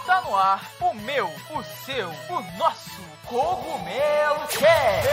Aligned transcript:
Está 0.00 0.20
no 0.22 0.36
ar 0.36 0.70
o 0.80 0.92
meu, 0.94 1.26
o 1.26 1.62
seu, 1.84 2.08
o 2.10 2.58
nosso 2.58 3.00
Cogumelo 3.26 4.46
Cast. 4.48 5.08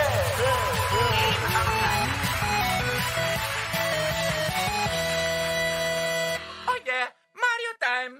Oh 6.67 6.75
yeah, 6.85 7.11
Mario 7.33 7.73
Time. 7.79 8.19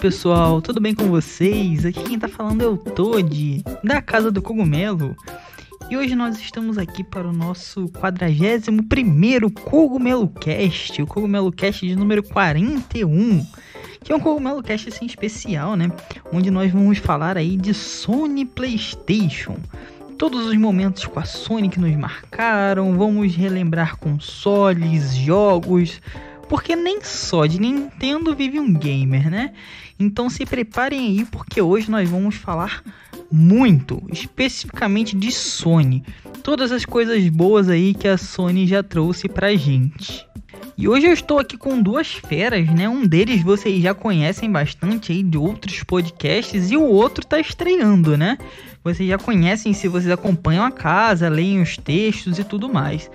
Pessoal, 0.00 0.60
tudo 0.60 0.80
bem 0.80 0.94
com 0.96 1.08
vocês? 1.08 1.86
Aqui 1.86 2.02
quem 2.02 2.18
tá 2.18 2.26
falando 2.26 2.64
é 2.64 2.66
o 2.66 2.76
Toad, 2.76 3.62
da 3.84 4.02
Casa 4.02 4.32
do 4.32 4.42
Cogumelo. 4.42 5.14
E 5.92 5.96
hoje 5.98 6.16
nós 6.16 6.40
estamos 6.40 6.78
aqui 6.78 7.04
para 7.04 7.28
o 7.28 7.34
nosso 7.34 7.86
41 7.90 9.50
Cogumelo 9.50 10.26
Cast, 10.26 11.02
o 11.02 11.06
Cogumelo 11.06 11.52
Cast 11.52 11.86
de 11.86 11.94
número 11.94 12.22
41, 12.22 13.46
que 14.02 14.10
é 14.10 14.16
um 14.16 14.18
Cogumelo 14.18 14.62
Cast 14.62 14.88
assim 14.88 15.04
especial, 15.04 15.76
né? 15.76 15.92
Onde 16.32 16.50
nós 16.50 16.72
vamos 16.72 16.96
falar 16.96 17.36
aí 17.36 17.58
de 17.58 17.74
Sony 17.74 18.46
PlayStation. 18.46 19.58
Todos 20.16 20.46
os 20.46 20.56
momentos 20.56 21.04
com 21.04 21.20
a 21.20 21.24
Sony 21.24 21.68
que 21.68 21.78
nos 21.78 21.94
marcaram, 21.94 22.96
vamos 22.96 23.36
relembrar 23.36 23.98
consoles, 23.98 25.14
jogos, 25.14 26.00
porque 26.52 26.76
nem 26.76 27.02
só 27.02 27.46
de 27.46 27.58
Nintendo 27.58 28.36
vive 28.36 28.60
um 28.60 28.74
gamer, 28.74 29.30
né? 29.30 29.54
Então 29.98 30.28
se 30.28 30.44
preparem 30.44 31.00
aí 31.00 31.24
porque 31.24 31.62
hoje 31.62 31.90
nós 31.90 32.06
vamos 32.10 32.34
falar 32.34 32.84
muito, 33.30 34.02
especificamente 34.12 35.16
de 35.16 35.32
Sony. 35.32 36.04
Todas 36.42 36.70
as 36.70 36.84
coisas 36.84 37.26
boas 37.30 37.70
aí 37.70 37.94
que 37.94 38.06
a 38.06 38.18
Sony 38.18 38.66
já 38.66 38.82
trouxe 38.82 39.30
pra 39.30 39.56
gente. 39.56 40.28
E 40.76 40.86
hoje 40.86 41.06
eu 41.06 41.14
estou 41.14 41.38
aqui 41.38 41.56
com 41.56 41.80
duas 41.80 42.12
feras, 42.12 42.68
né? 42.68 42.86
Um 42.86 43.06
deles 43.06 43.42
vocês 43.42 43.82
já 43.82 43.94
conhecem 43.94 44.52
bastante 44.52 45.10
aí 45.10 45.22
de 45.22 45.38
outros 45.38 45.82
podcasts 45.82 46.70
e 46.70 46.76
o 46.76 46.84
outro 46.84 47.24
tá 47.24 47.40
estreando, 47.40 48.14
né? 48.18 48.36
Vocês 48.84 49.08
já 49.08 49.16
conhecem 49.16 49.72
se 49.72 49.88
vocês 49.88 50.12
acompanham 50.12 50.66
a 50.66 50.70
casa, 50.70 51.30
leem 51.30 51.62
os 51.62 51.78
textos 51.78 52.38
e 52.38 52.44
tudo 52.44 52.70
mais. 52.70 53.10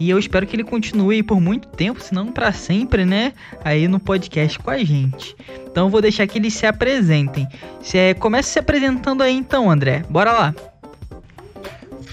E 0.00 0.08
eu 0.08 0.18
espero 0.18 0.46
que 0.46 0.56
ele 0.56 0.64
continue 0.64 1.16
aí 1.16 1.22
por 1.22 1.38
muito 1.38 1.68
tempo, 1.68 2.02
se 2.02 2.14
não 2.14 2.32
para 2.32 2.50
sempre, 2.52 3.04
né? 3.04 3.34
Aí 3.62 3.86
no 3.86 4.00
podcast 4.00 4.58
com 4.58 4.70
a 4.70 4.78
gente. 4.78 5.36
Então 5.70 5.86
eu 5.86 5.90
vou 5.90 6.00
deixar 6.00 6.26
que 6.26 6.38
eles 6.38 6.54
se 6.54 6.64
apresentem. 6.64 7.46
Se, 7.82 7.98
é, 7.98 8.14
comece 8.14 8.48
se 8.48 8.58
apresentando 8.58 9.22
aí 9.22 9.36
então, 9.36 9.70
André. 9.70 10.02
Bora 10.08 10.32
lá. 10.32 10.54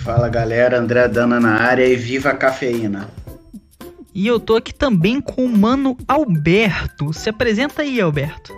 Fala 0.03 0.27
galera, 0.27 0.77
André 0.77 1.07
Dana 1.07 1.39
na 1.39 1.61
área 1.61 1.87
e 1.87 1.95
viva 1.95 2.29
a 2.29 2.35
cafeína. 2.35 3.09
E 4.13 4.27
eu 4.27 4.37
tô 4.37 4.57
aqui 4.57 4.73
também 4.73 5.21
com 5.21 5.45
o 5.45 5.49
mano 5.49 5.97
Alberto. 6.05 7.13
Se 7.13 7.29
apresenta 7.29 7.83
aí, 7.83 8.01
Alberto. 8.01 8.53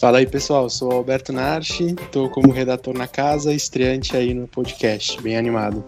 Fala 0.00 0.18
aí 0.18 0.26
pessoal, 0.26 0.68
sou 0.68 0.90
Alberto 0.90 1.32
Narchi, 1.32 1.94
tô 2.10 2.28
como 2.28 2.52
redator 2.52 2.96
na 2.96 3.06
casa, 3.06 3.54
estreante 3.54 4.16
aí 4.16 4.34
no 4.34 4.46
podcast, 4.48 5.20
bem 5.22 5.36
animado. 5.36 5.84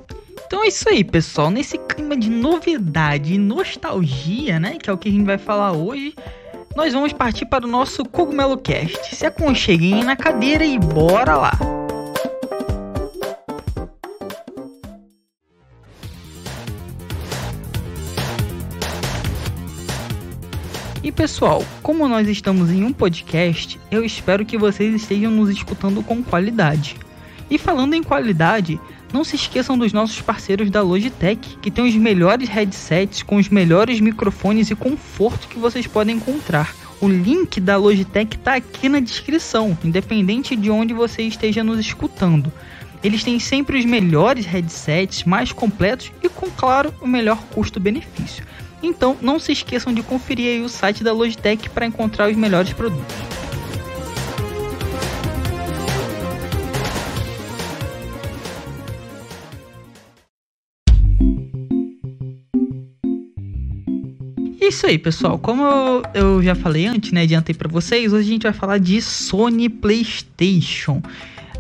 Então 0.49 0.65
é 0.65 0.69
isso 0.69 0.89
aí, 0.89 1.05
pessoal. 1.05 1.51
Nesse 1.51 1.77
clima 1.77 2.17
de 2.17 2.31
novidade 2.31 3.35
e 3.35 3.39
nostalgia, 3.39 4.59
né? 4.59 4.79
Que 4.83 4.89
é 4.89 4.93
o 4.93 4.97
que 4.97 5.09
a 5.09 5.13
gente 5.13 5.27
vai 5.27 5.39
falar 5.39 5.73
hoje 5.73 6.15
nós 6.79 6.93
vamos 6.93 7.13
partir 7.13 7.45
para 7.45 7.67
o 7.67 7.69
nosso 7.69 8.05
Cogumelo 8.05 8.57
Cast. 8.57 9.17
Se 9.17 9.27
aconcheguem 9.27 10.05
na 10.05 10.15
cadeira 10.15 10.65
e 10.65 10.79
bora 10.79 11.37
lá! 11.37 11.53
E 21.03 21.11
pessoal, 21.11 21.65
como 21.83 22.07
nós 22.07 22.29
estamos 22.29 22.71
em 22.71 22.85
um 22.85 22.93
podcast, 22.93 23.81
eu 23.91 24.05
espero 24.05 24.47
que 24.47 24.57
vocês 24.57 24.95
estejam 24.95 25.33
nos 25.33 25.51
escutando 25.51 26.01
com 26.01 26.23
qualidade. 26.23 26.95
E 27.51 27.59
falando 27.59 27.95
em 27.95 28.05
qualidade, 28.05 28.81
não 29.13 29.25
se 29.25 29.37
esqueçam 29.37 29.79
dos 29.79 29.93
nossos 29.93 30.21
parceiros 30.21 30.71
da 30.71 30.83
Logitech, 30.83 31.59
que 31.61 31.71
tem 31.71 31.87
os 31.87 31.95
melhores 31.95 32.49
headsets 32.49 33.23
com 33.23 33.37
os 33.37 33.49
melhores 33.49 34.01
microfones 34.01 34.71
e 34.71 34.75
conforto 34.75 35.49
que 35.49 35.59
vocês 35.59 35.87
podem 35.87 36.17
encontrar. 36.17 36.75
O 37.01 37.09
link 37.09 37.61
da 37.61 37.77
Logitech 37.77 38.37
está 38.37 38.55
aqui 38.55 38.89
na 38.89 39.01
descrição, 39.01 39.77
independente 39.85 40.57
de 40.57 40.71
onde 40.71 40.93
você 40.93 41.23
esteja 41.23 41.63
nos 41.63 41.79
escutando. 41.79 42.53
Eles 43.03 43.23
têm 43.23 43.39
sempre 43.39 43.79
os 43.79 43.85
melhores 43.85 44.45
headsets, 44.45 45.25
mais 45.25 45.53
completos 45.53 46.11
e 46.23 46.29
com 46.29 46.51
claro 46.51 46.93
o 47.01 47.07
melhor 47.07 47.41
custo-benefício. 47.55 48.45
Então 48.83 49.17
não 49.21 49.39
se 49.39 49.53
esqueçam 49.53 49.93
de 49.93 50.03
conferir 50.03 50.63
o 50.63 50.69
site 50.69 51.05
da 51.05 51.13
Logitech 51.13 51.71
para 51.71 51.87
encontrar 51.87 52.29
os 52.29 52.37
melhores 52.37 52.73
produtos. 52.73 53.17
Isso 64.69 64.87
aí, 64.87 64.99
pessoal. 64.99 65.39
Como 65.39 65.63
eu, 66.15 66.43
já 66.43 66.55
falei 66.55 66.87
antes, 66.87 67.13
né? 67.13 67.23
Adiantei 67.23 67.55
para 67.55 67.69
vocês, 67.69 68.13
hoje 68.13 68.29
a 68.29 68.33
gente 68.33 68.43
vai 68.43 68.53
falar 68.53 68.79
de 68.79 69.01
Sony 69.01 69.69
PlayStation. 69.69 71.03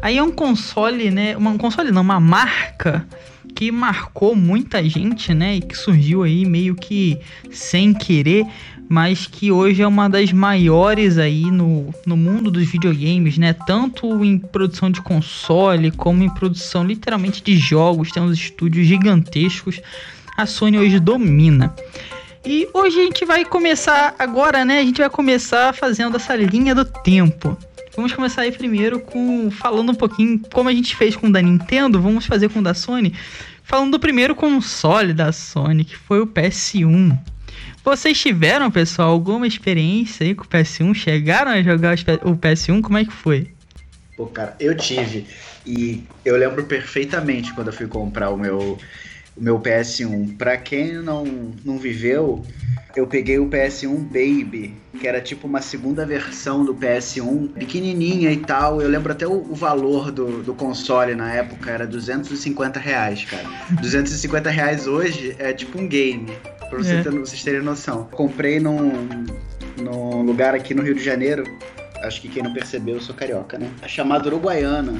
Aí 0.00 0.18
é 0.18 0.22
um 0.22 0.30
console, 0.30 1.10
né? 1.10 1.36
Uma, 1.36 1.50
um 1.50 1.58
console 1.58 1.90
não, 1.90 2.02
uma 2.02 2.20
marca 2.20 3.06
que 3.54 3.72
marcou 3.72 4.36
muita 4.36 4.86
gente, 4.88 5.34
né? 5.34 5.56
E 5.56 5.60
que 5.60 5.76
surgiu 5.76 6.22
aí 6.22 6.44
meio 6.44 6.74
que 6.74 7.18
sem 7.50 7.92
querer, 7.92 8.46
mas 8.88 9.26
que 9.26 9.50
hoje 9.50 9.82
é 9.82 9.86
uma 9.86 10.08
das 10.08 10.32
maiores 10.32 11.18
aí 11.18 11.50
no, 11.50 11.92
no 12.06 12.16
mundo 12.16 12.50
dos 12.50 12.68
videogames, 12.68 13.38
né? 13.38 13.52
Tanto 13.52 14.24
em 14.24 14.38
produção 14.38 14.90
de 14.90 15.00
console 15.00 15.90
como 15.90 16.22
em 16.22 16.28
produção 16.28 16.84
literalmente 16.84 17.42
de 17.42 17.56
jogos, 17.56 18.12
tem 18.12 18.22
uns 18.22 18.38
estúdios 18.38 18.86
gigantescos. 18.86 19.80
A 20.36 20.46
Sony 20.46 20.78
hoje 20.78 21.00
domina. 21.00 21.74
E 22.44 22.68
hoje 22.72 23.00
a 23.00 23.04
gente 23.04 23.24
vai 23.24 23.44
começar 23.44 24.14
agora, 24.18 24.64
né? 24.64 24.78
A 24.78 24.84
gente 24.84 24.98
vai 24.98 25.10
começar 25.10 25.74
fazendo 25.74 26.16
essa 26.16 26.36
linha 26.36 26.74
do 26.74 26.84
tempo. 26.84 27.56
Vamos 27.96 28.12
começar 28.12 28.42
aí 28.42 28.52
primeiro 28.52 29.00
com 29.00 29.50
falando 29.50 29.90
um 29.90 29.94
pouquinho 29.94 30.40
como 30.52 30.68
a 30.68 30.72
gente 30.72 30.94
fez 30.94 31.16
com 31.16 31.26
o 31.26 31.32
da 31.32 31.42
Nintendo, 31.42 32.00
vamos 32.00 32.26
fazer 32.26 32.48
com 32.48 32.60
o 32.60 32.62
da 32.62 32.74
Sony. 32.74 33.12
Falando 33.64 33.92
do 33.92 34.00
primeiro 34.00 34.34
console 34.34 35.12
da 35.12 35.32
Sony, 35.32 35.84
que 35.84 35.96
foi 35.96 36.20
o 36.20 36.26
PS1. 36.26 37.18
Vocês 37.84 38.18
tiveram, 38.20 38.70
pessoal, 38.70 39.10
alguma 39.10 39.46
experiência 39.46 40.24
aí 40.24 40.34
com 40.34 40.44
o 40.44 40.48
PS1? 40.48 40.94
Chegaram 40.94 41.50
a 41.50 41.62
jogar 41.62 41.96
o 42.22 42.36
PS1? 42.36 42.80
Como 42.82 42.98
é 42.98 43.04
que 43.04 43.12
foi? 43.12 43.48
Pô, 44.16 44.26
cara, 44.26 44.56
eu 44.60 44.76
tive. 44.76 45.26
E 45.66 46.04
eu 46.24 46.36
lembro 46.36 46.64
perfeitamente 46.64 47.52
quando 47.52 47.68
eu 47.68 47.72
fui 47.72 47.86
comprar 47.86 48.30
o 48.30 48.36
meu 48.36 48.78
o 49.38 49.42
meu 49.42 49.58
PS1. 49.58 50.36
Para 50.36 50.56
quem 50.56 50.94
não, 50.94 51.24
não 51.64 51.78
viveu, 51.78 52.44
eu 52.96 53.06
peguei 53.06 53.38
o 53.38 53.46
PS1 53.46 53.96
Baby, 54.04 54.74
que 54.98 55.06
era 55.06 55.20
tipo 55.20 55.46
uma 55.46 55.62
segunda 55.62 56.04
versão 56.04 56.64
do 56.64 56.74
PS1, 56.74 57.52
pequenininha 57.52 58.32
e 58.32 58.38
tal. 58.38 58.82
Eu 58.82 58.88
lembro 58.88 59.12
até 59.12 59.26
o, 59.26 59.32
o 59.32 59.54
valor 59.54 60.10
do, 60.10 60.42
do 60.42 60.54
console 60.54 61.14
na 61.14 61.32
época, 61.32 61.70
era 61.70 61.86
250 61.86 62.80
reais, 62.80 63.24
cara. 63.24 63.44
250 63.80 64.50
reais 64.50 64.86
hoje 64.86 65.36
é 65.38 65.52
tipo 65.52 65.78
um 65.78 65.86
game, 65.88 66.32
pra 66.68 66.78
você 66.78 66.96
é. 66.96 67.02
ter, 67.02 67.10
vocês 67.10 67.42
terem 67.42 67.62
noção. 67.62 68.08
Comprei 68.10 68.58
num, 68.58 68.92
num 69.80 70.22
lugar 70.22 70.54
aqui 70.54 70.74
no 70.74 70.82
Rio 70.82 70.94
de 70.94 71.04
Janeiro, 71.04 71.44
acho 72.02 72.20
que 72.20 72.28
quem 72.28 72.42
não 72.42 72.52
percebeu, 72.52 72.96
eu 72.96 73.00
sou 73.00 73.14
carioca, 73.14 73.58
né? 73.58 73.70
É 73.82 73.88
chamado 73.88 74.26
Uruguaiana. 74.26 74.94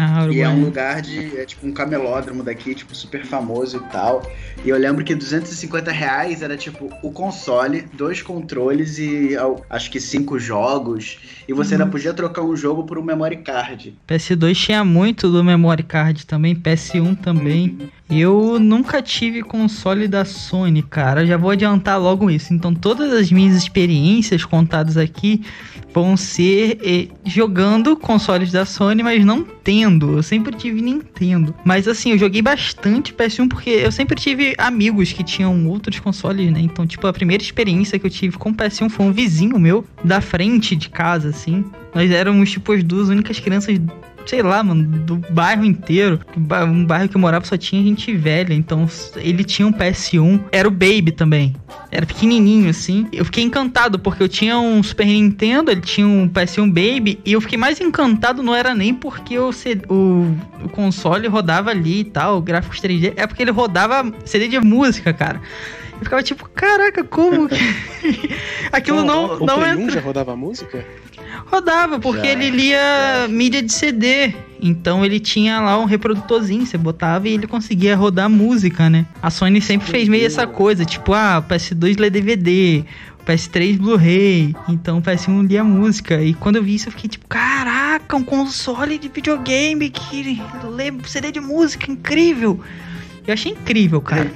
Ah, 0.00 0.28
e 0.30 0.40
é 0.40 0.48
um 0.48 0.60
lugar 0.60 1.02
de. 1.02 1.36
É 1.36 1.44
tipo 1.44 1.66
um 1.66 1.72
camelódromo 1.72 2.44
daqui, 2.44 2.72
tipo, 2.72 2.94
super 2.94 3.24
famoso 3.24 3.78
e 3.78 3.90
tal. 3.90 4.22
E 4.64 4.68
eu 4.68 4.78
lembro 4.78 5.04
que 5.04 5.12
250 5.12 5.90
reais 5.90 6.40
era 6.40 6.56
tipo 6.56 6.88
o 7.02 7.10
console, 7.10 7.84
dois 7.94 8.22
controles 8.22 8.96
e 9.00 9.30
acho 9.68 9.90
que 9.90 9.98
cinco 9.98 10.38
jogos. 10.38 11.18
E 11.48 11.52
você 11.52 11.74
uhum. 11.74 11.80
ainda 11.80 11.90
podia 11.90 12.14
trocar 12.14 12.42
um 12.42 12.54
jogo 12.54 12.84
por 12.84 12.96
um 12.96 13.02
memory 13.02 13.38
card. 13.38 13.98
PS2 14.06 14.54
tinha 14.54 14.84
muito 14.84 15.28
do 15.28 15.42
memory 15.42 15.82
card 15.82 16.24
também, 16.24 16.54
PS1 16.54 17.18
também. 17.18 17.76
Uhum. 17.80 17.88
Eu 18.10 18.58
nunca 18.58 19.02
tive 19.02 19.42
console 19.42 20.08
da 20.08 20.24
Sony, 20.24 20.82
cara. 20.82 21.26
Já 21.26 21.36
vou 21.36 21.50
adiantar 21.50 22.00
logo 22.00 22.30
isso. 22.30 22.54
Então, 22.54 22.74
todas 22.74 23.12
as 23.12 23.30
minhas 23.30 23.54
experiências 23.54 24.46
contadas 24.46 24.96
aqui 24.96 25.42
vão 25.92 26.16
ser 26.16 26.78
eh, 26.82 27.08
jogando 27.24 27.96
consoles 27.96 28.50
da 28.50 28.64
Sony, 28.64 29.02
mas 29.02 29.24
não 29.24 29.42
tendo. 29.42 30.16
Eu 30.16 30.22
sempre 30.22 30.56
tive 30.56 30.80
Nintendo. 30.80 31.54
Mas 31.64 31.86
assim, 31.86 32.12
eu 32.12 32.18
joguei 32.18 32.40
bastante 32.40 33.12
PS1 33.12 33.48
porque 33.48 33.70
eu 33.70 33.92
sempre 33.92 34.16
tive 34.16 34.54
amigos 34.56 35.12
que 35.12 35.22
tinham 35.22 35.66
outros 35.68 35.98
consoles, 36.00 36.50
né? 36.50 36.60
Então, 36.60 36.86
tipo, 36.86 37.06
a 37.06 37.12
primeira 37.12 37.42
experiência 37.42 37.98
que 37.98 38.06
eu 38.06 38.10
tive 38.10 38.38
com 38.38 38.54
PS1 38.54 38.88
foi 38.88 39.06
um 39.06 39.12
vizinho 39.12 39.58
meu 39.58 39.84
da 40.02 40.20
frente 40.22 40.74
de 40.74 40.88
casa, 40.88 41.28
assim. 41.28 41.64
Nós 41.94 42.10
éramos, 42.10 42.50
tipo, 42.50 42.72
as 42.72 42.82
duas 42.82 43.08
únicas 43.08 43.38
crianças 43.38 43.78
sei 44.28 44.42
lá, 44.42 44.62
mano, 44.62 44.84
do 44.84 45.16
bairro 45.16 45.64
inteiro. 45.64 46.20
Um 46.36 46.84
bairro 46.84 47.08
que 47.08 47.16
eu 47.16 47.20
morava 47.20 47.46
só 47.46 47.56
tinha 47.56 47.82
gente 47.82 48.14
velha. 48.14 48.52
Então 48.52 48.86
ele 49.16 49.42
tinha 49.42 49.66
um 49.66 49.72
PS1. 49.72 50.44
Era 50.52 50.68
o 50.68 50.70
Baby 50.70 51.12
também. 51.12 51.56
Era 51.90 52.04
pequenininho 52.04 52.68
assim. 52.68 53.08
Eu 53.10 53.24
fiquei 53.24 53.42
encantado 53.42 53.98
porque 53.98 54.22
eu 54.22 54.28
tinha 54.28 54.58
um 54.58 54.82
Super 54.82 55.06
Nintendo, 55.06 55.70
ele 55.70 55.80
tinha 55.80 56.06
um 56.06 56.28
PS1 56.28 56.66
Baby. 56.66 57.18
E 57.24 57.32
eu 57.32 57.40
fiquei 57.40 57.56
mais 57.56 57.80
encantado, 57.80 58.42
não 58.42 58.54
era 58.54 58.74
nem 58.74 58.92
porque 58.92 59.38
o, 59.38 59.50
o, 59.88 60.36
o 60.62 60.68
console 60.68 61.26
rodava 61.26 61.70
ali 61.70 62.00
e 62.00 62.04
tal, 62.04 62.42
gráficos 62.42 62.82
3D. 62.82 63.14
É 63.16 63.26
porque 63.26 63.42
ele 63.42 63.50
rodava 63.50 64.12
CD 64.26 64.46
de 64.48 64.60
música, 64.60 65.10
cara. 65.14 65.40
Eu 65.92 66.04
ficava 66.04 66.22
tipo, 66.22 66.46
caraca, 66.50 67.02
como 67.02 67.48
que. 67.48 67.56
Aquilo 68.70 69.02
não. 69.04 69.38
O 69.38 69.46
não 69.46 69.56
Play 69.56 69.70
entra. 69.70 69.84
1 69.84 69.90
já 69.90 70.00
rodava 70.00 70.36
música? 70.36 70.84
Rodava, 71.46 71.98
porque 71.98 72.26
Já, 72.26 72.32
ele 72.32 72.50
lia 72.50 73.26
mídia 73.28 73.62
de 73.62 73.72
CD. 73.72 74.34
Então 74.60 75.04
ele 75.04 75.20
tinha 75.20 75.60
lá 75.60 75.78
um 75.78 75.84
reprodutorzinho, 75.84 76.66
você 76.66 76.76
botava 76.76 77.28
e 77.28 77.32
ele 77.32 77.46
conseguia 77.46 77.94
rodar 77.96 78.28
música, 78.28 78.90
né? 78.90 79.06
A 79.22 79.30
Sony 79.30 79.60
sempre 79.60 79.88
fez 79.88 80.08
meio 80.08 80.26
essa 80.26 80.46
coisa, 80.46 80.84
tipo, 80.84 81.14
ah, 81.14 81.38
o 81.38 81.48
PS2 81.48 81.98
lê 81.98 82.10
DVD, 82.10 82.84
o 83.20 83.24
PS3 83.24 83.78
Blu-ray, 83.78 84.56
então 84.68 84.98
o 84.98 85.02
PS1 85.02 85.46
lia 85.46 85.62
música. 85.62 86.20
E 86.20 86.34
quando 86.34 86.56
eu 86.56 86.62
vi 86.62 86.74
isso, 86.74 86.88
eu 86.88 86.92
fiquei 86.92 87.08
tipo, 87.08 87.26
caraca, 87.28 88.16
um 88.16 88.24
console 88.24 88.98
de 88.98 89.08
videogame 89.08 89.90
que 89.90 90.42
lê 90.74 90.92
CD 91.06 91.30
de 91.30 91.40
música, 91.40 91.90
incrível! 91.90 92.60
Eu 93.26 93.34
achei 93.34 93.52
incrível, 93.52 94.00
cara. 94.00 94.32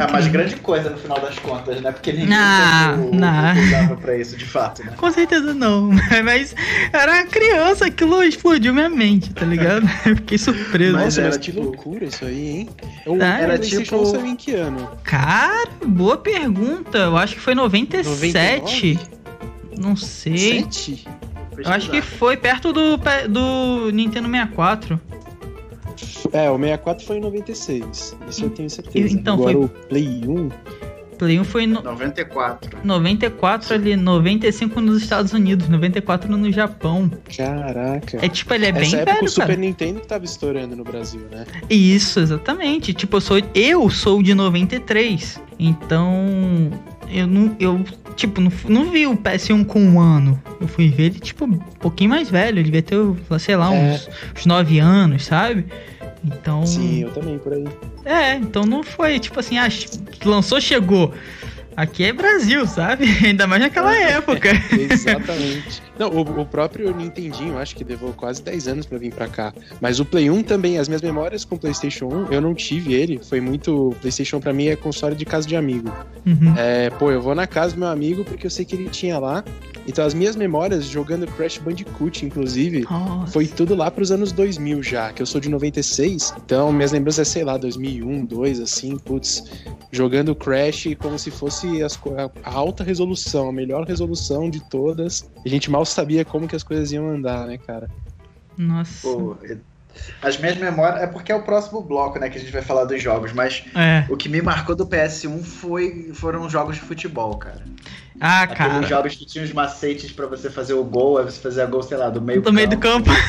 É 0.00 0.04
a 0.04 0.08
mais 0.12 0.26
Incrível. 0.26 0.32
grande 0.32 0.56
coisa 0.56 0.90
no 0.90 0.96
final 0.98 1.20
das 1.20 1.38
contas, 1.38 1.80
né? 1.80 1.92
Porque 1.92 2.12
ninguém 2.12 2.34
Ah, 2.36 2.96
o- 2.98 3.10
o- 3.10 3.14
não. 3.14 3.52
usava 3.66 3.96
pra 3.96 4.16
isso, 4.16 4.36
de 4.36 4.44
fato, 4.44 4.84
né? 4.84 4.92
Com 4.96 5.10
certeza 5.10 5.54
não, 5.54 5.90
mas 6.24 6.54
era 6.92 7.24
criança, 7.26 7.86
aquilo 7.86 8.22
explodiu 8.22 8.72
minha 8.74 8.88
mente, 8.88 9.32
tá 9.32 9.44
ligado? 9.46 9.88
Eu 10.04 10.16
fiquei 10.16 10.38
surpreso. 10.38 10.92
Mas 10.94 11.04
Nossa, 11.04 11.20
era 11.20 11.28
mas 11.28 11.36
que 11.38 11.44
tipo- 11.52 11.62
loucura 11.62 12.04
isso 12.04 12.24
aí, 12.24 12.48
hein? 12.48 12.68
O, 13.06 13.14
Ah, 13.22 13.40
era 13.40 13.58
tipo- 13.58 13.96
1 13.96 14.06
saiu 14.06 14.26
em 14.26 14.36
que 14.36 14.52
ano? 14.54 14.88
Cara, 15.04 15.68
boa 15.84 16.16
pergunta. 16.16 16.98
Eu 16.98 17.16
acho 17.16 17.34
que 17.34 17.40
foi 17.40 17.54
97. 17.54 18.94
99? 18.94 18.98
Não 19.78 19.94
sei. 19.96 20.62
Sete? 20.62 21.06
Eu 21.58 21.70
acho 21.72 21.90
que 21.90 22.02
foi 22.02 22.36
perto 22.36 22.72
do, 22.72 22.96
do 23.28 23.90
Nintendo 23.92 24.28
64. 24.28 25.00
É, 26.32 26.50
o 26.50 26.56
64 26.58 27.04
foi 27.06 27.16
em 27.16 27.20
96. 27.20 28.16
Isso 28.28 28.44
eu 28.44 28.50
tenho 28.50 28.68
certeza. 28.70 29.14
Então, 29.14 29.34
Agora 29.34 29.52
foi- 29.52 29.64
o 29.64 29.68
Play 29.68 30.22
1. 30.26 30.50
Play 31.18 31.40
1 31.40 31.44
foi 31.44 31.66
no 31.66 31.80
94. 31.82 32.78
94 32.84 33.74
ali, 33.74 33.96
95 33.96 34.82
nos 34.82 35.02
Estados 35.02 35.32
Unidos, 35.32 35.66
94 35.66 36.30
no 36.36 36.52
Japão. 36.52 37.10
Caraca. 37.34 38.18
É 38.20 38.28
tipo, 38.28 38.52
ele 38.52 38.66
é 38.66 38.72
bem 38.72 38.82
Essa 38.82 38.96
época 38.98 39.14
velho, 39.14 39.24
o 39.24 39.28
Super 39.30 39.46
cara. 39.46 39.58
Nintendo 39.58 40.00
que 40.00 40.06
tava 40.06 40.24
estourando 40.26 40.76
no 40.76 40.84
Brasil, 40.84 41.22
né? 41.30 41.46
Isso, 41.70 42.20
exatamente. 42.20 42.92
Tipo, 42.92 43.16
eu 43.16 43.20
sou, 43.22 43.38
eu 43.54 43.88
sou 43.88 44.22
de 44.22 44.34
93. 44.34 45.40
Então, 45.58 46.70
eu 47.10 47.26
não, 47.26 47.56
eu, 47.58 47.84
tipo, 48.14 48.40
não, 48.40 48.50
não 48.68 48.90
vi 48.90 49.06
o 49.06 49.16
PS1 49.16 49.64
com 49.66 49.80
um 49.80 50.00
ano. 50.00 50.40
Eu 50.60 50.68
fui 50.68 50.88
ver 50.88 51.04
ele, 51.04 51.18
tipo, 51.20 51.44
um 51.44 51.56
pouquinho 51.58 52.10
mais 52.10 52.30
velho. 52.30 52.58
Ele 52.58 52.64
devia 52.70 52.82
ter, 52.82 52.96
sei 53.38 53.56
lá, 53.56 53.74
É. 53.74 53.78
uns, 53.78 54.08
uns 54.38 54.46
9 54.46 54.78
anos, 54.78 55.24
sabe? 55.24 55.66
Então. 56.24 56.66
Sim, 56.66 57.02
eu 57.02 57.10
também, 57.10 57.38
por 57.38 57.52
aí. 57.52 57.64
É, 58.04 58.34
então 58.34 58.64
não 58.64 58.82
foi, 58.82 59.18
tipo 59.18 59.38
assim, 59.40 59.58
ah, 59.58 59.68
lançou, 60.24 60.60
chegou. 60.60 61.12
Aqui 61.76 62.04
é 62.04 62.12
Brasil, 62.12 62.66
sabe? 62.66 63.04
Ainda 63.24 63.46
mais 63.46 63.60
naquela 63.62 63.94
época. 63.94 64.48
Exatamente. 64.72 65.82
Não, 65.98 66.10
o, 66.10 66.20
o 66.20 66.46
próprio 66.46 66.94
Nintendinho, 66.94 67.58
acho 67.58 67.74
que 67.74 67.84
levou 67.84 68.12
quase 68.12 68.42
10 68.42 68.68
anos 68.68 68.86
pra 68.86 68.98
vir 68.98 69.12
pra 69.12 69.28
cá. 69.28 69.52
Mas 69.80 70.00
o 70.00 70.04
Play 70.04 70.30
1 70.30 70.42
também, 70.42 70.78
as 70.78 70.88
minhas 70.88 71.02
memórias 71.02 71.44
com 71.44 71.54
o 71.54 71.58
PlayStation 71.58 72.06
1, 72.06 72.32
eu 72.32 72.40
não 72.40 72.54
tive 72.54 72.94
ele. 72.94 73.18
Foi 73.18 73.40
muito. 73.40 73.94
PlayStation 74.00 74.40
pra 74.40 74.52
mim 74.52 74.66
é 74.66 74.76
console 74.76 75.14
de 75.14 75.24
casa 75.24 75.46
de 75.46 75.56
amigo. 75.56 75.92
Uhum. 76.24 76.54
É, 76.56 76.90
pô, 76.90 77.10
eu 77.10 77.20
vou 77.20 77.34
na 77.34 77.46
casa 77.46 77.74
do 77.74 77.80
meu 77.80 77.88
amigo 77.88 78.24
porque 78.24 78.46
eu 78.46 78.50
sei 78.50 78.64
que 78.64 78.74
ele 78.74 78.88
tinha 78.88 79.18
lá. 79.18 79.44
Então 79.88 80.04
as 80.04 80.14
minhas 80.14 80.34
memórias 80.34 80.84
jogando 80.84 81.26
Crash 81.28 81.58
Bandicoot, 81.58 82.26
inclusive, 82.26 82.84
Nossa. 82.90 83.32
foi 83.32 83.46
tudo 83.46 83.74
lá 83.74 83.90
pros 83.90 84.10
anos 84.10 84.32
2000 84.32 84.82
já, 84.82 85.12
que 85.12 85.22
eu 85.22 85.26
sou 85.26 85.40
de 85.40 85.48
96. 85.48 86.34
Então 86.44 86.72
minhas 86.72 86.92
lembranças 86.92 87.28
é, 87.28 87.30
sei 87.30 87.44
lá, 87.44 87.56
2001, 87.56 88.24
2, 88.24 88.60
assim, 88.60 88.98
putz, 88.98 89.44
jogando 89.92 90.34
Crash 90.34 90.88
como 90.98 91.18
se 91.18 91.30
fosse 91.30 91.82
as 91.82 91.96
a 92.44 92.50
alta 92.50 92.82
resolução, 92.82 93.48
a 93.48 93.52
melhor 93.52 93.86
resolução 93.86 94.50
de 94.50 94.60
todas. 94.68 95.30
A 95.44 95.48
gente 95.48 95.70
mal 95.70 95.85
sabia 95.86 96.24
como 96.24 96.46
que 96.48 96.56
as 96.56 96.62
coisas 96.62 96.92
iam 96.92 97.08
andar, 97.08 97.46
né, 97.46 97.58
cara? 97.58 97.88
Nossa. 98.58 99.06
Pô, 99.08 99.36
as 100.20 100.36
minhas 100.38 100.56
memórias. 100.58 101.02
É 101.02 101.06
porque 101.06 101.32
é 101.32 101.34
o 101.34 101.42
próximo 101.42 101.82
bloco, 101.82 102.18
né? 102.18 102.28
Que 102.28 102.36
a 102.36 102.40
gente 102.40 102.52
vai 102.52 102.62
falar 102.62 102.84
dos 102.84 103.02
jogos. 103.02 103.32
Mas 103.32 103.64
É. 103.74 104.04
o 104.10 104.16
que 104.16 104.28
me 104.28 104.42
marcou 104.42 104.74
do 104.76 104.86
PS1 104.86 105.42
foi, 105.42 106.10
foram 106.14 106.42
os 106.44 106.52
jogos 106.52 106.76
de 106.76 106.82
futebol, 106.82 107.36
cara. 107.38 107.62
Ah, 108.20 108.42
Aqueles 108.42 108.58
cara. 108.72 108.86
jogos 108.86 109.14
que 109.14 109.26
tinham 109.26 109.44
os 109.44 109.52
macetes 109.52 110.10
pra 110.12 110.26
você 110.26 110.48
fazer 110.50 110.74
o 110.74 110.84
gol, 110.84 111.18
aí 111.18 111.24
você 111.24 111.40
fazia 111.40 111.66
gol, 111.66 111.82
sei 111.82 111.96
lá, 111.96 112.08
do 112.10 112.20
meio 112.20 112.40
Do 112.42 112.52
meio 112.52 112.68
do 112.68 112.78
campo. 112.78 113.10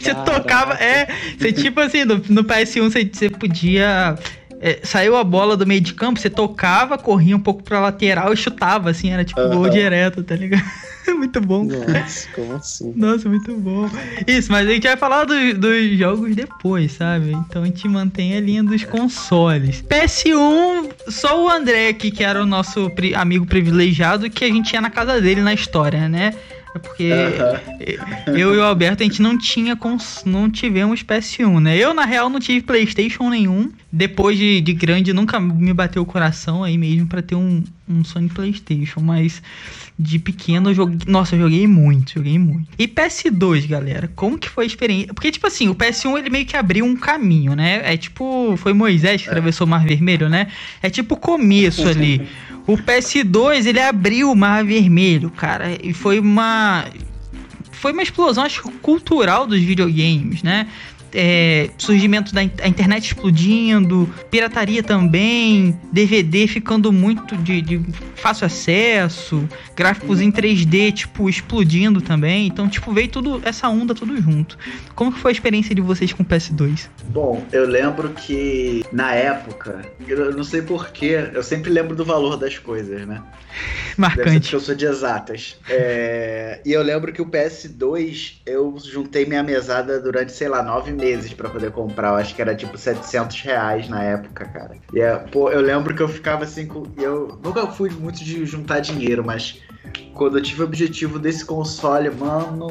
Você 0.00 0.12
Caraca. 0.12 0.32
tocava. 0.40 0.74
É, 0.74 1.06
você 1.38 1.50
tipo 1.52 1.80
assim, 1.80 2.04
no, 2.04 2.16
no 2.28 2.44
PS1 2.44 2.82
você, 2.90 3.04
você 3.10 3.30
podia. 3.30 4.16
É, 4.66 4.80
saiu 4.82 5.14
a 5.14 5.22
bola 5.22 5.56
do 5.58 5.66
meio 5.66 5.80
de 5.82 5.92
campo, 5.92 6.18
você 6.18 6.30
tocava, 6.30 6.96
corria 6.96 7.36
um 7.36 7.40
pouco 7.40 7.62
pra 7.62 7.80
lateral 7.80 8.32
e 8.32 8.36
chutava, 8.36 8.88
assim, 8.88 9.10
era 9.10 9.22
tipo 9.22 9.40
gol 9.48 9.64
Aham. 9.64 9.68
direto, 9.70 10.22
tá 10.22 10.34
ligado? 10.34 10.64
Muito 11.06 11.38
bom. 11.38 11.64
Nossa, 11.64 12.26
como 12.34 12.54
assim? 12.54 12.92
Nossa, 12.96 13.28
muito 13.28 13.54
bom. 13.58 13.86
Isso, 14.26 14.50
mas 14.50 14.66
a 14.66 14.70
gente 14.72 14.86
vai 14.86 14.96
falar 14.96 15.24
do- 15.26 15.52
dos 15.58 15.98
jogos 15.98 16.34
depois, 16.34 16.92
sabe? 16.92 17.32
Então 17.32 17.62
a 17.62 17.66
gente 17.66 17.86
mantém 17.86 18.34
a 18.34 18.40
linha 18.40 18.64
dos 18.64 18.84
consoles. 18.84 19.82
PS1, 19.82 20.90
só 21.08 21.44
o 21.44 21.48
André 21.50 21.88
aqui, 21.88 22.10
que 22.10 22.24
era 22.24 22.42
o 22.42 22.46
nosso 22.46 22.88
pri- 22.90 23.14
amigo 23.14 23.44
privilegiado, 23.44 24.30
que 24.30 24.44
a 24.46 24.48
gente 24.48 24.72
ia 24.72 24.80
na 24.80 24.88
casa 24.88 25.20
dele 25.20 25.42
na 25.42 25.52
história, 25.52 26.08
né? 26.08 26.32
É 26.74 26.78
porque 26.78 27.08
eu 28.26 28.54
e 28.54 28.58
o 28.58 28.62
Alberto, 28.64 29.02
a 29.02 29.06
gente 29.06 29.22
não 29.22 29.38
tinha, 29.38 29.76
cons- 29.76 30.22
não 30.26 30.50
tivemos 30.50 31.02
PS1, 31.02 31.60
né? 31.60 31.76
Eu, 31.76 31.94
na 31.94 32.04
real, 32.04 32.28
não 32.28 32.40
tive 32.40 32.62
Playstation 32.62 33.30
nenhum. 33.30 33.70
Depois 33.92 34.36
de, 34.36 34.60
de 34.60 34.72
grande, 34.72 35.12
nunca 35.12 35.38
me 35.38 35.72
bateu 35.72 36.02
o 36.02 36.06
coração 36.06 36.64
aí 36.64 36.76
mesmo 36.76 37.06
pra 37.06 37.22
ter 37.22 37.36
um, 37.36 37.62
um 37.88 38.02
Sony 38.02 38.28
Playstation. 38.28 39.00
Mas 39.00 39.40
de 39.98 40.18
pequeno 40.18 40.70
eu 40.70 40.74
joguei... 40.74 40.98
Nossa, 41.06 41.36
eu 41.36 41.40
joguei 41.40 41.66
muito, 41.66 42.14
joguei 42.14 42.38
muito. 42.38 42.68
E 42.78 42.88
PS2, 42.88 43.66
galera, 43.68 44.10
como 44.14 44.38
que 44.38 44.48
foi 44.48 44.64
a 44.64 44.66
experiência? 44.66 45.14
Porque, 45.14 45.30
tipo 45.30 45.46
assim, 45.46 45.68
o 45.68 45.74
PS1, 45.74 46.18
ele 46.18 46.30
meio 46.30 46.46
que 46.46 46.56
abriu 46.56 46.84
um 46.84 46.96
caminho, 46.96 47.54
né? 47.54 47.80
É 47.84 47.96
tipo... 47.96 48.56
Foi 48.56 48.72
Moisés 48.72 49.22
que 49.22 49.28
atravessou 49.28 49.66
o 49.66 49.70
Mar 49.70 49.84
Vermelho, 49.84 50.28
né? 50.28 50.48
É 50.82 50.90
tipo 50.90 51.14
o 51.14 51.18
começo 51.18 51.86
ali. 51.88 52.26
O 52.66 52.78
PS2, 52.78 53.66
ele 53.66 53.78
abriu 53.78 54.30
o 54.30 54.34
Mar 54.34 54.64
Vermelho, 54.64 55.28
cara. 55.28 55.76
E 55.82 55.92
foi 55.92 56.18
uma 56.18 56.86
foi 57.72 57.92
uma 57.92 58.02
explosão 58.02 58.44
acho, 58.44 58.62
cultural 58.80 59.46
dos 59.46 59.60
videogames, 59.60 60.42
né? 60.42 60.66
É, 61.14 61.70
surgimento 61.78 62.34
da 62.34 62.42
internet 62.42 63.06
explodindo, 63.06 64.12
pirataria 64.30 64.82
também, 64.82 65.78
DVD 65.92 66.48
ficando 66.48 66.92
muito 66.92 67.36
de, 67.36 67.62
de 67.62 67.80
fácil 68.16 68.46
acesso, 68.46 69.48
gráficos 69.76 70.20
em 70.20 70.32
3D, 70.32 70.92
tipo, 70.92 71.28
explodindo 71.28 72.00
também. 72.00 72.46
Então, 72.46 72.68
tipo, 72.68 72.92
veio 72.92 73.08
tudo, 73.08 73.40
essa 73.44 73.68
onda 73.68 73.94
tudo 73.94 74.20
junto. 74.20 74.58
Como 74.94 75.12
que 75.12 75.18
foi 75.20 75.30
a 75.30 75.34
experiência 75.34 75.74
de 75.74 75.80
vocês 75.80 76.12
com 76.12 76.22
o 76.22 76.26
PS2? 76.26 76.88
Bom, 77.10 77.44
eu 77.52 77.66
lembro 77.66 78.10
que 78.10 78.84
na 78.90 79.14
época, 79.14 79.82
eu 80.08 80.32
não 80.32 80.42
sei 80.42 80.62
porquê, 80.62 81.30
eu 81.32 81.42
sempre 81.42 81.70
lembro 81.70 81.94
do 81.94 82.04
valor 82.04 82.36
das 82.36 82.58
coisas, 82.58 83.06
né? 83.06 83.22
Marcante. 83.96 84.40
porque 84.40 84.56
eu 84.56 84.60
sou 84.60 84.74
de 84.74 84.86
exatas. 84.86 85.56
É, 85.68 86.60
E 86.64 86.72
eu 86.72 86.82
lembro 86.82 87.12
que 87.12 87.22
o 87.22 87.26
PS2 87.26 88.38
eu 88.44 88.76
juntei 88.84 89.24
minha 89.26 89.42
mesada 89.42 90.00
durante, 90.00 90.32
sei 90.32 90.48
lá, 90.48 90.62
nove 90.62 90.90
meses 90.90 91.03
pra 91.36 91.48
poder 91.50 91.70
comprar. 91.72 92.08
Eu 92.10 92.14
acho 92.16 92.34
que 92.34 92.40
era 92.42 92.54
tipo 92.54 92.76
700 92.78 93.40
reais 93.42 93.88
na 93.88 94.02
época, 94.02 94.44
cara. 94.46 94.76
E 94.92 95.00
é, 95.00 95.16
pô, 95.16 95.50
eu 95.50 95.60
lembro 95.60 95.94
que 95.94 96.02
eu 96.02 96.08
ficava 96.08 96.44
assim. 96.44 96.66
com- 96.66 96.86
Eu 96.96 97.38
nunca 97.42 97.66
fui 97.66 97.90
muito 97.90 98.24
de 98.24 98.44
juntar 98.46 98.80
dinheiro, 98.80 99.24
mas 99.24 99.60
quando 100.14 100.38
eu 100.38 100.42
tive 100.42 100.62
o 100.62 100.64
objetivo 100.64 101.18
desse 101.18 101.44
console, 101.44 102.10
mano. 102.10 102.68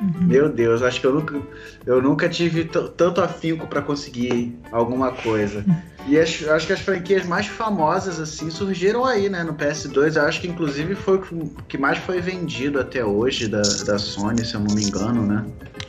Uhum. 0.00 0.26
Meu 0.26 0.48
Deus, 0.48 0.82
acho 0.82 1.00
que 1.00 1.06
eu 1.06 1.14
nunca, 1.14 1.40
eu 1.86 2.02
nunca 2.02 2.28
tive 2.28 2.64
tanto 2.64 3.20
afinco 3.20 3.66
pra 3.66 3.80
conseguir 3.80 4.54
alguma 4.70 5.10
coisa. 5.12 5.64
E 6.06 6.18
as- 6.18 6.40
eu 6.42 6.54
acho 6.54 6.66
que 6.66 6.72
as 6.72 6.80
franquias 6.80 7.24
mais 7.26 7.46
famosas, 7.46 8.20
assim, 8.20 8.50
surgiram 8.50 9.04
aí, 9.04 9.28
né, 9.28 9.42
no 9.42 9.54
PS2. 9.54 10.16
Eu 10.16 10.22
acho 10.22 10.40
que, 10.40 10.48
inclusive, 10.48 10.94
foi 10.94 11.16
o 11.16 11.48
que- 11.66 11.78
mais 11.78 11.98
foi 11.98 12.20
vendido 12.20 12.78
até 12.78 13.04
hoje 13.04 13.48
da, 13.48 13.62
da 13.62 13.98
Sony, 13.98 14.44
se 14.44 14.54
eu 14.54 14.60
não 14.60 14.74
me 14.74 14.84
engano, 14.84 15.26
né? 15.26 15.44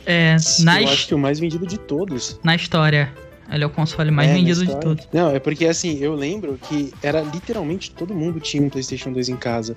É, 0.06 0.36
na, 0.60 0.80
Eu 0.82 0.88
acho 0.88 1.06
que 1.06 1.14
o 1.14 1.18
mais 1.18 1.38
vendido 1.38 1.66
de 1.66 1.78
todos. 1.78 2.40
na 2.42 2.56
história. 2.56 3.12
Ele 3.50 3.64
é 3.64 3.66
o 3.66 3.70
console 3.70 4.10
mais 4.10 4.30
É, 4.30 4.34
vendido 4.34 4.66
de 4.66 4.74
todos. 4.78 5.08
Não, 5.12 5.30
é 5.30 5.38
porque 5.38 5.64
assim, 5.66 5.98
eu 6.00 6.14
lembro 6.14 6.58
que 6.68 6.92
era 7.02 7.22
literalmente 7.22 7.90
todo 7.92 8.14
mundo 8.14 8.38
tinha 8.40 8.62
um 8.62 8.68
PlayStation 8.68 9.10
2 9.10 9.28
em 9.30 9.36
casa. 9.36 9.74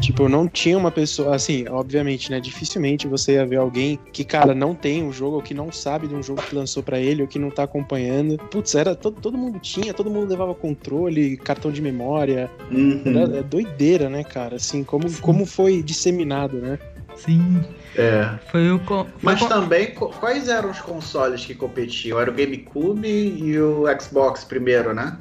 Tipo, 0.00 0.28
não 0.28 0.46
tinha 0.46 0.76
uma 0.76 0.90
pessoa, 0.90 1.34
assim, 1.34 1.66
obviamente, 1.68 2.30
né? 2.30 2.38
Dificilmente 2.38 3.08
você 3.08 3.32
ia 3.32 3.46
ver 3.46 3.56
alguém 3.56 3.98
que, 4.12 4.24
cara, 4.24 4.54
não 4.54 4.74
tem 4.74 5.02
um 5.02 5.12
jogo, 5.12 5.36
ou 5.36 5.42
que 5.42 5.54
não 5.54 5.72
sabe 5.72 6.06
de 6.06 6.14
um 6.14 6.22
jogo 6.22 6.42
que 6.42 6.54
lançou 6.54 6.82
para 6.82 6.98
ele, 6.98 7.22
ou 7.22 7.28
que 7.28 7.38
não 7.38 7.50
tá 7.50 7.62
acompanhando. 7.64 8.38
Putz, 8.50 8.74
era 8.74 8.94
todo, 8.94 9.20
todo 9.20 9.38
mundo 9.38 9.58
tinha, 9.58 9.94
todo 9.94 10.10
mundo 10.10 10.28
levava 10.28 10.54
controle, 10.54 11.36
cartão 11.38 11.72
de 11.72 11.80
memória. 11.80 12.50
Uhum. 12.70 13.02
Era, 13.18 13.38
é 13.38 13.42
doideira, 13.42 14.08
né, 14.08 14.22
cara? 14.22 14.56
Assim, 14.56 14.84
como, 14.84 15.10
como 15.20 15.46
foi 15.46 15.82
disseminado, 15.82 16.58
né? 16.58 16.78
Sim. 17.16 17.64
É. 17.96 18.38
Foi 18.50 18.70
o. 18.70 18.78
foi 18.78 19.06
Mas 19.22 19.40
o 19.40 19.48
também, 19.48 19.94
quais 19.94 20.48
eram 20.48 20.70
os 20.70 20.80
consoles 20.80 21.44
que 21.44 21.54
competiam? 21.54 22.20
Era 22.20 22.30
o 22.30 22.34
GameCube 22.34 23.08
e 23.08 23.58
o 23.58 23.84
Xbox 23.98 24.44
primeiro, 24.44 24.92
né? 24.92 25.16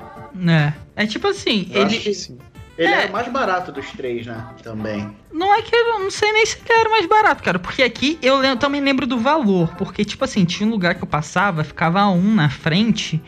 É. 0.48 1.04
É 1.04 1.08
tipo 1.08 1.28
assim, 1.28 1.70
Eu 1.72 1.84
ele. 1.84 1.98
Ele 2.78 2.88
É. 2.90 2.98
era 3.04 3.08
o 3.10 3.12
mais 3.12 3.28
barato 3.32 3.72
dos 3.72 3.90
três, 3.92 4.26
né? 4.26 4.44
Também. 4.64 5.10
Não 5.32 5.54
é 5.54 5.62
que 5.62 5.76
eu 5.76 6.00
não 6.00 6.10
sei 6.12 6.32
nem 6.34 6.46
se 6.46 6.58
ele 6.68 6.80
era 6.80 6.90
mais 6.90 7.06
barato, 7.06 7.44
cara. 7.44 7.60
Porque 7.60 7.84
aqui 7.84 8.18
eu 8.22 8.38
lem- 8.38 8.58
também 8.58 8.82
lembro 8.82 9.06
do 9.08 9.18
valor. 9.18 9.74
Porque, 9.78 10.04
tipo 10.06 10.24
assim, 10.26 10.46
tinha 10.46 10.68
um 10.68 10.72
lugar 10.72 10.96
que 10.96 11.04
eu 11.04 11.08
passava, 11.08 11.64
ficava 11.64 12.06
um 12.08 12.34
na 12.36 12.50
frente. 12.50 13.22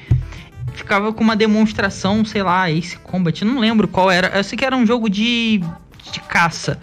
Ficava 0.73 1.11
com 1.11 1.23
uma 1.23 1.35
demonstração, 1.35 2.23
sei 2.23 2.43
lá, 2.43 2.69
Ace 2.69 2.97
Combat. 2.99 3.41
eu 3.41 3.47
Não 3.47 3.59
lembro 3.59 3.87
qual 3.87 4.11
era. 4.11 4.27
Eu 4.37 4.43
sei 4.43 4.57
que 4.57 4.65
era 4.65 4.75
um 4.75 4.85
jogo 4.85 5.09
de, 5.09 5.61
de 6.11 6.19
caça. 6.21 6.79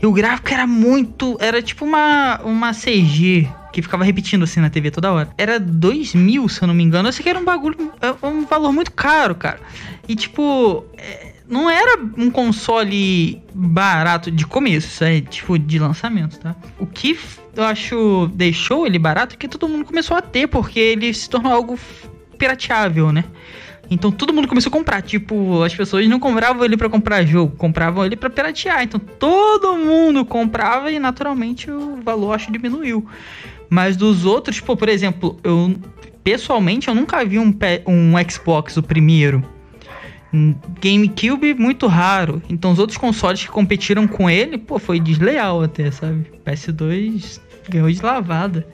E 0.00 0.06
o 0.06 0.12
gráfico 0.12 0.52
era 0.52 0.66
muito. 0.66 1.36
Era 1.40 1.60
tipo 1.62 1.84
uma, 1.84 2.40
uma 2.44 2.72
CG 2.72 3.48
que 3.72 3.82
ficava 3.82 4.04
repetindo 4.04 4.44
assim 4.44 4.60
na 4.60 4.70
TV 4.70 4.90
toda 4.92 5.12
hora. 5.12 5.28
Era 5.36 5.58
2 5.58 6.14
mil, 6.14 6.48
se 6.48 6.62
eu 6.62 6.68
não 6.68 6.74
me 6.74 6.84
engano. 6.84 7.08
Eu 7.08 7.12
sei 7.12 7.24
que 7.24 7.28
era 7.28 7.38
um 7.38 7.44
bagulho. 7.44 7.92
é 8.00 8.26
Um 8.26 8.44
valor 8.44 8.72
muito 8.72 8.92
caro, 8.92 9.34
cara. 9.34 9.58
E 10.08 10.14
tipo. 10.14 10.84
Não 11.48 11.68
era 11.68 12.00
um 12.16 12.30
console 12.30 13.42
barato 13.54 14.30
de 14.30 14.46
começo, 14.46 14.88
isso 14.88 15.04
é 15.04 15.20
tipo 15.20 15.58
de 15.58 15.78
lançamento, 15.78 16.38
tá? 16.38 16.56
O 16.78 16.86
que 16.86 17.18
eu 17.54 17.64
acho 17.64 18.30
deixou 18.34 18.86
ele 18.86 18.98
barato 18.98 19.34
é 19.34 19.38
que 19.38 19.48
todo 19.48 19.68
mundo 19.68 19.84
começou 19.84 20.16
a 20.16 20.22
ter, 20.22 20.46
porque 20.46 20.78
ele 20.78 21.12
se 21.12 21.28
tornou 21.28 21.52
algo 21.52 21.78
pirateável, 22.38 23.12
né? 23.12 23.24
Então 23.90 24.10
todo 24.10 24.32
mundo 24.32 24.48
começou 24.48 24.70
a 24.70 24.72
comprar, 24.72 25.02
tipo, 25.02 25.62
as 25.62 25.74
pessoas 25.74 26.08
não 26.08 26.18
compravam 26.18 26.64
ele 26.64 26.76
pra 26.76 26.88
comprar 26.88 27.24
jogo, 27.24 27.54
compravam 27.56 28.04
ele 28.04 28.16
pra 28.16 28.30
piratear. 28.30 28.82
Então 28.82 28.98
todo 28.98 29.76
mundo 29.76 30.24
comprava 30.24 30.90
e 30.90 30.98
naturalmente 30.98 31.70
o 31.70 31.96
valor 32.02 32.32
acho 32.32 32.50
diminuiu. 32.50 33.06
Mas 33.68 33.96
dos 33.96 34.24
outros, 34.24 34.60
pô, 34.60 34.76
por 34.76 34.88
exemplo, 34.88 35.38
eu 35.44 35.74
pessoalmente 36.22 36.88
eu 36.88 36.94
nunca 36.94 37.22
vi 37.24 37.38
um, 37.38 37.54
um 37.86 38.30
Xbox 38.30 38.76
o 38.78 38.82
primeiro. 38.82 39.44
GameCube 40.80 41.54
muito 41.54 41.86
raro. 41.86 42.42
Então 42.48 42.72
os 42.72 42.78
outros 42.78 42.98
consoles 42.98 43.42
que 43.42 43.50
competiram 43.50 44.06
com 44.06 44.28
ele, 44.28 44.58
pô, 44.58 44.78
foi 44.78 44.98
desleal 44.98 45.62
até, 45.62 45.90
sabe? 45.90 46.26
PS2 46.44 47.40
ganhou 47.68 47.90
de 47.90 48.02
lavada. 48.02 48.66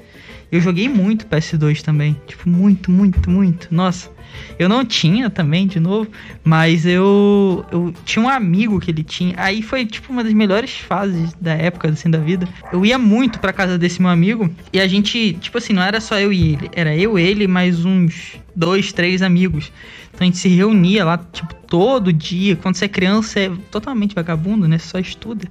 Eu 0.50 0.60
joguei 0.60 0.88
muito 0.88 1.26
PS2 1.26 1.82
também. 1.82 2.16
Tipo, 2.26 2.48
muito, 2.48 2.90
muito, 2.90 3.30
muito. 3.30 3.68
Nossa. 3.70 4.10
Eu 4.58 4.68
não 4.68 4.84
tinha 4.84 5.30
também, 5.30 5.66
de 5.66 5.80
novo, 5.80 6.10
mas 6.44 6.86
eu, 6.86 7.64
eu 7.70 7.92
tinha 8.04 8.24
um 8.24 8.28
amigo 8.28 8.78
que 8.78 8.90
ele 8.90 9.02
tinha. 9.02 9.34
Aí 9.36 9.62
foi 9.62 9.86
tipo 9.86 10.12
uma 10.12 10.22
das 10.22 10.32
melhores 10.32 10.70
fases 10.78 11.32
da 11.40 11.52
época 11.52 11.88
assim 11.88 12.10
da 12.10 12.18
vida. 12.18 12.48
Eu 12.72 12.84
ia 12.84 12.98
muito 12.98 13.38
pra 13.38 13.52
casa 13.52 13.78
desse 13.78 14.00
meu 14.00 14.10
amigo 14.10 14.50
e 14.72 14.80
a 14.80 14.86
gente, 14.86 15.32
tipo 15.34 15.58
assim, 15.58 15.72
não 15.72 15.82
era 15.82 16.00
só 16.00 16.18
eu 16.18 16.32
e 16.32 16.52
ele, 16.52 16.70
era 16.72 16.96
eu, 16.96 17.18
ele 17.18 17.46
mais 17.46 17.84
uns 17.84 18.36
dois, 18.54 18.92
três 18.92 19.22
amigos. 19.22 19.72
Então 20.12 20.20
a 20.20 20.24
gente 20.24 20.38
se 20.38 20.48
reunia 20.48 21.04
lá, 21.04 21.18
tipo, 21.32 21.54
todo 21.66 22.12
dia. 22.12 22.56
Quando 22.56 22.74
você 22.74 22.84
é 22.84 22.88
criança, 22.88 23.40
é 23.40 23.50
totalmente 23.70 24.14
vagabundo, 24.14 24.68
né? 24.68 24.76
Você 24.76 24.88
só 24.88 24.98
estuda. 24.98 25.48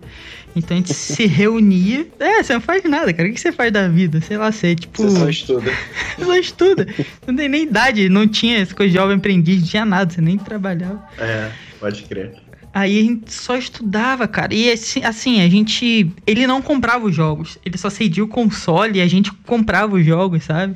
Então 0.56 0.76
a 0.76 0.80
gente 0.80 0.94
se 0.94 1.26
reunia. 1.26 2.08
É, 2.20 2.44
você 2.44 2.54
não 2.54 2.62
faz 2.62 2.84
nada, 2.84 3.14
cara. 3.14 3.30
O 3.30 3.34
que 3.34 3.40
você 3.40 3.52
faz 3.52 3.72
da 3.72 3.88
vida? 3.88 4.20
Sei 4.22 4.38
lá, 4.38 4.52
você 4.52 4.72
é 4.72 4.76
tipo. 4.76 5.04
Você 5.04 5.18
só 5.18 5.30
estuda. 5.30 5.72
Você 6.18 6.26
só 6.26 6.36
estuda. 6.36 6.88
Não 7.26 7.36
tem 7.36 7.48
nem 7.48 7.64
idade, 7.64 8.10
não 8.10 8.28
tinha 8.28 8.60
essa 8.60 8.76
coisa 8.76 8.92
de 8.92 8.98
jovem 8.98 9.18
aprendiz, 9.18 9.62
não 9.62 9.68
tinha 9.68 9.86
nada, 9.86 10.14
você 10.14 10.22
nem 10.22 10.38
trabalhava. 10.38 11.02
É, 11.18 11.50
pode 11.80 12.04
crer. 12.04 12.34
Aí 12.74 13.00
a 13.00 13.04
gente 13.04 13.34
só 13.34 13.56
estudava, 13.56 14.28
cara. 14.28 14.54
E 14.54 14.72
assim, 14.72 15.04
assim, 15.04 15.42
a 15.42 15.50
gente. 15.50 16.12
Ele 16.28 16.46
não 16.46 16.62
comprava 16.62 17.06
os 17.06 17.16
jogos. 17.16 17.58
Ele 17.66 17.78
só 17.78 17.90
cedia 17.90 18.24
o 18.24 18.28
console 18.28 19.00
e 19.00 19.02
a 19.02 19.08
gente 19.08 19.32
comprava 19.46 19.96
os 19.96 20.06
jogos, 20.06 20.44
sabe? 20.44 20.76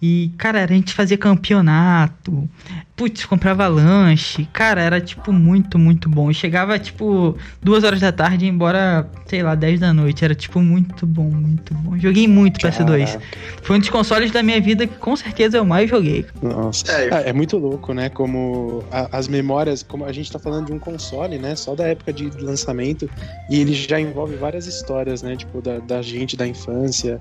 E, 0.00 0.30
cara, 0.36 0.62
a 0.62 0.66
gente 0.66 0.92
fazia 0.92 1.16
campeonato. 1.16 2.48
Putz, 2.94 3.24
comprava 3.24 3.66
lanche. 3.66 4.46
Cara, 4.52 4.80
era, 4.82 5.00
tipo, 5.00 5.32
muito, 5.32 5.78
muito 5.78 6.08
bom. 6.08 6.30
E 6.30 6.34
chegava, 6.34 6.78
tipo, 6.78 7.36
duas 7.62 7.82
horas 7.84 8.00
da 8.00 8.12
tarde 8.12 8.44
e 8.44 8.48
embora, 8.48 9.08
sei 9.26 9.42
lá, 9.42 9.54
10 9.54 9.80
da 9.80 9.92
noite. 9.92 10.24
Era, 10.24 10.34
tipo, 10.34 10.60
muito 10.60 11.06
bom, 11.06 11.30
muito 11.30 11.74
bom. 11.74 11.98
Joguei 11.98 12.28
muito 12.28 12.58
PS2. 12.60 13.04
Caraca. 13.06 13.22
Foi 13.62 13.76
um 13.76 13.78
dos 13.80 13.88
consoles 13.88 14.30
da 14.30 14.42
minha 14.42 14.60
vida 14.60 14.86
que 14.86 14.96
com 14.96 15.16
certeza 15.16 15.56
eu 15.58 15.64
mais 15.64 15.88
joguei. 15.88 16.26
Nossa. 16.42 16.90
É, 16.92 17.26
É, 17.26 17.30
é 17.30 17.32
muito 17.32 17.56
louco, 17.56 17.92
né? 17.94 18.08
Como 18.10 18.84
a- 18.92 19.08
as 19.16 19.28
memórias, 19.28 19.82
como 19.82 20.04
a 20.04 20.12
gente 20.12 20.30
tá 20.30 20.38
falando 20.38 20.66
de 20.66 20.72
um 20.72 20.78
console, 20.78 21.38
né? 21.38 21.56
Só 21.56 21.74
da 21.74 21.86
época 21.88 22.12
de 22.12 22.30
lançamento, 22.40 23.08
e 23.50 23.60
ele 23.60 23.72
já 23.74 24.00
envolve 24.00 24.36
várias 24.36 24.66
histórias, 24.66 25.22
né? 25.22 25.36
Tipo, 25.36 25.60
da, 25.62 25.78
da 25.78 26.02
gente, 26.02 26.36
da 26.36 26.46
infância. 26.46 27.20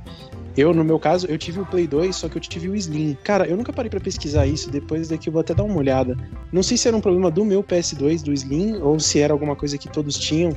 Eu, 0.57 0.73
no 0.73 0.85
meu 0.85 0.97
caso, 0.97 1.27
eu 1.27 1.37
tive 1.37 1.59
o 1.59 1.65
Play 1.65 1.85
2, 1.85 2.15
só 2.15 2.29
que 2.29 2.37
eu 2.37 2.41
tive 2.41 2.69
o 2.69 2.75
Slim. 2.75 3.17
Cara, 3.23 3.45
eu 3.45 3.57
nunca 3.57 3.73
parei 3.73 3.89
pra 3.89 3.99
pesquisar 3.99 4.47
isso, 4.47 4.71
depois 4.71 5.09
daqui 5.09 5.27
eu 5.27 5.33
vou 5.33 5.41
até 5.41 5.53
dar 5.53 5.63
uma 5.63 5.77
olhada. 5.77 6.15
Não 6.51 6.63
sei 6.63 6.77
se 6.77 6.87
era 6.87 6.95
um 6.95 7.01
problema 7.01 7.29
do 7.29 7.43
meu 7.43 7.61
PS2, 7.61 8.23
do 8.23 8.31
Slim, 8.31 8.77
ou 8.77 8.97
se 8.97 9.19
era 9.19 9.33
alguma 9.33 9.55
coisa 9.55 9.77
que 9.77 9.89
todos 9.89 10.17
tinham. 10.17 10.55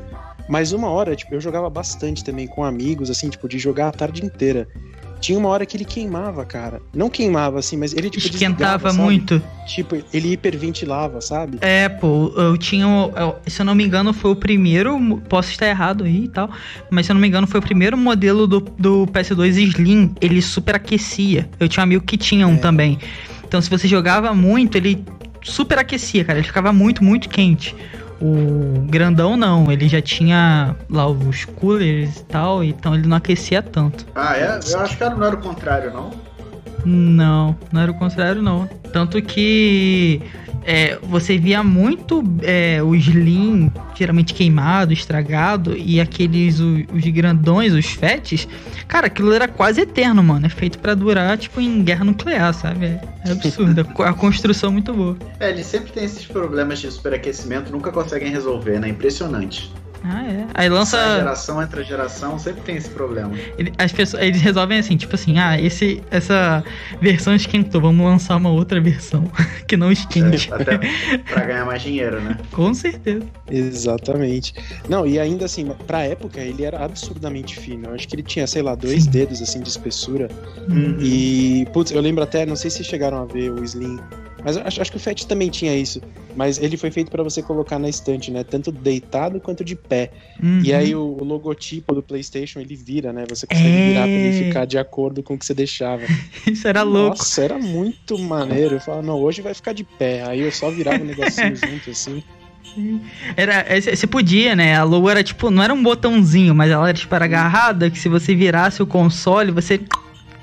Mas 0.48 0.72
uma 0.72 0.88
hora, 0.88 1.16
tipo, 1.16 1.34
eu 1.34 1.40
jogava 1.40 1.68
bastante 1.68 2.22
também 2.22 2.46
com 2.46 2.64
amigos, 2.64 3.10
assim, 3.10 3.28
tipo, 3.28 3.48
de 3.48 3.58
jogar 3.58 3.88
a 3.88 3.92
tarde 3.92 4.24
inteira. 4.24 4.68
Tinha 5.20 5.38
uma 5.38 5.48
hora 5.48 5.66
que 5.66 5.76
ele 5.76 5.84
queimava, 5.84 6.44
cara. 6.44 6.80
Não 6.94 7.10
queimava, 7.10 7.58
assim, 7.58 7.76
mas 7.76 7.92
ele, 7.92 8.08
tipo, 8.08 8.26
Esquentava 8.26 8.92
muito. 8.92 9.42
Tipo, 9.66 9.96
ele 10.12 10.32
hiperventilava, 10.32 11.20
sabe? 11.20 11.58
É, 11.60 11.88
pô, 11.88 12.32
eu 12.36 12.56
tinha. 12.56 12.84
eu- 12.84 13.36
se 13.46 13.60
eu 13.60 13.66
não 13.66 13.74
me 13.74 13.84
engano, 13.84 14.12
foi 14.12 14.30
o 14.30 14.36
primeiro. 14.36 14.98
Posso 15.28 15.50
estar 15.50 15.66
errado 15.66 16.04
aí 16.04 16.24
e 16.24 16.28
tal. 16.28 16.48
Mas 16.90 17.06
se 17.06 17.12
eu 17.12 17.14
não 17.14 17.20
me 17.20 17.26
engano, 17.28 17.46
foi 17.46 17.58
o 17.60 17.62
primeiro 17.62 17.96
modelo 17.96 18.46
do, 18.46 18.60
do 18.60 19.06
PS2 19.08 19.56
Slim. 19.56 20.14
Ele 20.20 20.40
superaquecia. 20.40 21.48
Eu 21.58 21.68
tinha 21.68 21.82
um 21.82 21.84
amigo 21.84 22.04
que 22.04 22.16
tinha 22.16 22.46
um 22.46 22.54
É. 22.54 22.58
também. 22.58 22.98
Então, 23.46 23.60
se 23.60 23.68
você 23.68 23.88
jogava 23.88 24.32
muito, 24.34 24.76
ele 24.76 25.04
superaquecia, 25.42 26.24
cara. 26.24 26.38
Ele 26.38 26.46
ficava 26.46 26.72
muito, 26.72 27.02
muito 27.02 27.28
quente. 27.28 27.74
O 28.20 28.80
grandão 28.86 29.36
não, 29.36 29.70
ele 29.70 29.88
já 29.88 30.02
tinha 30.02 30.74
lá 30.90 31.06
os 31.08 31.44
coolers 31.44 32.18
e 32.18 32.24
tal, 32.24 32.64
então 32.64 32.94
ele 32.94 33.06
não 33.06 33.16
aquecia 33.16 33.62
tanto. 33.62 34.04
Ah, 34.14 34.36
é? 34.36 34.58
Eu 34.72 34.80
acho 34.80 34.96
que 34.96 35.04
não 35.04 35.24
era 35.24 35.36
o 35.36 35.40
contrário, 35.40 35.92
não? 35.92 36.10
Não, 36.84 37.56
não 37.70 37.80
era 37.80 37.90
o 37.92 37.94
contrário, 37.94 38.42
não. 38.42 38.68
Tanto 38.92 39.20
que 39.22 40.20
é, 40.70 40.98
você 41.02 41.38
via 41.38 41.62
muito 41.64 42.22
é, 42.42 42.82
o 42.82 42.94
Slim, 42.94 43.72
geralmente 43.94 44.34
queimado, 44.34 44.92
estragado, 44.92 45.74
e 45.74 45.98
aqueles, 45.98 46.60
o- 46.60 46.84
os, 46.92 47.02
grandões, 47.06 47.72
os 47.72 47.86
fetes, 47.86 48.46
cara, 48.86 49.06
aquilo 49.06 49.32
era 49.32 49.48
quase 49.48 49.80
eterno, 49.80 50.22
mano. 50.22 50.44
É 50.44 50.50
feito 50.50 50.78
pra 50.78 50.94
durar, 50.94 51.38
tipo, 51.38 51.58
em 51.58 51.82
guerra 51.82 52.04
nuclear, 52.04 52.52
sabe? 52.52 52.84
É, 52.84 53.00
é 53.24 53.32
absurdo. 53.32 53.86
a, 53.98 54.08
a 54.10 54.12
construção 54.12 54.68
é 54.68 54.72
muito 54.74 54.92
boa. 54.92 55.16
É, 55.40 55.48
eles 55.48 55.64
sempre 55.64 55.90
têm 55.90 56.04
esses 56.04 56.26
problemas 56.26 56.78
de 56.80 56.90
superaquecimento, 56.90 57.72
nunca 57.72 57.90
conseguem 57.90 58.30
resolver, 58.30 58.78
né? 58.78 58.88
Impressionante. 58.90 59.72
Ah, 60.04 60.24
é. 60.26 60.46
Aí 60.54 60.68
lança. 60.68 60.96
Essa 60.96 61.16
geração 61.18 61.62
entra 61.62 61.82
geração, 61.84 62.38
sempre 62.38 62.60
tem 62.62 62.76
esse 62.76 62.88
problema. 62.90 63.32
Ele- 63.58 63.72
as 63.78 63.90
pessoas, 63.92 64.22
eles 64.22 64.40
resolvem 64.40 64.78
assim, 64.78 64.96
tipo 64.96 65.14
assim, 65.14 65.38
ah, 65.38 65.60
esse, 65.60 66.02
essa 66.10 66.62
versão 67.00 67.34
esquentou, 67.34 67.80
vamos 67.80 68.06
lançar 68.06 68.36
uma 68.36 68.50
outra 68.50 68.80
versão 68.80 69.24
que 69.66 69.76
não 69.76 69.90
esquente. 69.90 70.52
Até 70.52 70.78
pra 71.32 71.44
ganhar 71.44 71.64
mais 71.64 71.82
dinheiro, 71.82 72.20
né? 72.20 72.38
Com 72.52 72.72
certeza. 72.72 73.26
Exatamente. 73.50 74.54
Não, 74.88 75.06
e 75.06 75.18
ainda 75.18 75.44
assim, 75.46 75.68
pra 75.86 76.02
época, 76.04 76.40
ele 76.40 76.64
era 76.64 76.84
absurdamente 76.84 77.58
fino. 77.58 77.88
Eu 77.88 77.94
acho 77.94 78.06
que 78.06 78.14
ele 78.14 78.22
tinha, 78.22 78.46
sei 78.46 78.62
lá, 78.62 78.74
dois 78.74 79.04
Sim. 79.04 79.10
dedos, 79.10 79.42
assim, 79.42 79.60
de 79.60 79.68
espessura. 79.68 80.28
Uhum. 80.68 80.96
E, 81.00 81.66
putz, 81.72 81.90
eu 81.90 82.00
lembro 82.00 82.22
até, 82.22 82.46
não 82.46 82.56
sei 82.56 82.70
se 82.70 82.84
chegaram 82.84 83.22
a 83.22 83.24
ver 83.24 83.50
o 83.50 83.64
Slim, 83.64 83.98
mas 84.44 84.56
acho, 84.56 84.80
acho 84.80 84.90
que 84.90 84.96
o 84.96 85.00
Fat 85.00 85.24
também 85.26 85.50
tinha 85.50 85.74
isso. 85.74 86.00
Mas 86.36 86.58
ele 86.58 86.76
foi 86.76 86.90
feito 86.90 87.10
pra 87.10 87.22
você 87.22 87.42
colocar 87.42 87.78
na 87.78 87.88
estante, 87.88 88.30
né? 88.30 88.44
Tanto 88.44 88.70
deitado 88.70 89.40
quanto 89.40 89.64
de 89.64 89.74
pé. 89.74 90.10
Uhum. 90.42 90.60
E 90.62 90.72
aí 90.72 90.94
o, 90.94 91.16
o 91.20 91.24
logotipo 91.24 91.94
do 91.94 92.02
PlayStation 92.02 92.60
ele 92.60 92.76
vira, 92.76 93.12
né? 93.12 93.24
Você 93.28 93.46
consegue 93.46 93.68
É. 93.68 93.88
virar 93.88 94.02
pra 94.02 94.10
ele 94.10 94.44
ficar 94.44 94.64
de 94.64 94.78
acordo 94.78 95.22
com 95.22 95.34
o 95.34 95.38
que 95.38 95.44
você 95.44 95.54
deixava. 95.54 96.02
Isso 96.46 96.66
era 96.68 96.82
louco. 96.82 97.18
Nossa, 97.18 97.42
era 97.42 97.58
muito 97.58 98.18
maneiro. 98.18 98.76
Eu 98.76 98.80
falava, 98.80 99.02
não, 99.02 99.16
hoje 99.20 99.42
vai 99.42 99.54
ficar 99.54 99.72
de 99.72 99.82
pé. 99.84 100.22
Aí 100.24 100.40
eu 100.40 100.52
só 100.52 100.70
virava 100.70 101.02
o 101.02 101.06
negocinho 101.06 101.54
junto, 101.56 101.90
assim. 101.90 102.22
Era, 103.36 103.64
é, 103.68 103.80
você 103.80 104.06
podia, 104.06 104.54
né? 104.54 104.76
A 104.76 104.84
logo 104.84 105.08
era 105.10 105.24
tipo, 105.24 105.50
não 105.50 105.62
era 105.62 105.72
um 105.74 105.82
botãozinho, 105.82 106.54
mas 106.54 106.70
ela 106.70 106.88
era 106.88 106.96
tipo 106.96 107.12
era 107.14 107.24
agarrada, 107.24 107.90
que 107.90 107.98
se 107.98 108.08
você 108.08 108.34
virasse 108.34 108.82
o 108.82 108.86
console, 108.86 109.50
você 109.50 109.80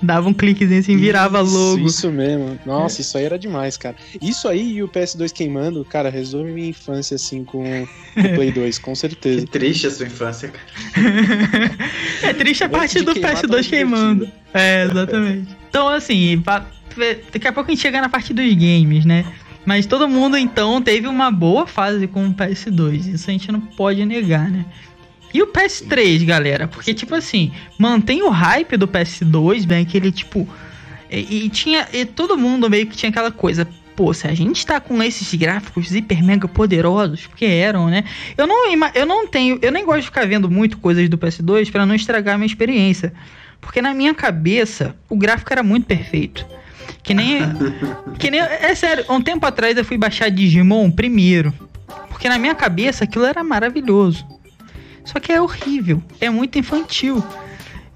Dava 0.01 0.27
um 0.27 0.33
cliquezinho 0.33 0.79
assim, 0.79 0.97
virava 0.97 1.41
Isso, 1.41 1.53
logo. 1.53 1.87
Isso 1.87 2.11
mesmo. 2.11 2.59
Nossa, 2.65 3.01
isso 3.01 3.17
aí 3.17 3.23
era 3.25 3.39
demais, 3.39 3.77
cara. 3.77 3.95
Isso 4.21 4.47
aí 4.47 4.73
e 4.73 4.83
o 4.83 4.87
PS2 4.89 5.31
queimando, 5.31 5.83
cara, 5.85 6.09
resume 6.09 6.51
minha 6.51 6.69
infância 6.69 7.15
assim 7.15 7.43
com 7.43 7.63
o 7.63 7.87
Play 8.35 8.51
2, 8.51 8.77
com 8.79 8.91
Que 8.91 8.97
certeza. 8.99 9.47
triste 9.47 9.87
a 9.87 9.91
sua 9.91 10.05
infância, 10.07 10.49
cara. 10.49 10.65
É 12.23 12.33
triste 12.33 12.63
a 12.63 12.69
parte 12.69 13.01
do 13.01 13.13
queimar, 13.13 13.35
PS2 13.35 13.47
tava 13.49 13.63
queimando. 13.63 14.29
É, 14.53 14.83
exatamente. 14.83 15.55
Então, 15.75 15.89
assim, 15.89 16.41
daqui 17.33 17.45
a 17.45 17.51
pouco 17.51 17.69
a 17.69 17.73
gente 17.73 17.81
chega 17.81 17.99
na 17.99 18.07
parte 18.07 18.33
dos 18.33 18.53
games, 18.53 19.03
né? 19.03 19.25
Mas 19.65 19.85
todo 19.85 20.07
mundo, 20.07 20.37
então, 20.37 20.81
teve 20.81 21.05
uma 21.05 21.29
boa 21.29 21.67
fase 21.67 22.07
com 22.07 22.27
o 22.27 22.33
PS2. 22.33 23.13
Isso 23.13 23.29
a 23.29 23.33
gente 23.33 23.51
não 23.51 23.59
pode 23.59 24.05
negar, 24.05 24.49
né? 24.49 24.63
E 25.35 25.41
o 25.41 25.47
PS3, 25.47 26.23
galera? 26.23 26.65
Porque, 26.65 26.93
tipo 26.93 27.13
assim, 27.13 27.51
mantém 27.77 28.23
o 28.23 28.29
hype 28.29 28.77
do 28.77 28.87
PS2, 28.87 29.65
bem 29.65 29.81
aquele, 29.81 30.09
tipo... 30.09 30.47
E, 31.11 31.43
e 31.43 31.49
tinha... 31.49 31.85
E 31.91 32.05
todo 32.05 32.37
mundo 32.37 32.69
meio 32.69 32.87
que 32.87 32.95
tinha 32.95 33.09
aquela 33.09 33.29
coisa... 33.29 33.67
Pô, 33.97 34.13
se 34.13 34.25
a 34.25 34.33
gente 34.33 34.65
tá 34.65 34.79
com 34.79 35.03
esses 35.03 35.33
gráficos 35.33 35.93
hiper 35.93 36.23
mega 36.23 36.47
poderosos, 36.47 37.27
porque 37.27 37.43
eram, 37.43 37.89
né? 37.89 38.05
Eu 38.37 38.47
não, 38.47 38.71
eu 38.95 39.05
não 39.05 39.27
tenho... 39.27 39.59
Eu 39.61 39.73
nem 39.73 39.83
gosto 39.83 39.99
de 39.99 40.05
ficar 40.05 40.25
vendo 40.25 40.49
muito 40.49 40.77
coisas 40.77 41.09
do 41.09 41.17
PS2 41.17 41.69
pra 41.69 41.85
não 41.85 41.95
estragar 41.95 42.35
a 42.35 42.37
minha 42.37 42.47
experiência. 42.47 43.11
Porque 43.59 43.81
na 43.81 43.93
minha 43.93 44.13
cabeça, 44.13 44.95
o 45.09 45.17
gráfico 45.17 45.51
era 45.51 45.61
muito 45.61 45.85
perfeito. 45.85 46.45
Que 47.03 47.13
nem. 47.13 47.41
que 48.17 48.31
nem. 48.31 48.39
É 48.39 48.73
sério, 48.73 49.03
um 49.09 49.21
tempo 49.21 49.45
atrás 49.45 49.75
eu 49.75 49.83
fui 49.83 49.97
baixar 49.97 50.29
Digimon 50.31 50.89
primeiro. 50.89 51.53
Porque 52.07 52.29
na 52.29 52.39
minha 52.39 52.55
cabeça 52.55 53.03
aquilo 53.03 53.25
era 53.25 53.43
maravilhoso. 53.43 54.34
Só 55.05 55.19
que 55.19 55.31
é 55.31 55.41
horrível. 55.41 56.01
É 56.19 56.29
muito 56.29 56.57
infantil. 56.59 57.23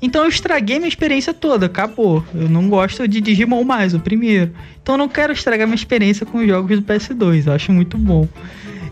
Então 0.02 0.24
eu 0.24 0.30
estraguei 0.30 0.78
minha 0.78 0.88
experiência 0.88 1.34
toda, 1.34 1.66
acabou. 1.66 2.24
Eu 2.34 2.48
não 2.48 2.70
gosto 2.70 3.06
de 3.08 3.20
Digimon 3.20 3.64
mais, 3.66 3.94
o 3.94 4.00
primeiro. 4.00 4.52
Então 4.82 4.96
eu 4.96 5.00
não 5.00 5.10
quero 5.10 5.34
estragar 5.34 5.68
minha 5.68 5.76
experiência 5.76 6.26
com 6.26 6.38
os 6.38 6.48
jogos 6.48 6.80
do 6.80 6.86
PS2, 6.86 7.48
eu 7.48 7.54
acho 7.54 7.72
muito 7.74 7.98
bom. 7.98 8.26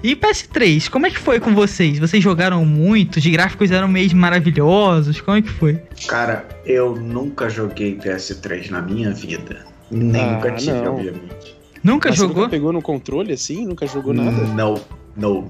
E 0.04 0.16
PS3, 0.16 0.90
como 0.90 1.08
é 1.08 1.10
que 1.10 1.18
foi 1.18 1.40
com 1.40 1.56
vocês? 1.56 1.98
Vocês 1.98 2.22
jogaram 2.24 2.64
muito? 2.66 3.18
Os 3.18 3.26
gráficos 3.26 3.72
eram 3.72 3.88
meio 3.88 4.14
maravilhosos? 4.16 5.22
Como 5.22 5.38
é 5.38 5.42
que 5.42 5.50
foi? 5.50 5.82
Cara, 6.08 6.46
eu 6.66 6.96
nunca 6.96 7.50
joguei 7.50 7.96
PS3 7.96 8.70
na 8.70 8.82
minha 8.82 9.12
vida. 9.12 9.66
Nem 9.90 10.22
Ah, 10.22 10.32
nunca 10.34 10.52
tive, 10.52 10.72
não. 10.82 10.96
obviamente. 10.96 11.58
Nunca 11.84 12.10
Mas 12.10 12.18
você 12.20 12.26
jogou? 12.26 12.44
nunca 12.44 12.50
pegou 12.50 12.74
no 12.74 12.82
controle 12.82 13.32
assim? 13.34 13.66
Nunca 13.66 13.88
jogou 13.88 14.14
nada? 14.14 14.30
Não, 14.32 14.80
não. 15.16 15.48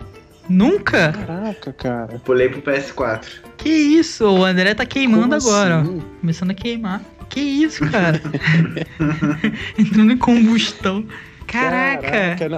Nunca? 0.50 1.12
Caraca, 1.12 1.74
cara. 1.74 2.20
Pulei 2.20 2.50
pro 2.50 2.62
PS4. 2.62 3.26
Que 3.58 3.70
isso? 3.70 4.26
O 4.26 4.46
André 4.46 4.74
tá 4.74 4.86
queimando 4.86 5.24
Como 5.24 5.36
agora, 5.36 5.82
assim? 5.82 6.02
ó. 6.02 6.20
Começando 6.22 6.52
a 6.52 6.54
queimar. 6.54 7.02
Que 7.30 7.42
isso, 7.42 7.90
cara? 7.90 8.22
Entrando 9.78 10.14
em 10.14 10.18
combustão. 10.18 11.06
Caraca! 11.46 12.36
Caraca, 12.38 12.56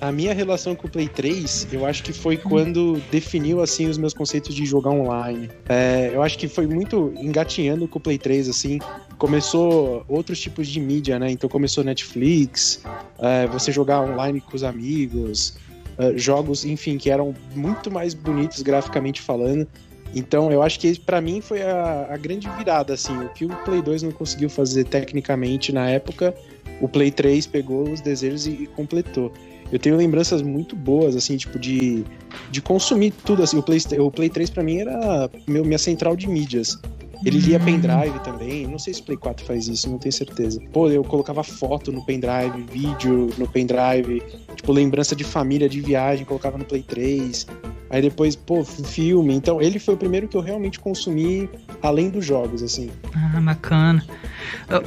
a, 0.00 0.08
a 0.08 0.10
minha 0.10 0.34
relação 0.34 0.74
com 0.74 0.88
o 0.88 0.90
Play 0.90 1.08
3, 1.08 1.68
eu 1.72 1.86
acho 1.86 2.02
que 2.02 2.12
foi 2.12 2.36
quando 2.36 3.00
definiu 3.10 3.62
assim 3.62 3.86
os 3.86 3.96
meus 3.96 4.12
conceitos 4.12 4.52
de 4.54 4.66
jogar 4.66 4.90
online. 4.90 5.48
É, 5.68 6.10
eu 6.12 6.22
acho 6.22 6.36
que 6.36 6.48
foi 6.48 6.66
muito 6.66 7.14
engatinhando 7.16 7.86
com 7.86 7.98
o 7.98 8.02
Play 8.02 8.18
3, 8.18 8.48
assim. 8.48 8.80
Começou 9.16 10.04
outros 10.08 10.40
tipos 10.40 10.66
de 10.66 10.80
mídia, 10.80 11.18
né? 11.20 11.30
Então 11.30 11.48
começou 11.48 11.84
Netflix, 11.84 12.82
é, 13.20 13.46
você 13.46 13.70
jogar 13.70 14.00
online 14.00 14.40
com 14.40 14.56
os 14.56 14.64
amigos, 14.64 15.56
é, 16.02 16.18
jogos, 16.18 16.64
enfim, 16.64 16.98
que 16.98 17.10
eram 17.10 17.34
muito 17.54 17.90
mais 17.90 18.14
bonitos 18.14 18.62
graficamente 18.62 19.20
falando. 19.20 19.66
Então 20.14 20.50
eu 20.50 20.62
acho 20.62 20.78
que 20.78 20.98
pra 20.98 21.20
mim 21.20 21.40
foi 21.40 21.62
a, 21.62 22.08
a 22.10 22.16
grande 22.16 22.48
virada, 22.58 22.94
assim. 22.94 23.16
O 23.24 23.28
que 23.30 23.44
o 23.44 23.48
Play 23.64 23.80
2 23.80 24.02
não 24.02 24.12
conseguiu 24.12 24.50
fazer 24.50 24.84
tecnicamente 24.84 25.72
na 25.72 25.88
época, 25.88 26.34
o 26.80 26.88
Play 26.88 27.10
3 27.10 27.46
pegou 27.46 27.88
os 27.88 28.00
desejos 28.00 28.46
e, 28.46 28.50
e 28.50 28.66
completou. 28.66 29.32
Eu 29.70 29.78
tenho 29.78 29.96
lembranças 29.96 30.42
muito 30.42 30.76
boas, 30.76 31.16
assim, 31.16 31.36
tipo, 31.38 31.58
de, 31.58 32.04
de 32.50 32.60
consumir 32.60 33.12
tudo, 33.24 33.42
assim. 33.42 33.56
O 33.56 33.62
Play, 33.62 33.78
o 33.98 34.10
Play 34.10 34.28
3 34.28 34.50
pra 34.50 34.62
mim 34.62 34.78
era 34.80 35.30
meu, 35.46 35.64
minha 35.64 35.78
central 35.78 36.14
de 36.14 36.28
mídias. 36.28 36.78
Ele 37.24 37.38
lia 37.38 37.58
Hum. 37.58 37.64
pendrive 37.64 38.18
também. 38.24 38.66
Não 38.66 38.78
sei 38.78 38.94
se 38.94 39.00
o 39.00 39.04
Play 39.04 39.16
4 39.18 39.44
faz 39.44 39.68
isso, 39.68 39.88
não 39.90 39.98
tenho 39.98 40.12
certeza. 40.12 40.60
Pô, 40.72 40.88
eu 40.88 41.02
colocava 41.04 41.42
foto 41.42 41.92
no 41.92 42.04
pendrive, 42.04 42.62
vídeo 42.72 43.30
no 43.38 43.46
pendrive, 43.48 44.22
tipo, 44.56 44.72
lembrança 44.72 45.14
de 45.14 45.24
família, 45.24 45.68
de 45.68 45.80
viagem, 45.80 46.24
colocava 46.24 46.58
no 46.58 46.64
Play 46.64 46.82
3. 46.82 47.46
Aí 47.90 48.00
depois, 48.00 48.34
pô, 48.34 48.64
filme. 48.64 49.34
Então, 49.34 49.60
ele 49.60 49.78
foi 49.78 49.92
o 49.92 49.96
primeiro 49.98 50.26
que 50.26 50.34
eu 50.34 50.40
realmente 50.40 50.80
consumi 50.80 51.46
além 51.82 52.08
dos 52.08 52.24
jogos, 52.24 52.62
assim. 52.62 52.88
Ah, 53.14 53.38
bacana. 53.38 54.02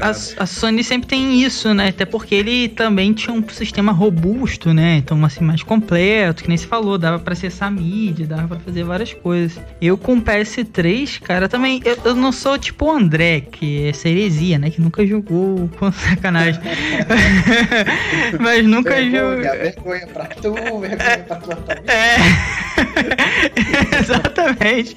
A, 0.02 0.10
a 0.44 0.46
Sony 0.48 0.84
sempre 0.84 1.08
tem 1.08 1.40
isso, 1.44 1.72
né? 1.74 1.90
Até 1.90 2.04
porque 2.04 2.34
ele 2.34 2.68
também 2.68 3.14
tinha 3.14 3.32
um 3.36 3.48
sistema 3.48 3.92
robusto, 3.92 4.74
né? 4.74 4.98
Então, 4.98 5.24
assim, 5.24 5.44
mais 5.44 5.62
completo, 5.62 6.42
que 6.42 6.50
nem 6.50 6.58
se 6.58 6.66
falou, 6.66 6.98
dava 6.98 7.20
pra 7.20 7.34
acessar 7.34 7.72
mídia, 7.72 8.26
dava 8.26 8.48
pra 8.48 8.60
fazer 8.60 8.84
várias 8.84 9.14
coisas. 9.14 9.60
Eu 9.80 9.98
com 10.00 10.16
o 10.16 10.22
PS3, 10.22 11.20
cara, 11.22 11.48
também, 11.48 11.82
eu, 11.86 11.98
eu 12.06 12.16
não 12.16 12.25
sou 12.32 12.58
tipo 12.58 12.86
o 12.86 12.92
André, 12.92 13.42
que 13.42 13.88
é 13.88 14.10
heresia, 14.10 14.58
né? 14.60 14.70
Que 14.70 14.82
nunca 14.82 15.06
jogou 15.06 15.70
com 15.80 15.92
sacanagem. 15.92 16.62
Mas 18.40 18.66
nunca 18.66 19.02
jogou. 19.04 19.38
Vergonha, 19.38 19.54
vergonha 19.54 20.08
pra 20.08 20.26
tu, 20.26 20.54
vergonha 20.54 20.98
pra 20.98 21.36
tua 21.38 21.56
família. 21.56 21.86
É. 22.86 24.00
Exatamente. 24.00 24.96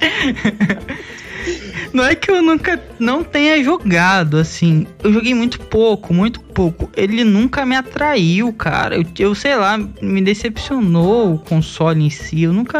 Não 1.92 2.04
é 2.04 2.14
que 2.14 2.30
eu 2.30 2.42
nunca 2.42 2.80
não 2.98 3.24
tenha 3.24 3.62
jogado, 3.62 4.36
assim. 4.36 4.86
Eu 5.02 5.12
joguei 5.12 5.34
muito 5.34 5.60
pouco, 5.60 6.12
muito 6.12 6.40
pouco. 6.40 6.90
Ele 6.96 7.24
nunca 7.24 7.64
me 7.64 7.76
atraiu, 7.76 8.52
cara. 8.52 8.96
Eu, 8.96 9.04
eu 9.18 9.34
sei 9.34 9.56
lá, 9.56 9.78
me 10.00 10.20
decepcionou 10.20 11.34
o 11.34 11.38
console 11.38 12.04
em 12.04 12.10
si. 12.10 12.42
Eu 12.42 12.52
nunca. 12.52 12.78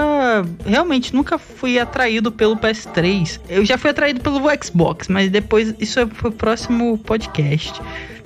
Realmente 0.65 1.15
nunca 1.15 1.39
fui 1.39 1.79
atraído 1.79 2.31
pelo 2.31 2.57
PS3. 2.57 3.41
Eu 3.49 3.65
já 3.65 3.79
fui 3.79 3.91
atraído 3.91 4.21
pelo 4.21 4.41
Xbox, 4.63 5.09
mas 5.09 5.31
depois. 5.31 5.75
Isso 5.79 6.07
foi 6.15 6.31
o 6.31 6.35
próximo 6.35 6.99
podcast. 6.99 7.81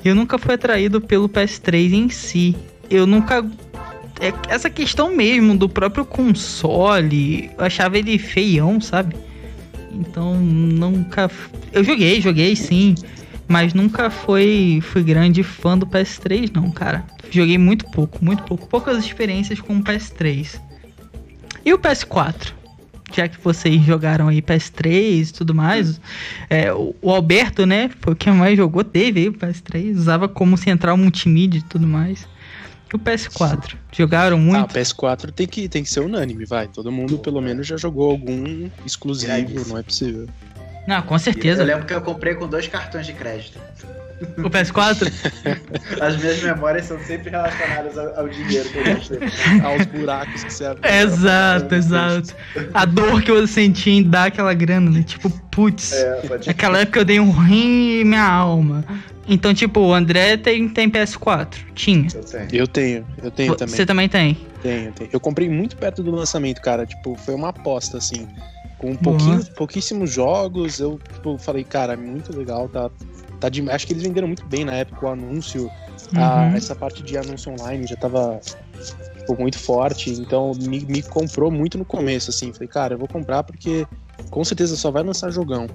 Eu 0.05 0.15
nunca 0.15 0.39
fui 0.39 0.55
atraído 0.55 1.01
pelo 1.01 1.29
PS3 1.29 1.93
em 1.93 2.09
si. 2.09 2.57
Eu 2.91 3.07
nunca 3.07 3.45
é 4.23 4.33
essa 4.49 4.71
questão 4.71 5.15
mesmo 5.15 5.57
do 5.57 5.69
próprio 5.69 6.05
console, 6.05 7.51
eu 7.59 7.65
achava 7.65 7.99
ele 7.99 8.17
feião, 8.19 8.81
sabe? 8.81 9.17
Então 9.93 10.35
nunca. 10.35 11.31
Eu 11.73 11.85
joguei, 11.85 12.21
joguei 12.21 12.57
sim. 12.57 12.95
Mas 13.49 13.75
nunca 13.75 14.09
foi, 14.09 14.81
fui 14.83 15.03
grande 15.03 15.43
fã 15.43 15.77
do 15.77 15.87
PS3, 15.87 16.51
não, 16.55 16.71
cara. 16.71 17.05
Joguei 17.31 17.59
muito 17.59 17.85
pouco, 17.91 18.25
muito 18.25 18.43
pouco. 18.45 18.67
Poucas 18.67 19.05
experiências 19.05 19.61
com 19.61 19.77
o 19.77 19.83
PS3. 19.83 20.61
E 21.65 21.73
o 21.73 21.79
PS4? 21.79 22.53
Já 23.15 23.29
que 23.29 23.39
vocês 23.43 23.83
jogaram 23.85 24.29
aí 24.29 24.41
PS3 24.41 25.29
e 25.29 25.33
tudo 25.33 25.55
mais. 25.55 26.01
É, 26.49 26.73
o, 26.73 26.95
Alberto, 27.11 27.67
né? 27.67 27.91
Foi 28.01 28.15
o 28.15 28.17
que 28.17 28.31
mais 28.31 28.57
jogou, 28.57 28.83
teve 28.83 29.21
aí 29.21 29.29
o 29.29 29.35
PS3. 29.35 29.97
Usava 29.97 30.29
como 30.29 30.57
central 30.57 30.97
multimídia 30.97 31.59
e 31.59 31.63
tudo 31.63 31.87
mais. 31.87 32.27
E 32.93 32.97
o 32.97 32.99
PS4? 32.99 33.75
Jogaram 33.93 34.37
Ah, 34.37 34.41
o 34.41 34.43
muito? 34.43 34.75
PS4 34.75 35.31
tem 35.33 35.47
que, 35.47 35.69
tem 35.69 35.83
que 35.83 35.89
ser 35.91 36.01
unânime, 36.01 36.45
vai. 36.45 36.69
Todo 36.69 36.93
mundo, 36.93 37.19
pelo 37.19 37.41
menos, 37.41 37.67
já 37.67 37.77
jogou 37.77 38.11
algum 38.11 38.69
exclusivo, 38.85 39.69
não 39.69 39.79
é 39.79 39.83
possível. 39.83 40.29
Não, 40.87 41.01
com 41.03 41.15
Eu 41.15 41.19
certeza. 41.19 41.63
lembro 41.65 41.87
que 41.87 41.95
eu 41.95 42.03
comprei 42.03 42.35
com 42.35 42.47
dois 42.49 42.67
cartões 42.69 43.07
de 43.07 43.13
crédito. 43.13 43.59
O 44.39 44.49
PS4? 44.51 45.11
As 46.01 46.17
minhas 46.17 46.41
memórias 46.43 46.87
são 46.87 46.99
sempre 47.01 47.31
relacionadas 47.31 47.97
ao, 47.99 48.21
ao 48.21 48.29
dinheiro 48.29 48.69
que 48.69 48.79
eu 48.79 48.85
gastei. 48.85 49.19
Aos 49.65 49.87
buracos 49.87 50.45
que 50.45 50.53
você 50.53 50.65
abre. 50.65 50.89
exato, 50.89 51.75
exato. 51.75 52.35
A 52.73 52.85
dor 52.85 53.21
que 53.23 53.31
eu 53.33 53.45
senti 53.49 53.91
em 53.91 54.03
dar 54.03 54.27
aquela 54.27 54.55
grana, 54.55 54.91
né? 54.93 55.03
Tipo, 55.03 55.29
putz. 55.51 55.93
É, 55.93 56.23
Naquela 56.47 56.79
época 56.81 57.01
eu 57.01 57.05
dei 57.05 57.19
um 57.19 57.31
rim 57.33 58.01
e 58.01 58.05
minha 58.05 58.25
alma. 58.25 58.85
Então, 59.27 59.55
tipo, 59.55 59.81
o 59.81 59.95
André 59.95 60.37
tem, 60.37 60.69
tem 60.69 60.91
PS4. 60.91 61.57
Tinha. 61.75 62.09
Eu 62.15 62.23
tenho. 62.25 62.49
Eu 62.53 62.67
tenho, 62.67 63.07
eu 63.23 63.31
tenho 63.31 63.55
também. 63.57 63.75
Você 63.77 63.87
também 63.87 64.09
tem. 64.09 64.37
Tenho, 64.63 64.93
tenho. 64.93 65.11
Eu 65.13 65.21
comprei 65.21 65.49
muito 65.49 65.77
perto 65.77 66.03
do 66.03 66.11
lançamento, 66.11 66.61
cara. 66.61 66.85
Tipo, 66.85 67.17
foi 67.17 67.35
uma 67.35 67.49
aposta, 67.51 67.99
assim. 67.99 68.27
Com 68.79 68.91
um 68.91 68.97
pouquinho, 68.97 69.45
pouquíssimos 69.55 70.11
jogos, 70.11 70.81
eu 70.81 70.99
tipo, 71.13 71.39
falei, 71.39 71.63
cara, 71.63 71.97
muito 71.97 72.37
legal, 72.37 72.69
tá, 72.69 72.91
tá 73.39 73.49
de... 73.49 73.63
Acho 73.71 73.87
que 73.87 73.93
eles 73.93 74.03
venderam 74.03 74.27
muito 74.27 74.45
bem 74.45 74.65
na 74.65 74.75
época 74.75 75.07
o 75.07 75.09
anúncio. 75.09 75.71
a- 76.17 76.49
Uhum. 76.51 76.57
essa 76.57 76.75
parte 76.75 77.01
de 77.03 77.17
anúncio 77.17 77.53
online 77.53 77.87
já 77.87 77.95
tava 77.97 78.41
tipo, 79.19 79.37
muito 79.39 79.57
forte, 79.57 80.11
então 80.11 80.51
me, 80.59 80.81
me 80.85 81.01
comprou 81.01 81.49
muito 81.49 81.79
no 81.79 81.85
começo, 81.85 82.31
assim. 82.31 82.53
Falei, 82.53 82.67
cara, 82.69 82.95
eu 82.95 82.99
vou 82.99 83.07
comprar 83.07 83.45
porque 83.45 83.87
com 84.31 84.43
certeza 84.45 84.75
só 84.77 84.91
vai 84.91 85.05
lançar 85.05 85.31
jogão. 85.31 85.69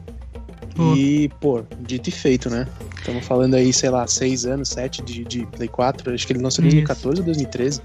Boa. 0.77 0.95
E, 0.95 1.29
pô, 1.41 1.63
dito 1.79 2.09
e 2.09 2.11
feito, 2.11 2.49
né? 2.49 2.67
Estamos 2.97 3.25
falando 3.25 3.55
aí, 3.55 3.73
sei 3.73 3.89
lá, 3.89 4.05
seis 4.07 4.45
anos, 4.45 4.69
sete 4.69 5.01
de, 5.01 5.23
de 5.23 5.45
Play 5.47 5.67
4. 5.67 6.13
Acho 6.13 6.27
que 6.27 6.33
ele 6.33 6.41
lançou 6.41 6.63
em 6.63 6.67
Isso. 6.67 6.77
2014 6.77 7.19
ou 7.19 7.25
2013. 7.25 7.81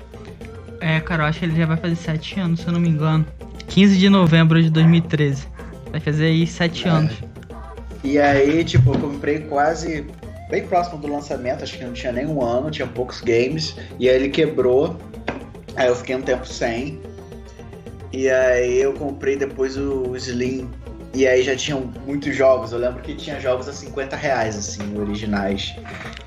É, 0.80 1.00
cara, 1.00 1.22
eu 1.22 1.26
acho 1.28 1.38
que 1.38 1.44
ele 1.44 1.56
já 1.56 1.64
vai 1.64 1.76
fazer 1.76 1.94
7 1.94 2.40
anos, 2.40 2.60
se 2.60 2.66
eu 2.66 2.72
não 2.72 2.80
me 2.80 2.88
engano. 2.88 3.24
15 3.68 3.96
de 3.96 4.08
novembro 4.08 4.60
de 4.60 4.68
2013. 4.68 5.46
Vai 5.92 6.00
fazer 6.00 6.26
aí 6.26 6.46
7 6.46 6.86
É. 6.88 6.90
anos. 6.90 7.12
E 8.02 8.18
aí, 8.18 8.64
tipo, 8.64 8.92
eu 8.92 8.98
comprei 8.98 9.38
quase 9.40 10.04
bem 10.50 10.66
próximo 10.66 10.98
do 10.98 11.06
lançamento, 11.06 11.62
acho 11.62 11.78
que 11.78 11.84
não 11.84 11.92
tinha 11.92 12.12
nem 12.12 12.26
um 12.26 12.42
ano, 12.44 12.68
tinha 12.70 12.86
poucos 12.86 13.20
games, 13.20 13.76
e 13.98 14.08
aí 14.08 14.16
ele 14.16 14.28
quebrou, 14.28 14.96
aí 15.76 15.86
eu 15.86 15.94
fiquei 15.94 16.16
um 16.16 16.20
tempo 16.22 16.44
sem. 16.46 17.00
E 18.12 18.28
aí 18.28 18.82
eu 18.82 18.92
comprei 18.92 19.36
depois 19.36 19.76
o 19.76 20.14
Slim, 20.16 20.68
e 21.14 21.26
aí 21.26 21.42
já 21.42 21.54
tinham 21.56 21.92
muitos 22.06 22.34
jogos, 22.34 22.72
eu 22.72 22.78
lembro 22.78 23.02
que 23.02 23.14
tinha 23.14 23.38
jogos 23.40 23.68
a 23.68 23.72
50 23.72 24.16
reais, 24.16 24.56
assim, 24.56 24.98
originais. 24.98 25.74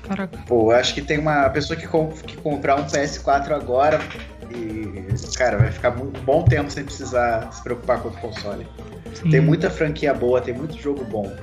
Caraca. 0.06 0.38
Pô, 0.46 0.72
eu 0.72 0.76
acho 0.76 0.94
que 0.94 1.02
tem 1.02 1.18
uma 1.18 1.48
pessoa 1.50 1.76
que, 1.78 1.86
com- 1.86 2.08
que 2.10 2.36
comprar 2.36 2.76
um 2.76 2.84
PS4 2.84 3.52
agora, 3.52 3.98
e, 4.50 5.06
cara, 5.36 5.58
vai 5.58 5.72
ficar 5.72 5.90
um 6.00 6.10
bom 6.10 6.44
tempo 6.44 6.70
sem 6.70 6.84
precisar 6.84 7.50
se 7.52 7.62
preocupar 7.62 8.00
com 8.00 8.08
o 8.08 8.12
console. 8.12 8.66
Sim, 9.14 9.30
Tem 9.30 9.40
muita 9.40 9.68
franquia 9.70 10.14
boa, 10.14 10.40
tem 10.40 10.54
muito 10.54 10.76
jogo 10.80 11.04
bom. 11.04 11.34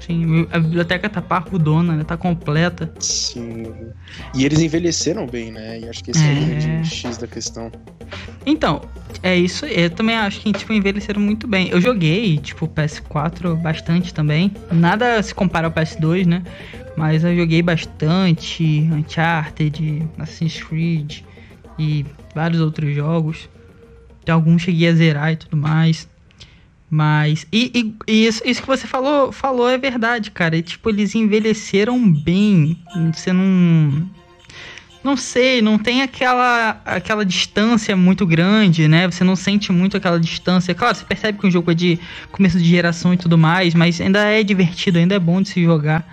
Sim, 0.00 0.46
a 0.50 0.58
biblioteca 0.58 1.08
tá 1.08 1.20
parrudona, 1.20 1.94
né? 1.94 2.04
Tá 2.04 2.16
completa. 2.16 2.92
Sim. 2.98 3.72
E 4.34 4.44
eles 4.44 4.60
envelheceram 4.60 5.26
bem, 5.26 5.52
né? 5.52 5.80
E 5.80 5.88
acho 5.88 6.02
que 6.02 6.10
esse 6.10 6.24
é, 6.24 6.28
É. 6.28 6.32
o 6.32 6.46
grande 6.46 6.88
X 6.88 7.16
da 7.18 7.26
questão. 7.26 7.70
Então, 8.46 8.80
é 9.22 9.36
isso. 9.36 9.66
Eu 9.66 9.90
também 9.90 10.16
acho 10.16 10.40
que, 10.40 10.52
tipo, 10.52 10.72
envelheceram 10.72 11.20
muito 11.20 11.46
bem. 11.46 11.68
Eu 11.68 11.80
joguei, 11.80 12.38
tipo, 12.38 12.66
PS4 12.66 13.54
bastante 13.60 14.12
também. 14.14 14.52
Nada 14.72 15.22
se 15.22 15.34
compara 15.34 15.66
ao 15.66 15.72
PS2, 15.72 16.26
né? 16.26 16.42
Mas 16.96 17.22
eu 17.22 17.36
joguei 17.36 17.62
bastante 17.62 18.88
Uncharted, 18.92 20.08
Assassin's 20.18 20.62
Creed 20.62 21.20
e 21.78 22.04
vários 22.34 22.60
outros 22.60 22.94
jogos. 22.94 23.48
De 24.24 24.30
alguns 24.32 24.62
cheguei 24.62 24.88
a 24.88 24.92
zerar 24.92 25.32
e 25.32 25.36
tudo 25.36 25.56
mais. 25.56 26.08
Mas. 26.90 27.46
E, 27.52 27.70
e- 27.72 28.12
e 28.12 28.26
isso, 28.26 28.42
isso 28.44 28.60
que 28.60 28.66
você 28.66 28.86
falou, 28.86 29.30
falou 29.30 29.68
é 29.70 29.78
verdade, 29.78 30.30
cara. 30.32 30.56
E, 30.56 30.62
tipo, 30.62 30.90
eles 30.90 31.14
envelheceram 31.14 32.10
bem. 32.12 32.76
Você 33.14 33.32
não. 33.32 34.08
Não 35.02 35.16
sei, 35.16 35.62
não 35.62 35.78
tem 35.78 36.02
aquela, 36.02 36.78
aquela 36.84 37.24
distância 37.24 37.96
muito 37.96 38.26
grande, 38.26 38.86
né? 38.86 39.10
Você 39.10 39.24
não 39.24 39.34
sente 39.34 39.72
muito 39.72 39.96
aquela 39.96 40.20
distância. 40.20 40.74
Claro, 40.74 40.94
você 40.94 41.04
percebe 41.06 41.38
que 41.38 41.46
o 41.46 41.50
jogo 41.50 41.70
é 41.70 41.74
de 41.74 41.98
começo 42.30 42.58
de 42.58 42.64
geração 42.68 43.14
e 43.14 43.16
tudo 43.16 43.38
mais, 43.38 43.74
mas 43.74 43.98
ainda 43.98 44.22
é 44.24 44.42
divertido, 44.42 44.98
ainda 44.98 45.14
é 45.14 45.18
bom 45.18 45.40
de 45.40 45.48
se 45.48 45.62
jogar. 45.62 46.06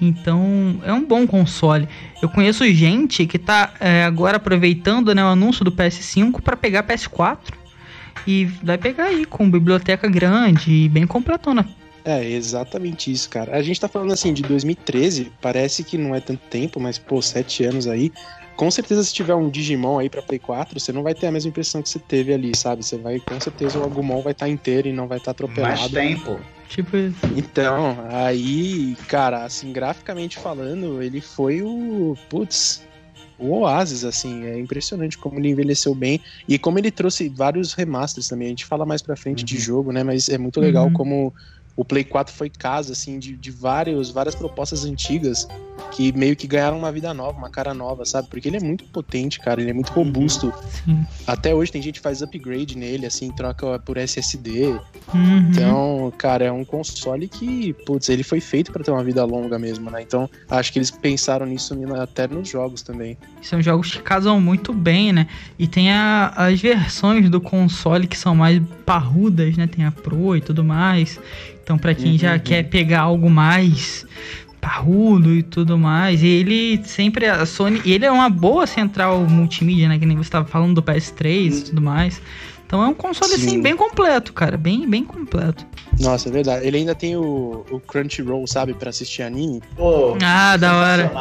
Então, 0.00 0.80
é 0.84 0.92
um 0.92 1.04
bom 1.06 1.24
console. 1.24 1.88
Eu 2.20 2.28
conheço 2.28 2.66
gente 2.72 3.26
que 3.26 3.38
tá 3.38 3.72
é, 3.78 4.02
agora 4.04 4.38
aproveitando 4.38 5.14
né, 5.14 5.22
o 5.22 5.28
anúncio 5.28 5.64
do 5.64 5.70
PS5 5.70 6.42
para 6.42 6.56
pegar 6.56 6.82
PS4 6.82 7.65
e 8.26 8.44
vai 8.44 8.78
pegar 8.78 9.04
aí 9.04 9.24
com 9.24 9.50
biblioteca 9.50 10.08
grande 10.08 10.70
e 10.70 10.88
bem 10.88 11.06
completona. 11.06 11.66
É, 12.04 12.24
exatamente 12.24 13.10
isso, 13.10 13.28
cara. 13.28 13.56
A 13.56 13.62
gente 13.62 13.80
tá 13.80 13.88
falando 13.88 14.12
assim 14.12 14.32
de 14.32 14.42
2013, 14.44 15.32
parece 15.40 15.82
que 15.82 15.98
não 15.98 16.14
é 16.14 16.20
tanto 16.20 16.40
tempo, 16.48 16.78
mas, 16.78 16.98
pô, 16.98 17.20
sete 17.20 17.64
anos 17.64 17.88
aí. 17.88 18.12
Com 18.54 18.70
certeza, 18.70 19.02
se 19.02 19.12
tiver 19.12 19.34
um 19.34 19.50
Digimon 19.50 19.98
aí 19.98 20.08
pra 20.08 20.22
Play 20.22 20.38
4, 20.38 20.78
você 20.78 20.92
não 20.92 21.02
vai 21.02 21.14
ter 21.14 21.26
a 21.26 21.32
mesma 21.32 21.50
impressão 21.50 21.82
que 21.82 21.88
você 21.88 21.98
teve 21.98 22.32
ali, 22.32 22.56
sabe? 22.56 22.84
Você 22.84 22.96
vai, 22.96 23.18
com 23.18 23.38
certeza, 23.40 23.78
o 23.78 23.84
Agumon 23.84 24.22
vai 24.22 24.32
estar 24.32 24.48
inteiro 24.48 24.88
e 24.88 24.92
não 24.92 25.08
vai 25.08 25.18
estar 25.18 25.32
atropelado. 25.32 25.78
Mais 25.78 25.90
tempo. 25.90 26.40
Tipo, 26.68 26.96
isso. 26.96 27.18
Então, 27.36 27.98
aí, 28.08 28.96
cara, 29.08 29.44
assim, 29.44 29.72
graficamente 29.72 30.38
falando, 30.38 31.02
ele 31.02 31.20
foi 31.20 31.60
o. 31.60 32.16
Putz. 32.30 32.86
O 33.38 33.58
Oasis, 33.60 34.04
assim, 34.04 34.46
é 34.46 34.58
impressionante 34.58 35.18
como 35.18 35.38
ele 35.38 35.50
envelheceu 35.50 35.94
bem 35.94 36.22
e 36.48 36.58
como 36.58 36.78
ele 36.78 36.90
trouxe 36.90 37.28
vários 37.28 37.74
remasters 37.74 38.28
também. 38.28 38.46
A 38.46 38.50
gente 38.50 38.64
fala 38.66 38.86
mais 38.86 39.02
pra 39.02 39.16
frente 39.16 39.44
de 39.44 39.56
Uhum. 39.56 39.60
jogo, 39.60 39.92
né? 39.92 40.02
Mas 40.02 40.28
é 40.28 40.38
muito 40.38 40.58
legal 40.60 40.86
Uhum. 40.86 40.92
como 40.92 41.34
o 41.76 41.84
Play 41.84 42.04
4 42.04 42.34
foi 42.34 42.48
casa, 42.48 42.92
assim, 42.92 43.18
de, 43.18 43.36
de 43.36 43.50
vários, 43.50 44.10
várias 44.10 44.34
propostas 44.34 44.84
antigas 44.84 45.46
que 45.92 46.10
meio 46.12 46.34
que 46.34 46.46
ganharam 46.46 46.78
uma 46.78 46.90
vida 46.90 47.12
nova, 47.12 47.36
uma 47.36 47.50
cara 47.50 47.74
nova, 47.74 48.04
sabe? 48.06 48.28
Porque 48.28 48.48
ele 48.48 48.56
é 48.56 48.60
muito 48.60 48.84
potente, 48.84 49.38
cara, 49.38 49.60
ele 49.60 49.70
é 49.70 49.74
muito 49.74 49.92
robusto. 49.92 50.52
sim. 50.84 51.04
Até 51.26 51.54
hoje 51.54 51.70
tem 51.70 51.82
gente 51.82 51.96
que 51.96 52.00
faz 52.00 52.22
upgrade 52.22 52.76
nele, 52.78 53.04
assim, 53.04 53.30
troca 53.30 53.78
por 53.80 53.98
SSD. 53.98 54.68
Uhum. 55.12 55.38
Então, 55.50 56.12
cara, 56.16 56.46
é 56.46 56.52
um 56.52 56.64
console 56.64 57.28
que, 57.28 57.74
putz, 57.84 58.08
ele 58.08 58.22
foi 58.22 58.40
feito 58.40 58.72
pra 58.72 58.82
ter 58.82 58.90
uma 58.90 59.04
vida 59.04 59.22
longa 59.24 59.58
mesmo, 59.58 59.90
né? 59.90 60.00
Então, 60.00 60.30
acho 60.48 60.72
que 60.72 60.78
eles 60.78 60.90
pensaram 60.90 61.44
nisso 61.44 61.76
até 62.00 62.26
nos 62.26 62.48
jogos 62.48 62.80
também. 62.80 63.18
São 63.42 63.60
jogos 63.60 63.92
que 63.92 64.00
casam 64.00 64.40
muito 64.40 64.72
bem, 64.72 65.12
né? 65.12 65.26
E 65.58 65.68
tem 65.68 65.92
a- 65.92 66.32
as 66.36 66.58
versões 66.60 67.28
do 67.28 67.40
console 67.40 68.06
que 68.06 68.16
são 68.16 68.34
mais 68.34 68.62
parrudas, 68.86 69.56
né? 69.58 69.66
Tem 69.66 69.84
a 69.84 69.90
Pro 69.90 70.34
e 70.36 70.40
tudo 70.40 70.64
mais. 70.64 71.20
Então, 71.66 71.76
pra 71.76 71.92
quem 71.96 72.16
já 72.16 72.34
Uhum. 72.34 72.38
quer 72.38 72.62
pegar 72.62 73.00
algo 73.00 73.28
mais 73.28 74.06
parrudo 74.60 75.32
e 75.34 75.42
tudo 75.42 75.76
mais, 75.76 76.22
e 76.22 76.26
ele 76.28 76.80
sempre 76.84 77.26
a 77.26 77.44
Sony, 77.44 77.82
ele 77.84 78.04
é 78.04 78.10
uma 78.10 78.30
boa 78.30 78.68
central 78.68 79.18
multimídia, 79.26 79.88
né? 79.88 79.98
Que 79.98 80.06
nem 80.06 80.16
você 80.16 80.30
tava 80.30 80.46
falando 80.46 80.76
do 80.76 80.82
PS3 80.82 81.58
e 81.58 81.64
tudo 81.64 81.82
mais. 81.82 82.22
Então 82.64 82.84
é 82.84 82.86
um 82.86 82.94
console 82.94 83.34
assim 83.34 83.50
Sim. 83.50 83.62
bem 83.62 83.76
completo, 83.76 84.32
cara, 84.32 84.56
bem 84.56 84.88
bem 84.88 85.04
completo. 85.04 85.66
Nossa, 85.98 86.28
é 86.28 86.32
verdade. 86.32 86.64
Ele 86.64 86.76
ainda 86.78 86.94
tem 86.94 87.16
o, 87.16 87.64
o 87.68 87.80
Crunchyroll, 87.80 88.46
sabe, 88.46 88.72
pra 88.72 88.90
assistir 88.90 89.22
anime. 89.22 89.60
Pô, 89.74 90.16
Ah, 90.22 90.56
da 90.56 90.76
hora, 90.76 91.12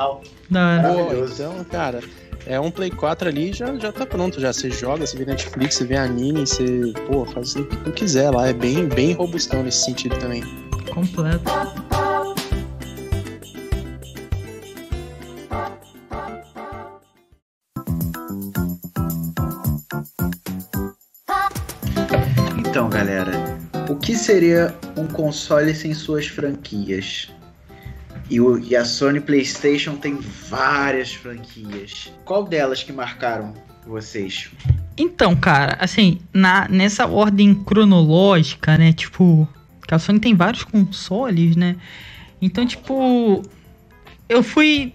da 0.47 0.67
hora. 0.67 0.83
Pô, 0.87 1.25
então, 1.33 1.63
cara, 1.71 2.01
é 2.45 2.59
um 2.59 2.69
Play 2.69 2.91
4 2.91 3.27
ali 3.27 3.51
já, 3.51 3.75
já 3.75 3.91
tá 3.91 4.05
pronto. 4.05 4.39
Já 4.39 4.53
você 4.53 4.69
joga, 4.69 5.05
você 5.05 5.17
vê 5.17 5.25
Netflix, 5.25 5.75
você 5.75 5.85
vê 5.85 5.95
anime, 5.95 6.41
você, 6.41 6.93
pô, 7.07 7.25
faz 7.25 7.55
o 7.55 7.65
que 7.65 7.77
tu 7.77 7.91
quiser 7.91 8.31
lá. 8.31 8.47
É 8.47 8.53
bem, 8.53 8.87
bem 8.87 9.13
robustão 9.13 9.63
nesse 9.63 9.85
sentido 9.85 10.17
também. 10.17 10.43
completo. 10.93 11.43
Então, 22.57 22.89
galera, 22.89 23.31
o 23.89 23.95
que 23.95 24.15
seria 24.15 24.75
um 24.97 25.07
console 25.07 25.73
sem 25.73 25.93
suas 25.93 26.27
franquias? 26.27 27.29
E, 28.29 28.39
o- 28.41 28.57
e 28.59 28.75
a 28.75 28.83
Sony 28.83 29.19
PlayStation 29.19 29.95
tem 29.95 30.17
várias 30.49 31.13
franquias. 31.13 32.11
Qual 32.23 32.43
delas 32.43 32.81
que 32.83 32.91
marcaram 32.91 33.53
vocês? 33.85 34.49
Então, 34.97 35.35
cara, 35.35 35.77
assim, 35.79 36.19
na, 36.33 36.67
nessa 36.67 37.05
ordem 37.05 37.53
cronológica, 37.53 38.77
né? 38.77 38.93
Tipo, 38.93 39.47
que 39.87 39.93
a 39.93 39.99
Sony 39.99 40.19
tem 40.19 40.33
vários 40.33 40.63
consoles, 40.63 41.55
né? 41.55 41.75
Então, 42.41 42.65
tipo, 42.65 43.43
eu 44.27 44.41
fui 44.41 44.91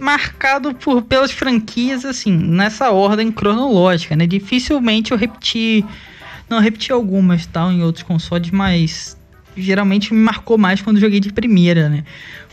marcado 0.00 0.74
por 0.74 1.02
pelas 1.02 1.30
franquias, 1.30 2.04
assim, 2.04 2.30
nessa 2.36 2.90
ordem 2.90 3.32
cronológica, 3.32 4.14
né? 4.14 4.26
Dificilmente 4.26 5.12
eu 5.12 5.18
repeti. 5.18 5.84
Não, 6.48 6.60
repeti 6.60 6.92
algumas 6.92 7.46
tal 7.46 7.72
em 7.72 7.82
outros 7.82 8.04
consoles, 8.04 8.50
mas 8.50 9.16
geralmente 9.56 10.12
me 10.12 10.20
marcou 10.20 10.56
mais 10.58 10.80
quando 10.82 11.00
joguei 11.00 11.18
de 11.18 11.32
primeira, 11.32 11.88
né? 11.88 12.04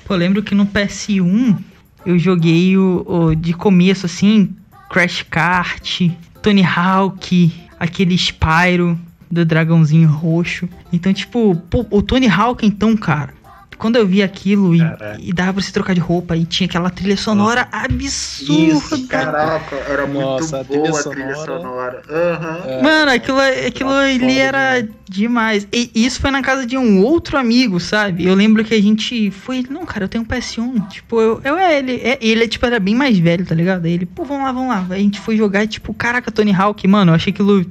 Pô, 0.05 0.13
eu 0.13 0.17
lembro 0.17 0.43
que 0.43 0.53
no 0.53 0.65
PS1 0.65 1.57
eu 2.05 2.19
joguei 2.19 2.77
o, 2.77 3.05
o 3.07 3.35
de 3.35 3.53
começo, 3.53 4.05
assim, 4.05 4.53
Crash 4.89 5.23
Kart, 5.29 6.09
Tony 6.41 6.63
Hawk, 6.63 7.51
aquele 7.79 8.17
Spyro 8.17 8.99
do 9.31 9.45
dragãozinho 9.45 10.09
roxo. 10.09 10.67
Então, 10.91 11.13
tipo, 11.13 11.55
pô, 11.69 11.85
o 11.89 12.01
Tony 12.01 12.27
Hawk, 12.27 12.65
então, 12.65 12.95
cara. 12.95 13.33
Quando 13.77 13.95
eu 13.97 14.05
vi 14.07 14.21
aquilo 14.23 14.75
e, 14.75 14.81
e 15.19 15.33
dava 15.33 15.53
pra 15.53 15.61
se 15.63 15.71
trocar 15.73 15.93
de 15.93 15.99
roupa 15.99 16.35
e 16.35 16.45
tinha 16.45 16.67
aquela 16.67 16.89
trilha 16.89 17.17
sonora 17.17 17.67
absurda. 17.71 18.53
Isso, 18.53 19.07
caraca, 19.07 19.75
era 19.87 20.05
Nossa, 20.07 20.57
muito 20.57 20.69
trilha 20.69 20.89
boa 20.89 20.99
a 20.99 21.03
trilha 21.03 21.35
sonora. 21.35 22.01
Aham. 22.09 22.61
É, 22.65 22.81
Mano, 22.81 23.11
aquilo, 23.11 23.39
aquilo 23.39 23.89
Tá 23.89 23.99
ali 23.99 24.19
foda 24.19 24.31
era 24.33 24.81
demais. 25.09 25.63
demais. 25.63 25.67
E 25.71 25.91
isso 25.93 26.19
foi 26.19 26.31
na 26.31 26.41
casa 26.41 26.65
de 26.65 26.77
um 26.77 27.01
outro 27.01 27.37
amigo, 27.37 27.79
sabe? 27.79 28.25
Eu 28.25 28.35
lembro 28.35 28.63
que 28.63 28.73
a 28.73 28.81
gente 28.81 29.31
foi. 29.31 29.65
Não, 29.69 29.85
cara, 29.85 30.05
eu 30.05 30.09
tenho 30.09 30.23
um 30.23 30.27
PS1. 30.27 30.87
Tipo, 30.89 31.19
eu, 31.21 31.41
eu 31.43 31.57
é 31.57 31.77
ele. 31.79 31.95
É, 32.03 32.17
ele, 32.21 32.47
tipo, 32.47 32.65
era 32.65 32.79
bem 32.79 32.95
mais 32.95 33.17
velho, 33.17 33.45
tá 33.45 33.55
ligado? 33.55 33.85
Aí 33.85 33.93
ele, 33.93 34.05
pô, 34.05 34.23
vamos 34.23 34.43
lá, 34.43 34.51
vamos 34.51 34.69
lá. 34.69 34.85
Aí 34.89 34.99
a 34.99 35.03
gente 35.03 35.19
foi 35.19 35.37
jogar, 35.37 35.63
e, 35.63 35.67
tipo, 35.67 35.93
caraca, 35.93 36.31
Tony 36.31 36.53
Hawk, 36.53 36.87
mano, 36.87 37.11
eu 37.11 37.15
achei 37.15 37.31
aquilo 37.31 37.65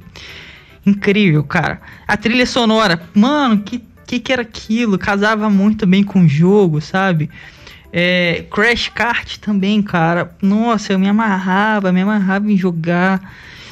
incrível, 0.85 1.43
cara. 1.43 1.81
A 2.07 2.17
trilha 2.17 2.45
sonora, 2.45 3.01
mano, 3.13 3.59
que 3.59 3.81
que, 4.05 4.19
que 4.19 4.31
era 4.31 4.41
aquilo? 4.41 4.97
Casava 4.97 5.49
muito 5.49 5.85
bem 5.85 6.03
com 6.03 6.21
o 6.21 6.27
jogo, 6.27 6.81
sabe? 6.81 7.29
É, 7.91 8.45
Crash 8.49 8.89
Kart 8.89 9.37
também, 9.37 9.81
cara. 9.81 10.35
Nossa, 10.41 10.93
eu 10.93 10.99
me 10.99 11.07
amarrava, 11.07 11.91
me 11.91 12.01
amarrava 12.01 12.51
em 12.51 12.57
jogar. 12.57 13.21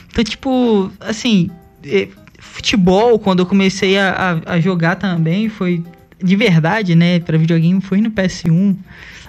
Então, 0.10 0.24
tipo, 0.24 0.91
assim, 1.00 1.50
é, 1.84 2.08
futebol, 2.38 3.17
quando 3.17 3.39
eu 3.39 3.46
comecei 3.46 3.98
a, 3.98 4.41
a, 4.46 4.54
a 4.54 4.60
jogar 4.60 4.96
também, 4.96 5.50
foi 5.50 5.84
de 6.22 6.36
verdade, 6.36 6.96
né? 6.96 7.20
Pra 7.20 7.38
videogame, 7.38 7.82
foi 7.82 8.00
no 8.02 8.12
PS1. 8.12 8.76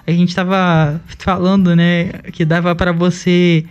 A 0.06 0.10
gente 0.10 0.34
tava 0.34 1.00
falando, 1.18 1.76
né, 1.76 2.06
que 2.32 2.44
dava 2.44 2.74
pra 2.74 2.92
você 2.92 3.64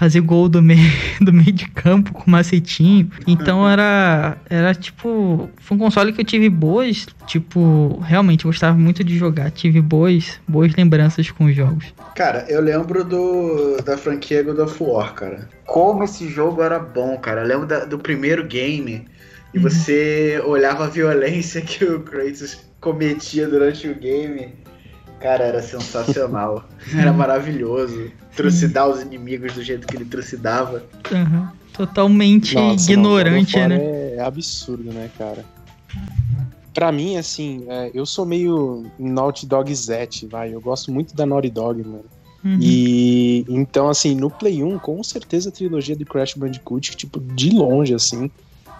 fazer 0.00 0.20
gol 0.22 0.48
do 0.48 0.62
meio, 0.62 0.90
do 1.20 1.30
meio 1.30 1.52
de 1.52 1.68
campo 1.68 2.10
com 2.14 2.30
macetinho. 2.30 3.10
Então 3.26 3.68
era, 3.68 4.38
era 4.48 4.74
tipo. 4.74 5.50
Foi 5.58 5.76
um 5.76 5.80
console 5.80 6.10
que 6.14 6.22
eu 6.22 6.24
tive 6.24 6.48
boas. 6.48 7.06
Tipo, 7.26 8.00
realmente 8.02 8.44
gostava 8.44 8.76
muito 8.76 9.04
de 9.04 9.16
jogar. 9.18 9.50
Tive 9.50 9.80
boas, 9.82 10.40
boas 10.48 10.74
lembranças 10.74 11.30
com 11.30 11.44
os 11.44 11.54
jogos. 11.54 11.84
Cara, 12.14 12.46
eu 12.48 12.62
lembro 12.62 13.04
do 13.04 13.76
da 13.84 13.98
franquia 13.98 14.42
God 14.42 14.58
of 14.60 14.82
War, 14.82 15.14
cara. 15.14 15.48
Como 15.66 16.02
esse 16.02 16.26
jogo 16.28 16.62
era 16.62 16.78
bom, 16.78 17.18
cara. 17.18 17.42
Eu 17.42 17.46
lembro 17.46 17.66
da- 17.66 17.84
do 17.84 17.98
primeiro 17.98 18.44
game 18.46 19.06
e 19.52 19.58
Uhum. 19.58 19.62
você 19.64 20.40
olhava 20.46 20.84
a 20.84 20.88
violência 20.88 21.60
que 21.62 21.84
o 21.84 22.00
Kratos 22.00 22.58
cometia 22.80 23.46
durante 23.46 23.86
o 23.86 23.94
game. 23.94 24.54
Cara, 25.20 25.44
era 25.44 25.62
sensacional. 25.62 26.64
era 26.96 27.12
maravilhoso. 27.12 28.10
Trucidar 28.34 28.88
os 28.88 29.02
inimigos 29.02 29.52
do 29.52 29.62
jeito 29.62 29.86
que 29.86 29.96
ele 29.96 30.04
trucidava. 30.04 30.82
Aham. 31.12 31.52
Totalmente 31.72 32.54
Nossa, 32.54 32.90
ignorante, 32.90 33.58
não, 33.58 33.68
né? 33.68 34.14
É 34.16 34.20
absurdo, 34.20 34.92
né, 34.92 35.10
cara? 35.16 35.44
Pra 36.74 36.90
mim, 36.90 37.16
assim, 37.16 37.64
é, 37.68 37.90
eu 37.94 38.04
sou 38.04 38.26
meio 38.26 38.86
Naughty 38.98 39.46
Dog 39.46 39.74
Zete, 39.74 40.26
vai. 40.26 40.52
Eu 40.52 40.60
gosto 40.60 40.92
muito 40.92 41.14
da 41.14 41.24
Naughty 41.24 41.50
Dog, 41.50 41.82
mano. 41.82 42.04
Uhum. 42.44 42.58
E 42.60 43.44
então, 43.48 43.88
assim, 43.88 44.14
no 44.14 44.30
Play 44.30 44.62
1, 44.62 44.78
com 44.78 45.02
certeza 45.02 45.50
a 45.50 45.52
trilogia 45.52 45.94
de 45.94 46.04
Crash 46.04 46.34
Bandicoot, 46.34 46.96
tipo, 46.96 47.20
de 47.20 47.50
longe, 47.50 47.94
assim, 47.94 48.30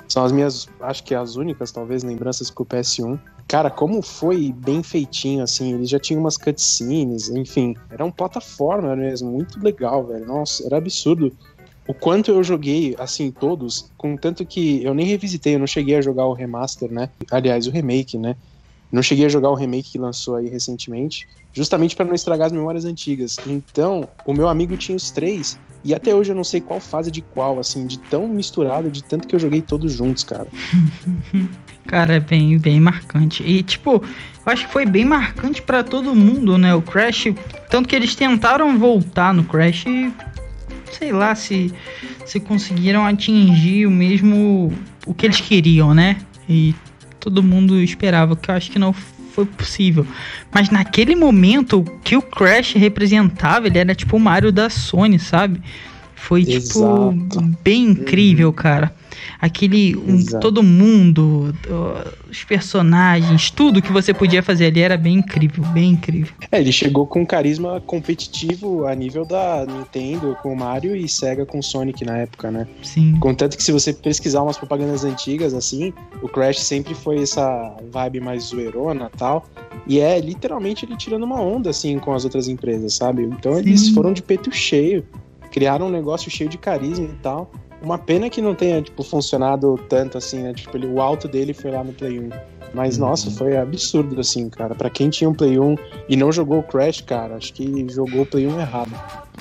são 0.09 0.24
as 0.24 0.33
minhas, 0.33 0.68
acho 0.81 1.05
que 1.05 1.14
as 1.14 1.37
únicas, 1.37 1.70
talvez, 1.70 2.03
lembranças 2.03 2.50
com 2.50 2.64
o 2.64 2.66
PS1. 2.66 3.18
Cara, 3.50 3.68
como 3.68 4.00
foi 4.00 4.52
bem 4.52 4.80
feitinho, 4.80 5.42
assim, 5.42 5.74
ele 5.74 5.84
já 5.84 5.98
tinha 5.98 6.16
umas 6.16 6.36
cutscenes, 6.36 7.28
enfim, 7.28 7.74
era 7.90 8.04
um 8.04 8.10
plataforma 8.12 8.94
mesmo, 8.94 9.28
muito 9.28 9.60
legal, 9.60 10.06
velho. 10.06 10.24
Nossa, 10.24 10.64
era 10.64 10.76
absurdo. 10.76 11.36
O 11.84 11.92
quanto 11.92 12.30
eu 12.30 12.44
joguei, 12.44 12.94
assim, 12.96 13.32
todos, 13.32 13.90
com 13.98 14.16
tanto 14.16 14.46
que 14.46 14.84
eu 14.84 14.94
nem 14.94 15.04
revisitei, 15.04 15.56
eu 15.56 15.58
não 15.58 15.66
cheguei 15.66 15.96
a 15.96 16.00
jogar 16.00 16.26
o 16.26 16.32
remaster, 16.32 16.92
né? 16.92 17.10
Aliás, 17.28 17.66
o 17.66 17.72
remake, 17.72 18.16
né? 18.16 18.36
Não 18.92 19.03
cheguei 19.03 19.26
a 19.26 19.29
jogar 19.29 19.50
o 19.50 19.55
remake 19.55 19.92
que 19.92 19.98
lançou 19.98 20.37
aí 20.37 20.48
recentemente, 20.48 21.29
justamente 21.53 21.94
para 21.94 22.07
não 22.07 22.14
estragar 22.14 22.46
as 22.46 22.53
memórias 22.53 22.85
antigas. 22.85 23.37
Então, 23.46 24.09
o 24.26 24.33
meu 24.33 24.48
amigo 24.48 24.76
tinha 24.76 24.96
os 24.96 25.11
três, 25.11 25.59
e 25.85 25.94
até 25.94 26.14
hoje 26.14 26.33
eu 26.33 26.37
não 26.37 26.44
sei 26.44 26.61
qual 26.61 26.81
fase 26.81 27.11
de 27.11 27.22
qual, 27.22 27.59
assim, 27.59 27.87
de 27.87 27.98
tão 27.98 28.29
misturado, 28.29 28.90
de 28.90 29.03
tanto 29.03 29.26
que 29.26 29.35
eu 29.35 29.40
joguei 29.40 29.62
todos 29.62 29.92
juntos, 29.92 30.24
cara. 30.24 30.46
Cara, 31.87 32.14
é 32.14 32.20
bem, 32.20 32.57
bem 32.57 32.79
marcante. 32.79 33.42
E, 33.42 33.64
tipo, 33.64 33.94
eu 33.94 34.53
acho 34.53 34.66
que 34.66 34.72
foi 34.72 34.87
bem 34.87 35.05
marcante 35.05 35.61
pra 35.61 35.83
todo 35.83 36.14
mundo, 36.14 36.57
né? 36.57 36.72
O 36.72 36.81
Crash. 36.81 37.24
Tanto 37.68 37.88
que 37.88 37.96
eles 37.96 38.14
tentaram 38.14 38.79
voltar 38.79 39.35
no 39.35 39.42
Crash 39.42 39.87
e. 39.87 40.12
Sei 40.92 41.11
lá 41.11 41.35
se, 41.35 41.72
se 42.24 42.38
conseguiram 42.38 43.05
atingir 43.05 43.87
o 43.87 43.90
mesmo. 43.90 44.72
o 45.05 45.12
que 45.12 45.26
eles 45.26 45.40
queriam, 45.40 45.92
né? 45.92 46.18
E 46.48 46.74
todo 47.20 47.42
mundo 47.42 47.80
esperava, 47.80 48.35
que 48.35 48.50
eu 48.50 48.54
acho 48.54 48.70
que 48.70 48.78
não 48.78 48.92
foi 48.92 49.44
possível. 49.44 50.06
Mas 50.52 50.70
naquele 50.70 51.14
momento, 51.14 51.80
o 51.80 51.85
que 51.85 52.16
o 52.16 52.22
Crash 52.22 52.72
representava, 52.74 53.66
ele 53.66 53.78
era 53.78 53.94
tipo 53.94 54.16
o 54.16 54.20
Mario 54.20 54.50
da 54.50 54.68
Sony, 54.68 55.18
sabe? 55.18 55.61
Foi, 56.14 56.44
tipo, 56.44 56.59
Exato. 56.59 57.56
bem 57.62 57.85
incrível, 57.85 58.52
cara. 58.52 58.94
Aquele. 59.40 59.96
um- 59.96 60.24
todo 60.40 60.62
mundo, 60.62 61.54
os 62.30 62.44
personagens, 62.44 63.50
tudo 63.50 63.82
que 63.82 63.92
você 63.92 64.12
podia 64.14 64.42
fazer 64.42 64.66
ali 64.66 64.80
era 64.80 64.96
bem 64.96 65.16
incrível, 65.16 65.64
bem 65.66 65.90
incrível. 65.92 66.34
É, 66.50 66.60
ele 66.60 66.72
chegou 66.72 67.06
com 67.06 67.20
um 67.22 67.26
carisma 67.26 67.80
competitivo 67.80 68.86
a 68.86 68.94
nível 68.94 69.24
da 69.24 69.66
Nintendo 69.66 70.36
com 70.42 70.52
o 70.52 70.56
Mario 70.56 70.94
e 70.96 71.08
Sega 71.08 71.44
com 71.46 71.58
o 71.58 71.62
Sonic 71.62 72.04
na 72.04 72.18
época, 72.18 72.50
né? 72.50 72.66
Sim. 72.82 73.16
Contanto 73.20 73.56
que 73.56 73.62
se 73.62 73.72
você 73.72 73.92
pesquisar 73.92 74.42
umas 74.42 74.56
propagandas 74.58 75.04
antigas, 75.04 75.54
assim, 75.54 75.92
o 76.22 76.28
Crash 76.28 76.60
sempre 76.60 76.94
foi 76.94 77.22
essa 77.22 77.76
vibe 77.90 78.20
mais 78.20 78.44
zoeirona 78.44 79.10
e 79.12 79.16
tal. 79.18 79.46
E 79.86 80.00
é 80.00 80.20
literalmente 80.20 80.84
ele 80.84 80.96
tirando 80.96 81.22
uma 81.24 81.40
onda, 81.40 81.70
assim, 81.70 81.98
com 81.98 82.12
as 82.12 82.24
outras 82.24 82.48
empresas, 82.48 82.94
sabe? 82.94 83.22
Então 83.22 83.58
eles 83.58 83.86
Sim. 83.86 83.94
foram 83.94 84.12
de 84.12 84.22
peito 84.22 84.52
cheio, 84.52 85.04
criaram 85.50 85.86
um 85.86 85.90
negócio 85.90 86.30
cheio 86.30 86.48
de 86.48 86.58
carisma 86.58 87.06
e 87.06 87.16
tal. 87.22 87.50
Uma 87.82 87.96
pena 87.98 88.28
que 88.28 88.42
não 88.42 88.54
tenha, 88.54 88.80
tipo, 88.82 89.02
funcionado 89.02 89.78
tanto 89.88 90.18
assim, 90.18 90.42
né? 90.42 90.52
Tipo, 90.52 90.76
ele, 90.76 90.86
o 90.86 91.00
alto 91.00 91.26
dele 91.26 91.54
foi 91.54 91.70
lá 91.70 91.82
no 91.82 91.92
Play 91.92 92.20
1. 92.20 92.30
Mas, 92.72 92.98
Uhum. 92.98 93.06
nossa, 93.08 93.30
foi 93.32 93.56
absurdo, 93.56 94.20
assim, 94.20 94.48
cara. 94.48 94.74
Pra 94.74 94.88
quem 94.90 95.08
tinha 95.10 95.28
um 95.28 95.34
Play 95.34 95.58
1 95.58 95.74
e 96.08 96.16
não 96.16 96.30
jogou 96.30 96.58
o 96.58 96.62
Crash, 96.62 97.00
cara, 97.00 97.36
acho 97.36 97.52
que 97.52 97.86
jogou 97.90 98.22
o 98.22 98.26
Play 98.26 98.46
1 98.46 98.60
errado. 98.60 98.92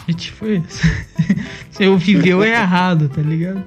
É 0.08 0.14
tipo 0.14 0.48
isso. 0.48 0.82
Você 1.70 1.96
viveu 1.98 2.44
errado, 2.44 3.08
tá 3.10 3.22
ligado? 3.22 3.64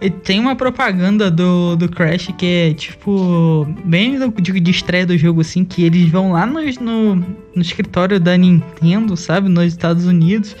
E 0.00 0.08
tem 0.08 0.40
uma 0.40 0.56
propaganda 0.56 1.30
do, 1.30 1.76
do 1.76 1.88
Crash 1.88 2.30
que 2.38 2.46
é 2.46 2.74
tipo. 2.74 3.66
Bem 3.84 4.18
do- 4.18 4.30
de, 4.40 4.58
de 4.58 4.70
estreia 4.70 5.04
do 5.04 5.16
jogo, 5.18 5.42
assim, 5.42 5.62
que 5.64 5.84
eles 5.84 6.08
vão 6.10 6.32
lá 6.32 6.46
no, 6.46 6.58
no, 6.80 7.16
no 7.16 7.60
escritório 7.62 8.18
da 8.18 8.34
Nintendo, 8.36 9.14
sabe? 9.16 9.48
Nos 9.50 9.66
Estados 9.66 10.06
Unidos. 10.06 10.56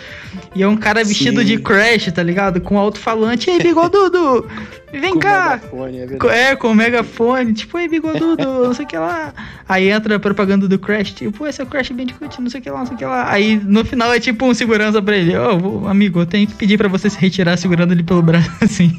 E 0.54 0.62
é 0.62 0.68
um 0.68 0.76
cara 0.76 1.02
vestido 1.02 1.40
Sim. 1.40 1.46
de 1.46 1.58
Crash, 1.58 2.12
tá 2.12 2.22
ligado? 2.22 2.60
Com 2.60 2.76
alto-falante. 2.78 3.48
Ei, 3.48 3.58
bigodudo! 3.62 4.46
Vem 4.92 5.14
Com 5.14 5.20
cá! 5.20 5.50
megafone, 5.62 5.98
é. 5.98 6.50
É, 6.50 6.56
com 6.56 6.68
o 6.68 6.74
megafone, 6.74 7.52
tipo, 7.52 7.78
ei, 7.78 7.86
bigodudo, 7.88 8.42
não 8.66 8.74
sei 8.74 8.84
o 8.84 8.88
que 8.88 8.98
lá. 8.98 9.32
Aí 9.68 9.88
entra 9.88 10.16
a 10.16 10.20
propaganda 10.20 10.66
do 10.66 10.78
Crash, 10.78 11.12
tipo, 11.12 11.46
esse 11.46 11.60
é 11.60 11.64
o 11.64 11.66
Crash 11.66 11.90
Bandicoot, 11.90 12.40
não 12.42 12.50
sei 12.50 12.60
o 12.60 12.62
que 12.62 12.70
lá, 12.70 12.78
não 12.80 12.86
sei 12.86 12.94
o 12.96 12.98
que 12.98 13.04
lá. 13.04 13.30
Aí 13.30 13.56
no 13.56 13.84
final 13.84 14.12
é 14.12 14.18
tipo 14.18 14.44
um 14.44 14.52
segurança 14.52 15.00
pra 15.00 15.16
ele, 15.16 15.36
ó, 15.36 15.56
vou- 15.56 15.86
amigo, 15.88 16.20
eu 16.20 16.26
tenho 16.26 16.46
que 16.46 16.54
pedir 16.54 16.76
pra 16.76 16.88
você 16.88 17.08
se 17.08 17.18
retirar 17.18 17.56
segurando 17.56 17.92
ele 17.92 18.02
pelo 18.02 18.20
braço, 18.22 18.50
assim. 18.60 18.98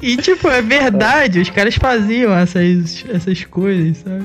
E 0.00 0.16
tipo, 0.16 0.48
é 0.48 0.62
verdade, 0.62 1.40
os 1.40 1.50
caras 1.50 1.74
faziam 1.74 2.32
essas, 2.32 3.04
essas 3.08 3.44
coisas, 3.44 3.98
sabe? 3.98 4.24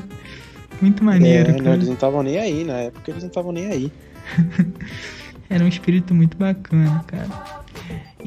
Muito 0.82 1.04
maneiro, 1.04 1.50
É, 1.52 1.62
não, 1.62 1.74
eles 1.74 1.88
não 1.88 1.96
estavam 1.96 2.22
nem 2.22 2.38
aí, 2.38 2.63
na 2.63 2.74
época 2.74 3.10
eles 3.12 3.24
não 3.24 3.30
estavam 3.30 3.52
nem 3.52 3.65
aí. 3.72 3.91
Era 5.50 5.63
um 5.63 5.67
espírito 5.67 6.13
muito 6.13 6.38
bacana, 6.38 7.04
cara. 7.08 7.28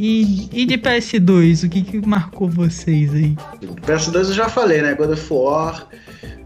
E, 0.03 0.49
e 0.51 0.65
de 0.65 0.79
PS2, 0.79 1.67
o 1.67 1.69
que, 1.69 1.83
que 1.83 2.07
marcou 2.07 2.49
vocês 2.49 3.13
aí? 3.13 3.37
PS2 3.87 4.15
eu 4.29 4.33
já 4.33 4.49
falei, 4.49 4.81
né? 4.81 4.95
God 4.95 5.11
of 5.11 5.27
War, 5.31 5.87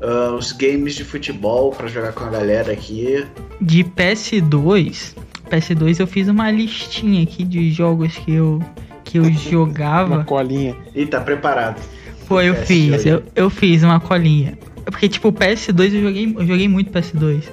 ah, 0.02 0.34
os 0.36 0.50
games 0.50 0.96
de 0.96 1.04
futebol 1.04 1.70
pra 1.70 1.86
jogar 1.86 2.12
com 2.12 2.24
a 2.24 2.30
galera 2.30 2.72
aqui. 2.72 3.24
De 3.60 3.84
PS2, 3.84 5.14
PS2 5.48 6.00
eu 6.00 6.06
fiz 6.08 6.26
uma 6.26 6.50
listinha 6.50 7.22
aqui 7.22 7.44
de 7.44 7.70
jogos 7.70 8.16
que 8.16 8.32
eu 8.32 8.60
que 9.04 9.18
eu 9.18 9.22
Uma 9.22 9.32
jogava. 9.32 10.24
colinha. 10.24 10.74
Ih, 10.92 11.06
tá 11.06 11.20
preparado. 11.20 11.80
Pô, 12.26 12.40
eu 12.40 12.54
PS2. 12.54 12.64
fiz, 12.66 13.06
eu, 13.06 13.22
eu 13.36 13.48
fiz 13.50 13.84
uma 13.84 14.00
colinha. 14.00 14.58
Porque 14.86 15.08
tipo, 15.08 15.28
o 15.28 15.32
PS2 15.32 15.94
eu 15.94 16.02
joguei, 16.02 16.34
eu 16.36 16.44
joguei 16.44 16.66
muito 16.66 16.90
PS2. 16.90 17.44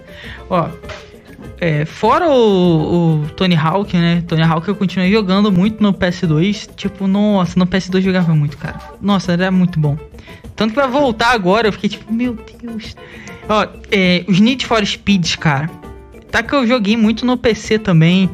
Ó, 0.50 0.68
é, 1.60 1.86
fora 1.86 2.30
o, 2.30 3.24
o 3.24 3.30
Tony 3.36 3.56
Hawk, 3.56 3.96
né? 3.96 4.24
Tony 4.28 4.42
Hawk 4.42 4.68
eu 4.68 4.76
continuei 4.76 5.12
jogando 5.12 5.52
muito 5.52 5.82
no 5.82 5.94
PS2. 5.94 6.70
Tipo, 6.76 7.08
nossa, 7.08 7.58
no 7.58 7.68
PS2 7.68 7.96
eu 7.96 8.02
jogava 8.02 8.34
muito, 8.34 8.58
cara. 8.58 8.80
Nossa, 9.02 9.34
era 9.34 9.52
muito 9.52 9.80
bom. 9.80 9.98
Tanto 10.56 10.70
que 10.70 10.76
pra 10.76 10.88
voltar 10.88 11.32
agora 11.32 11.68
eu 11.68 11.74
fiquei 11.74 11.90
tipo, 11.90 12.12
meu 12.14 12.38
Deus. 12.62 12.96
Ó, 13.48 13.68
é, 13.92 14.24
os 14.28 14.40
Need 14.40 14.66
for 14.66 14.86
Speeds, 14.86 15.36
cara. 15.36 15.70
Tá 16.30 16.42
que 16.42 16.54
eu 16.54 16.66
joguei 16.66 16.96
muito 16.96 17.26
no 17.26 17.38
PC 17.38 17.80
também. 17.80 18.30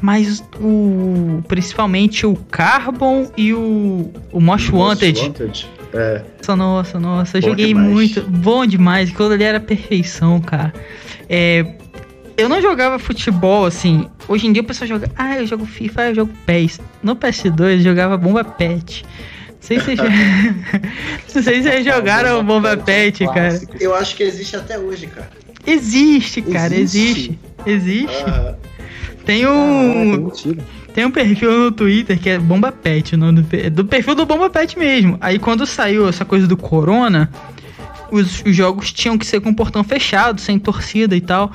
Mas 0.00 0.44
o. 0.60 1.42
Principalmente 1.46 2.26
o 2.26 2.34
Carbon 2.50 3.30
e 3.36 3.54
o. 3.54 4.10
O 4.32 4.40
Most 4.40 4.72
Wanted. 4.72 5.20
Wanted. 5.20 5.68
É. 5.94 6.24
Nossa, 6.38 6.56
nossa, 6.56 7.00
nossa. 7.00 7.38
Eu 7.38 7.42
joguei 7.42 7.68
demais. 7.68 7.88
muito. 7.88 8.22
Bom 8.22 8.66
demais. 8.66 9.10
Aquilo 9.10 9.32
ali 9.32 9.44
era 9.44 9.60
perfeição, 9.60 10.40
cara. 10.40 10.72
É, 11.28 11.64
eu 12.42 12.48
não 12.48 12.60
jogava 12.60 12.98
futebol 12.98 13.64
assim. 13.64 14.08
Hoje 14.28 14.46
em 14.46 14.52
dia 14.52 14.62
o 14.62 14.64
pessoal 14.64 14.88
joga. 14.88 15.10
Ah, 15.16 15.38
eu 15.38 15.46
jogo 15.46 15.64
FIFA, 15.64 16.02
eu 16.08 16.14
jogo 16.14 16.32
PES. 16.46 16.80
No 17.02 17.16
PS2 17.16 17.78
eu 17.78 17.80
jogava 17.80 18.16
Bomba 18.16 18.44
Pet. 18.44 19.04
Não 19.48 19.56
sei 19.60 19.78
se 19.78 19.84
vocês, 19.84 19.98
não 21.34 21.42
sei 21.42 21.42
se 21.42 21.62
vocês 21.62 21.84
jogaram 21.84 22.44
Bomba 22.44 22.76
Pet, 22.76 23.24
cara. 23.26 23.60
Eu 23.78 23.94
acho 23.94 24.16
que 24.16 24.22
existe 24.22 24.56
até 24.56 24.78
hoje, 24.78 25.06
cara. 25.06 25.30
Existe, 25.64 26.42
cara, 26.42 26.74
existe. 26.74 27.38
Existe? 27.64 28.08
Existe. 28.10 28.24
Ah, 28.26 28.54
Tem 29.24 29.46
um. 29.46 30.16
mentira. 30.16 30.64
Tem 30.92 31.06
um 31.06 31.10
perfil 31.10 31.50
no 31.50 31.72
Twitter 31.72 32.18
que 32.18 32.28
é 32.28 32.38
Bomba 32.38 32.70
Pet, 32.70 33.14
o 33.14 33.18
nome 33.18 33.40
do, 33.40 33.70
do 33.70 33.84
perfil 33.84 34.14
do 34.14 34.26
Bomba 34.26 34.50
Pet 34.50 34.78
mesmo. 34.78 35.16
Aí 35.20 35.38
quando 35.38 35.64
saiu 35.64 36.06
essa 36.08 36.24
coisa 36.24 36.46
do 36.46 36.56
Corona, 36.56 37.30
os, 38.10 38.42
os 38.44 38.54
jogos 38.54 38.92
tinham 38.92 39.16
que 39.16 39.24
ser 39.24 39.40
com 39.40 39.54
portão 39.54 39.82
fechado, 39.82 40.40
sem 40.40 40.58
torcida 40.58 41.16
e 41.16 41.20
tal. 41.20 41.50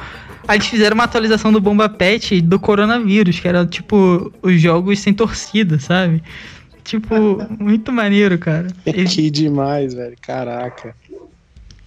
Aí 0.48 0.58
eles 0.58 0.68
fizeram 0.68 0.94
uma 0.96 1.04
atualização 1.04 1.52
do 1.52 1.60
Bomba 1.60 1.90
Pet 1.90 2.40
do 2.42 2.60
coronavírus, 2.60 3.40
que 3.40 3.48
era 3.48 3.66
tipo 3.66 4.32
os 4.42 4.62
jogos 4.62 5.00
sem 5.00 5.14
torcida, 5.14 5.78
sabe? 5.80 6.24
Tipo, 6.84 7.16
muito 7.60 7.92
maneiro, 7.92 8.38
cara. 8.38 8.68
Esse 8.86 9.24
Que 9.24 9.30
demais, 9.32 9.94
velho. 9.94 10.16
Caraca. 10.22 10.96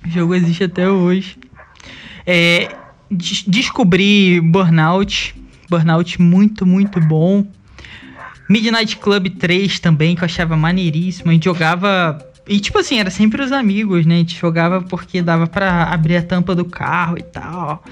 jogo 0.06 0.34
existe 0.34 0.64
até 0.64 0.88
hoje. 0.90 1.38
É, 2.26 2.68
des- 3.10 3.44
descobri 3.46 4.40
Burnout. 4.40 5.34
Burnout 5.70 6.20
muito, 6.20 6.66
muito 6.66 7.00
bom. 7.00 7.46
Midnight 8.48 8.96
Club 8.98 9.28
3 9.38 9.78
também, 9.80 10.14
que 10.16 10.22
eu 10.22 10.26
achava 10.26 10.56
maneiríssimo. 10.56 11.30
A 11.30 11.34
gente 11.34 11.44
jogava. 11.44 12.18
E 12.48 12.58
tipo 12.58 12.78
assim, 12.78 12.98
era 12.98 13.08
sempre 13.10 13.40
os 13.42 13.52
amigos, 13.52 14.04
né? 14.04 14.16
A 14.16 14.18
gente 14.18 14.36
jogava 14.38 14.82
porque 14.82 15.22
dava 15.22 15.46
pra 15.46 15.84
abrir 15.84 16.16
a 16.16 16.22
tampa 16.22 16.54
do 16.54 16.64
carro 16.64 17.16
e 17.16 17.22
tal. 17.22 17.84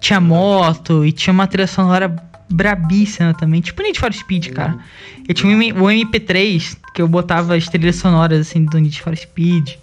Tinha 0.00 0.20
moto 0.20 1.04
e 1.04 1.12
tinha 1.12 1.32
uma 1.32 1.46
trilha 1.46 1.66
sonora 1.66 2.14
brabíssima 2.50 3.34
também. 3.34 3.60
Tipo 3.60 3.82
Need 3.82 3.98
for 3.98 4.12
Speed, 4.12 4.48
cara. 4.52 4.78
Eu 5.26 5.34
tinha 5.34 5.56
o 5.74 5.86
MP3, 5.86 6.76
que 6.94 7.02
eu 7.02 7.08
botava 7.08 7.54
as 7.54 7.68
trilhas 7.68 7.96
sonoras 7.96 8.40
assim 8.40 8.64
do 8.64 8.78
Need 8.78 9.02
for 9.02 9.16
Speed. 9.16 9.76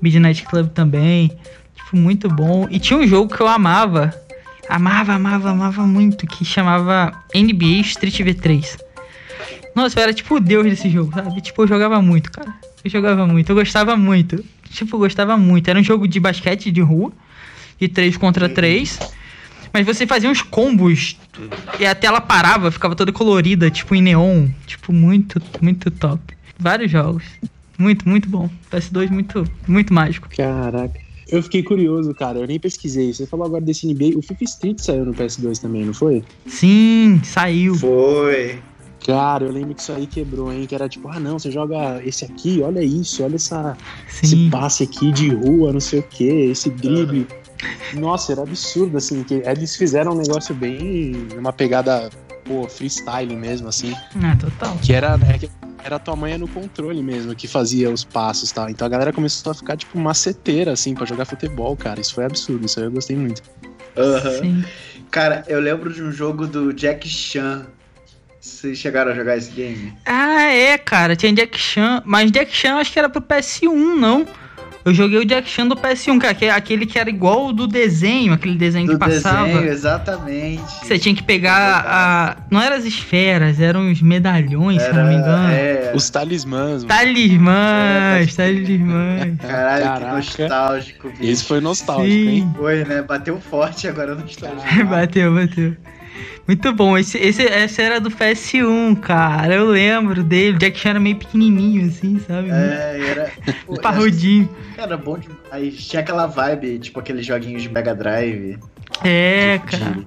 Midnight 0.00 0.42
Club 0.44 0.68
também. 0.70 1.30
Tipo, 1.74 1.96
muito 1.96 2.28
bom. 2.28 2.66
E 2.70 2.78
tinha 2.78 2.98
um 2.98 3.06
jogo 3.06 3.34
que 3.34 3.40
eu 3.40 3.46
amava. 3.46 4.14
Amava, 4.68 5.12
amava, 5.12 5.50
amava 5.50 5.86
muito. 5.86 6.26
Que 6.26 6.44
chamava 6.44 7.12
NBA 7.34 7.80
Street 7.82 8.20
V3. 8.20 8.78
Nossa, 9.74 9.98
eu 9.98 10.02
era 10.02 10.12
tipo 10.12 10.36
o 10.36 10.40
deus 10.40 10.64
desse 10.64 10.90
jogo, 10.90 11.12
sabe? 11.14 11.40
Tipo, 11.40 11.62
eu 11.62 11.68
jogava 11.68 12.02
muito, 12.02 12.30
cara. 12.32 12.52
Eu 12.82 12.90
jogava 12.90 13.26
muito, 13.26 13.50
eu 13.50 13.56
gostava 13.56 13.96
muito. 13.96 14.44
Tipo, 14.70 14.96
eu 14.96 15.00
gostava 15.00 15.36
muito. 15.36 15.68
Era 15.68 15.78
um 15.78 15.84
jogo 15.84 16.08
de 16.08 16.18
basquete 16.18 16.70
de 16.70 16.80
rua, 16.80 17.12
de 17.78 17.88
3 17.88 18.16
contra 18.16 18.48
3. 18.48 18.98
Mas 19.72 19.86
você 19.86 20.06
fazia 20.06 20.28
uns 20.28 20.42
combos 20.42 21.16
e 21.78 21.86
a 21.86 21.94
tela 21.94 22.20
parava, 22.20 22.70
ficava 22.70 22.96
toda 22.96 23.12
colorida, 23.12 23.70
tipo 23.70 23.94
em 23.94 24.02
neon. 24.02 24.48
Tipo, 24.66 24.92
muito, 24.92 25.40
muito 25.60 25.90
top. 25.90 26.20
Vários 26.58 26.90
jogos. 26.90 27.24
Muito, 27.78 28.08
muito 28.08 28.28
bom. 28.28 28.50
PS2 28.70 29.10
muito, 29.10 29.44
muito 29.66 29.94
mágico. 29.94 30.28
Caraca. 30.36 31.00
Eu 31.30 31.42
fiquei 31.42 31.62
curioso, 31.62 32.12
cara. 32.12 32.40
Eu 32.40 32.46
nem 32.46 32.58
pesquisei. 32.58 33.14
Você 33.14 33.24
falou 33.26 33.46
agora 33.46 33.64
desse 33.64 33.86
NBA. 33.86 34.18
O 34.18 34.22
FIFA 34.22 34.44
Street 34.44 34.78
saiu 34.80 35.04
no 35.04 35.14
PS2 35.14 35.60
também, 35.60 35.84
não 35.84 35.94
foi? 35.94 36.24
Sim, 36.46 37.20
saiu. 37.22 37.76
Foi. 37.76 38.58
Cara, 39.06 39.44
eu 39.44 39.52
lembro 39.52 39.74
que 39.74 39.80
isso 39.80 39.92
aí 39.92 40.06
quebrou, 40.06 40.52
hein? 40.52 40.66
Que 40.66 40.74
era 40.74 40.88
tipo, 40.88 41.08
ah, 41.08 41.18
não, 41.18 41.38
você 41.38 41.50
joga 41.50 42.02
esse 42.04 42.24
aqui, 42.24 42.60
olha 42.62 42.82
isso, 42.82 43.24
olha 43.24 43.36
essa, 43.36 43.76
esse 44.22 44.50
passe 44.50 44.82
aqui 44.82 45.10
de 45.10 45.30
rua, 45.30 45.72
não 45.72 45.80
sei 45.80 46.00
o 46.00 46.02
que, 46.02 46.24
esse 46.24 46.68
drible. 46.68 47.26
Nossa, 47.94 48.32
era 48.32 48.42
absurdo, 48.42 48.96
assim, 48.96 49.22
que 49.22 49.42
eles 49.44 49.76
fizeram 49.76 50.12
um 50.12 50.16
negócio 50.16 50.54
bem. 50.54 51.28
uma 51.36 51.52
pegada, 51.52 52.10
pô, 52.44 52.68
freestyle 52.68 53.34
mesmo, 53.36 53.68
assim. 53.68 53.94
Ah, 54.22 54.36
total. 54.36 54.76
Que 54.82 54.92
era, 54.92 55.18
é 55.28 55.38
que 55.38 55.50
era 55.84 55.96
a 55.96 55.98
tua 55.98 56.16
mãe 56.16 56.36
no 56.36 56.48
controle 56.48 57.02
mesmo, 57.02 57.34
que 57.34 57.48
fazia 57.48 57.90
os 57.90 58.04
passos 58.04 58.50
e 58.50 58.54
tal. 58.54 58.68
Então 58.68 58.86
a 58.86 58.90
galera 58.90 59.12
começou 59.12 59.52
a 59.52 59.54
ficar, 59.54 59.76
tipo, 59.76 59.98
maceteira, 59.98 60.72
assim, 60.72 60.94
pra 60.94 61.06
jogar 61.06 61.24
futebol, 61.24 61.76
cara. 61.76 62.00
Isso 62.00 62.14
foi 62.14 62.24
absurdo, 62.24 62.66
isso 62.66 62.78
aí 62.78 62.86
eu 62.86 62.92
gostei 62.92 63.16
muito. 63.16 63.42
Aham. 63.96 64.42
Sim. 64.42 64.64
Cara, 65.10 65.42
eu 65.48 65.58
lembro 65.58 65.92
de 65.92 66.02
um 66.02 66.12
jogo 66.12 66.46
do 66.46 66.72
Jack 66.72 67.08
Chan. 67.08 67.66
Vocês 68.40 68.78
chegaram 68.78 69.10
a 69.10 69.14
jogar 69.14 69.36
esse 69.36 69.50
game? 69.50 69.92
Ah, 70.06 70.44
é, 70.44 70.78
cara. 70.78 71.16
Tinha 71.16 71.32
Jack 71.32 71.58
Chan. 71.58 72.02
Mas 72.06 72.30
Jack 72.30 72.54
Chan 72.54 72.76
acho 72.76 72.92
que 72.92 72.98
era 72.98 73.08
pro 73.08 73.20
PS1, 73.20 73.96
não. 73.96 74.24
Eu 74.84 74.94
joguei 74.94 75.18
o 75.18 75.24
Jack 75.24 75.48
Chan 75.48 75.66
do 75.68 75.76
PS1, 75.76 76.18
cara. 76.18 76.34
que 76.34 76.46
é 76.46 76.50
Aquele 76.50 76.86
que 76.86 76.98
era 76.98 77.10
igual 77.10 77.48
o 77.48 77.52
do 77.52 77.66
desenho, 77.66 78.32
aquele 78.32 78.56
desenho 78.56 78.86
Do 78.86 78.92
que 78.94 78.98
passava. 78.98 79.46
desenho, 79.46 79.68
exatamente. 79.70 80.62
Você 80.86 80.98
tinha 80.98 81.14
que 81.14 81.22
pegar 81.22 81.84
a. 81.86 82.36
Não 82.50 82.60
eram 82.62 82.76
as 82.76 82.84
esferas, 82.84 83.60
eram 83.60 83.90
os 83.90 84.00
medalhões, 84.00 84.80
se 84.80 84.88
eu 84.88 84.94
não 84.94 85.06
me 85.06 85.14
engano. 85.16 85.52
É, 85.52 85.92
Os 85.94 86.08
talismãs, 86.08 86.82
mano. 86.82 86.86
Talismãs, 86.86 88.34
talismãs. 88.34 89.36
Caralho, 89.40 89.84
Caraca. 89.84 90.06
que 90.06 90.42
nostálgico, 90.42 91.08
bicho. 91.10 91.22
Esse 91.24 91.44
foi 91.44 91.60
nostálgico, 91.60 92.08
Sim. 92.10 92.28
hein? 92.28 92.54
Foi, 92.56 92.84
né? 92.84 93.02
Bateu 93.02 93.40
forte 93.40 93.86
agora 93.86 94.14
no 94.14 94.22
nostálgico. 94.22 94.84
bateu, 94.88 95.34
bateu. 95.34 95.76
Muito 96.46 96.72
bom. 96.72 96.98
Esse, 96.98 97.16
esse, 97.18 97.42
esse 97.42 97.82
era 97.82 98.00
do 98.00 98.10
PS1, 98.10 98.98
cara. 99.00 99.54
Eu 99.54 99.68
lembro 99.68 100.22
dele. 100.24 100.56
O 100.56 100.58
Jack 100.58 100.78
Chan 100.78 100.90
era 100.90 101.00
meio 101.00 101.16
pequenininho, 101.16 101.88
assim, 101.88 102.20
sabe? 102.26 102.50
É, 102.50 103.00
era. 103.08 103.32
Parrudinho. 103.80 104.48
Era 104.76 104.96
bom 104.96 105.18
demais. 105.18 105.86
Tinha 105.86 106.00
aquela 106.00 106.26
vibe, 106.26 106.78
tipo 106.78 106.98
aqueles 106.98 107.24
joguinhos 107.24 107.62
de 107.62 107.68
Mega 107.68 107.94
Drive. 107.94 108.58
É, 109.04 109.58
de- 109.58 109.64
cara. 109.64 109.98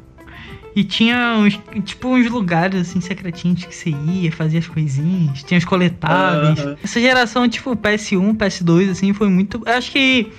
E 0.76 0.84
tinha 0.84 1.36
uns, 1.38 1.60
tipo, 1.84 2.08
uns 2.10 2.28
lugares, 2.32 2.82
assim, 2.82 3.00
secretinhos 3.00 3.64
que 3.64 3.76
você 3.76 3.92
ia, 3.92 4.32
fazia 4.32 4.58
as 4.58 4.68
coisinhas, 4.68 5.44
tinha 5.44 5.58
os 5.60 5.66
coletáveis. 5.66 6.78
Essa 6.84 7.00
geração, 7.00 7.48
tipo, 7.48 7.76
PS1, 7.76 8.36
PS2, 8.36 8.90
assim, 8.90 9.14
foi 9.14 9.30
muito... 9.30 9.62
Eu 9.68 9.74
acho 9.74 9.92
que 9.92 10.32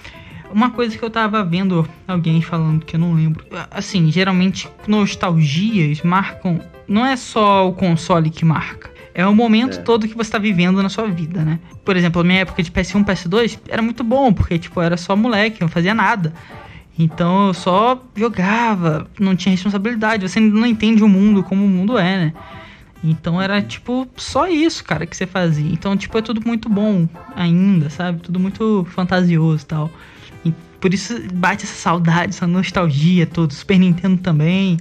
uma 0.55 0.71
coisa 0.71 0.97
que 0.97 1.05
eu 1.05 1.11
tava 1.11 1.45
vendo 1.45 1.87
alguém 2.07 2.41
falando 2.41 2.85
que 2.85 2.97
eu 2.97 3.01
não 3.01 3.13
lembro. 3.13 3.45
Assim, 3.71 4.11
geralmente, 4.11 4.69
nostalgias 4.87 6.01
marcam... 6.03 6.61
Não 6.87 7.05
é 7.05 7.17
só 7.17 7.69
o 7.69 7.73
console 7.73 8.31
que 8.31 8.45
marca. 8.45 8.91
É 9.15 9.27
o 9.27 9.35
momento 9.35 9.79
É. 9.79 9.83
todo 9.83 10.07
que 10.07 10.17
você 10.17 10.31
tá 10.31 10.39
vivendo 10.39 10.83
na 10.83 10.89
sua 10.89 11.07
vida, 11.07 11.43
né? 11.43 11.59
Por 11.85 11.97
exemplo, 11.97 12.21
a 12.21 12.25
minha 12.25 12.41
época 12.41 12.63
de 12.63 12.71
PS1, 12.71 13.05
PS2 13.05 13.59
era 13.69 13.81
muito 13.81 14.05
bom, 14.05 14.33
porque, 14.33 14.59
tipo, 14.59 14.81
eu 14.81 14.85
era 14.85 14.97
só 14.97 15.17
moleque, 15.17 15.63
eu 15.63 15.67
não 15.67 15.73
fazia 15.73 15.95
nada. 15.95 16.33
Então 16.99 17.49
eu 17.49 17.55
só 17.55 18.01
jogava, 18.15 19.07
não 19.19 19.35
tinha 19.35 19.51
responsabilidade. 19.53 20.29
Você 20.29 20.39
não 20.39 20.67
entende 20.67 21.03
o 21.03 21.09
mundo 21.09 21.43
como 21.43 21.65
o 21.65 21.69
mundo 21.69 21.99
é, 21.99 22.17
né? 22.27 22.33
Então 23.03 23.41
era 23.41 23.61
tipo 23.61 24.09
só 24.17 24.49
isso, 24.49 24.83
cara, 24.85 25.05
que 25.05 25.17
você 25.17 25.27
fazia. 25.27 25.71
Então, 25.71 25.97
tipo, 25.97 26.17
é 26.17 26.23
tudo 26.23 26.41
muito 26.47 26.69
bom 26.69 27.09
ainda, 27.37 27.91
sabe? 27.91 28.21
Tudo 28.21 28.41
muito 28.41 28.87
fantasioso 28.91 29.63
e 29.63 29.67
tal. 29.67 29.91
Por 30.85 30.93
isso 30.93 31.19
bate 31.33 31.65
essa 31.65 31.75
saudade, 31.75 32.35
essa 32.35 32.47
nostalgia 32.47 33.27
toda. 33.27 33.55
Super 33.55 33.79
Nintendo 33.79 34.19
também. 34.21 34.77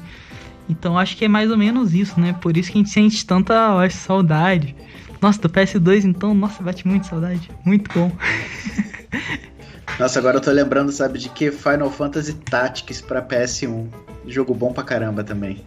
Então 0.68 1.00
acho 1.00 1.16
que 1.16 1.24
é 1.24 1.30
mais 1.30 1.50
ou 1.50 1.58
menos 1.58 1.94
isso, 1.94 2.20
né? 2.20 2.36
Por 2.42 2.58
isso 2.58 2.70
que 2.70 2.78
a 2.78 2.82
gente 2.82 2.90
sente 2.90 3.26
tanta 3.26 3.78
acho, 3.78 3.96
saudade. 3.96 4.76
Nossa, 5.22 5.40
do 5.40 5.50
PS2 5.50 6.04
então, 6.04 6.34
nossa, 6.34 6.62
bate 6.62 6.86
muito 6.86 7.08
saudade. 7.08 7.50
Muito 7.64 7.90
bom. 7.98 8.12
Nossa, 9.98 10.20
agora 10.20 10.36
eu 10.36 10.42
tô 10.42 10.52
lembrando, 10.52 10.92
sabe, 10.92 11.18
de 11.20 11.30
que 11.30 11.52
Final 11.52 11.90
Fantasy 11.90 12.34
Tactics 12.34 13.00
pra 13.00 13.22
PS1. 13.22 13.88
Jogo 14.28 14.54
bom 14.54 14.74
pra 14.74 14.84
caramba 14.84 15.24
também. 15.24 15.64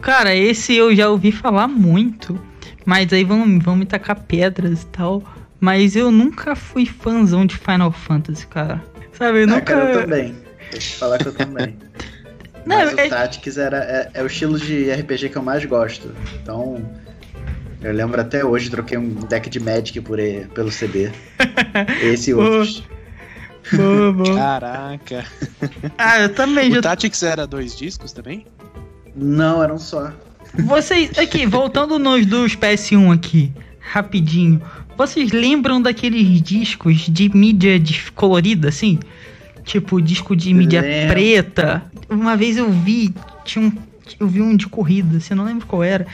Cara, 0.00 0.32
esse 0.32 0.76
eu 0.76 0.94
já 0.94 1.08
ouvi 1.08 1.32
falar 1.32 1.66
muito, 1.66 2.40
mas 2.86 3.12
aí 3.12 3.24
vão, 3.24 3.58
vão 3.58 3.74
me 3.74 3.84
tacar 3.84 4.14
pedras 4.14 4.82
e 4.82 4.86
tal. 4.86 5.24
Mas 5.58 5.96
eu 5.96 6.12
nunca 6.12 6.54
fui 6.54 6.86
fãzão 6.86 7.44
de 7.44 7.56
Final 7.56 7.90
Fantasy, 7.90 8.46
cara. 8.46 8.89
Sabe, 9.20 9.38
eu 9.40 9.44
Ah, 9.44 9.46
nunca. 9.46 9.60
cara, 9.62 9.92
eu 9.92 10.00
também. 10.02 10.36
Deixa 10.72 10.76
eu 10.76 10.80
te 10.80 10.96
falar 10.96 11.18
que 11.18 11.26
eu 11.28 11.32
também. 11.34 11.76
Não, 12.66 12.76
Mas 12.76 12.98
é- 12.98 13.06
o 13.06 13.08
Tactics 13.10 13.56
era, 13.58 13.78
é, 13.78 14.10
é 14.14 14.22
o 14.22 14.26
estilo 14.26 14.58
de 14.58 14.90
RPG 14.90 15.28
que 15.30 15.36
eu 15.36 15.42
mais 15.42 15.64
gosto. 15.64 16.12
Então, 16.42 16.82
eu 17.82 17.92
lembro 17.92 18.20
até 18.20 18.44
hoje, 18.44 18.68
troquei 18.70 18.98
um 18.98 19.08
deck 19.14 19.48
de 19.48 19.60
Magic 19.60 19.98
por, 20.02 20.18
pelo 20.54 20.70
CD. 20.70 21.10
Esse 22.02 22.30
e 22.30 22.34
outros. 22.34 22.82
Boa, 23.72 24.12
boa. 24.12 24.34
Caraca. 24.36 25.24
Ah, 25.96 26.20
eu 26.20 26.34
também 26.34 26.70
O 26.70 26.74
já. 26.76 26.82
Tactics 26.82 27.22
era 27.22 27.46
dois 27.46 27.76
discos 27.76 28.12
também? 28.12 28.46
Não, 29.14 29.62
eram 29.62 29.78
só. 29.78 30.12
Vocês. 30.54 31.18
Aqui, 31.18 31.46
voltando 31.46 31.98
nos 31.98 32.26
dos 32.26 32.56
PS1 32.56 33.14
aqui, 33.14 33.52
rapidinho. 33.80 34.60
Vocês 35.00 35.32
lembram 35.32 35.80
daqueles 35.80 36.42
discos 36.42 37.06
de 37.08 37.34
mídia 37.34 37.80
colorida, 38.14 38.68
assim? 38.68 38.98
Tipo, 39.64 39.98
disco 40.00 40.36
de 40.36 40.52
mídia 40.52 40.82
Lembro. 40.82 41.08
preta. 41.14 41.82
Uma 42.08 42.36
vez 42.36 42.58
eu 42.58 42.70
vi, 42.70 43.14
tinha 43.44 43.64
um. 43.64 43.72
Eu 44.18 44.26
vi 44.28 44.42
um 44.42 44.54
de 44.54 44.66
corrida, 44.66 45.16
assim, 45.16 45.28
eu 45.30 45.36
não 45.38 45.44
lembro 45.44 45.66
qual 45.66 45.82
era. 45.82 46.06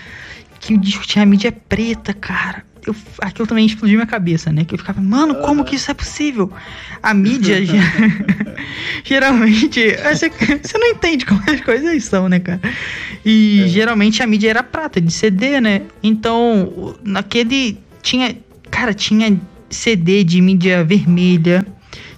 Que 0.60 0.74
o 0.74 0.78
disco 0.78 1.04
tinha 1.04 1.26
mídia 1.26 1.50
preta, 1.50 2.14
cara. 2.14 2.64
Eu, 2.86 2.94
aquilo 3.20 3.48
também 3.48 3.66
explodiu 3.66 3.96
minha 3.96 4.06
cabeça, 4.06 4.52
né? 4.52 4.64
Que 4.64 4.74
eu 4.74 4.78
ficava, 4.78 5.00
mano, 5.00 5.34
como 5.36 5.64
que 5.64 5.74
isso 5.74 5.90
é 5.90 5.94
possível? 5.94 6.52
A 7.02 7.12
mídia 7.12 7.58
ge- 7.66 7.72
geralmente. 9.04 9.80
Você, 10.12 10.30
você 10.62 10.78
não 10.78 10.86
entende 10.88 11.26
como 11.26 11.42
as 11.50 11.60
coisas 11.60 12.04
são, 12.04 12.28
né, 12.28 12.38
cara? 12.38 12.60
E 13.24 13.62
É. 13.64 13.68
geralmente 13.68 14.22
a 14.22 14.26
mídia 14.28 14.50
era 14.50 14.62
prata, 14.62 15.00
de 15.00 15.12
CD, 15.12 15.60
né? 15.60 15.82
Então, 16.02 16.94
naquele. 17.02 17.78
Tinha. 18.02 18.36
Cara, 18.76 18.92
tinha 18.92 19.40
CD 19.70 20.22
de 20.22 20.38
mídia 20.42 20.84
vermelha, 20.84 21.66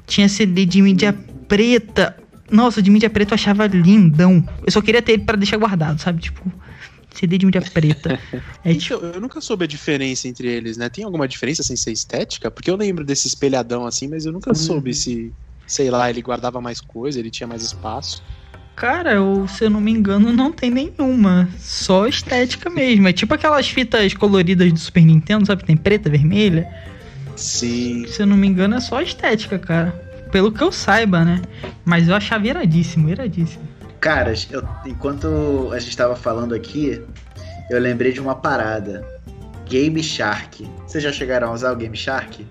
tinha 0.09 0.29
CD 0.29 0.67
de 0.67 0.83
mídia 0.83 1.13
preta. 1.47 2.21
Nossa, 2.51 2.83
de 2.83 2.91
mídia 2.91 3.09
preta 3.09 3.33
eu 3.33 3.37
achava 3.37 3.69
lindão. 3.69 4.45
Eu 4.67 4.73
só 4.73 4.83
queria 4.83 5.01
ter 5.01 5.13
ele 5.13 5.23
pra 5.23 5.37
deixar 5.37 5.57
guardado, 5.57 6.01
sabe? 6.01 6.21
Tipo, 6.21 6.53
CD 7.15 7.39
de 7.39 7.47
mídia 7.47 7.63
preta. 7.63 8.19
É 8.65 8.75
tipo. 8.75 8.97
Então, 8.97 9.11
eu 9.13 9.21
nunca 9.21 9.41
soube 9.41 9.65
a 9.65 9.69
diferença 9.69 10.27
entre 10.27 10.49
eles, 10.49 10.77
né? 10.77 10.89
Tem 10.89 11.05
alguma 11.05 11.29
diferença 11.29 11.63
sem 11.63 11.77
ser 11.77 11.93
estética? 11.93 12.51
Porque 12.51 12.69
eu 12.69 12.75
lembro 12.75 13.05
desse 13.05 13.29
espelhadão 13.29 13.87
assim, 13.87 14.09
mas 14.09 14.27
eu 14.27 14.33
nunca 14.33 14.53
soube 14.53 14.93
se, 14.93 15.33
sei 15.65 15.93
lá, 15.93 16.11
ele 16.11 16.21
guardava 16.21 16.61
mais 16.61 16.81
coisa, 16.81 17.21
ele 17.21 17.31
tinha 17.31 17.47
mais 17.47 17.63
espaço. 17.63 18.21
Cara, 18.79 19.15
eu, 19.15 19.49
se 19.49 19.65
eu 19.65 19.71
não 19.71 19.81
me 19.81 19.91
engano, 19.91 20.33
não 20.33 20.53
tem 20.53 20.71
nenhuma. 20.71 21.49
Só 21.59 22.07
estética 22.07 22.71
mesmo. 22.71 23.09
É 23.09 23.13
tipo 23.13 23.35
aquelas 23.35 23.69
fitas 23.69 24.15
coloridas 24.15 24.73
do 24.73 24.79
Super 24.79 25.05
Nintendo, 25.05 25.45
sabe? 25.45 25.65
Tem 25.65 25.77
preta, 25.77 26.09
vermelha. 26.09 26.73
Sim. 27.35 28.07
Se 28.07 28.23
eu 28.23 28.27
não 28.27 28.37
me 28.37 28.47
engano, 28.47 28.77
é 28.77 28.81
só 28.81 29.03
estética, 29.03 29.59
cara. 29.59 29.91
Pelo 30.31 30.53
que 30.53 30.63
eu 30.63 30.71
saiba, 30.71 31.25
né? 31.25 31.43
Mas 31.85 32.07
eu 32.07 32.15
achava 32.15 32.47
iradíssimo, 32.47 33.09
iradíssimo. 33.09 33.65
Caras, 33.99 34.47
eu, 34.49 34.63
enquanto 34.87 35.71
a 35.73 35.79
gente 35.81 35.97
tava 35.97 36.15
falando 36.15 36.55
aqui, 36.55 37.03
eu 37.69 37.81
lembrei 37.81 38.13
de 38.13 38.21
uma 38.21 38.37
parada. 38.37 39.05
Game 39.69 40.01
Shark. 40.01 40.65
Vocês 40.87 41.03
já 41.03 41.11
chegaram 41.11 41.49
a 41.49 41.53
usar 41.53 41.73
o 41.73 41.77
Game 41.77 41.97
Shark? 41.97 42.47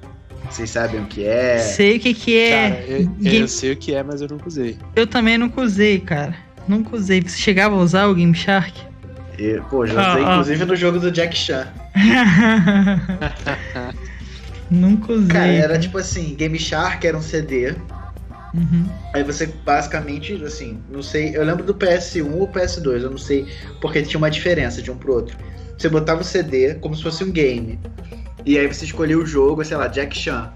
Vocês 0.50 0.70
sabem 0.70 1.02
o 1.02 1.06
que 1.06 1.26
é? 1.26 1.58
Sei 1.60 1.98
o 1.98 2.00
que 2.00 2.14
que 2.14 2.38
é. 2.40 2.70
Cara, 2.70 2.84
eu, 2.88 3.06
Game- 3.08 3.40
eu 3.40 3.48
sei 3.48 3.72
o 3.72 3.76
que 3.76 3.94
é, 3.94 4.04
mas 4.04 4.22
eu 4.22 4.28
nunca 4.28 4.48
usei. 4.48 4.78
Eu 4.96 5.06
também 5.06 5.38
nunca 5.38 5.62
usei, 5.62 6.00
cara. 6.00 6.36
Nunca 6.68 6.96
usei. 6.96 7.22
Você 7.22 7.38
chegava 7.38 7.76
a 7.76 7.80
usar 7.80 8.08
o 8.08 8.16
Game 8.16 8.34
Shark? 8.34 8.74
E, 9.38 9.62
pô, 9.70 9.86
já 9.86 10.12
usei 10.12 10.26
ah. 10.26 10.32
inclusive 10.32 10.66
no 10.66 10.76
jogo 10.76 11.00
do 11.00 11.12
Jack 11.12 11.38
Chan. 11.38 11.68
nunca 14.70 15.14
usei. 15.14 15.28
Cara, 15.28 15.48
era 15.48 15.80
tipo 15.80 15.98
assim, 15.98 16.34
Game 16.36 16.58
Shark 16.58 17.06
era 17.06 17.18
um 17.18 17.22
CD. 17.22 17.76
Uhum. 18.54 18.86
Aí 19.14 19.24
você 19.24 19.48
basicamente, 19.66 20.34
assim, 20.44 20.80
não 20.90 21.04
sei, 21.04 21.36
eu 21.36 21.44
lembro 21.44 21.64
do 21.64 21.76
PS1 21.76 22.34
ou 22.34 22.48
PS2, 22.48 23.04
eu 23.04 23.12
não 23.12 23.18
sei 23.18 23.46
porque 23.80 24.02
tinha 24.02 24.18
uma 24.18 24.32
diferença 24.32 24.82
de 24.82 24.90
um 24.90 24.98
pro 24.98 25.14
outro. 25.14 25.38
Você 25.78 25.90
botava 25.90 26.22
o 26.22 26.24
CD 26.24 26.76
como 26.76 26.96
se 26.96 27.04
fosse 27.04 27.24
um 27.24 27.32
game. 27.32 27.80
E 28.48 28.58
aí 28.58 28.66
você 28.66 28.86
escolhia 28.86 29.20
o 29.20 29.26
jogo, 29.26 29.62
sei 29.66 29.76
lá, 29.76 29.88
Jack 29.88 30.18
Chan. 30.18 30.50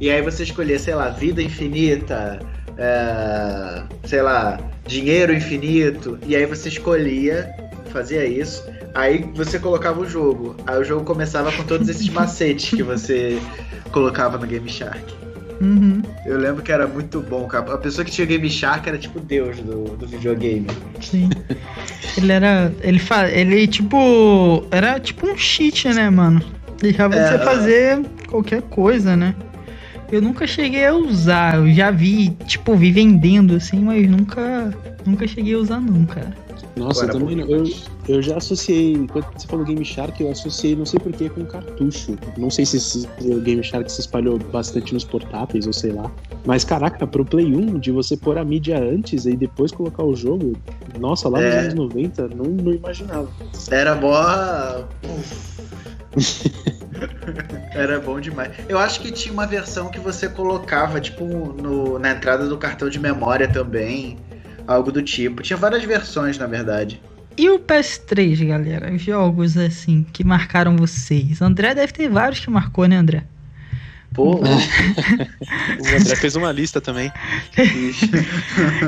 E 0.00 0.10
aí 0.10 0.20
você 0.20 0.42
escolhia, 0.42 0.76
sei 0.80 0.96
lá, 0.96 1.10
vida 1.10 1.40
infinita, 1.40 2.40
é, 2.76 3.84
sei 4.04 4.20
lá, 4.20 4.58
dinheiro 4.84 5.32
infinito. 5.32 6.18
E 6.26 6.34
aí 6.34 6.44
você 6.44 6.68
escolhia, 6.68 7.48
fazia 7.92 8.26
isso. 8.26 8.64
Aí 8.96 9.24
você 9.32 9.60
colocava 9.60 10.00
o 10.00 10.08
jogo. 10.10 10.56
Aí 10.66 10.76
o 10.80 10.82
jogo 10.82 11.04
começava 11.04 11.52
com 11.52 11.62
todos 11.62 11.88
esses 11.88 12.08
macetes 12.10 12.70
que 12.70 12.82
você 12.82 13.38
colocava 13.92 14.36
no 14.36 14.44
Game 14.44 14.68
Shark. 14.68 15.14
Uhum. 15.60 16.02
Eu 16.26 16.36
lembro 16.36 16.64
que 16.64 16.72
era 16.72 16.88
muito 16.88 17.20
bom, 17.20 17.46
cara. 17.46 17.74
A 17.74 17.78
pessoa 17.78 18.04
que 18.04 18.10
tinha 18.10 18.26
Game 18.26 18.50
Shark 18.50 18.88
era 18.88 18.98
tipo 18.98 19.20
Deus 19.20 19.56
do, 19.58 19.96
do 19.96 20.04
videogame. 20.04 20.66
Sim. 21.00 21.30
Ele 22.16 22.32
era. 22.32 22.72
Ele, 22.80 22.98
fa... 22.98 23.28
ele 23.30 23.68
tipo. 23.68 24.66
Era 24.72 24.98
tipo 24.98 25.28
um 25.28 25.36
cheat, 25.36 25.86
né, 25.90 26.10
mano? 26.10 26.42
Deixava 26.80 27.14
É, 27.14 27.28
você 27.28 27.34
é. 27.34 27.38
fazer 27.38 28.06
qualquer 28.28 28.62
coisa, 28.62 29.16
né? 29.16 29.34
Eu 30.10 30.20
nunca 30.20 30.46
cheguei 30.46 30.84
a 30.86 30.94
usar. 30.94 31.56
Eu 31.56 31.70
já 31.72 31.90
vi, 31.90 32.30
tipo, 32.46 32.74
vi 32.74 32.90
vendendo 32.90 33.54
assim, 33.54 33.80
mas 33.80 34.08
nunca. 34.10 34.74
Nunca 35.06 35.26
cheguei 35.26 35.54
a 35.54 35.58
usar, 35.58 35.80
não, 35.80 36.04
cara. 36.04 36.34
Nossa, 36.76 37.04
Agora, 37.04 37.18
eu 37.18 37.20
também 37.20 37.36
não. 37.36 37.46
Eu, 37.48 37.64
eu 38.08 38.22
já 38.22 38.36
associei. 38.38 39.06
Quando 39.12 39.26
você 39.36 39.46
falou 39.46 39.64
Game 39.64 39.84
Shark, 39.84 40.20
eu 40.20 40.30
associei, 40.30 40.74
não 40.74 40.84
sei 40.86 40.98
porquê, 40.98 41.28
com 41.28 41.44
cartucho. 41.44 42.16
Não 42.36 42.50
sei 42.50 42.64
se 42.66 42.78
esse, 42.78 43.06
o 43.20 43.40
Game 43.40 43.62
Shark 43.62 43.90
se 43.90 44.00
espalhou 44.00 44.38
bastante 44.38 44.94
nos 44.94 45.04
portáteis, 45.04 45.66
ou 45.66 45.72
sei 45.72 45.92
lá. 45.92 46.10
Mas 46.44 46.64
caraca, 46.64 47.06
pro 47.06 47.24
Play 47.24 47.46
1, 47.54 47.78
de 47.78 47.90
você 47.92 48.16
pôr 48.16 48.36
a 48.38 48.44
mídia 48.44 48.78
antes 48.82 49.26
e 49.26 49.36
depois 49.36 49.70
colocar 49.70 50.02
o 50.04 50.14
jogo, 50.16 50.56
nossa, 50.98 51.28
lá 51.28 51.38
nos 51.40 51.54
É. 51.54 51.58
anos 51.60 51.74
90, 51.74 52.28
não, 52.28 52.46
não 52.46 52.72
imaginava. 52.72 53.28
Era 53.70 53.94
mó. 53.94 54.84
Era 57.72 58.00
bom 58.00 58.20
demais. 58.20 58.50
Eu 58.68 58.78
acho 58.78 59.00
que 59.00 59.12
tinha 59.12 59.32
uma 59.32 59.46
versão 59.46 59.88
que 59.90 60.00
você 60.00 60.28
colocava, 60.28 61.00
tipo, 61.00 61.24
no, 61.24 61.98
na 61.98 62.10
entrada 62.12 62.48
do 62.48 62.58
cartão 62.58 62.88
de 62.88 62.98
memória 62.98 63.46
também. 63.48 64.18
Algo 64.66 64.90
do 64.92 65.02
tipo. 65.02 65.42
Tinha 65.42 65.56
várias 65.56 65.82
versões, 65.84 66.36
na 66.38 66.46
verdade. 66.46 67.00
E 67.36 67.48
o 67.48 67.58
PS3, 67.60 68.46
galera? 68.46 68.96
Jogos 68.98 69.56
assim 69.56 70.04
que 70.12 70.22
marcaram 70.24 70.76
vocês. 70.76 71.40
André 71.40 71.74
deve 71.74 71.92
ter 71.92 72.08
vários 72.08 72.40
que 72.40 72.50
marcou, 72.50 72.86
né, 72.86 72.96
André? 72.96 73.24
Pô, 74.12 74.34
O 74.42 75.96
André 75.96 76.16
fez 76.16 76.34
uma 76.34 76.50
lista 76.50 76.80
também. 76.80 77.12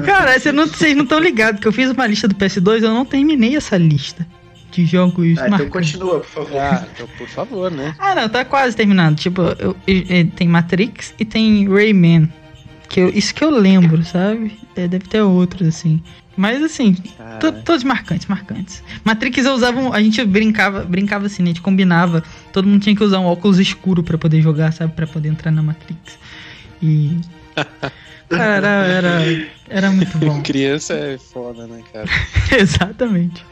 Cara, 0.05 0.39
você 0.39 0.51
não- 0.53 0.66
vocês 0.66 0.97
não 0.97 1.05
estão 1.05 1.20
ligados 1.20 1.61
que 1.61 1.68
eu 1.68 1.72
fiz 1.72 1.91
uma 1.91 2.07
lista 2.07 2.26
do 2.26 2.35
PS2 2.35 2.83
eu 2.83 2.93
não 2.93 3.05
terminei 3.05 3.57
essa 3.57 3.76
lista 3.76 4.26
de 4.73 4.87
jogos 4.87 5.39
ah, 5.39 5.47
então 5.49 5.68
continua, 5.68 6.20
por 6.20 6.29
favor. 6.29 6.59
Ah, 6.59 6.87
então 6.95 7.07
por 7.18 7.29
favor, 7.29 7.70
né? 7.70 7.95
Ah, 7.99 8.14
não, 8.14 8.29
tá 8.29 8.45
quase 8.45 8.75
terminado. 8.77 9.14
Tipo, 9.16 9.43
eu- 9.59 9.77
eu- 9.87 10.05
eu- 10.09 10.27
tem 10.31 10.49
Matrix 10.49 11.14
e 11.18 11.25
tem 11.25 11.68
Rayman. 11.68 12.33
Que 12.89 13.01
eu- 13.01 13.09
isso 13.11 13.35
que 13.35 13.45
eu 13.45 13.51
lembro, 13.51 14.03
sabe? 14.05 14.59
É, 14.77 14.89
deve 14.89 15.07
ter 15.07 15.20
outros, 15.23 15.68
assim. 15.68 16.03
Mas 16.37 16.62
assim, 16.62 16.97
to- 17.41 17.53
todos 17.62 17.85
marcantes, 17.85 18.27
marcantes. 18.27 18.83
Matrix 19.05 19.45
eu 19.45 19.53
usava. 19.55 19.79
um- 19.79 19.93
A 19.93 20.03
gente 20.03 20.25
brincava, 20.25 20.83
brincava 20.83 21.27
assim, 21.27 21.43
né? 21.43 21.51
A 21.51 21.53
gente 21.53 21.61
combinava. 21.62 22.23
Todo 22.53 22.66
mundo 22.66 22.81
tinha 22.83 22.97
que 22.97 23.05
usar 23.05 23.18
um 23.20 23.27
óculos 23.27 23.59
escuro 23.59 24.03
pra 24.03 24.16
poder 24.16 24.41
jogar, 24.41 24.73
sabe? 24.73 24.93
Pra 24.95 25.07
poder 25.07 25.29
entrar 25.29 25.51
na 25.51 25.62
Matrix. 25.62 26.18
E. 26.83 27.18
Cara, 28.29 28.66
era, 28.87 29.47
era 29.68 29.91
muito 29.91 30.16
bom. 30.16 30.41
Criança 30.41 30.95
é 30.95 31.18
foda, 31.18 31.66
né, 31.66 31.81
cara? 31.93 32.09
Exatamente. 32.59 33.45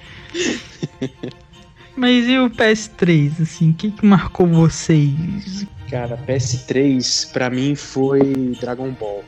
Mas 1.96 2.26
e 2.26 2.38
o 2.38 2.48
PS3, 2.48 3.42
assim, 3.42 3.70
o 3.70 3.74
que, 3.74 3.90
que 3.90 4.06
marcou 4.06 4.46
vocês? 4.46 5.66
Cara, 5.90 6.16
PS3 6.26 7.32
pra 7.32 7.50
mim 7.50 7.74
foi 7.74 8.22
Dragon 8.60 8.90
Ball. 8.92 9.24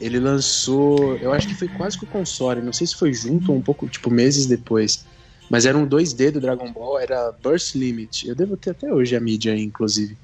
Ele 0.00 0.20
lançou, 0.20 1.16
eu 1.16 1.32
acho 1.32 1.48
que 1.48 1.54
foi 1.54 1.68
quase 1.68 1.98
que 1.98 2.04
o 2.04 2.08
console, 2.08 2.60
não 2.60 2.72
sei 2.72 2.86
se 2.86 2.94
foi 2.94 3.12
junto 3.12 3.52
ou 3.52 3.58
um 3.58 3.62
pouco, 3.62 3.88
tipo, 3.88 4.10
meses 4.10 4.46
depois. 4.46 5.04
Mas 5.50 5.64
era 5.66 5.78
um 5.78 5.86
2D 5.88 6.32
do 6.32 6.40
Dragon 6.40 6.70
Ball, 6.72 6.98
era 6.98 7.32
Burst 7.42 7.74
Limit. 7.74 8.28
Eu 8.28 8.34
devo 8.34 8.56
ter 8.56 8.70
até 8.70 8.92
hoje 8.92 9.16
a 9.16 9.20
mídia 9.20 9.56
inclusive. 9.56 10.16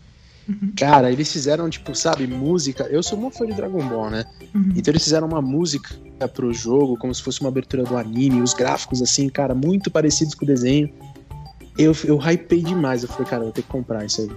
Cara, 0.76 1.10
eles 1.10 1.32
fizeram, 1.32 1.68
tipo, 1.70 1.94
sabe, 1.94 2.26
música. 2.26 2.84
Eu 2.84 3.02
sou 3.02 3.18
muito 3.18 3.38
fã 3.38 3.46
de 3.46 3.54
Dragon 3.54 3.86
Ball, 3.86 4.10
né? 4.10 4.24
Uhum. 4.54 4.72
Então 4.76 4.92
eles 4.92 5.04
fizeram 5.04 5.26
uma 5.26 5.40
música 5.40 5.94
pro 6.28 6.52
jogo, 6.52 6.96
como 6.96 7.14
se 7.14 7.22
fosse 7.22 7.40
uma 7.40 7.48
abertura 7.48 7.82
do 7.84 7.96
anime, 7.96 8.42
os 8.42 8.54
gráficos, 8.54 9.02
assim, 9.02 9.28
cara, 9.28 9.54
muito 9.54 9.90
parecidos 9.90 10.34
com 10.34 10.44
o 10.44 10.48
desenho. 10.48 10.92
Eu, 11.76 11.92
eu 12.04 12.18
hypei 12.20 12.62
demais, 12.62 13.02
eu 13.02 13.08
falei, 13.08 13.26
cara, 13.26 13.40
eu 13.40 13.46
vou 13.46 13.52
ter 13.52 13.62
que 13.62 13.68
comprar 13.68 14.04
isso 14.04 14.20
aí. 14.20 14.30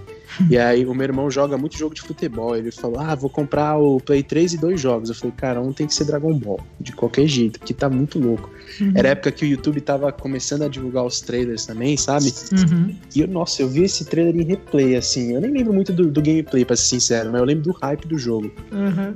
e 0.50 0.58
aí 0.58 0.84
o 0.84 0.92
meu 0.92 1.04
irmão 1.04 1.30
joga 1.30 1.56
muito 1.56 1.78
jogo 1.78 1.94
de 1.94 2.02
futebol, 2.02 2.56
ele 2.56 2.72
falou, 2.72 2.98
ah, 2.98 3.14
vou 3.14 3.30
comprar 3.30 3.78
o 3.78 4.00
Play 4.00 4.24
3 4.24 4.54
e 4.54 4.58
dois 4.58 4.80
jogos. 4.80 5.08
Eu 5.08 5.14
falei, 5.14 5.34
cara, 5.36 5.60
um 5.60 5.72
tem 5.72 5.86
que 5.86 5.94
ser 5.94 6.04
Dragon 6.04 6.36
Ball, 6.36 6.60
de 6.80 6.92
qualquer 6.92 7.28
jeito, 7.28 7.60
porque 7.60 7.72
tá 7.72 7.88
muito 7.88 8.18
louco. 8.18 8.50
Uhum. 8.80 8.92
Era 8.94 9.08
a 9.08 9.10
época 9.12 9.32
que 9.32 9.44
o 9.44 9.48
YouTube 9.48 9.80
tava 9.80 10.12
começando 10.12 10.62
a 10.62 10.68
divulgar 10.68 11.04
os 11.04 11.20
trailers 11.20 11.66
também, 11.66 11.96
sabe? 11.96 12.32
Uhum. 12.52 12.94
E 13.14 13.20
eu, 13.20 13.28
nossa, 13.28 13.62
eu 13.62 13.68
vi 13.68 13.82
esse 13.84 14.04
trailer 14.04 14.36
em 14.36 14.44
replay, 14.44 14.96
assim, 14.96 15.34
eu 15.34 15.40
nem 15.40 15.50
lembro 15.50 15.72
muito 15.72 15.92
do, 15.92 16.10
do 16.10 16.20
gameplay, 16.22 16.64
pra 16.64 16.76
ser 16.76 16.84
sincero, 16.84 17.30
mas 17.32 17.40
eu 17.40 17.46
lembro 17.46 17.64
do 17.64 17.72
hype 17.72 18.06
do 18.06 18.18
jogo. 18.18 18.52
Uhum. 18.72 19.14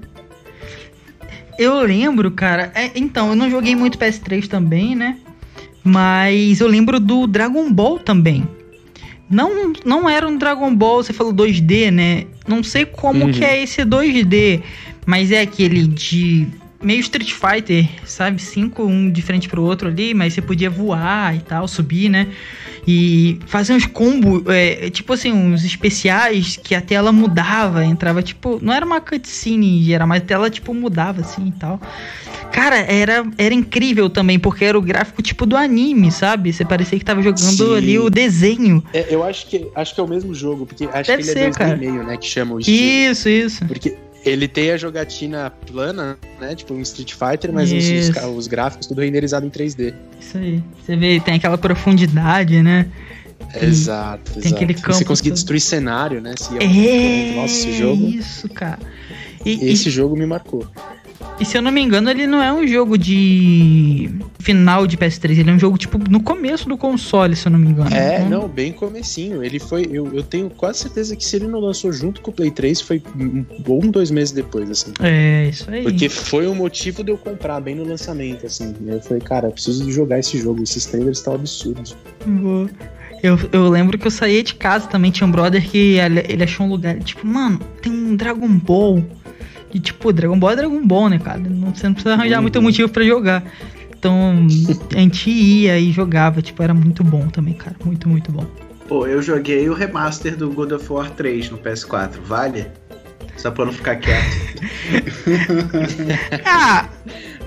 Eu 1.59 1.81
lembro, 1.83 2.31
cara. 2.31 2.73
é, 2.75 2.91
então, 2.95 3.29
eu 3.31 3.37
não 3.37 3.51
joguei 3.51 3.77
muito 3.77 3.99
PS3 3.99 4.47
também, 4.49 4.95
né? 4.97 5.19
Mas 5.85 6.61
eu 6.61 6.67
lembro 6.67 6.99
do 6.99 7.27
Dragon 7.27 7.71
Ball 7.73 7.99
também. 7.99 8.47
Não, 9.29 9.73
não 9.85 10.09
era 10.09 10.29
um 10.29 10.37
Dragon 10.37 10.75
Ball, 10.75 11.03
você 11.03 11.13
falou 11.13 11.33
2D, 11.33 11.91
né? 11.91 12.27
Não 12.47 12.63
sei 12.63 12.85
como 12.85 13.25
Uhum. 13.27 13.33
que 13.33 13.45
é 13.45 13.63
esse 13.63 13.83
2D, 13.83 14.63
mas 15.07 15.31
é 15.31 15.41
aquele 15.41 15.87
de 15.87 16.47
meio 16.83 17.01
Street 17.01 17.33
Fighter, 17.33 17.89
sabe? 18.05 18.41
Cinco, 18.41 18.85
um 18.85 19.11
de 19.11 19.23
frente 19.23 19.49
pro 19.49 19.63
outro 19.63 19.89
ali, 19.89 20.13
mas 20.15 20.35
você 20.35 20.43
podia 20.43 20.69
voar 20.69 21.35
e 21.37 21.41
tal, 21.41 21.67
subir, 21.69 22.09
né? 22.09 22.29
E 22.87 23.39
fazer 23.47 23.75
uns 23.75 23.87
combos, 23.87 24.43
é, 24.49 24.91
tipo 24.91 25.13
assim, 25.13 25.33
uns 25.33 25.65
especiais 25.65 26.57
que 26.57 26.75
a 26.75 26.81
tela 26.81 27.13
mudava, 27.13 27.85
entrava 27.85 28.23
tipo. 28.23 28.59
Não 28.61 28.73
era 28.73 28.85
uma 28.85 29.01
cutscene 29.01 29.81
em 29.81 29.83
geral, 29.83 30.09
mas 30.09 30.23
a 30.23 30.27
tela 30.27 30.51
tipo 30.51 30.75
mudava 30.75 31.21
assim 31.21 31.49
e 31.49 31.53
tal. 31.53 31.81
Cara, 32.53 32.77
era, 32.77 33.25
era 33.39 33.55
incrível 33.55 34.11
também, 34.11 34.39
porque 34.39 34.65
era 34.65 34.77
o 34.77 34.83
gráfico 34.83 35.23
tipo 35.23 35.47
do 35.47 35.57
anime, 35.57 36.11
sabe? 36.11 36.53
Você 36.53 36.65
parecia 36.65 36.99
que 36.99 37.05
tava 37.05 37.23
jogando 37.23 37.41
Sim. 37.41 37.77
ali 37.77 37.99
o 37.99 38.11
desenho. 38.11 38.83
É, 38.93 39.07
eu 39.09 39.23
acho 39.23 39.47
que, 39.47 39.69
acho 39.75 39.95
que 39.95 40.01
é 40.01 40.05
o 40.05 40.09
mesmo 40.09 40.35
jogo, 40.35 40.67
porque 40.67 40.85
acho 40.85 41.11
Deve 41.11 41.23
que 41.23 41.31
ele 41.31 41.41
ser, 41.41 41.49
é 41.49 41.51
cara. 41.53 41.77
2D 41.77 41.79
meio, 41.79 42.05
né, 42.05 42.17
que 42.17 42.27
chama 42.27 42.55
o 42.55 42.61
estilo. 42.61 42.79
Isso, 42.79 43.29
isso. 43.29 43.65
Porque 43.65 43.97
ele 44.25 44.47
tem 44.49 44.71
a 44.71 44.77
jogatina 44.77 45.51
plana, 45.67 46.17
né? 46.41 46.55
Tipo 46.55 46.75
um 46.75 46.81
Street 46.81 47.13
Fighter, 47.13 47.53
mas 47.53 47.71
os, 47.73 48.17
os, 48.37 48.47
gráficos 48.47 48.87
tudo 48.87 49.01
renderizado 49.01 49.47
em 49.47 49.51
3D. 49.51 49.95
Isso 50.21 50.39
aí. 50.39 50.63
Você 50.85 50.97
vê, 50.97 51.21
tem 51.21 51.35
aquela 51.35 51.59
profundidade, 51.59 52.63
né? 52.63 52.87
E 53.61 53.65
exato, 53.65 54.33
tem 54.33 54.41
exato. 54.41 54.55
aquele 54.55 54.75
campo 54.75 54.95
Você 54.95 55.05
conseguir 55.05 55.31
todo. 55.31 55.37
destruir 55.37 55.61
cenário, 55.61 56.21
né? 56.21 56.35
Se 56.39 56.55
ia- 56.55 56.63
É. 56.63 57.35
Nossa, 57.35 57.55
esse 57.55 57.73
jogo. 57.73 58.07
Isso, 58.09 58.49
cara. 58.49 58.79
E, 59.45 59.53
e- 59.65 59.73
Esse 59.73 59.91
jogo 59.91 60.17
me 60.17 60.27
marcou. 60.27 60.67
E 61.41 61.45
se 61.45 61.57
eu 61.57 61.63
não 61.63 61.73
me 61.73 61.81
engano, 61.81 62.11
ele 62.11 62.27
não 62.27 62.43
é 62.43 62.53
um 62.53 62.67
jogo 62.67 62.97
de 62.99 64.11
final 64.39 64.87
de 64.87 64.97
PS3, 64.97 65.39
ele 65.39 65.51
é 65.51 65.53
um 65.53 65.59
jogo 65.59 65.79
tipo 65.79 65.99
no 66.11 66.21
começo 66.23 66.69
do 66.69 66.77
console, 66.77 67.35
se 67.35 67.47
eu 67.47 67.51
não 67.53 67.59
me 67.59 67.69
engano. 67.69 67.93
É, 67.95 68.19
Então, 68.19 68.29
não, 68.43 68.49
bem 68.49 68.73
comecinho. 68.73 69.43
Ele 69.43 69.59
foi. 69.59 69.89
Eu, 69.91 70.13
eu 70.15 70.23
tenho 70.23 70.51
quase 70.51 70.81
certeza 70.81 71.17
que 71.17 71.25
se 71.25 71.37
ele 71.37 71.47
não 71.49 71.59
lançou 71.61 71.93
junto 71.93 72.21
com 72.21 72.31
o 72.31 72.35
Play 72.35 72.51
3, 72.51 72.81
foi 72.81 73.03
um 73.19 73.45
um, 73.69 73.91
dois 73.91 74.11
meses 74.11 74.33
depois, 74.33 74.71
assim. 74.71 74.93
É, 75.01 75.49
isso 75.49 75.69
aí. 75.71 75.83
Porque 75.83 76.09
foi 76.09 76.47
o 76.47 76.55
motivo 76.55 77.03
de 77.03 77.11
eu 77.11 77.19
comprar 77.19 77.61
bem 77.61 77.75
no 77.75 77.85
lançamento, 77.85 78.47
assim. 78.47 78.75
Eu 78.87 79.01
falei, 79.01 79.21
cara, 79.23 79.49
eu 79.49 79.53
preciso 79.53 79.91
jogar 79.91 80.19
esse 80.19 80.39
jogo. 80.39 80.63
Esses 80.63 80.87
trailers 80.87 81.19
estão 81.19 81.35
absurdos. 81.35 81.97
Vou- 82.27 82.69
Eu, 83.23 83.39
eu 83.53 83.69
lembro 83.69 83.97
que 83.97 84.07
eu 84.07 84.11
saía 84.11 84.43
de 84.43 84.55
casa 84.55 84.89
também, 84.89 85.11
tinha 85.11 85.27
um 85.27 85.31
brother 85.31 85.63
que 85.63 85.97
ele, 85.99 86.43
achou 86.43 86.67
um 86.67 86.69
lugar, 86.69 86.99
tipo, 86.99 87.25
mano, 87.25 87.59
tem 87.81 87.93
um 87.93 88.17
Dragon 88.17 88.49
Ball. 88.49 89.05
E 89.73 89.79
tipo, 89.79 90.13
Dragon 90.13 90.39
Ball 90.39 90.51
é 90.51 90.57
Dragon 90.57 90.87
Ball, 90.87 91.09
né, 91.09 91.19
cara? 91.19 91.39
Não, 91.39 91.75
você 91.75 91.87
não 91.87 91.95
precisa 91.95 92.15
arranjar 92.15 92.43
muito 92.43 92.61
motivo 92.61 92.89
pra 92.89 93.05
jogar. 93.05 93.45
Então 93.97 94.45
a 94.95 94.99
gente 94.99 95.31
ia 95.31 95.79
e 95.79 95.93
jogava, 95.93 96.43
tipo, 96.43 96.61
era 96.63 96.75
muito 96.75 97.05
bom 97.05 97.29
também, 97.29 97.55
cara. 97.55 97.77
Muito, 97.85 98.09
muito 98.09 98.33
bom. 98.33 98.45
Pô, 98.89 99.07
eu 99.07 99.23
joguei 99.23 99.69
o 99.71 99.75
remaster 99.75 100.37
do 100.37 100.51
God 100.51 100.73
of 100.73 100.93
War 100.93 101.09
3 101.11 101.51
no 101.51 101.59
PS4, 101.59 102.21
vale? 102.25 102.67
Só 103.37 103.51
pra 103.51 103.65
não 103.65 103.73
ficar 103.73 103.97
quieto. 103.97 104.25
ah, 106.45 106.89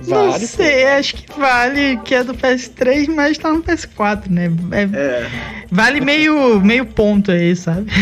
não 0.08 0.32
Vale, 0.32 0.48
sei, 0.48 0.86
acho 0.88 1.16
que 1.16 1.40
vale 1.40 1.98
que 2.04 2.16
é 2.16 2.24
do 2.24 2.34
PS3, 2.34 3.08
mas 3.14 3.38
tá 3.38 3.52
no 3.52 3.62
PS4, 3.64 4.30
né? 4.30 4.52
É- 4.72 4.90
É, 4.98 5.28
vale 5.72 6.02
meio, 6.02 6.60
meio 6.60 6.86
ponto 6.86 7.32
aí, 7.32 7.56
sabe? 7.56 7.92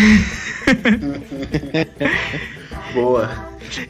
boa. 2.94 3.30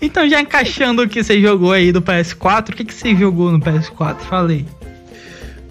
Então, 0.02 0.28
já 0.30 0.39
encaixando 0.39 1.04
o 1.04 1.10
que 1.10 1.24
você 1.24 1.41
jogou 1.41 1.72
aí 1.72 1.91
do 1.91 2.02
PS4, 2.02 2.70
o 2.70 2.74
que, 2.76 2.86
que 2.86 2.94
você 2.94 3.16
jogou 3.16 3.52
no 3.52 3.60
PS4? 3.60 4.20
Falei. 4.22 4.66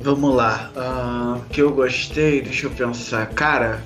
Vamos 0.00 0.34
lá. 0.34 0.70
Ah, 0.76 1.36
O 1.38 1.48
que 1.50 1.62
eu 1.62 1.70
gostei, 1.72 2.42
deixa 2.42 2.66
eu 2.66 2.70
pensar. 2.70 3.26
Cara, 3.28 3.82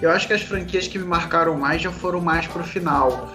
eu 0.00 0.10
acho 0.10 0.26
que 0.26 0.32
as 0.32 0.42
franquias 0.42 0.88
que 0.88 0.98
me 0.98 1.04
marcaram 1.04 1.56
mais 1.56 1.82
já 1.82 1.90
foram 1.90 2.20
mais 2.20 2.46
pro 2.46 2.64
final. 2.64 3.34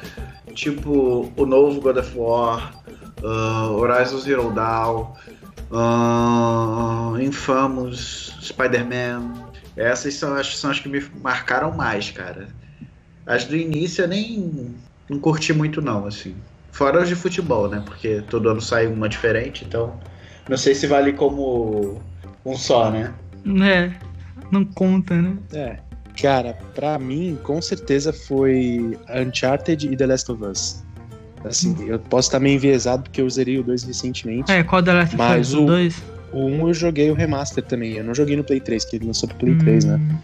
Tipo, 0.54 1.32
o 1.36 1.46
novo 1.46 1.80
God 1.82 1.98
of 1.98 2.18
War, 2.18 2.74
ah, 3.24 3.70
Horizon 3.72 4.18
Zero 4.20 4.52
Dawn, 4.52 5.14
ah, 5.72 7.14
Infamous, 7.20 8.36
Spider-Man. 8.42 9.50
Essas 9.76 10.16
são 10.16 10.36
as, 10.36 10.58
são 10.58 10.72
as 10.72 10.80
que 10.80 10.90
me 10.90 11.02
marcaram 11.22 11.72
mais, 11.72 12.12
cara. 12.12 12.48
As 13.26 13.46
do 13.46 13.56
início 13.56 14.04
eu 14.04 14.08
nem 14.08 14.76
não 15.10 15.20
curti 15.20 15.54
muito 15.54 15.82
não, 15.82 16.06
assim. 16.06 16.36
Fora 16.72 17.02
as 17.02 17.08
de 17.10 17.16
futebol, 17.16 17.68
né? 17.70 17.82
Porque 17.86 18.22
todo 18.30 18.50
ano 18.50 18.62
sai 18.62 18.88
uma 18.88 19.08
diferente, 19.08 19.66
então 19.66 20.00
não 20.48 20.58
sei 20.58 20.74
se 20.74 20.88
vale 20.88 21.14
como 21.14 22.02
um 22.46 22.56
só, 22.56 22.90
né? 22.90 23.14
É, 23.64 23.92
não 24.52 24.66
conta, 24.66 25.14
né? 25.16 25.38
É. 25.54 25.89
Cara, 26.22 26.58
pra 26.76 26.98
mim, 27.00 27.38
com 27.44 27.62
certeza 27.62 28.12
foi 28.14 28.98
Uncharted 29.16 29.88
e 29.92 29.96
The 29.96 30.06
Last 30.08 30.32
of 30.32 30.44
Us. 30.44 30.84
Assim, 31.46 31.76
eu 31.88 31.98
posso 32.00 32.28
estar 32.28 32.40
meio 32.40 32.56
enviesado 32.56 33.04
porque 33.04 33.22
eu 33.22 33.30
zerei 33.30 33.58
o 33.60 33.64
2 33.64 33.84
recentemente. 33.84 34.52
É, 34.52 34.62
qual 34.64 34.82
da 34.82 34.94
Last 34.94 35.16
of 35.16 35.18
Mas 35.18 35.50
Us? 35.50 35.54
o- 35.54 35.64
O 35.64 35.66
2? 35.68 36.04
O 36.34 36.46
1 36.46 36.68
eu 36.68 36.74
joguei 36.74 37.10
o 37.10 37.14
remaster 37.14 37.64
também. 37.64 37.94
Eu 37.94 38.04
não 38.04 38.14
joguei 38.14 38.36
no 38.36 38.44
Play 38.44 38.60
3, 38.60 38.84
que 38.86 38.98
ele 38.98 39.06
lançou 39.08 39.28
pro 39.30 39.38
Play 39.38 39.56
3, 39.56 39.86
né? 39.86 39.96
Hum. 39.96 40.18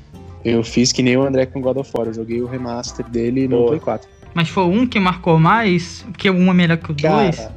Eu 0.44 0.64
fiz 0.64 0.92
que 0.92 1.02
nem 1.02 1.18
o 1.18 1.24
André 1.26 1.46
com 1.48 1.60
God 1.62 1.78
of 1.78 1.90
War. 1.98 2.08
Eu 2.08 2.14
joguei 2.14 2.42
o 2.42 2.46
remaster 2.46 3.08
dele 3.10 3.48
no 3.48 3.58
Boa. 3.58 3.68
Play 3.70 3.80
4. 3.80 4.10
Mas 4.34 4.50
foi 4.50 4.64
um 4.66 4.86
que 4.86 5.00
marcou 5.00 5.40
mais? 5.40 6.04
Porque 6.12 6.30
um 6.30 6.52
é 6.52 6.54
melhor 6.54 6.78
que 6.78 6.92
o 6.92 6.94
dois? 6.94 7.36
Cara, 7.38 7.52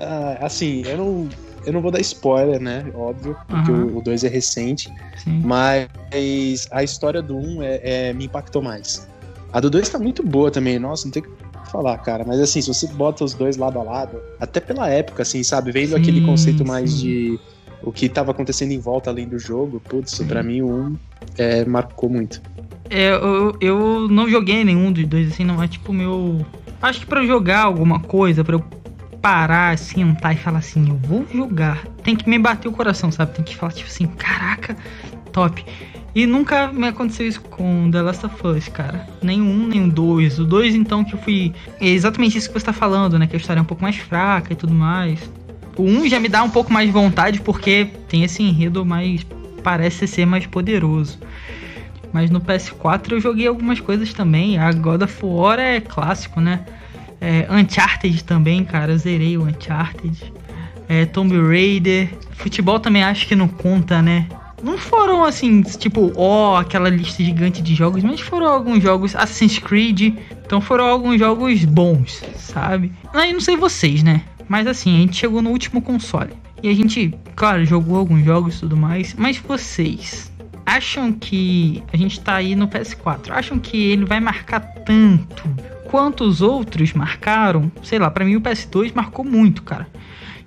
ah, 0.00 0.38
assim, 0.46 0.82
eu 0.86 0.96
não, 0.96 1.28
eu 1.66 1.72
não 1.72 1.80
vou 1.80 1.90
dar 1.90 2.00
spoiler, 2.00 2.60
né? 2.60 2.84
Óbvio, 2.94 3.36
porque 3.46 3.70
Aham. 3.70 3.86
o 3.94 4.00
2 4.00 4.24
é 4.24 4.28
recente. 4.28 4.92
Sim. 5.16 5.40
Mas 5.44 5.88
a 6.70 6.82
história 6.82 7.20
do 7.22 7.36
1 7.36 7.62
é, 7.62 7.80
é- 7.82 8.12
me 8.12 8.26
impactou 8.26 8.62
mais. 8.62 9.08
A 9.52 9.60
do 9.60 9.70
2 9.70 9.88
tá 9.88 9.98
muito 9.98 10.22
boa 10.22 10.50
também, 10.50 10.78
nossa, 10.78 11.04
não 11.06 11.12
tem 11.12 11.22
o 11.22 11.26
que 11.26 11.70
falar, 11.70 11.96
cara. 11.98 12.24
Mas 12.26 12.40
assim, 12.40 12.60
se 12.60 12.68
você 12.68 12.86
bota 12.88 13.24
os 13.24 13.34
dois 13.34 13.56
lado 13.56 13.78
a 13.78 13.82
lado, 13.82 14.20
até 14.38 14.60
pela 14.60 14.88
época, 14.88 15.22
assim, 15.22 15.42
sabe? 15.42 15.72
Vendo 15.72 15.90
Sim, 15.90 15.96
aquele 15.96 16.20
conceito 16.20 16.66
mais 16.66 16.92
sim. 16.92 16.98
de 16.98 17.40
o 17.82 17.92
que 17.92 18.08
tava 18.08 18.32
acontecendo 18.32 18.72
em 18.72 18.78
volta 18.78 19.10
além 19.10 19.28
do 19.28 19.38
jogo, 19.38 19.80
putz, 19.80 20.18
pra 20.22 20.42
mim 20.42 20.62
o 20.62 20.68
1 20.68 20.96
é, 21.36 21.64
marcou 21.64 22.10
muito. 22.10 22.42
É, 22.90 23.10
eu, 23.12 23.56
eu 23.60 24.08
não 24.08 24.28
joguei 24.28 24.64
nenhum 24.64 24.90
dos 24.90 25.06
dois, 25.06 25.28
assim, 25.32 25.44
não 25.44 25.62
é 25.62 25.68
tipo 25.68 25.92
meu. 25.92 26.44
Acho 26.80 27.00
que 27.00 27.06
pra 27.06 27.22
eu 27.22 27.26
jogar 27.26 27.60
alguma 27.62 28.00
coisa, 28.00 28.42
pra 28.44 28.54
eu 28.56 28.64
parar, 29.20 29.76
sentar 29.76 30.34
e 30.34 30.38
falar 30.38 30.58
assim, 30.58 30.88
eu 30.88 30.96
vou 30.96 31.26
jogar, 31.32 31.84
tem 32.02 32.14
que 32.14 32.28
me 32.28 32.38
bater 32.38 32.68
o 32.68 32.72
coração, 32.72 33.10
sabe? 33.10 33.34
Tem 33.34 33.44
que 33.44 33.56
falar, 33.56 33.72
tipo 33.72 33.88
assim, 33.88 34.06
caraca, 34.06 34.76
top. 35.32 35.64
E 36.14 36.26
nunca 36.26 36.72
me 36.72 36.88
aconteceu 36.88 37.28
isso 37.28 37.40
com 37.42 37.90
The 37.90 38.02
Last 38.02 38.26
of 38.26 38.46
Us, 38.46 38.68
cara. 38.68 39.06
Nem 39.22 39.40
um, 39.40 39.68
nem 39.68 39.88
dois. 39.88 40.38
O 40.38 40.44
dois, 40.44 40.74
então, 40.74 41.04
que 41.04 41.14
eu 41.14 41.18
fui. 41.18 41.54
É 41.80 41.86
exatamente 41.86 42.36
isso 42.36 42.48
que 42.48 42.58
você 42.58 42.66
tá 42.66 42.72
falando, 42.72 43.18
né? 43.18 43.26
Que 43.26 43.36
a 43.36 43.38
história 43.38 43.60
é 43.60 43.62
um 43.62 43.66
pouco 43.66 43.82
mais 43.82 43.96
fraca 43.96 44.52
e 44.52 44.56
tudo 44.56 44.74
mais. 44.74 45.30
O 45.76 45.82
um 45.82 46.08
já 46.08 46.18
me 46.18 46.28
dá 46.28 46.42
um 46.42 46.50
pouco 46.50 46.72
mais 46.72 46.86
de 46.86 46.92
vontade, 46.92 47.40
porque 47.40 47.88
tem 48.08 48.24
esse 48.24 48.42
enredo 48.42 48.84
mais. 48.84 49.24
Parece 49.62 50.08
ser 50.08 50.26
mais 50.26 50.46
poderoso. 50.46 51.18
Mas 52.12 52.30
no 52.30 52.40
PS4 52.40 53.12
eu 53.12 53.20
joguei 53.20 53.46
algumas 53.46 53.78
coisas 53.78 54.12
também. 54.12 54.58
A 54.58 54.72
God 54.72 55.02
of 55.02 55.18
War 55.22 55.58
é 55.58 55.80
clássico, 55.80 56.40
né? 56.40 56.64
É, 57.20 57.46
Uncharted 57.50 58.24
também, 58.24 58.64
cara. 58.64 58.92
Eu 58.92 58.98
zerei 58.98 59.36
o 59.36 59.44
Uncharted. 59.44 60.32
É, 60.88 61.04
Tomb 61.06 61.36
Raider. 61.40 62.10
Futebol 62.32 62.78
também 62.78 63.02
acho 63.02 63.26
que 63.26 63.34
não 63.34 63.48
conta, 63.48 64.00
né? 64.00 64.26
Não 64.62 64.76
foram 64.76 65.24
assim, 65.24 65.62
tipo, 65.62 66.12
ó, 66.16 66.56
aquela 66.56 66.88
lista 66.88 67.22
gigante 67.22 67.62
de 67.62 67.74
jogos, 67.74 68.02
mas 68.02 68.20
foram 68.20 68.48
alguns 68.48 68.82
jogos 68.82 69.14
Assassin's 69.14 69.58
Creed. 69.58 70.14
Então 70.44 70.60
foram 70.60 70.86
alguns 70.86 71.18
jogos 71.18 71.64
bons, 71.64 72.22
sabe? 72.36 72.92
Aí 73.12 73.32
não 73.32 73.40
sei 73.40 73.56
vocês, 73.56 74.02
né? 74.02 74.22
Mas 74.48 74.66
assim, 74.66 74.96
a 74.96 75.00
gente 75.00 75.16
chegou 75.16 75.42
no 75.42 75.50
último 75.50 75.80
console. 75.80 76.32
E 76.62 76.68
a 76.68 76.74
gente, 76.74 77.14
claro, 77.36 77.64
jogou 77.64 77.98
alguns 77.98 78.24
jogos 78.24 78.56
e 78.56 78.60
tudo 78.60 78.76
mais. 78.76 79.14
Mas 79.14 79.36
vocês, 79.36 80.32
acham 80.66 81.12
que 81.12 81.82
a 81.92 81.96
gente 81.96 82.20
tá 82.20 82.34
aí 82.34 82.56
no 82.56 82.66
PS4? 82.66 83.30
Acham 83.30 83.58
que 83.58 83.76
ele 83.90 84.04
vai 84.04 84.20
marcar 84.20 84.60
tanto 84.60 85.44
quanto 85.88 86.24
os 86.24 86.40
outros 86.42 86.92
marcaram? 86.92 87.70
Sei 87.82 87.98
lá, 87.98 88.10
pra 88.10 88.24
mim 88.24 88.36
o 88.36 88.40
PS2 88.40 88.92
marcou 88.94 89.24
muito, 89.24 89.62
cara. 89.62 89.86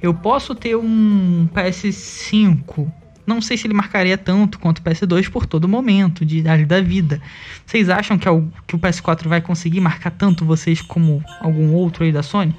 Eu 0.01 0.13
posso 0.13 0.55
ter 0.55 0.75
um 0.75 1.47
PS5. 1.53 2.91
Não 3.25 3.39
sei 3.41 3.55
se 3.55 3.67
ele 3.67 3.73
marcaria 3.73 4.17
tanto 4.17 4.57
quanto 4.59 4.79
o 4.79 4.81
PS2 4.81 5.29
por 5.29 5.45
todo 5.45 5.67
momento 5.67 6.25
de 6.25 6.39
idade 6.39 6.65
da 6.65 6.81
vida. 6.81 7.21
Vocês 7.65 7.87
acham 7.89 8.17
que, 8.17 8.27
o- 8.27 8.51
que 8.67 8.75
o 8.75 8.79
PS4 8.79 9.27
vai 9.27 9.41
conseguir 9.41 9.79
marcar 9.79 10.11
tanto 10.11 10.43
vocês 10.43 10.81
como 10.81 11.23
algum 11.39 11.71
outro 11.73 12.03
aí 12.03 12.11
da 12.11 12.23
Sony? 12.23 12.55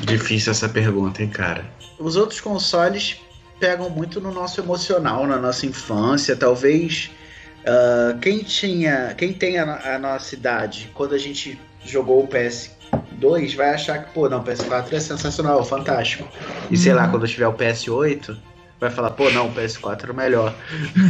Difícil 0.00 0.52
essa 0.52 0.68
pergunta, 0.68 1.22
hein, 1.22 1.28
cara. 1.28 1.64
Os 1.98 2.16
outros 2.16 2.40
consoles 2.40 3.16
pegam 3.58 3.90
muito 3.90 4.20
no 4.20 4.32
nosso 4.32 4.60
emocional, 4.60 5.26
na 5.26 5.38
nossa 5.38 5.66
infância. 5.66 6.36
Talvez 6.36 7.10
ah, 7.66 8.16
quem 8.20 8.38
tinha, 8.44 9.14
quem 9.16 9.32
tem 9.32 9.58
a, 9.58 9.94
a 9.96 9.98
nossa 9.98 10.34
idade, 10.34 10.90
quando 10.94 11.14
a 11.14 11.18
gente 11.18 11.58
jogou 11.84 12.22
o 12.24 12.28
PS2, 12.28 13.54
vai 13.56 13.70
achar 13.74 14.04
que, 14.04 14.12
pô, 14.12 14.28
não, 14.28 14.40
o 14.40 14.44
PS4 14.44 14.92
é 14.92 15.00
sensacional, 15.00 15.64
fantástico. 15.64 16.28
E 16.70 16.76
sei 16.76 16.92
lá, 16.94 17.04
Uhum. 17.04 17.10
quando 17.12 17.28
tiver 17.28 17.46
o 17.46 17.52
PS8, 17.52 18.36
vai 18.80 18.90
falar, 18.90 19.10
pô, 19.10 19.30
não, 19.30 19.46
o 19.48 19.52
PS4 19.54 20.08
é 20.08 20.12
o 20.12 20.14
melhor. 20.14 20.54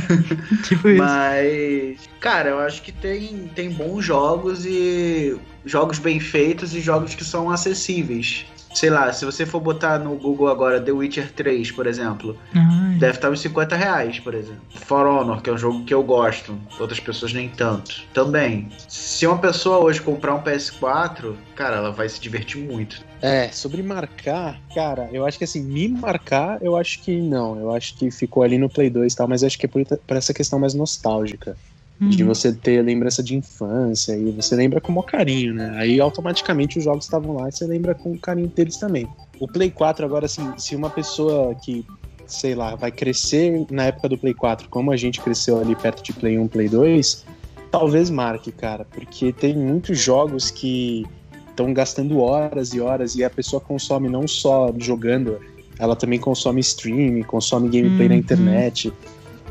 Tipo 0.64 0.88
isso. 0.88 1.02
Mas, 1.02 1.98
cara, 2.20 2.50
eu 2.50 2.58
acho 2.60 2.82
que 2.82 2.92
tem, 2.92 3.48
tem 3.54 3.70
bons 3.70 4.04
jogos 4.04 4.64
e 4.66 5.36
jogos 5.64 5.98
bem 5.98 6.20
feitos 6.20 6.74
e 6.74 6.80
jogos 6.80 7.14
que 7.14 7.24
são 7.24 7.50
acessíveis. 7.50 8.46
Sei 8.74 8.90
lá, 8.90 9.12
se 9.12 9.24
você 9.24 9.46
for 9.46 9.60
botar 9.60 10.00
no 10.00 10.16
Google 10.16 10.48
agora 10.48 10.80
The 10.80 10.90
Witcher 10.90 11.30
3, 11.32 11.70
por 11.70 11.86
exemplo, 11.86 12.36
Ai, 12.52 12.96
deve 12.98 13.18
estar 13.18 13.30
uns 13.30 13.40
50 13.40 13.76
reais, 13.76 14.18
por 14.18 14.34
exemplo. 14.34 14.62
For 14.74 15.06
Honor, 15.06 15.40
que 15.40 15.48
é 15.48 15.52
um 15.52 15.58
jogo 15.58 15.84
que 15.84 15.94
eu 15.94 16.02
gosto, 16.02 16.58
outras 16.80 16.98
pessoas 16.98 17.32
nem 17.32 17.48
tanto. 17.48 18.02
Também. 18.12 18.68
Se 18.88 19.28
uma 19.28 19.38
pessoa 19.38 19.78
hoje 19.78 20.02
comprar 20.02 20.34
um 20.34 20.42
PS4, 20.42 21.36
cara, 21.54 21.76
ela 21.76 21.92
vai 21.92 22.08
se 22.08 22.20
divertir 22.20 22.60
muito. 22.60 23.00
É, 23.22 23.48
sobre 23.52 23.80
marcar, 23.80 24.60
cara, 24.74 25.08
eu 25.12 25.24
acho 25.24 25.38
que 25.38 25.44
assim, 25.44 25.62
me 25.62 25.86
marcar, 25.88 26.58
eu 26.60 26.76
acho 26.76 27.00
que 27.00 27.16
não. 27.20 27.56
Eu 27.56 27.72
acho 27.72 27.96
que 27.96 28.10
ficou 28.10 28.42
ali 28.42 28.58
no 28.58 28.68
Play 28.68 28.90
2 28.90 29.12
e 29.12 29.16
tal, 29.16 29.28
mas 29.28 29.42
eu 29.42 29.46
acho 29.46 29.58
que 29.58 29.66
é 29.66 29.68
por, 29.68 29.84
por 29.84 30.16
essa 30.16 30.34
questão 30.34 30.58
mais 30.58 30.74
nostálgica. 30.74 31.56
De 32.00 32.22
hum, 32.22 32.26
você 32.26 32.52
ter 32.52 32.82
lembrança 32.82 33.22
de 33.22 33.34
infância 33.36 34.16
e 34.16 34.30
você 34.32 34.56
lembra 34.56 34.80
com 34.80 34.90
o 34.92 34.94
maior 34.96 35.06
carinho, 35.06 35.54
né? 35.54 35.72
Aí 35.76 36.00
automaticamente 36.00 36.78
os 36.78 36.84
jogos 36.84 37.04
estavam 37.04 37.34
lá 37.34 37.48
e 37.48 37.52
você 37.52 37.66
lembra 37.66 37.94
com 37.94 38.12
o 38.12 38.18
carinho 38.18 38.48
deles 38.48 38.76
também. 38.76 39.08
O 39.40 39.46
Play 39.48 39.70
4, 39.70 40.04
agora, 40.04 40.26
assim, 40.26 40.52
se 40.58 40.74
uma 40.76 40.90
pessoa 40.90 41.54
que, 41.54 41.84
sei 42.26 42.54
lá, 42.54 42.74
vai 42.74 42.90
crescer 42.90 43.64
na 43.70 43.84
época 43.84 44.08
do 44.08 44.18
Play 44.18 44.34
4, 44.34 44.68
como 44.68 44.90
a 44.90 44.96
gente 44.96 45.20
cresceu 45.20 45.60
ali 45.60 45.74
perto 45.76 46.02
de 46.02 46.12
Play 46.12 46.38
1, 46.38 46.48
Play 46.48 46.68
2, 46.68 47.24
talvez 47.70 48.10
marque, 48.10 48.52
cara, 48.52 48.84
porque 48.84 49.32
tem 49.32 49.56
muitos 49.56 49.98
jogos 49.98 50.50
que 50.50 51.04
estão 51.50 51.72
gastando 51.72 52.18
horas 52.20 52.74
e 52.74 52.80
horas 52.80 53.14
e 53.14 53.24
a 53.24 53.30
pessoa 53.30 53.60
consome 53.60 54.08
não 54.08 54.26
só 54.26 54.74
jogando, 54.78 55.38
ela 55.78 55.96
também 55.96 56.18
consome 56.18 56.60
stream, 56.60 57.22
consome 57.22 57.68
gameplay 57.68 58.08
na 58.08 58.14
Uhum. 58.14 58.20
internet. 58.20 58.92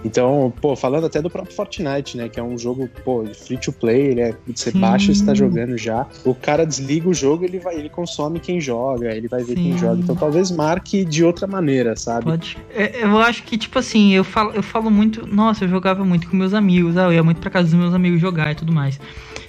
Então, 0.03 0.53
pô, 0.61 0.75
falando 0.75 1.05
até 1.05 1.21
do 1.21 1.29
próprio 1.29 1.55
Fortnite, 1.55 2.17
né? 2.17 2.27
Que 2.27 2.39
é 2.39 2.43
um 2.43 2.57
jogo, 2.57 2.89
pô, 3.05 3.25
free 3.33 3.57
to 3.57 3.71
play, 3.71 4.07
ele 4.11 4.21
é, 4.21 4.35
você 4.47 4.71
Sim. 4.71 4.79
baixa 4.79 5.11
e 5.11 5.13
está 5.13 5.33
jogando 5.33 5.77
já. 5.77 6.05
O 6.25 6.35
cara 6.35 6.65
desliga 6.65 7.07
o 7.07 7.13
jogo, 7.13 7.45
ele 7.45 7.59
vai, 7.59 7.75
ele 7.75 7.89
consome 7.89 8.39
quem 8.39 8.59
joga, 8.59 9.15
ele 9.15 9.27
vai 9.27 9.43
ver 9.43 9.55
Sim. 9.55 9.63
quem 9.63 9.77
joga. 9.77 10.01
Então 10.01 10.15
talvez 10.15 10.51
marque 10.51 11.05
de 11.05 11.23
outra 11.23 11.47
maneira, 11.47 11.95
sabe? 11.95 12.25
Pode. 12.25 12.57
É, 12.73 13.03
Eu 13.03 13.17
acho 13.19 13.43
que, 13.43 13.57
tipo 13.57 13.79
assim, 13.79 14.13
eu 14.13 14.23
falo, 14.23 14.51
eu 14.51 14.63
falo 14.63 14.91
muito. 14.91 15.25
Nossa, 15.25 15.63
eu 15.63 15.69
jogava 15.69 16.03
muito 16.03 16.29
com 16.29 16.35
meus 16.35 16.53
amigos. 16.53 16.97
Ah, 16.97 17.03
eu 17.03 17.13
ia 17.13 17.23
muito 17.23 17.39
pra 17.39 17.49
casa 17.49 17.69
dos 17.69 17.79
meus 17.79 17.93
amigos 17.93 18.19
jogar 18.19 18.51
e 18.51 18.55
tudo 18.55 18.73
mais. 18.73 18.99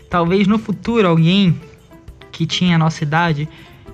Talvez 0.09 0.47
no 0.47 0.59
futuro 0.59 1.09
alguém 1.09 1.59
que 2.31 2.47
tinha 2.47 2.77
a 2.77 2.79
nossa 2.79 3.03
idade 3.03 3.49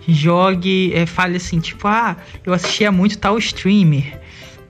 jogue, 0.09 0.93
é, 0.95 1.07
fale 1.07 1.37
assim, 1.37 1.61
tipo, 1.61 1.87
ah, 1.87 2.17
eu 2.45 2.53
assistia 2.53 2.91
muito 2.91 3.19
tal 3.19 3.39
streamer. 3.39 4.19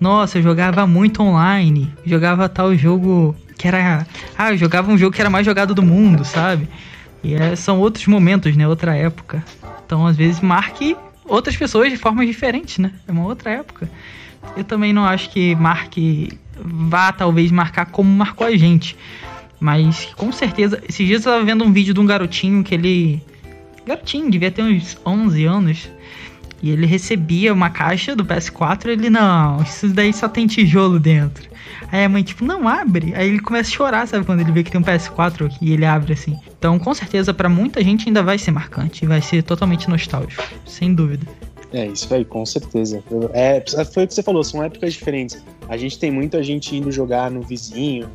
Nossa, 0.01 0.38
eu 0.38 0.42
jogava 0.42 0.86
muito 0.86 1.22
online. 1.22 1.92
Jogava 2.05 2.48
tal 2.48 2.74
jogo 2.74 3.36
que 3.59 3.68
era. 3.68 4.07
Ah, 4.36 4.53
eu 4.53 4.57
jogava 4.57 4.90
um 4.90 4.96
jogo 4.96 5.14
que 5.14 5.20
era 5.20 5.28
mais 5.28 5.44
jogado 5.44 5.74
do 5.74 5.82
mundo, 5.82 6.24
sabe? 6.24 6.66
E 7.22 7.34
é, 7.34 7.55
são 7.55 7.78
outros 7.78 8.07
momentos, 8.07 8.57
né? 8.57 8.66
Outra 8.66 8.96
época. 8.96 9.44
Então, 9.84 10.07
às 10.07 10.16
vezes, 10.16 10.40
marque 10.40 10.96
outras 11.26 11.55
pessoas 11.57 11.90
de 11.90 11.98
formas 11.98 12.26
diferentes, 12.26 12.78
né? 12.78 12.92
É 13.07 13.12
uma 13.12 13.24
outra 13.24 13.51
época. 13.51 13.90
Eu 14.57 14.64
também 14.64 14.92
não 14.92 15.05
acho 15.05 15.28
que 15.30 15.55
marque. 15.55 16.30
Vá 16.62 17.12
talvez 17.12 17.51
marcar 17.51 17.86
como 17.86 18.11
marcou 18.11 18.46
a 18.46 18.57
gente. 18.57 18.96
Mas 19.61 20.07
com 20.16 20.32
certeza. 20.32 20.82
Esses 20.88 21.07
dias 21.07 21.26
eu 21.26 21.32
tava 21.32 21.44
vendo 21.44 21.62
um 21.62 21.72
vídeo 21.72 21.92
de 21.92 22.01
um 22.01 22.07
garotinho 22.07 22.64
que 22.64 22.74
ele. 22.74 23.22
Garotinho, 23.86 24.30
devia 24.30 24.51
ter 24.51 24.62
uns 24.62 24.96
11 25.05 25.44
anos. 25.44 25.90
E 26.62 26.70
ele 26.70 26.86
recebia 26.86 27.52
uma 27.52 27.70
caixa 27.70 28.14
do 28.14 28.24
PS4 28.24 28.86
e 28.86 28.90
ele, 28.90 29.11
não, 29.11 29.62
isso 29.62 29.88
daí 29.88 30.12
só 30.12 30.28
tem 30.28 30.46
tijolo 30.46 30.98
dentro. 30.98 31.48
Aí 31.90 32.04
a 32.04 32.08
mãe, 32.08 32.22
tipo, 32.22 32.44
não 32.44 32.68
abre. 32.68 33.14
Aí 33.14 33.28
ele 33.28 33.40
começa 33.40 33.70
a 33.70 33.72
chorar, 33.72 34.06
sabe? 34.06 34.24
Quando 34.24 34.40
ele 34.40 34.52
vê 34.52 34.62
que 34.62 34.70
tem 34.70 34.80
um 34.80 34.84
PS4 34.84 35.46
aqui 35.46 35.66
e 35.66 35.72
ele 35.72 35.84
abre 35.84 36.12
assim. 36.12 36.38
Então, 36.58 36.78
com 36.78 36.92
certeza, 36.94 37.32
para 37.32 37.48
muita 37.48 37.82
gente 37.82 38.08
ainda 38.08 38.22
vai 38.22 38.38
ser 38.38 38.50
marcante. 38.50 39.06
Vai 39.06 39.22
ser 39.22 39.42
totalmente 39.42 39.88
nostálgico, 39.88 40.42
sem 40.66 40.94
dúvida. 40.94 41.26
É, 41.72 41.86
isso 41.86 42.12
aí, 42.12 42.24
com 42.24 42.44
certeza. 42.44 43.02
É, 43.32 43.62
foi 43.92 44.04
o 44.04 44.08
que 44.08 44.14
você 44.14 44.22
falou, 44.22 44.42
são 44.44 44.62
épocas 44.62 44.92
diferentes. 44.92 45.42
A 45.68 45.76
gente 45.76 45.98
tem 45.98 46.11
muita 46.11 46.42
gente 46.42 46.76
indo 46.76 46.90
jogar 46.90 47.30
no 47.30 47.42
vizinho, 47.42 48.08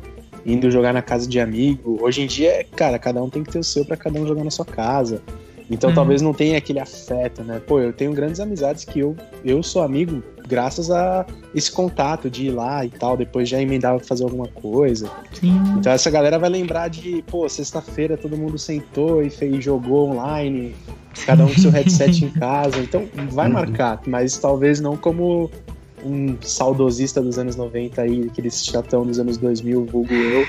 indo 0.44 0.70
jogar 0.70 0.92
na 0.92 1.02
casa 1.02 1.26
de 1.26 1.40
amigo. 1.40 1.98
Hoje 2.00 2.22
em 2.22 2.26
dia, 2.26 2.64
cara, 2.76 2.98
cada 2.98 3.22
um 3.22 3.28
tem 3.28 3.42
que 3.42 3.50
ter 3.50 3.58
o 3.58 3.64
seu 3.64 3.84
para 3.84 3.96
cada 3.96 4.20
um 4.20 4.26
jogar 4.26 4.44
na 4.44 4.50
sua 4.50 4.64
casa. 4.64 5.22
Então 5.70 5.90
uhum. 5.90 5.96
talvez 5.96 6.22
não 6.22 6.32
tenha 6.32 6.58
aquele 6.58 6.78
afeto, 6.78 7.42
né? 7.42 7.60
Pô, 7.66 7.80
eu 7.80 7.92
tenho 7.92 8.12
grandes 8.12 8.40
amizades 8.40 8.84
que 8.84 9.00
eu, 9.00 9.16
eu 9.44 9.62
sou 9.62 9.82
amigo 9.82 10.22
graças 10.46 10.90
a 10.90 11.26
esse 11.54 11.70
contato 11.70 12.30
de 12.30 12.46
ir 12.46 12.50
lá 12.50 12.84
e 12.84 12.90
tal, 12.90 13.16
depois 13.16 13.48
já 13.48 13.60
emendava 13.60 13.98
pra 13.98 14.06
fazer 14.06 14.24
alguma 14.24 14.46
coisa. 14.46 15.10
Sim. 15.32 15.60
Então 15.78 15.92
essa 15.92 16.10
galera 16.10 16.38
vai 16.38 16.48
lembrar 16.48 16.88
de, 16.88 17.22
pô, 17.26 17.48
sexta-feira 17.48 18.16
todo 18.16 18.36
mundo 18.36 18.58
sentou 18.58 19.22
e 19.22 19.30
fez, 19.30 19.64
jogou 19.64 20.10
online, 20.10 20.74
cada 21.24 21.44
um 21.44 21.48
com 21.48 21.60
seu 21.60 21.70
headset 21.72 22.24
em 22.24 22.30
casa. 22.30 22.78
Então 22.78 23.08
vai 23.30 23.48
marcar, 23.48 24.00
mas 24.06 24.38
talvez 24.38 24.80
não 24.80 24.96
como 24.96 25.50
um 26.04 26.36
saudosista 26.40 27.20
dos 27.20 27.38
anos 27.38 27.56
90 27.56 28.02
aí, 28.02 28.28
aquele 28.30 28.50
chatão 28.50 29.04
dos 29.04 29.18
anos 29.18 29.36
2000, 29.38 29.86
vulgo 29.86 30.14
eu, 30.14 30.46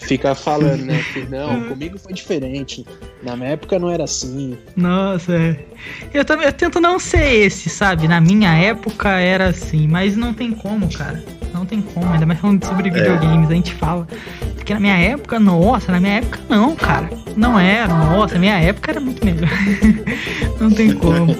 fica 0.00 0.34
falando, 0.34 0.84
né? 0.84 1.02
Que 1.12 1.20
não, 1.30 1.68
comigo 1.68 1.98
foi 1.98 2.12
diferente. 2.12 2.86
Na 3.22 3.36
minha 3.36 3.50
época 3.50 3.78
não 3.78 3.90
era 3.90 4.04
assim. 4.04 4.56
Nossa, 4.76 5.34
é. 5.34 5.56
Eu, 6.12 6.24
também, 6.24 6.46
eu 6.46 6.52
tento 6.52 6.80
não 6.80 6.98
ser 6.98 7.44
esse, 7.44 7.68
sabe? 7.68 8.08
Na 8.08 8.20
minha 8.20 8.52
época 8.54 9.08
era 9.08 9.48
assim, 9.48 9.86
mas 9.86 10.16
não 10.16 10.32
tem 10.32 10.52
como, 10.52 10.92
cara. 10.92 11.22
Não 11.52 11.66
tem 11.66 11.82
como, 11.82 12.12
ainda 12.12 12.26
mais 12.26 12.40
falando 12.40 12.64
sobre 12.64 12.88
é. 12.88 12.92
videogames, 12.92 13.48
é. 13.48 13.52
a 13.52 13.56
gente 13.56 13.74
fala. 13.74 14.06
Porque 14.54 14.72
na 14.72 14.80
minha 14.80 14.96
época, 14.96 15.38
nossa, 15.38 15.92
na 15.92 16.00
minha 16.00 16.14
época 16.14 16.40
não, 16.48 16.74
cara. 16.74 17.10
Não 17.36 17.58
era, 17.58 17.88
nossa, 17.88 18.34
na 18.34 18.40
minha 18.40 18.58
época 18.58 18.90
era 18.90 19.00
muito 19.00 19.24
melhor. 19.24 19.50
não 20.60 20.70
tem 20.70 20.92
como. 20.92 21.36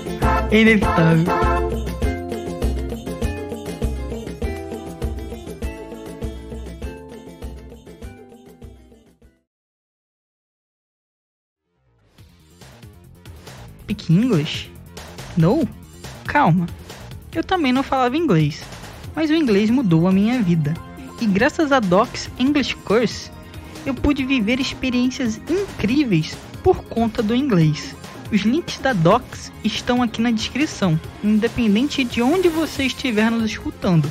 É 0.50 0.60
inevitável. 0.60 1.79
Speak 13.90 14.12
English? 14.12 14.70
No? 15.36 15.68
Calma. 16.24 16.66
Eu 17.34 17.42
também 17.42 17.72
não 17.72 17.82
falava 17.82 18.16
inglês, 18.16 18.62
mas 19.14 19.30
o 19.30 19.34
inglês 19.34 19.68
mudou 19.68 20.06
a 20.06 20.12
minha 20.12 20.40
vida. 20.40 20.74
E 21.20 21.26
graças 21.26 21.72
a 21.72 21.80
Docs 21.80 22.30
English 22.38 22.76
Course, 22.76 23.30
eu 23.84 23.92
pude 23.92 24.24
viver 24.24 24.60
experiências 24.60 25.40
incríveis 25.48 26.36
por 26.62 26.84
conta 26.84 27.22
do 27.22 27.34
inglês. 27.34 27.94
Os 28.32 28.42
links 28.42 28.78
da 28.78 28.92
Docs 28.92 29.50
estão 29.64 30.02
aqui 30.02 30.22
na 30.22 30.30
descrição, 30.30 30.98
independente 31.22 32.04
de 32.04 32.22
onde 32.22 32.48
você 32.48 32.84
estiver 32.84 33.28
nos 33.30 33.50
escutando. 33.50 34.10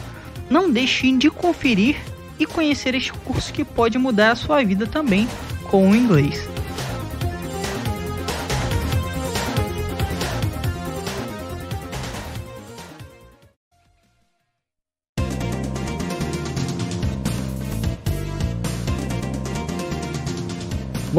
Não 0.50 0.70
deixe 0.70 1.10
de 1.18 1.30
conferir 1.30 1.96
e 2.38 2.46
conhecer 2.46 2.96
este 2.96 3.14
curso 3.14 3.54
que 3.54 3.64
pode 3.64 3.98
mudar 3.98 4.32
a 4.32 4.36
sua 4.36 4.64
vida 4.64 4.86
também 4.86 5.28
com 5.64 5.90
o 5.90 5.96
inglês. 5.96 6.50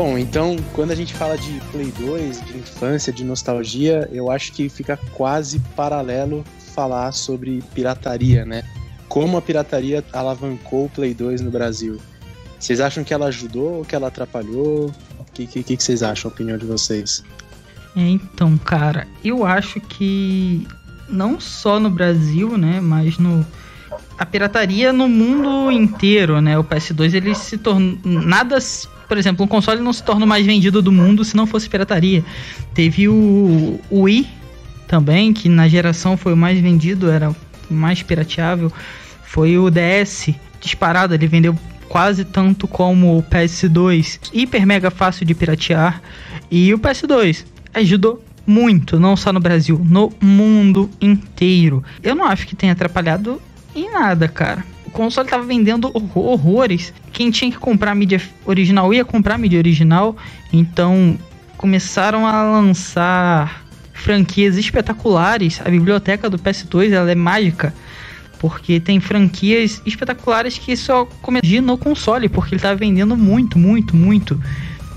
Bom, 0.03 0.16
então, 0.16 0.57
quando 0.72 0.92
a 0.92 0.94
gente 0.94 1.12
fala 1.12 1.36
de 1.36 1.61
Play 1.70 1.92
2, 1.98 2.46
de 2.46 2.57
infância, 2.57 3.12
de 3.12 3.22
nostalgia, 3.22 4.09
eu 4.11 4.30
acho 4.30 4.51
que 4.51 4.66
fica 4.66 4.98
quase 5.12 5.59
paralelo 5.76 6.42
falar 6.74 7.12
sobre 7.12 7.62
pirataria, 7.74 8.46
né? 8.46 8.62
Como 9.11 9.36
a 9.36 9.42
pirataria 9.42 10.03
alavancou 10.11 10.86
o 10.86 10.88
Play 10.88 11.12
2 11.12 11.42
no 11.42 11.51
Brasil. 11.51 11.98
Vocês 12.59 12.80
acham 12.80 13.05
que 13.05 13.12
ela 13.12 13.26
ajudou 13.26 13.74
ou 13.74 13.84
que 13.84 13.94
ela 13.94 14.09
atrapalhou? 14.09 14.90
O 15.18 15.24
que, 15.34 15.46
que, 15.46 15.62
que 15.62 15.84
vocês 15.84 16.03
acham, 16.03 16.30
a 16.30 16.32
opinião 16.32 16.57
de 16.57 16.64
vocês? 16.64 17.22
Então, 17.94 18.57
cara, 18.57 19.07
eu 19.22 19.44
acho 19.44 19.82
que 19.82 20.66
não 21.11 21.38
só 21.38 21.78
no 21.78 21.90
Brasil, 21.90 22.57
né, 22.57 22.80
mas 22.80 23.18
no 23.18 23.46
a 24.16 24.24
pirataria 24.24 24.94
no 24.94 25.07
mundo 25.07 25.70
inteiro, 25.70 26.40
né? 26.40 26.59
O 26.59 26.64
PS2 26.64 27.12
ele 27.12 27.34
se 27.34 27.59
tornou 27.59 27.98
nada 28.03 28.57
por 29.11 29.18
exemplo, 29.18 29.44
um 29.44 29.48
console 29.48 29.80
não 29.80 29.92
se 29.92 30.04
torna 30.04 30.24
o 30.24 30.28
mais 30.28 30.46
vendido 30.46 30.80
do 30.80 30.92
mundo 30.92 31.24
se 31.24 31.36
não 31.36 31.44
fosse 31.44 31.68
pirataria. 31.68 32.24
Teve 32.72 33.08
o, 33.08 33.80
o 33.90 34.02
Wii 34.02 34.24
também, 34.86 35.32
que 35.32 35.48
na 35.48 35.66
geração 35.66 36.16
foi 36.16 36.32
o 36.32 36.36
mais 36.36 36.61
vendido, 36.61 37.11
era 37.11 37.28
o 37.28 37.36
mais 37.74 38.04
pirateável. 38.04 38.72
Foi 39.24 39.58
o 39.58 39.68
DS, 39.68 40.32
disparado, 40.61 41.12
ele 41.12 41.26
vendeu 41.26 41.58
quase 41.88 42.24
tanto 42.24 42.68
como 42.68 43.18
o 43.18 43.22
PS2, 43.24 44.30
hiper 44.32 44.64
mega 44.64 44.92
fácil 44.92 45.26
de 45.26 45.34
piratear. 45.34 46.00
E 46.48 46.72
o 46.72 46.78
PS2 46.78 47.44
ajudou 47.74 48.24
muito, 48.46 49.00
não 49.00 49.16
só 49.16 49.32
no 49.32 49.40
Brasil, 49.40 49.84
no 49.90 50.12
mundo 50.20 50.88
inteiro. 51.00 51.82
Eu 52.00 52.14
não 52.14 52.26
acho 52.26 52.46
que 52.46 52.54
tenha 52.54 52.74
atrapalhado 52.74 53.42
em 53.74 53.90
nada, 53.90 54.28
cara 54.28 54.64
o 54.91 54.93
console 54.93 55.28
tava 55.28 55.45
vendendo 55.45 55.91
horrores. 56.14 56.93
Quem 57.12 57.30
tinha 57.30 57.51
que 57.51 57.59
comprar 57.59 57.95
mídia 57.95 58.20
original 58.45 58.93
ia 58.93 59.05
comprar 59.05 59.38
mídia 59.38 59.59
original. 59.59 60.16
Então 60.53 61.16
começaram 61.57 62.26
a 62.26 62.43
lançar 62.43 63.64
franquias 63.95 64.57
espetaculares. 64.57 65.61
A 65.64 65.70
biblioteca 65.70 66.28
do 66.28 66.38
PS2 66.38 66.93
ela 66.93 67.11
é 67.11 67.14
mágica. 67.14 67.72
Porque 68.38 68.80
tem 68.80 68.99
franquias 69.01 69.82
espetaculares 69.84 70.57
que 70.59 70.74
só 70.74 71.05
começam 71.05 71.62
no 71.62 71.76
console, 71.76 72.26
porque 72.28 72.55
ele 72.55 72.62
tá 72.62 72.72
vendendo 72.74 73.14
muito, 73.14 73.59
muito, 73.59 73.95
muito. 73.95 74.41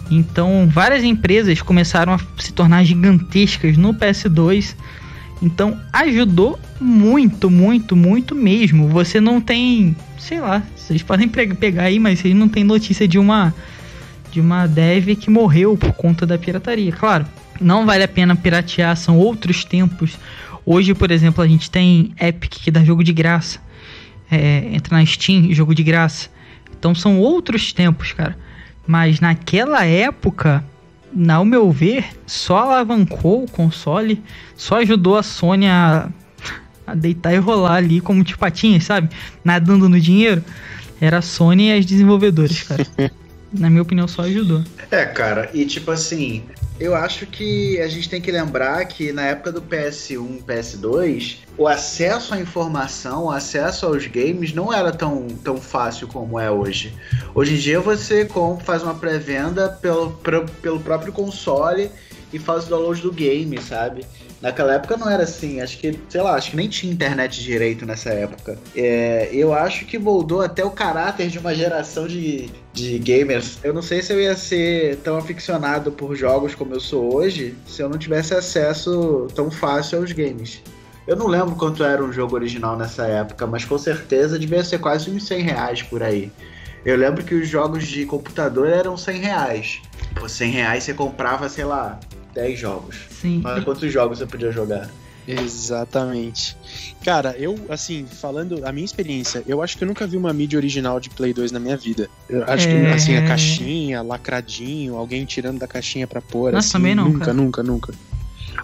Então, 0.09 0.69
várias 0.71 1.03
empresas 1.03 1.61
começaram 1.61 2.13
a 2.13 2.19
se 2.39 2.53
tornar 2.53 2.85
gigantescas 2.85 3.75
no 3.75 3.93
PS2 3.93 4.75
então 5.43 5.77
ajudou 5.91 6.57
muito, 6.79 7.49
muito, 7.49 7.95
muito 7.95 8.35
mesmo. 8.35 8.87
Você 8.89 9.19
não 9.19 9.39
tem, 9.39 9.95
sei 10.17 10.39
lá, 10.39 10.63
vocês 10.75 11.01
podem 11.01 11.27
pegar 11.27 11.83
aí, 11.83 11.99
mas 11.99 12.19
vocês 12.19 12.35
não 12.35 12.47
tem 12.47 12.63
notícia 12.63 13.07
de 13.07 13.17
uma 13.17 13.53
de 14.31 14.41
uma 14.41 14.65
dev 14.65 15.09
que 15.15 15.29
morreu 15.29 15.77
por 15.77 15.93
conta 15.93 16.25
da 16.25 16.39
pirataria. 16.39 16.91
Claro, 16.91 17.23
não 17.61 17.85
vale 17.85 18.03
a 18.03 18.07
pena 18.07 18.35
piratear, 18.35 18.97
são 18.97 19.17
outros 19.17 19.63
tempos. 19.63 20.17
Hoje, 20.65 20.95
por 20.95 21.11
exemplo, 21.11 21.43
a 21.43 21.47
gente 21.47 21.69
tem 21.69 22.15
Epic 22.19 22.53
que 22.53 22.71
dá 22.71 22.83
jogo 22.83 23.03
de 23.03 23.13
graça. 23.13 23.59
É, 24.31 24.69
entra 24.73 24.97
na 24.97 25.05
Steam, 25.05 25.53
jogo 25.53 25.75
de 25.75 25.83
graça. 25.83 26.29
Então 26.77 26.95
são 26.95 27.19
outros 27.19 27.71
tempos, 27.71 28.11
cara. 28.11 28.35
Mas 28.87 29.19
naquela 29.19 29.85
época, 29.85 30.65
ao 31.29 31.45
meu 31.45 31.71
ver, 31.71 32.05
só 32.25 32.57
alavancou 32.57 33.43
o 33.43 33.49
console, 33.49 34.21
só 34.55 34.81
ajudou 34.81 35.15
a 35.15 35.23
Sony 35.23 35.67
a, 35.67 36.09
a 36.85 36.95
deitar 36.95 37.33
e 37.33 37.37
rolar 37.37 37.75
ali 37.75 38.01
como 38.01 38.23
de 38.23 38.37
patinhas, 38.37 38.83
sabe? 38.85 39.09
Nadando 39.43 39.87
no 39.87 39.99
dinheiro. 39.99 40.43
Era 40.99 41.17
a 41.17 41.21
Sony 41.21 41.69
e 41.69 41.73
as 41.73 41.85
desenvolvedoras, 41.85 42.61
cara. 42.63 42.85
Na 43.51 43.69
minha 43.69 43.81
opinião, 43.81 44.07
só 44.07 44.23
ajudou. 44.23 44.63
É, 44.89 45.05
cara, 45.05 45.49
e 45.53 45.63
tipo 45.65 45.91
assim, 45.91 46.43
eu 46.79 46.95
acho 46.95 47.27
que 47.27 47.79
a 47.79 47.87
gente 47.87 48.09
tem 48.09 48.19
que 48.19 48.31
lembrar 48.31 48.83
que 48.85 49.11
na 49.11 49.23
época 49.23 49.51
do 49.51 49.61
PS1, 49.61 50.43
PS2, 50.43 51.37
o 51.55 51.67
acesso 51.67 52.33
à 52.33 52.39
informação, 52.39 53.25
o 53.25 53.31
acesso 53.31 53.85
aos 53.85 54.07
games 54.07 54.53
não 54.53 54.73
era 54.73 54.91
tão, 54.91 55.27
tão 55.43 55.57
fácil 55.57 56.07
como 56.07 56.39
é 56.39 56.49
hoje. 56.49 56.93
Hoje 57.35 57.53
em 57.53 57.57
dia 57.57 57.79
você 57.79 58.27
faz 58.63 58.81
uma 58.81 58.95
pré-venda 58.95 59.69
pelo, 59.69 60.11
pelo 60.61 60.79
próprio 60.79 61.13
console 61.13 61.91
e 62.33 62.39
faz 62.39 62.65
o 62.65 62.69
download 62.69 63.01
do 63.01 63.11
game, 63.11 63.61
sabe? 63.61 64.05
Naquela 64.41 64.73
época 64.73 64.97
não 64.97 65.09
era 65.09 65.23
assim, 65.23 65.61
acho 65.61 65.77
que, 65.77 65.97
sei 66.09 66.21
lá, 66.21 66.35
acho 66.35 66.51
que 66.51 66.57
nem 66.57 66.67
tinha 66.67 66.91
internet 66.91 67.41
direito 67.41 67.85
nessa 67.85 68.09
época. 68.09 68.57
É, 68.75 69.29
eu 69.31 69.53
acho 69.53 69.85
que 69.85 69.97
moldou 69.97 70.41
até 70.41 70.65
o 70.65 70.71
caráter 70.71 71.29
de 71.29 71.39
uma 71.39 71.55
geração 71.55 72.07
de, 72.07 72.49
de 72.73 72.99
gamers. 72.99 73.59
Eu 73.63 73.73
não 73.73 73.81
sei 73.81 74.01
se 74.01 74.11
eu 74.11 74.19
ia 74.19 74.35
ser 74.35 74.97
tão 74.97 75.17
aficionado 75.17 75.93
por 75.93 76.13
jogos 76.15 76.55
como 76.55 76.73
eu 76.73 76.81
sou 76.81 77.15
hoje 77.15 77.55
se 77.65 77.81
eu 77.81 77.87
não 77.87 77.97
tivesse 77.97 78.33
acesso 78.33 79.27
tão 79.33 79.49
fácil 79.49 79.99
aos 79.99 80.11
games. 80.11 80.61
Eu 81.05 81.15
não 81.15 81.27
lembro 81.27 81.55
quanto 81.55 81.83
era 81.83 82.03
um 82.03 82.11
jogo 82.11 82.35
original 82.35 82.77
nessa 82.77 83.05
época, 83.05 83.45
mas 83.45 83.65
com 83.65 83.77
certeza 83.77 84.39
devia 84.39 84.63
ser 84.63 84.79
quase 84.79 85.09
uns 85.09 85.27
100 85.27 85.41
reais 85.41 85.81
por 85.81 86.01
aí. 86.01 86.31
Eu 86.85 86.97
lembro 86.97 87.23
que 87.23 87.33
os 87.33 87.47
jogos 87.47 87.87
de 87.87 88.05
computador 88.05 88.67
eram 88.67 88.97
100 88.97 89.19
reais. 89.19 89.81
Por 90.15 90.29
100 90.29 90.51
reais 90.51 90.83
você 90.83 90.93
comprava, 90.93 91.47
sei 91.47 91.63
lá, 91.63 91.99
10 92.33 92.59
jogos. 92.59 92.95
Sim. 93.21 93.41
Mas 93.43 93.63
quantos 93.63 93.91
jogos 93.91 94.17
você 94.19 94.25
podia 94.25 94.51
jogar? 94.51 94.89
Exatamente. 95.25 96.57
Cara, 97.03 97.35
eu, 97.37 97.57
assim, 97.69 98.05
falando 98.05 98.65
a 98.65 98.71
minha 98.71 98.83
experiência, 98.83 99.43
eu 99.47 99.61
acho 99.61 99.77
que 99.77 99.83
eu 99.83 99.87
nunca 99.87 100.05
vi 100.05 100.17
uma 100.17 100.33
mídia 100.33 100.57
original 100.57 100.99
de 100.99 101.09
Play 101.09 101.33
2 101.33 101.51
na 101.51 101.59
minha 101.59 101.77
vida. 101.77 102.09
Eu 102.27 102.43
acho 102.45 102.67
que, 102.67 102.75
É. 102.75 102.91
assim, 102.93 103.15
a 103.15 103.21
caixinha, 103.25 104.01
lacradinho, 104.01 104.95
alguém 104.95 105.23
tirando 105.25 105.59
da 105.59 105.67
caixinha 105.67 106.05
pra 106.07 106.21
pôr, 106.21 106.51
Nossa, 106.51 106.67
assim, 106.67 106.71
também 106.73 106.95
não, 106.95 107.05
nunca, 107.05 107.19
cara. 107.19 107.33
nunca, 107.33 107.63
nunca. 107.63 107.93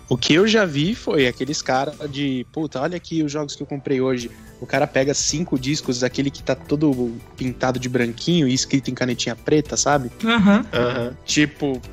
O 0.09 0.17
que 0.17 0.33
eu 0.33 0.47
já 0.47 0.65
vi 0.65 0.95
foi 0.95 1.27
aqueles 1.27 1.61
caras 1.61 1.95
de, 2.11 2.45
puta, 2.51 2.81
olha 2.81 2.97
aqui 2.97 3.23
os 3.23 3.31
jogos 3.31 3.55
que 3.55 3.63
eu 3.63 3.67
comprei 3.67 4.01
hoje. 4.01 4.29
O 4.59 4.65
cara 4.65 4.85
pega 4.85 5.13
cinco 5.13 5.57
discos, 5.57 5.99
daquele 6.01 6.29
que 6.29 6.43
tá 6.43 6.55
todo 6.55 7.13
pintado 7.37 7.79
de 7.79 7.87
branquinho 7.87 8.47
e 8.47 8.53
escrito 8.53 8.91
em 8.91 8.93
canetinha 8.93 9.35
preta, 9.35 9.77
sabe? 9.77 10.11
Aham. 10.23 10.65
Aham. 10.73 11.17
Tipo, 11.25 11.79
pé, 11.79 11.89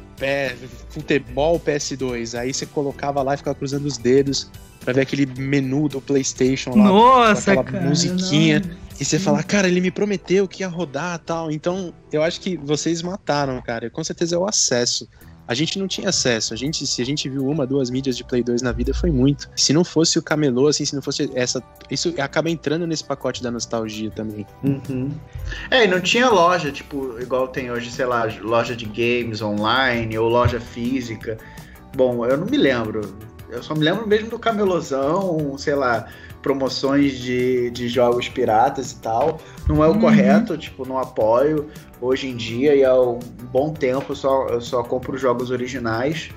futebol 0.91 1.61
PS2. 1.61 2.39
Aí 2.39 2.53
você 2.53 2.67
colocava 2.67 3.23
lá 3.23 3.35
e 3.35 3.37
ficava 3.37 3.55
cruzando 3.55 3.87
os 3.87 3.99
dedos 3.99 4.51
pra 4.81 4.93
ver 4.93 5.03
aquele 5.03 5.27
menu 5.27 5.89
do 5.89 6.01
PlayStation 6.01 6.71
lá. 6.71 6.85
Nossa, 6.85 7.53
aquela 7.53 7.65
cara. 7.65 7.85
musiquinha. 7.87 8.61
não. 8.61 8.87
E 8.99 9.05
você 9.05 9.19
fala, 9.19 9.43
cara, 9.43 9.69
ele 9.69 9.81
me 9.81 9.91
prometeu 9.91 10.49
que 10.49 10.63
ia 10.63 10.69
rodar 10.69 11.19
tal. 11.19 11.51
Então, 11.51 11.93
eu 12.11 12.23
acho 12.23 12.41
que 12.41 12.57
vocês 12.57 13.03
mataram, 13.03 13.61
cara. 13.61 13.91
Com 13.91 14.03
certeza 14.03 14.37
é 14.37 14.39
o 14.39 14.47
acesso. 14.47 15.07
A 15.49 15.55
gente 15.55 15.79
não 15.79 15.87
tinha 15.87 16.09
acesso. 16.09 16.53
A 16.53 16.57
gente, 16.57 16.87
se 16.87 17.01
a 17.01 17.05
gente 17.05 17.29
viu 17.29 17.47
uma, 17.47 17.67
duas 17.67 17.91
mídias 17.91 18.17
de 18.17 18.25
Play 18.25 18.43
2 18.43 18.63
na 18.63 18.73
vida, 18.73 18.93
foi 18.93 19.11
muito. 19.11 19.49
Se 19.55 19.73
não 19.73 19.85
fosse 19.85 20.19
o 20.19 20.23
camelô, 20.23 20.69
assim, 20.69 20.85
se 20.85 20.95
não 20.95 21.03
fosse 21.03 21.31
essa. 21.35 21.63
Isso 21.91 22.15
acaba 22.19 22.51
entrando 22.51 22.87
nesse 22.87 23.05
pacote 23.05 23.43
da 23.43 23.51
nostalgia 23.51 24.11
também. 24.11 24.47
Uhum. 24.65 25.11
É, 25.71 25.85
e 25.85 25.89
não 25.89 26.01
tinha 26.01 26.29
loja, 26.29 26.73
tipo, 26.73 27.19
igual 27.21 27.49
tem 27.49 27.71
hoje, 27.71 27.91
sei 27.91 28.07
lá, 28.07 28.27
loja 28.41 28.75
de 28.75 28.87
games 28.87 29.41
online 29.41 30.19
ou 30.19 30.29
loja 30.29 30.61
física. 30.61 31.39
Bom, 31.97 32.27
eu 32.27 32.37
não 32.37 32.47
me 32.47 32.57
lembro. 32.57 33.17
Eu 33.49 33.63
só 33.63 33.75
me 33.75 33.85
lembro 33.85 34.07
mesmo 34.07 34.29
do 34.29 34.39
camelozão, 34.39 35.57
sei 35.57 35.75
lá, 35.75 36.09
promoções 36.47 37.19
de, 37.19 37.71
de 37.73 37.89
jogos 37.89 38.29
piratas 38.29 38.93
e 38.93 38.97
tal. 39.01 39.41
Não 39.69 39.83
é 39.83 39.89
o 39.89 39.91
Uhum. 39.95 40.01
correto, 40.01 40.57
tipo, 40.57 40.87
não 40.87 40.97
apoio 40.97 41.67
hoje 42.01 42.29
em 42.29 42.37
dia 42.37 42.73
e 42.77 42.85
há 42.85 42.95
um 42.95 43.19
bom 43.51 43.73
tempo 43.73 44.13
eu 44.13 44.15
só, 44.17 44.47
eu 44.47 44.61
só 44.61 44.81
compro 44.85 45.19
jogos 45.19 45.51
originais. 45.51 46.31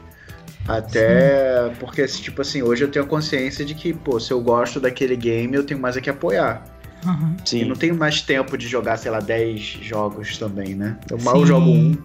Até 0.67 1.71
porque, 1.79 2.05
tipo 2.07 2.41
assim, 2.41 2.63
hoje 2.63 2.83
eu 2.83 2.89
tenho 2.89 3.05
consciência 3.05 3.63
de 3.63 3.75
que, 3.75 3.93
pô, 3.93 4.19
se 4.19 4.31
eu 4.31 4.41
gosto 4.41 4.79
daquele 4.79 5.15
game, 5.15 5.55
eu 5.55 5.63
tenho 5.63 5.79
mais 5.79 5.95
é 5.95 6.01
que 6.01 6.09
apoiar. 6.09 6.63
Aham. 7.05 7.35
E 7.53 7.63
não 7.63 7.75
tenho 7.75 7.95
mais 7.95 8.21
tempo 8.21 8.57
de 8.57 8.67
jogar, 8.67 8.97
sei 8.97 9.11
lá, 9.11 9.19
10 9.19 9.61
jogos 9.81 10.37
também, 10.39 10.73
né? 10.75 10.97
Eu 11.09 11.17
mal 11.19 11.37
Sim. 11.39 11.45
jogo 11.45 11.69
um. 11.69 11.97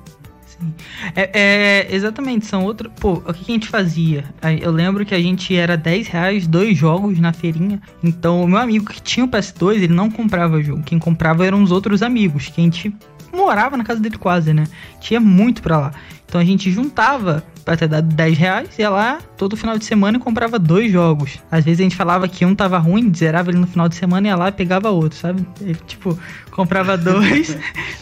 Sim. 0.59 0.74
É, 1.14 1.30
é, 1.32 1.94
exatamente, 1.94 2.46
são 2.46 2.64
outros. 2.64 2.92
Pô, 3.00 3.14
o 3.14 3.32
que, 3.32 3.50
a 3.50 3.55
gente 3.55 3.68
fazia? 3.68 4.24
Eu 4.61 4.70
lembro 4.70 5.05
que 5.05 5.14
a 5.14 5.20
gente 5.20 5.55
era 5.55 5.76
10 5.76 6.09
reais, 6.09 6.46
dois 6.46 6.76
jogos 6.76 7.18
na 7.18 7.32
feirinha. 7.32 7.80
Então, 8.02 8.42
o 8.42 8.48
meu 8.48 8.59
amigo 8.59 8.86
que 8.86 9.02
tinha 9.02 9.24
o 9.24 9.28
PS2, 9.28 9.76
ele 9.76 9.88
não 9.88 10.11
comprava 10.11 10.62
jogo. 10.62 10.82
Quem 10.82 10.98
comprava 10.98 11.44
eram 11.44 11.62
os 11.62 11.70
outros 11.70 12.02
amigos, 12.02 12.48
que 12.48 12.61
a 12.61 12.64
gente 12.64 12.94
morava 13.32 13.76
na 13.76 13.84
casa 13.84 14.00
dele 14.00 14.16
quase, 14.16 14.52
né? 14.52 14.64
Tinha 15.00 15.20
muito 15.20 15.61
pra 15.62 15.78
lá. 15.78 15.92
Então 16.26 16.40
a 16.40 16.44
gente 16.44 16.70
juntava 16.70 17.44
pra 17.64 17.76
ter 17.76 17.88
dado 17.88 18.06
10 18.14 18.36
reais, 18.38 18.78
ia 18.78 18.90
lá 18.90 19.18
todo 19.38 19.56
final 19.56 19.78
de 19.78 19.84
semana 19.84 20.18
e 20.18 20.20
comprava 20.20 20.58
dois 20.58 20.92
jogos. 20.92 21.38
Às 21.50 21.64
vezes 21.64 21.80
a 21.80 21.82
gente 21.84 21.96
falava 21.96 22.28
que 22.28 22.44
um 22.44 22.54
tava 22.54 22.76
ruim, 22.78 23.12
zerava 23.14 23.50
ele 23.50 23.58
no 23.58 23.66
final 23.66 23.88
de 23.88 23.94
semana, 23.96 24.28
ia 24.28 24.36
lá 24.36 24.48
e 24.48 24.52
pegava 24.52 24.90
outro, 24.90 25.18
sabe? 25.18 25.46
Ele, 25.60 25.74
tipo, 25.86 26.18
comprava 26.50 26.96
dois, 26.98 27.56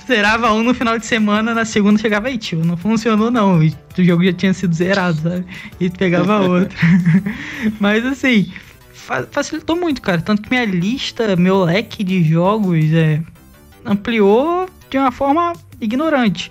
zerava 0.06 0.52
um 0.52 0.62
no 0.62 0.74
final 0.74 0.98
de 0.98 1.06
semana, 1.06 1.54
na 1.54 1.64
segunda 1.64 2.00
chegava 2.00 2.28
aí, 2.28 2.36
tio, 2.38 2.64
não 2.64 2.76
funcionou 2.76 3.30
não. 3.30 3.62
E 3.62 3.72
o 3.98 4.04
jogo 4.04 4.24
já 4.24 4.32
tinha 4.32 4.52
sido 4.52 4.74
zerado, 4.74 5.20
sabe? 5.22 5.44
E 5.78 5.88
pegava 5.90 6.40
outro. 6.46 6.76
Mas 7.78 8.04
assim, 8.04 8.50
fa- 8.92 9.26
facilitou 9.30 9.76
muito, 9.76 10.02
cara. 10.02 10.20
Tanto 10.20 10.42
que 10.42 10.50
minha 10.50 10.64
lista, 10.64 11.36
meu 11.36 11.62
leque 11.64 12.02
de 12.02 12.22
jogos 12.24 12.92
é, 12.92 13.20
ampliou 13.84 14.68
de 14.90 14.98
uma 14.98 15.10
forma 15.12 15.52
ignorante. 15.80 16.50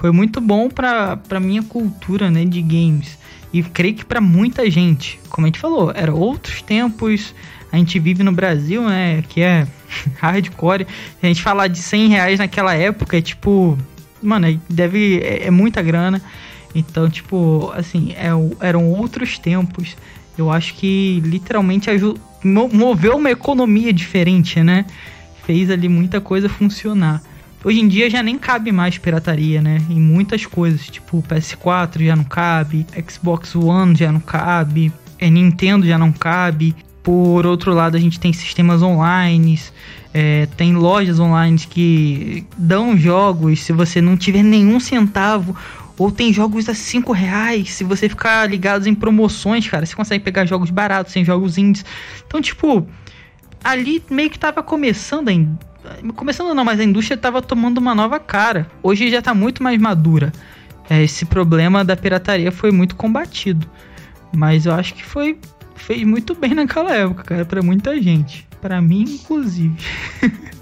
Foi 0.00 0.10
muito 0.10 0.40
bom 0.40 0.70
pra 0.70 1.18
minha 1.38 1.62
cultura, 1.62 2.30
né, 2.30 2.46
de 2.46 2.62
games. 2.62 3.18
E 3.52 3.62
creio 3.62 3.94
que 3.94 4.04
pra 4.04 4.18
muita 4.18 4.70
gente, 4.70 5.20
como 5.28 5.46
a 5.46 5.48
gente 5.48 5.58
falou, 5.58 5.92
eram 5.94 6.14
outros 6.14 6.62
tempos. 6.62 7.34
A 7.70 7.76
gente 7.76 7.98
vive 7.98 8.22
no 8.22 8.32
Brasil, 8.32 8.82
né, 8.88 9.22
que 9.28 9.42
é 9.42 9.66
hardcore. 10.18 10.86
A 11.22 11.26
gente 11.26 11.42
falar 11.42 11.66
de 11.68 11.78
100 11.78 12.08
reais 12.08 12.38
naquela 12.38 12.74
época 12.74 13.18
é 13.18 13.20
tipo, 13.20 13.76
mano, 14.22 14.46
é- 14.48 14.56
deve 14.70 15.18
é, 15.22 15.48
é 15.48 15.50
muita 15.50 15.82
grana. 15.82 16.22
Então, 16.74 17.10
tipo, 17.10 17.70
assim, 17.76 18.12
é, 18.12 18.30
eram 18.66 18.88
outros 18.88 19.38
tempos. 19.38 19.96
Eu 20.38 20.50
acho 20.50 20.72
que 20.76 21.20
literalmente 21.26 21.90
aju- 21.90 22.16
mo- 22.42 22.70
moveu 22.72 23.16
uma 23.18 23.30
economia 23.30 23.92
diferente, 23.92 24.62
né? 24.62 24.86
Fez 25.44 25.68
ali 25.70 25.90
muita 25.90 26.22
coisa 26.22 26.48
funcionar. 26.48 27.20
Hoje 27.62 27.78
em 27.78 27.88
dia 27.88 28.08
já 28.08 28.22
nem 28.22 28.38
cabe 28.38 28.72
mais 28.72 28.96
pirataria, 28.96 29.60
né? 29.60 29.82
Em 29.90 30.00
muitas 30.00 30.46
coisas, 30.46 30.86
tipo 30.86 31.18
o 31.18 31.22
PS4 31.22 32.06
já 32.06 32.16
não 32.16 32.24
cabe, 32.24 32.86
Xbox 33.06 33.54
One 33.54 33.94
já 33.94 34.10
não 34.10 34.20
cabe, 34.20 34.90
é, 35.18 35.28
Nintendo 35.28 35.86
já 35.86 35.98
não 35.98 36.10
cabe. 36.10 36.74
Por 37.02 37.46
outro 37.46 37.74
lado, 37.74 37.96
a 37.96 38.00
gente 38.00 38.18
tem 38.18 38.32
sistemas 38.32 38.82
online, 38.82 39.58
é, 40.12 40.46
tem 40.56 40.74
lojas 40.74 41.20
online 41.20 41.58
que 41.58 42.46
dão 42.56 42.96
jogos 42.96 43.60
se 43.60 43.72
você 43.72 44.00
não 44.00 44.16
tiver 44.16 44.42
nenhum 44.42 44.80
centavo. 44.80 45.54
Ou 45.98 46.10
tem 46.10 46.32
jogos 46.32 46.66
a 46.66 46.74
5 46.74 47.12
reais. 47.12 47.72
Se 47.72 47.84
você 47.84 48.08
ficar 48.08 48.48
ligado 48.48 48.88
em 48.88 48.94
promoções, 48.94 49.68
cara, 49.68 49.84
você 49.84 49.94
consegue 49.94 50.24
pegar 50.24 50.46
jogos 50.46 50.70
baratos, 50.70 51.12
sem 51.12 51.26
jogos 51.26 51.58
indies. 51.58 51.84
Então, 52.26 52.40
tipo, 52.40 52.88
ali 53.62 54.02
meio 54.10 54.30
que 54.30 54.38
tava 54.38 54.62
começando 54.62 55.28
a. 55.28 55.32
Começando 56.14 56.54
não, 56.54 56.64
mas 56.64 56.80
a 56.80 56.84
indústria 56.84 57.16
tava 57.16 57.40
tomando 57.40 57.78
uma 57.78 57.94
nova 57.94 58.18
cara. 58.18 58.66
Hoje 58.82 59.10
já 59.10 59.22
tá 59.22 59.34
muito 59.34 59.62
mais 59.62 59.78
madura. 59.78 60.32
É, 60.88 61.02
esse 61.02 61.24
problema 61.24 61.84
da 61.84 61.96
pirataria 61.96 62.50
foi 62.50 62.70
muito 62.70 62.96
combatido. 62.96 63.68
Mas 64.34 64.66
eu 64.66 64.72
acho 64.72 64.94
que 64.94 65.04
foi. 65.04 65.38
Fez 65.74 66.02
muito 66.04 66.34
bem 66.34 66.54
naquela 66.54 66.94
época, 66.94 67.22
cara, 67.24 67.44
pra 67.44 67.62
muita 67.62 68.00
gente. 68.00 68.46
Pra 68.60 68.80
mim, 68.80 69.02
inclusive. 69.02 69.74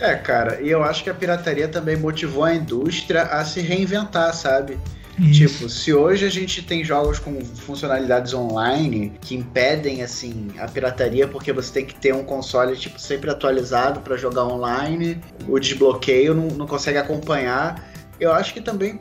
É, 0.00 0.14
cara, 0.16 0.60
e 0.60 0.68
eu 0.68 0.84
acho 0.84 1.02
que 1.02 1.08
a 1.08 1.14
pirataria 1.14 1.66
também 1.66 1.96
motivou 1.96 2.44
a 2.44 2.54
indústria 2.54 3.22
a 3.22 3.42
se 3.42 3.62
reinventar, 3.62 4.34
sabe? 4.34 4.76
Isso. 5.18 5.54
Tipo, 5.54 5.68
se 5.68 5.92
hoje 5.92 6.24
a 6.24 6.30
gente 6.30 6.62
tem 6.62 6.82
jogos 6.82 7.18
com 7.18 7.44
funcionalidades 7.44 8.32
online 8.32 9.12
que 9.20 9.34
impedem 9.34 10.02
assim 10.02 10.48
a 10.58 10.66
pirataria 10.66 11.28
porque 11.28 11.52
você 11.52 11.72
tem 11.72 11.84
que 11.84 11.94
ter 11.94 12.14
um 12.14 12.24
console 12.24 12.76
tipo 12.76 12.98
sempre 12.98 13.30
atualizado 13.30 14.00
para 14.00 14.16
jogar 14.16 14.44
online, 14.44 15.20
o 15.46 15.58
desbloqueio 15.58 16.34
não, 16.34 16.48
não 16.48 16.66
consegue 16.66 16.98
acompanhar. 16.98 17.90
Eu 18.18 18.32
acho 18.32 18.54
que 18.54 18.60
também 18.60 18.98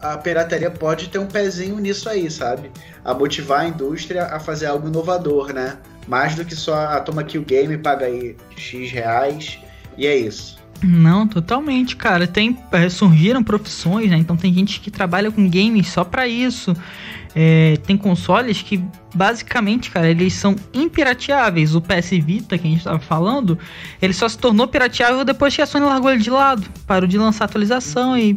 a 0.00 0.18
pirataria 0.18 0.70
pode 0.70 1.08
ter 1.08 1.18
um 1.18 1.26
pezinho 1.26 1.78
nisso 1.78 2.08
aí, 2.08 2.30
sabe? 2.30 2.70
A 3.04 3.14
motivar 3.14 3.60
a 3.60 3.68
indústria 3.68 4.24
a 4.26 4.38
fazer 4.38 4.66
algo 4.66 4.88
inovador, 4.88 5.52
né? 5.52 5.78
Mais 6.06 6.34
do 6.34 6.44
que 6.44 6.54
só, 6.54 6.74
ah, 6.74 7.00
toma 7.00 7.22
aqui 7.22 7.38
o 7.38 7.42
game, 7.42 7.76
paga 7.78 8.06
aí 8.06 8.36
X 8.56 8.92
reais 8.92 9.58
e 9.96 10.06
é 10.06 10.14
isso. 10.14 10.55
Não, 10.82 11.26
totalmente, 11.26 11.96
cara. 11.96 12.26
Tem 12.26 12.56
é, 12.72 12.88
surgiram 12.88 13.42
profissões, 13.42 14.10
né? 14.10 14.16
Então 14.18 14.36
tem 14.36 14.52
gente 14.52 14.80
que 14.80 14.90
trabalha 14.90 15.30
com 15.30 15.48
games 15.48 15.88
só 15.88 16.04
pra 16.04 16.28
isso. 16.28 16.74
É, 17.34 17.76
tem 17.86 17.96
consoles 17.96 18.62
que 18.62 18.82
basicamente, 19.14 19.90
cara, 19.90 20.08
eles 20.10 20.32
são 20.34 20.56
impirateáveis. 20.72 21.74
O 21.74 21.80
PS 21.80 22.10
Vita 22.22 22.56
que 22.58 22.66
a 22.66 22.70
gente 22.70 22.84
tava 22.84 22.98
falando, 22.98 23.58
ele 24.00 24.12
só 24.12 24.28
se 24.28 24.38
tornou 24.38 24.66
pirateável 24.68 25.24
depois 25.24 25.54
que 25.54 25.60
a 25.62 25.66
Sony 25.66 25.84
largou 25.84 26.10
ele 26.10 26.22
de 26.22 26.30
lado, 26.30 26.66
parou 26.86 27.06
de 27.08 27.18
lançar 27.18 27.44
atualização 27.46 28.16
e 28.16 28.36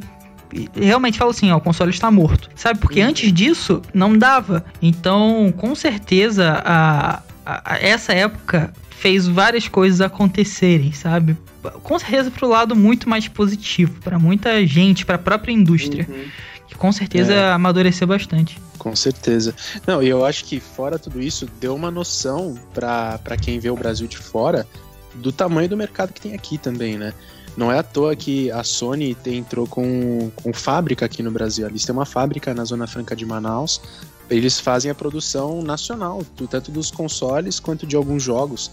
realmente 0.75 1.17
falou 1.17 1.31
assim, 1.31 1.51
ó, 1.51 1.57
o 1.57 1.61
console 1.61 1.91
está 1.91 2.09
morto. 2.09 2.49
Sabe? 2.55 2.79
Porque 2.79 2.99
antes 3.01 3.31
disso 3.31 3.81
não 3.93 4.17
dava. 4.17 4.65
Então, 4.81 5.53
com 5.55 5.75
certeza, 5.75 6.61
a, 6.65 7.21
a- 7.45 7.61
a- 7.73 7.77
essa 7.79 8.13
época 8.13 8.73
fez 8.99 9.27
várias 9.27 9.67
coisas 9.67 10.01
acontecerem, 10.01 10.91
sabe? 10.91 11.37
Com 11.83 11.97
certeza 11.97 12.29
pro 12.29 12.47
lado 12.47 12.75
muito 12.75 13.07
mais 13.09 13.27
positivo 13.27 13.93
para 14.01 14.19
muita 14.19 14.65
gente, 14.65 15.05
para 15.05 15.15
a 15.15 15.19
própria 15.19 15.51
indústria, 15.53 16.05
Uhum. 16.09 16.25
que 16.67 16.75
com 16.75 16.91
certeza 16.91 17.33
É. 17.33 17.51
amadureceu 17.51 18.05
bastante. 18.07 18.59
Com 18.77 18.95
certeza. 18.95 19.53
Não, 19.87 20.01
e 20.03 20.07
eu 20.07 20.25
acho 20.25 20.45
que 20.45 20.59
fora 20.59 20.97
tudo 20.99 21.21
isso, 21.21 21.47
deu 21.59 21.75
uma 21.75 21.89
noção 21.91 22.57
para 22.73 23.37
quem 23.41 23.59
vê 23.59 23.69
o 23.69 23.75
Brasil 23.75 24.07
de 24.07 24.17
fora 24.17 24.67
do 25.15 25.31
tamanho 25.31 25.67
do 25.69 25.75
mercado 25.77 26.13
que 26.13 26.21
tem 26.21 26.33
aqui 26.33 26.57
também, 26.57 26.97
né? 26.97 27.13
Não 27.57 27.71
é 27.71 27.79
à 27.79 27.83
toa 27.83 28.15
que 28.15 28.49
a 28.51 28.63
Sony 28.63 29.17
entrou 29.25 29.67
com, 29.67 30.31
com 30.35 30.53
fábrica 30.53 31.05
aqui 31.05 31.21
no 31.21 31.31
Brasil. 31.31 31.67
Eles 31.67 31.83
têm 31.83 31.93
uma 31.93 32.05
fábrica 32.05 32.53
na 32.53 32.63
Zona 32.63 32.87
Franca 32.87 33.15
de 33.15 33.25
Manaus. 33.25 33.81
Eles 34.29 34.59
fazem 34.59 34.91
a 34.91 34.95
produção 34.95 35.61
nacional, 35.61 36.23
tanto 36.49 36.71
dos 36.71 36.91
consoles 36.91 37.59
quanto 37.59 37.87
de 37.87 37.95
alguns 37.95 38.23
jogos. 38.23 38.71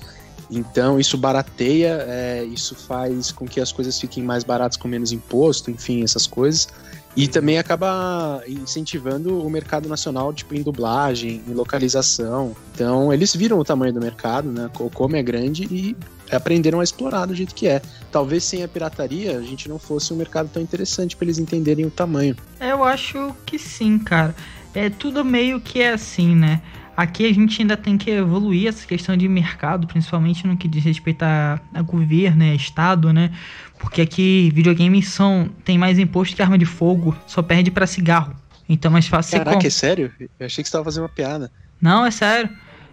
Então 0.50 1.00
isso 1.00 1.16
barateia, 1.16 2.04
é, 2.06 2.44
isso 2.44 2.74
faz 2.74 3.32
com 3.32 3.46
que 3.46 3.60
as 3.60 3.72
coisas 3.72 3.98
fiquem 3.98 4.22
mais 4.22 4.44
baratas 4.44 4.76
com 4.76 4.86
menos 4.86 5.12
imposto, 5.12 5.70
enfim, 5.70 6.04
essas 6.04 6.26
coisas. 6.26 6.68
E 7.16 7.26
também 7.26 7.58
acaba 7.58 8.42
incentivando 8.46 9.42
o 9.42 9.48
mercado 9.48 9.88
nacional, 9.88 10.34
tipo, 10.34 10.54
em 10.54 10.60
dublagem, 10.60 11.42
em 11.48 11.54
localização. 11.54 12.54
Então, 12.74 13.10
eles 13.10 13.34
viram 13.34 13.58
o 13.58 13.64
tamanho 13.64 13.90
do 13.90 14.00
mercado, 14.00 14.52
né? 14.52 14.70
Como 14.92 15.16
é 15.16 15.22
grande 15.22 15.64
e 15.64 15.96
aprenderam 16.30 16.78
a 16.78 16.84
explorar 16.84 17.24
do 17.24 17.34
jeito 17.34 17.54
que 17.54 17.66
é. 17.66 17.80
Talvez 18.12 18.44
sem 18.44 18.62
a 18.62 18.68
pirataria 18.68 19.38
a 19.38 19.40
gente 19.40 19.66
não 19.66 19.78
fosse 19.78 20.12
um 20.12 20.16
mercado 20.16 20.50
tão 20.52 20.62
interessante 20.62 21.16
para 21.16 21.24
eles 21.24 21.38
entenderem 21.38 21.86
o 21.86 21.90
tamanho. 21.90 22.36
Eu 22.60 22.84
acho 22.84 23.34
que 23.46 23.58
sim, 23.58 23.98
cara. 23.98 24.34
É 24.76 24.90
tudo 24.90 25.24
meio 25.24 25.58
que 25.58 25.80
é 25.80 25.92
assim, 25.92 26.36
né? 26.36 26.60
Aqui 26.94 27.24
a 27.26 27.32
gente 27.32 27.62
ainda 27.62 27.78
tem 27.78 27.96
que 27.96 28.10
evoluir 28.10 28.68
essa 28.68 28.86
questão 28.86 29.16
de 29.16 29.26
mercado, 29.26 29.86
principalmente 29.86 30.46
no 30.46 30.54
que 30.54 30.68
diz 30.68 30.84
respeito 30.84 31.22
a, 31.22 31.58
a 31.72 31.80
governo, 31.80 32.40
né, 32.40 32.54
Estado, 32.54 33.10
né? 33.10 33.30
Porque 33.78 34.02
aqui 34.02 34.50
videogames 34.54 35.08
são 35.08 35.48
tem 35.64 35.78
mais 35.78 35.98
imposto 35.98 36.36
que 36.36 36.42
arma 36.42 36.58
de 36.58 36.66
fogo, 36.66 37.16
só 37.26 37.42
perde 37.42 37.70
para 37.70 37.86
cigarro. 37.86 38.34
Então 38.68 38.90
é 38.90 38.92
mais 38.92 39.06
fácil 39.08 39.38
Caraca, 39.38 39.58
você 39.58 39.66
é 39.66 39.70
sério? 39.70 40.12
Eu 40.38 40.44
achei 40.44 40.62
que 40.62 40.68
você 40.68 40.72
tava 40.72 40.84
fazendo 40.84 41.04
uma 41.04 41.08
piada. 41.08 41.50
Não, 41.80 42.04
é 42.04 42.10
sério. 42.10 42.50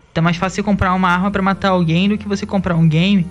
Então 0.09 0.21
é 0.21 0.23
mais 0.23 0.37
fácil 0.37 0.55
você 0.55 0.63
comprar 0.63 0.93
uma 0.93 1.09
arma 1.09 1.31
para 1.31 1.41
matar 1.41 1.69
alguém 1.69 2.07
do 2.07 2.17
que 2.17 2.29
você 2.29 2.45
comprar 2.45 2.75
um 2.75 2.87
game. 2.87 3.27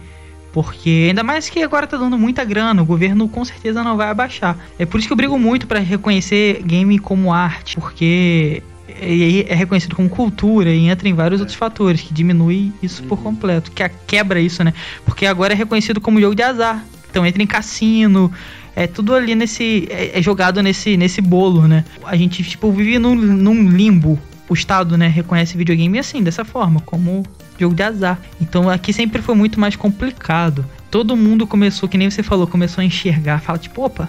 Porque 0.52 1.06
ainda 1.08 1.22
mais 1.22 1.48
que 1.48 1.62
agora 1.62 1.86
tá 1.86 1.96
dando 1.96 2.18
muita 2.18 2.44
grana, 2.44 2.82
o 2.82 2.84
governo 2.84 3.26
com 3.28 3.44
certeza 3.44 3.82
não 3.82 3.96
vai 3.96 4.08
abaixar. 4.08 4.56
É 4.78 4.84
por 4.84 4.98
isso 4.98 5.08
que 5.08 5.12
eu 5.12 5.16
brigo 5.16 5.38
muito 5.38 5.66
para 5.66 5.80
reconhecer 5.80 6.62
game 6.62 6.98
como 6.98 7.32
arte, 7.32 7.76
porque 7.80 8.62
é 8.88 9.54
reconhecido 9.54 9.96
como 9.96 10.08
cultura 10.08 10.70
e 10.70 10.88
entra 10.88 11.08
em 11.08 11.14
vários 11.14 11.40
outros 11.40 11.56
fatores 11.56 12.02
que 12.02 12.12
diminui 12.12 12.72
isso 12.82 13.02
uhum. 13.02 13.08
por 13.08 13.22
completo, 13.22 13.70
que 13.70 13.88
quebra 14.06 14.40
isso, 14.40 14.62
né? 14.62 14.74
Porque 15.04 15.26
agora 15.26 15.54
é 15.54 15.56
reconhecido 15.56 16.00
como 16.00 16.20
jogo 16.20 16.34
de 16.34 16.42
azar. 16.42 16.84
Então 17.10 17.24
entra 17.26 17.42
em 17.42 17.46
cassino, 17.46 18.32
é 18.74 18.86
tudo 18.86 19.14
ali 19.14 19.34
nesse 19.34 19.86
é, 19.90 20.18
é 20.18 20.22
jogado 20.22 20.62
nesse 20.62 20.96
nesse 20.96 21.20
bolo, 21.20 21.66
né? 21.66 21.84
A 22.04 22.16
gente 22.16 22.42
tipo 22.42 22.70
vive 22.70 22.98
num, 22.98 23.14
num 23.14 23.68
limbo. 23.70 24.18
O 24.48 24.54
Estado, 24.54 24.98
né, 24.98 25.08
reconhece 25.08 25.56
videogame 25.56 25.98
assim, 25.98 26.22
dessa 26.22 26.44
forma, 26.44 26.78
como 26.80 27.22
jogo 27.62 27.74
de 27.74 27.82
azar. 27.82 28.20
Então 28.40 28.68
aqui 28.68 28.92
sempre 28.92 29.22
foi 29.22 29.34
muito 29.34 29.58
mais 29.58 29.76
complicado. 29.76 30.64
Todo 30.90 31.16
mundo 31.16 31.46
começou, 31.46 31.88
que 31.88 31.96
nem 31.96 32.10
você 32.10 32.22
falou, 32.22 32.46
começou 32.46 32.82
a 32.82 32.84
enxergar, 32.84 33.40
fala 33.40 33.58
tipo, 33.58 33.82
opa, 33.82 34.08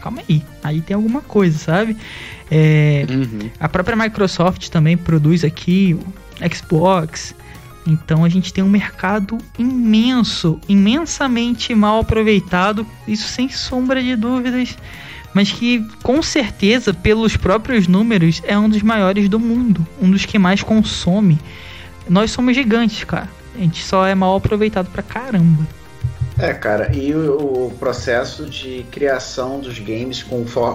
calma 0.00 0.22
aí, 0.28 0.42
aí 0.62 0.80
tem 0.80 0.94
alguma 0.94 1.20
coisa, 1.20 1.58
sabe? 1.58 1.96
É, 2.50 3.04
uhum. 3.08 3.50
A 3.58 3.68
própria 3.68 3.96
Microsoft 3.96 4.68
também 4.68 4.96
produz 4.96 5.44
aqui 5.44 5.94
o 5.94 6.54
Xbox. 6.54 7.34
Então 7.86 8.24
a 8.24 8.28
gente 8.28 8.52
tem 8.52 8.62
um 8.62 8.68
mercado 8.68 9.38
imenso, 9.58 10.60
imensamente 10.68 11.74
mal 11.74 12.00
aproveitado, 12.00 12.86
isso 13.08 13.26
sem 13.28 13.48
sombra 13.48 14.02
de 14.02 14.14
dúvidas, 14.14 14.76
mas 15.32 15.50
que 15.50 15.84
com 16.02 16.22
certeza, 16.22 16.92
pelos 16.92 17.36
próprios 17.36 17.88
números, 17.88 18.42
é 18.44 18.58
um 18.58 18.68
dos 18.68 18.82
maiores 18.82 19.28
do 19.28 19.40
mundo, 19.40 19.86
um 20.00 20.10
dos 20.10 20.26
que 20.26 20.38
mais 20.38 20.62
consome. 20.62 21.38
Nós 22.10 22.32
somos 22.32 22.56
gigantes, 22.56 23.04
cara. 23.04 23.28
A 23.54 23.58
gente 23.58 23.84
só 23.84 24.04
é 24.04 24.16
mal 24.16 24.34
aproveitado 24.34 24.90
pra 24.90 25.00
caramba. 25.00 25.64
É, 26.36 26.52
cara, 26.52 26.90
e 26.92 27.14
o, 27.14 27.66
o 27.66 27.76
processo 27.78 28.46
de 28.46 28.84
criação 28.90 29.60
dos 29.60 29.78
games 29.78 30.26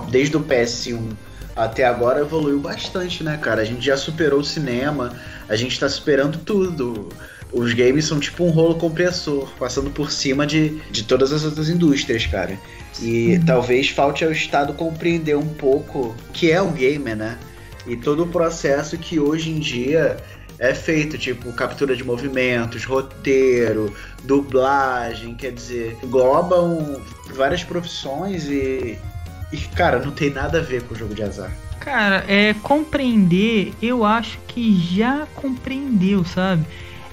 desde 0.09 0.37
o 0.37 0.39
PS1 0.39 1.11
até 1.53 1.83
agora 1.83 2.21
evoluiu 2.21 2.59
bastante, 2.59 3.21
né, 3.21 3.37
cara? 3.41 3.61
A 3.61 3.65
gente 3.65 3.85
já 3.85 3.97
superou 3.97 4.39
o 4.39 4.45
cinema, 4.45 5.13
a 5.49 5.57
gente 5.57 5.77
tá 5.77 5.89
superando 5.89 6.37
tudo. 6.37 7.09
Os 7.51 7.73
games 7.73 8.05
são 8.05 8.17
tipo 8.17 8.45
um 8.45 8.49
rolo 8.49 8.75
compressor, 8.75 9.49
passando 9.59 9.89
por 9.89 10.11
cima 10.11 10.47
de, 10.47 10.81
de 10.89 11.03
todas 11.03 11.33
as 11.33 11.43
outras 11.43 11.67
indústrias, 11.67 12.25
cara. 12.25 12.57
E 13.01 13.35
uhum. 13.35 13.45
talvez 13.45 13.89
falte 13.89 14.23
ao 14.23 14.31
Estado 14.31 14.73
compreender 14.73 15.35
um 15.35 15.47
pouco 15.47 15.99
o 15.99 16.15
que 16.31 16.49
é 16.49 16.61
um 16.61 16.71
gamer, 16.71 17.17
né? 17.17 17.37
E 17.85 17.97
todo 17.97 18.23
o 18.23 18.27
processo 18.27 18.97
que 18.97 19.19
hoje 19.19 19.51
em 19.51 19.59
dia 19.59 20.17
é 20.59 20.73
feito, 20.73 21.17
tipo 21.17 21.51
captura 21.53 21.95
de 21.95 22.03
movimentos, 22.03 22.85
roteiro, 22.85 23.93
dublagem, 24.23 25.35
quer 25.35 25.51
dizer, 25.51 25.97
englobam 26.03 27.01
várias 27.33 27.63
profissões 27.63 28.45
e, 28.45 28.97
e, 29.51 29.57
cara, 29.75 29.99
não 29.99 30.11
tem 30.11 30.29
nada 30.29 30.59
a 30.59 30.61
ver 30.61 30.83
com 30.83 30.93
o 30.93 30.97
jogo 30.97 31.13
de 31.13 31.23
azar. 31.23 31.51
Cara, 31.79 32.23
é 32.27 32.53
compreender, 32.53 33.73
eu 33.81 34.05
acho 34.05 34.39
que 34.47 34.79
já 34.79 35.27
compreendeu, 35.35 36.23
sabe? 36.23 36.65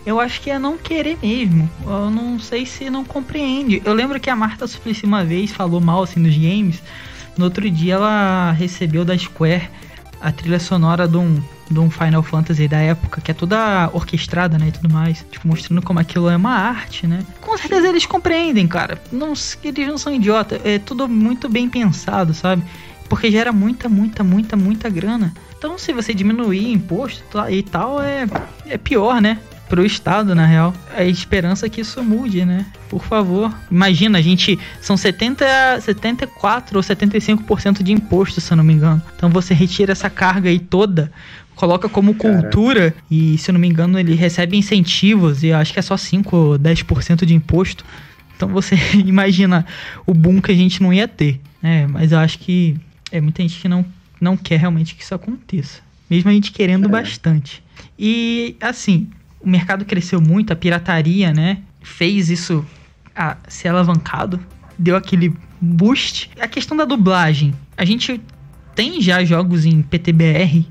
Eu 0.05 0.19
acho 0.19 0.41
que 0.41 0.51
é 0.51 0.59
não 0.59 0.77
querer 0.77 1.17
mesmo. 1.23 1.71
Eu 1.85 2.11
não 2.11 2.39
sei 2.39 2.67
se 2.67 2.91
não 2.91 3.05
compreende. 3.05 3.81
Eu 3.85 3.93
lembro 3.93 4.19
que 4.19 4.29
a 4.29 4.35
Marta 4.35 4.67
Suplicy 4.67 5.05
uma 5.05 5.25
vez 5.25 5.53
falou 5.53 5.81
mal 5.81 6.03
assim 6.03 6.19
nos 6.19 6.37
games. 6.37 6.83
No 7.37 7.45
outro 7.45 7.71
dia 7.71 7.95
ela 7.95 8.51
recebeu 8.53 9.05
da 9.05 9.17
Square 9.17 9.69
a 10.21 10.33
trilha 10.33 10.59
sonora 10.59 11.07
de 11.07 11.17
um 11.17 11.43
de 11.73 11.81
um 11.81 11.91
Final 11.91 12.23
Fantasy 12.23 12.69
da 12.69 12.79
época, 12.79 13.21
que 13.21 13.31
é 13.31 13.35
toda 13.35 13.91
orquestrada, 13.93 14.59
né, 14.59 14.69
e 14.69 14.73
tudo 14.73 14.93
mais. 14.93 15.25
Tipo, 15.31 15.49
mostrando 15.49 15.83
como 15.83 15.99
aquilo 15.99 16.29
é 16.29 16.37
uma 16.37 16.55
arte, 16.55 17.07
né? 17.07 17.25
Com 17.41 17.57
certeza 17.57 17.89
eles 17.89 18.07
compreendem, 18.07 18.67
cara. 18.67 19.01
Não, 19.11 19.33
eles 19.65 19.89
não 19.89 19.99
são 19.99 20.13
idiotas. 20.13 20.61
É 20.65 20.79
tudo 20.79 21.09
muito 21.09 21.49
bem 21.49 21.69
pensado, 21.69 22.35
sabe? 22.35 22.63
Porque 23.09 23.31
gera 23.31 23.53
muita, 23.53 23.89
muita, 23.89 24.23
muita, 24.25 24.57
muita 24.57 24.89
grana. 24.89 25.35
Então, 25.59 25.77
se 25.79 25.93
você 25.93 26.15
diminuir 26.15 26.73
imposto 26.73 27.23
e 27.51 27.63
tal, 27.63 28.03
é, 28.03 28.27
é 28.67 28.79
pior, 28.79 29.21
né? 29.21 29.39
pro 29.73 29.87
Estado, 29.87 30.35
na 30.35 30.45
real. 30.45 30.75
A 30.95 31.03
esperança 31.03 31.65
é 31.65 31.69
que 31.71 31.81
isso 31.81 32.05
mude, 32.05 32.45
né? 32.45 32.67
Por 32.91 33.03
favor. 33.03 33.51
Imagina, 33.71 34.19
a 34.19 34.21
gente. 34.21 34.59
São 34.83 34.99
70, 34.99 35.81
74 35.81 36.77
ou 36.77 36.83
75% 36.83 37.83
de 37.83 37.91
imposto, 37.91 38.39
se 38.39 38.53
eu 38.53 38.57
não 38.59 38.65
me 38.65 38.75
engano. 38.75 39.01
Então 39.17 39.31
você 39.31 39.55
retira 39.55 39.93
essa 39.93 40.11
carga 40.11 40.51
aí 40.51 40.59
toda 40.59 41.11
coloca 41.55 41.89
como 41.89 42.15
cultura 42.15 42.91
Cara. 42.91 43.05
e, 43.11 43.39
se 43.39 43.51
eu 43.51 43.53
não 43.53 43.61
me 43.61 43.69
engano, 43.69 43.99
ele 43.99 44.15
recebe 44.15 44.57
incentivos 44.57 45.43
e 45.43 45.53
acho 45.53 45.73
que 45.73 45.79
é 45.79 45.83
só 45.83 45.97
5 45.97 46.37
ou 46.37 46.59
10% 46.59 47.25
de 47.25 47.35
imposto. 47.35 47.85
Então 48.37 48.49
você 48.49 48.77
imagina 49.07 49.65
o 50.07 50.15
boom 50.15 50.41
que 50.41 50.51
a 50.51 50.55
gente 50.55 50.83
não 50.83 50.93
ia 50.93 51.07
ter, 51.07 51.41
né? 51.63 51.87
Mas 51.87 52.13
eu 52.13 52.19
acho 52.19 52.39
que 52.39 52.77
é 53.11 53.21
muita 53.21 53.43
gente 53.43 53.61
que 53.61 53.69
não, 53.69 53.85
não 54.21 54.37
quer 54.37 54.59
realmente 54.59 54.95
que 54.95 55.03
isso 55.03 55.15
aconteça. 55.15 55.81
Mesmo 56.09 56.31
a 56.31 56.33
gente 56.33 56.51
querendo 56.51 56.87
é. 56.87 56.91
bastante. 56.91 57.63
E 57.99 58.57
assim, 58.61 59.09
o 59.41 59.49
mercado 59.49 59.85
cresceu 59.85 60.21
muito, 60.21 60.53
a 60.53 60.57
pirataria, 60.57 61.33
né? 61.33 61.59
Fez 61.83 62.31
isso 62.31 62.65
a, 63.15 63.37
ser 63.49 63.69
alavancado, 63.69 64.41
deu 64.79 64.97
aquele 64.97 65.35
boost. 65.61 66.31
A 66.41 66.49
questão 66.49 66.77
da 66.77 66.85
dublagem. 66.85 67.55
A 67.77 67.85
gente 67.85 68.21
tem 68.75 69.01
já 69.01 69.25
jogos 69.25 69.65
em 69.65 69.83
PTBR 69.83 70.67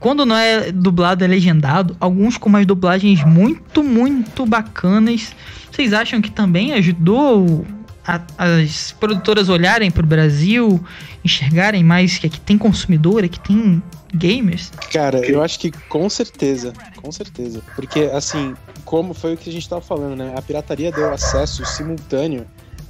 quando 0.00 0.24
não 0.24 0.34
é 0.34 0.72
dublado, 0.72 1.22
é 1.22 1.26
legendado. 1.26 1.94
Alguns 2.00 2.38
com 2.38 2.48
umas 2.48 2.64
dublagens 2.64 3.22
muito, 3.22 3.84
muito 3.84 4.46
bacanas. 4.46 5.32
Vocês 5.70 5.92
acham 5.92 6.22
que 6.22 6.30
também 6.30 6.72
ajudou 6.72 7.66
a, 8.06 8.18
as 8.38 8.92
produtoras 8.92 9.50
olharem 9.50 9.90
para 9.90 10.02
o 10.02 10.06
Brasil, 10.06 10.82
enxergarem 11.22 11.84
mais 11.84 12.16
que 12.16 12.26
aqui 12.26 12.40
tem 12.40 12.56
consumidor, 12.56 13.24
aqui 13.24 13.38
tem 13.40 13.82
gamers? 14.14 14.72
Cara, 14.90 15.18
eu 15.18 15.42
acho 15.42 15.60
que 15.60 15.70
com 15.70 16.08
certeza, 16.08 16.72
com 16.96 17.12
certeza. 17.12 17.60
Porque, 17.76 18.10
assim, 18.14 18.54
como 18.86 19.12
foi 19.12 19.34
o 19.34 19.36
que 19.36 19.50
a 19.50 19.52
gente 19.52 19.62
estava 19.62 19.82
falando, 19.82 20.16
né? 20.16 20.32
A 20.34 20.40
pirataria 20.40 20.90
deu 20.90 21.12
acesso 21.12 21.62
simultâneo 21.66 22.46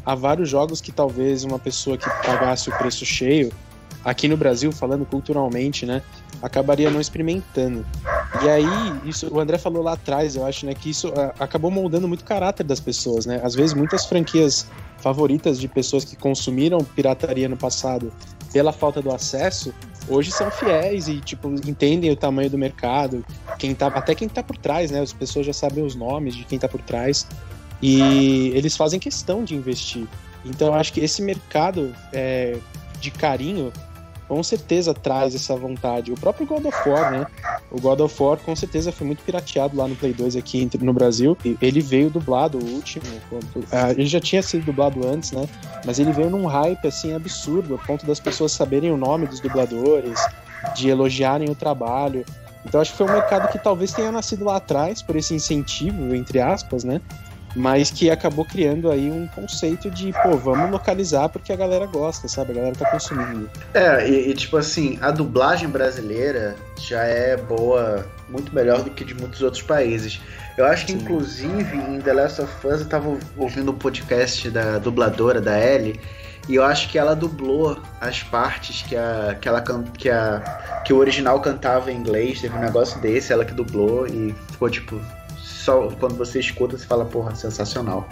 a 0.07 0.15
vários 0.15 0.49
jogos 0.49 0.81
que 0.81 0.93
talvez 0.93 1.43
uma 1.43 1.59
pessoa 1.59 1.99
que 1.99 2.09
pagasse 2.25 2.71
o 2.71 2.79
preço 2.79 3.05
cheio 3.05 3.53
aqui 4.05 4.29
no 4.29 4.37
Brasil, 4.37 4.73
falando 4.73 5.05
culturalmente, 5.05 5.85
né, 5.85 6.03
acabaria 6.43 6.91
não 6.91 7.01
experimentando. 7.01 7.85
E 8.43 8.49
aí, 8.49 8.65
isso, 9.05 9.29
o 9.33 9.41
André 9.41 9.59
falou 9.59 9.83
lá 9.83 9.93
atrás, 9.93 10.37
eu 10.37 10.47
acho, 10.47 10.65
né, 10.65 10.75
que 10.75 10.91
isso 10.91 11.09
uh, 11.09 11.33
acabou 11.39 11.71
moldando 11.71 12.09
muito 12.09 12.23
o 12.23 12.25
caráter 12.25 12.65
das 12.65 12.81
pessoas, 12.81 13.27
né? 13.27 13.41
Às 13.43 13.55
vezes 13.55 13.75
muitas 13.75 14.07
franquias 14.07 14.67
favoritas 14.99 15.59
de 15.59 15.67
pessoas 15.67 16.05
que 16.05 16.17
consumiram 16.17 16.79
pirataria 16.79 17.49
no 17.49 17.57
passado 17.57 18.13
pela 18.53 18.73
falta 18.73 19.01
do 19.01 19.11
acesso, 19.13 19.73
hoje 20.09 20.31
são 20.31 20.51
fiéis 20.51 21.09
e 21.09 21.21
tipo 21.21 21.49
entendem 21.67 22.11
o 22.11 22.17
tamanho 22.17 22.51
do 22.51 22.59
mercado, 22.59 23.25
quem 23.59 23.75
tá, 23.75 23.89
até 23.89 24.15
quem 24.15 24.29
tá 24.29 24.43
por 24.43 24.57
trás, 24.57 24.91
né? 24.91 25.01
As 25.01 25.13
pessoas 25.13 25.47
já 25.47 25.53
sabem 25.53 25.85
os 25.85 25.95
nomes 25.95 26.35
de 26.35 26.45
quem 26.45 26.59
tá 26.59 26.69
por 26.69 26.81
trás 26.83 27.27
e 27.83 28.51
eles 28.55 28.77
fazem 28.77 29.01
questão 29.01 29.45
de 29.45 29.55
investir. 29.55 30.07
Então 30.45 30.69
eu 30.69 30.75
acho 30.75 30.93
que 30.93 31.01
esse 31.01 31.21
mercado 31.23 31.95
é, 32.13 32.57
de 33.01 33.11
carinho 33.11 33.73
com 34.31 34.45
certeza 34.45 34.95
traz 34.95 35.35
essa 35.35 35.57
vontade. 35.57 36.13
O 36.13 36.15
próprio 36.15 36.47
God 36.47 36.65
of 36.65 36.89
War, 36.89 37.11
né? 37.11 37.27
O 37.69 37.81
God 37.81 37.99
of 37.99 38.23
War 38.23 38.39
com 38.39 38.55
certeza 38.55 38.93
foi 38.93 39.05
muito 39.05 39.25
pirateado 39.25 39.77
lá 39.77 39.89
no 39.89 39.97
Play 39.97 40.13
2 40.13 40.37
aqui 40.37 40.71
no 40.81 40.93
Brasil. 40.93 41.37
Ele 41.61 41.81
veio 41.81 42.09
dublado, 42.11 42.57
o 42.57 42.65
último. 42.65 43.05
Ah, 43.73 43.91
ele 43.91 44.07
já 44.07 44.21
tinha 44.21 44.41
sido 44.41 44.67
dublado 44.67 45.05
antes, 45.05 45.33
né? 45.33 45.49
Mas 45.85 45.99
ele 45.99 46.13
veio 46.13 46.31
num 46.31 46.47
hype 46.47 46.87
assim 46.87 47.13
absurdo, 47.13 47.75
a 47.75 47.79
ponto 47.79 48.07
das 48.07 48.21
pessoas 48.21 48.53
saberem 48.53 48.93
o 48.93 48.97
nome 48.97 49.27
dos 49.27 49.41
dubladores, 49.41 50.21
de 50.77 50.89
elogiarem 50.89 51.51
o 51.51 51.55
trabalho. 51.57 52.25
Então 52.65 52.81
acho 52.81 52.93
que 52.93 52.99
foi 52.99 53.09
um 53.09 53.13
mercado 53.13 53.51
que 53.51 53.59
talvez 53.59 53.93
tenha 53.93 54.13
nascido 54.13 54.45
lá 54.45 54.59
atrás, 54.59 55.03
por 55.03 55.17
esse 55.17 55.35
incentivo, 55.35 56.15
entre 56.15 56.39
aspas, 56.39 56.85
né? 56.85 57.01
Mas 57.55 57.91
que 57.91 58.11
acabou 58.11 58.45
criando 58.45 58.91
aí 58.91 59.11
um 59.11 59.27
conceito 59.27 59.91
de, 59.91 60.13
pô, 60.23 60.37
vamos 60.37 60.71
localizar 60.71 61.29
porque 61.29 61.53
a 61.53 61.57
galera 61.57 61.87
gosta, 61.87 62.29
sabe? 62.29 62.53
A 62.53 62.55
galera 62.55 62.75
tá 62.77 62.91
consumindo. 62.91 63.51
É, 63.75 64.09
e, 64.09 64.31
e 64.31 64.35
tipo 64.35 64.57
assim, 64.57 64.99
a 65.01 65.11
dublagem 65.11 65.69
brasileira 65.69 66.55
já 66.81 67.03
é 67.03 67.37
boa, 67.37 68.07
muito 68.29 68.55
melhor 68.55 68.83
do 68.83 68.91
que 68.91 69.05
de 69.05 69.15
muitos 69.15 69.43
outros 69.43 69.63
países. 69.63 70.21
Eu 70.57 70.65
acho 70.65 70.87
que, 70.87 70.93
Sim. 70.93 70.99
inclusive, 70.99 71.77
em 71.77 72.01
The 72.01 72.13
Last 72.13 72.43
of 72.43 72.67
Us, 72.67 72.81
eu 72.81 72.89
tava 72.89 73.19
ouvindo 73.37 73.69
o 73.69 73.73
um 73.73 73.79
podcast 73.79 74.49
da 74.51 74.79
dubladora, 74.79 75.41
da 75.41 75.59
Ellie, 75.59 75.99
e 76.49 76.55
eu 76.55 76.65
acho 76.65 76.89
que 76.89 76.99
ela 76.99 77.15
dublou 77.15 77.81
as 78.01 78.23
partes 78.23 78.83
que 78.83 78.97
a 78.97 79.37
que 79.41 79.49
ela 79.49 79.63
que 79.97 80.11
a 80.11 80.83
que 80.85 80.93
o 80.93 80.97
original 80.97 81.41
cantava 81.41 81.93
em 81.93 81.97
inglês, 81.97 82.41
teve 82.41 82.57
um 82.57 82.61
negócio 82.61 83.01
desse, 83.01 83.33
ela 83.33 83.45
que 83.45 83.53
dublou 83.53 84.07
e 84.07 84.35
ficou 84.51 84.69
tipo 84.69 85.01
só 85.61 85.89
quando 85.99 86.17
você 86.17 86.41
escuta 86.41 86.77
você 86.77 86.87
fala, 86.87 87.05
porra, 87.05 87.35
sensacional. 87.35 88.09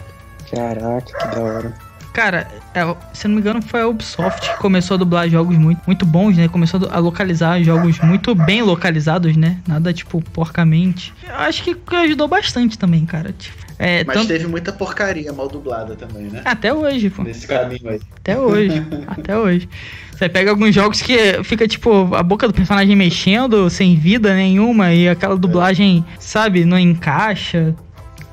Caraca, 0.51 1.07
que 1.07 1.34
da 1.34 1.40
hora. 1.40 1.74
Cara, 2.12 2.49
é, 2.74 2.96
se 3.12 3.28
não 3.28 3.36
me 3.36 3.40
engano, 3.40 3.62
foi 3.62 3.80
a 3.80 3.86
Ubisoft 3.86 4.51
que 4.51 4.59
começou 4.59 4.94
a 4.94 4.99
dublar 4.99 5.28
jogos 5.28 5.57
muito, 5.57 5.80
muito 5.86 6.05
bons, 6.05 6.36
né? 6.36 6.49
Começou 6.49 6.80
a 6.90 6.99
localizar 6.99 7.62
jogos 7.62 8.01
muito 8.01 8.34
bem 8.34 8.62
localizados, 8.62 9.36
né? 9.36 9.59
Nada 9.66 9.92
tipo 9.92 10.20
porcamente. 10.32 11.14
Eu 11.22 11.34
acho 11.36 11.62
que 11.62 11.76
ajudou 11.94 12.26
bastante 12.26 12.76
também, 12.78 13.07
cara. 13.07 13.32
Tipo, 13.32 13.67
é, 13.78 14.02
Mas 14.04 14.16
tanto... 14.16 14.28
teve 14.28 14.46
muita 14.46 14.72
porcaria 14.72 15.32
mal 15.32 15.48
dublada 15.48 15.94
também, 15.94 16.24
né? 16.24 16.42
Até 16.44 16.74
hoje, 16.74 17.10
pô. 17.10 17.22
Nesse 17.22 17.46
caminho 17.46 17.88
aí. 17.88 18.00
Até 18.16 18.38
hoje. 18.38 18.82
até 19.06 19.38
hoje. 19.38 19.68
Você 20.10 20.28
pega 20.28 20.50
alguns 20.50 20.74
jogos 20.74 21.00
que 21.00 21.44
fica, 21.44 21.68
tipo, 21.68 22.12
a 22.12 22.22
boca 22.24 22.48
do 22.48 22.52
personagem 22.52 22.96
mexendo, 22.96 23.70
sem 23.70 23.94
vida 23.94 24.34
nenhuma, 24.34 24.92
e 24.92 25.08
aquela 25.08 25.36
dublagem, 25.36 26.04
é. 26.12 26.16
sabe, 26.18 26.64
não 26.64 26.78
encaixa. 26.78 27.74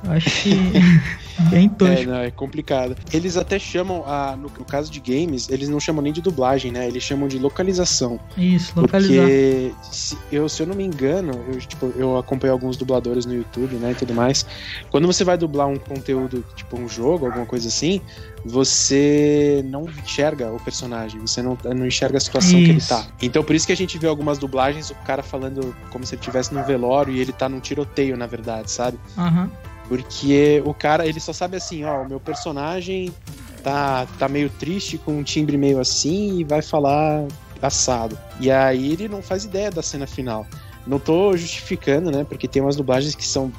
Acho 0.07 0.29
que. 0.29 0.55
Bem 1.49 1.67
tosco. 1.69 1.93
É, 1.93 2.05
não, 2.05 2.19
é 2.19 2.31
complicado. 2.31 2.95
Eles 3.13 3.37
até 3.37 3.59
chamam, 3.59 4.03
a, 4.05 4.35
no, 4.35 4.43
no, 4.43 4.65
caso 4.65 4.91
de 4.91 4.99
games, 4.99 5.49
eles 5.49 5.67
não 5.67 5.79
chamam 5.79 6.01
nem 6.01 6.13
de 6.13 6.21
dublagem, 6.21 6.71
né? 6.71 6.87
Eles 6.87 7.03
chamam 7.03 7.27
de 7.27 7.37
localização. 7.37 8.19
Isso, 8.37 8.79
localizar. 8.79 9.21
Porque, 9.21 9.73
se 9.91 10.17
eu, 10.31 10.47
se 10.47 10.63
eu 10.63 10.67
não 10.67 10.75
me 10.75 10.83
engano, 10.83 11.33
eu, 11.51 11.59
tipo, 11.59 11.91
eu 11.95 12.17
acompanho 12.17 12.53
alguns 12.53 12.77
dubladores 12.77 13.25
no 13.25 13.33
YouTube, 13.33 13.75
né, 13.75 13.91
e 13.91 13.95
tudo 13.95 14.13
mais. 14.13 14.45
Quando 14.89 15.07
você 15.07 15.23
vai 15.23 15.37
dublar 15.37 15.67
um 15.67 15.77
conteúdo, 15.77 16.43
tipo 16.55 16.79
um 16.79 16.87
jogo, 16.87 17.25
alguma 17.25 17.45
coisa 17.45 17.67
assim, 17.67 18.01
você 18.45 19.63
não 19.67 19.85
enxerga 19.85 20.51
o 20.51 20.59
personagem, 20.59 21.19
você 21.19 21.41
não, 21.41 21.57
não 21.75 21.85
enxerga 21.85 22.17
a 22.17 22.21
situação 22.21 22.59
isso. 22.59 22.65
que 22.65 22.71
ele 22.71 22.81
tá. 22.81 23.07
Então 23.21 23.43
por 23.43 23.55
isso 23.55 23.65
que 23.65 23.73
a 23.73 23.77
gente 23.77 23.97
vê 23.97 24.07
algumas 24.07 24.37
dublagens, 24.37 24.91
o 24.91 24.95
cara 24.95 25.23
falando 25.23 25.75
como 25.89 26.05
se 26.05 26.15
ele 26.15 26.21
estivesse 26.21 26.53
num 26.53 26.63
velório 26.63 27.13
e 27.13 27.19
ele 27.19 27.33
tá 27.33 27.49
num 27.49 27.59
tiroteio, 27.59 28.15
na 28.15 28.27
verdade, 28.27 28.71
sabe? 28.71 28.99
Aham. 29.17 29.43
Uhum. 29.43 29.74
Porque 29.87 30.61
o 30.65 30.73
cara, 30.73 31.05
ele 31.05 31.19
só 31.19 31.31
sabe 31.31 31.57
assim, 31.57 31.83
ó, 31.83 32.01
o 32.01 32.09
meu 32.09 32.19
personagem 32.19 33.13
tá, 33.63 34.07
tá 34.17 34.27
meio 34.27 34.49
triste, 34.49 34.97
com 34.97 35.19
um 35.19 35.23
timbre 35.23 35.57
meio 35.57 35.79
assim, 35.79 36.39
e 36.39 36.43
vai 36.43 36.61
falar 36.61 37.25
assado. 37.61 38.17
E 38.39 38.51
aí 38.51 38.93
ele 38.93 39.07
não 39.07 39.21
faz 39.21 39.45
ideia 39.45 39.71
da 39.71 39.81
cena 39.81 40.07
final. 40.07 40.45
Não 40.85 40.99
tô 40.99 41.35
justificando, 41.35 42.11
né? 42.11 42.23
Porque 42.23 42.47
tem 42.47 42.61
umas 42.61 42.75
dublagens 42.75 43.15
que 43.15 43.25
são 43.25 43.51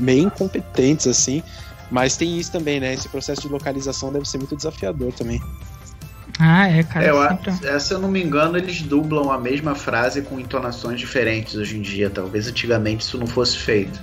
bem 0.00 0.24
incompetentes, 0.24 1.06
assim. 1.06 1.42
Mas 1.90 2.16
tem 2.16 2.38
isso 2.38 2.52
também, 2.52 2.80
né? 2.80 2.92
Esse 2.92 3.08
processo 3.08 3.42
de 3.42 3.48
localização 3.48 4.12
deve 4.12 4.28
ser 4.28 4.38
muito 4.38 4.54
desafiador 4.54 5.12
também. 5.12 5.40
Ah, 6.38 6.68
é, 6.68 6.82
cara. 6.82 7.06
É, 7.06 7.10
eu, 7.10 7.28
sempre... 7.28 7.80
Se 7.80 7.94
eu 7.94 7.98
não 7.98 8.10
me 8.10 8.22
engano, 8.22 8.58
eles 8.58 8.82
dublam 8.82 9.30
a 9.32 9.38
mesma 9.38 9.74
frase 9.74 10.22
com 10.22 10.38
entonações 10.38 11.00
diferentes 11.00 11.54
hoje 11.54 11.78
em 11.78 11.82
dia. 11.82 12.10
Talvez 12.10 12.46
antigamente 12.46 13.02
isso 13.02 13.18
não 13.18 13.26
fosse 13.26 13.56
feito. 13.56 13.98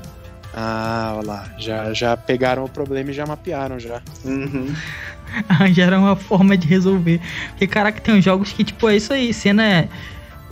Ah, 0.56 1.16
olha 1.18 1.28
lá. 1.28 1.45
Já, 1.58 1.93
já 1.93 2.16
pegaram 2.16 2.64
o 2.64 2.70
problema 2.70 3.12
e 3.12 3.14
já 3.14 3.26
mapearam 3.26 3.78
já. 3.78 4.01
Uhum. 4.24 4.74
Arranjaram 5.49 6.03
uma 6.03 6.16
forma 6.16 6.56
de 6.56 6.66
resolver. 6.66 7.20
Porque, 7.49 7.68
caraca, 7.68 7.99
tem 7.99 8.16
uns 8.16 8.24
jogos 8.24 8.53
que, 8.53 8.64
tipo, 8.64 8.88
é 8.88 8.95
isso 8.95 9.12
aí. 9.12 9.34
Cena 9.34 9.64
é. 9.66 9.89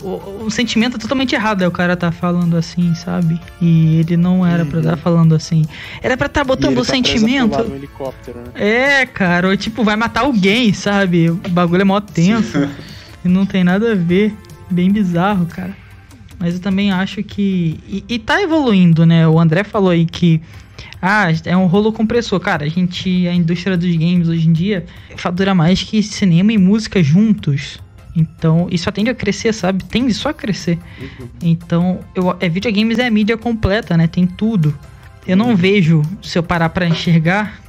O, 0.02 0.44
o 0.44 0.50
sentimento 0.50 0.96
é 0.96 1.00
totalmente 1.00 1.34
errado. 1.34 1.62
Aí 1.62 1.68
o 1.68 1.70
cara 1.70 1.96
tá 1.96 2.12
falando 2.12 2.54
assim, 2.54 2.94
sabe? 2.94 3.40
E 3.62 4.00
ele 4.00 4.18
não 4.18 4.46
era 4.46 4.62
uhum. 4.62 4.68
pra 4.68 4.78
estar 4.80 4.90
tá 4.90 4.96
falando 4.98 5.34
assim. 5.34 5.64
Era 6.02 6.18
pra 6.18 6.26
estar 6.26 6.42
tá 6.42 6.44
botando 6.44 6.76
o 6.76 6.84
tá 6.84 6.92
sentimento. 6.92 7.62
Um 7.62 7.74
helicóptero, 7.74 8.40
né? 8.40 8.50
É, 8.54 9.06
cara. 9.06 9.48
Ou, 9.48 9.56
tipo, 9.56 9.82
vai 9.82 9.96
matar 9.96 10.20
alguém, 10.20 10.74
sabe? 10.74 11.30
O 11.30 11.48
bagulho 11.48 11.80
é 11.80 11.84
mó 11.84 11.98
tenso. 11.98 12.68
e 13.24 13.28
não 13.28 13.46
tem 13.46 13.64
nada 13.64 13.92
a 13.92 13.94
ver. 13.94 14.36
Bem 14.70 14.90
bizarro, 14.90 15.46
cara. 15.46 15.83
Mas 16.38 16.54
eu 16.54 16.60
também 16.60 16.90
acho 16.90 17.22
que. 17.22 17.78
E, 17.88 18.04
e 18.08 18.18
tá 18.18 18.42
evoluindo, 18.42 19.06
né? 19.06 19.26
O 19.26 19.38
André 19.38 19.64
falou 19.64 19.90
aí 19.90 20.06
que. 20.06 20.40
Ah, 21.00 21.26
é 21.44 21.56
um 21.56 21.66
rolo 21.66 21.92
compressor. 21.92 22.38
Cara, 22.40 22.64
a 22.64 22.68
gente. 22.68 23.26
A 23.28 23.34
indústria 23.34 23.76
dos 23.76 23.94
games 23.96 24.28
hoje 24.28 24.48
em 24.48 24.52
dia 24.52 24.86
fatura 25.16 25.54
mais 25.54 25.82
que 25.82 26.02
cinema 26.02 26.52
e 26.52 26.58
música 26.58 27.02
juntos. 27.02 27.82
Então, 28.16 28.68
isso 28.70 28.90
tende 28.92 29.10
a 29.10 29.14
crescer, 29.14 29.52
sabe? 29.52 29.82
Tende 29.84 30.14
só 30.14 30.28
a 30.28 30.34
crescer. 30.34 30.78
Uhum. 31.00 31.28
Então, 31.42 32.00
eu, 32.14 32.36
é, 32.38 32.48
videogames 32.48 32.98
é 32.98 33.06
a 33.06 33.10
mídia 33.10 33.36
completa, 33.36 33.96
né? 33.96 34.06
Tem 34.06 34.24
tudo. 34.26 34.76
Eu 35.26 35.36
não 35.36 35.48
uhum. 35.48 35.56
vejo, 35.56 36.02
se 36.22 36.38
eu 36.38 36.42
parar 36.42 36.68
para 36.68 36.86
enxergar, 36.86 37.60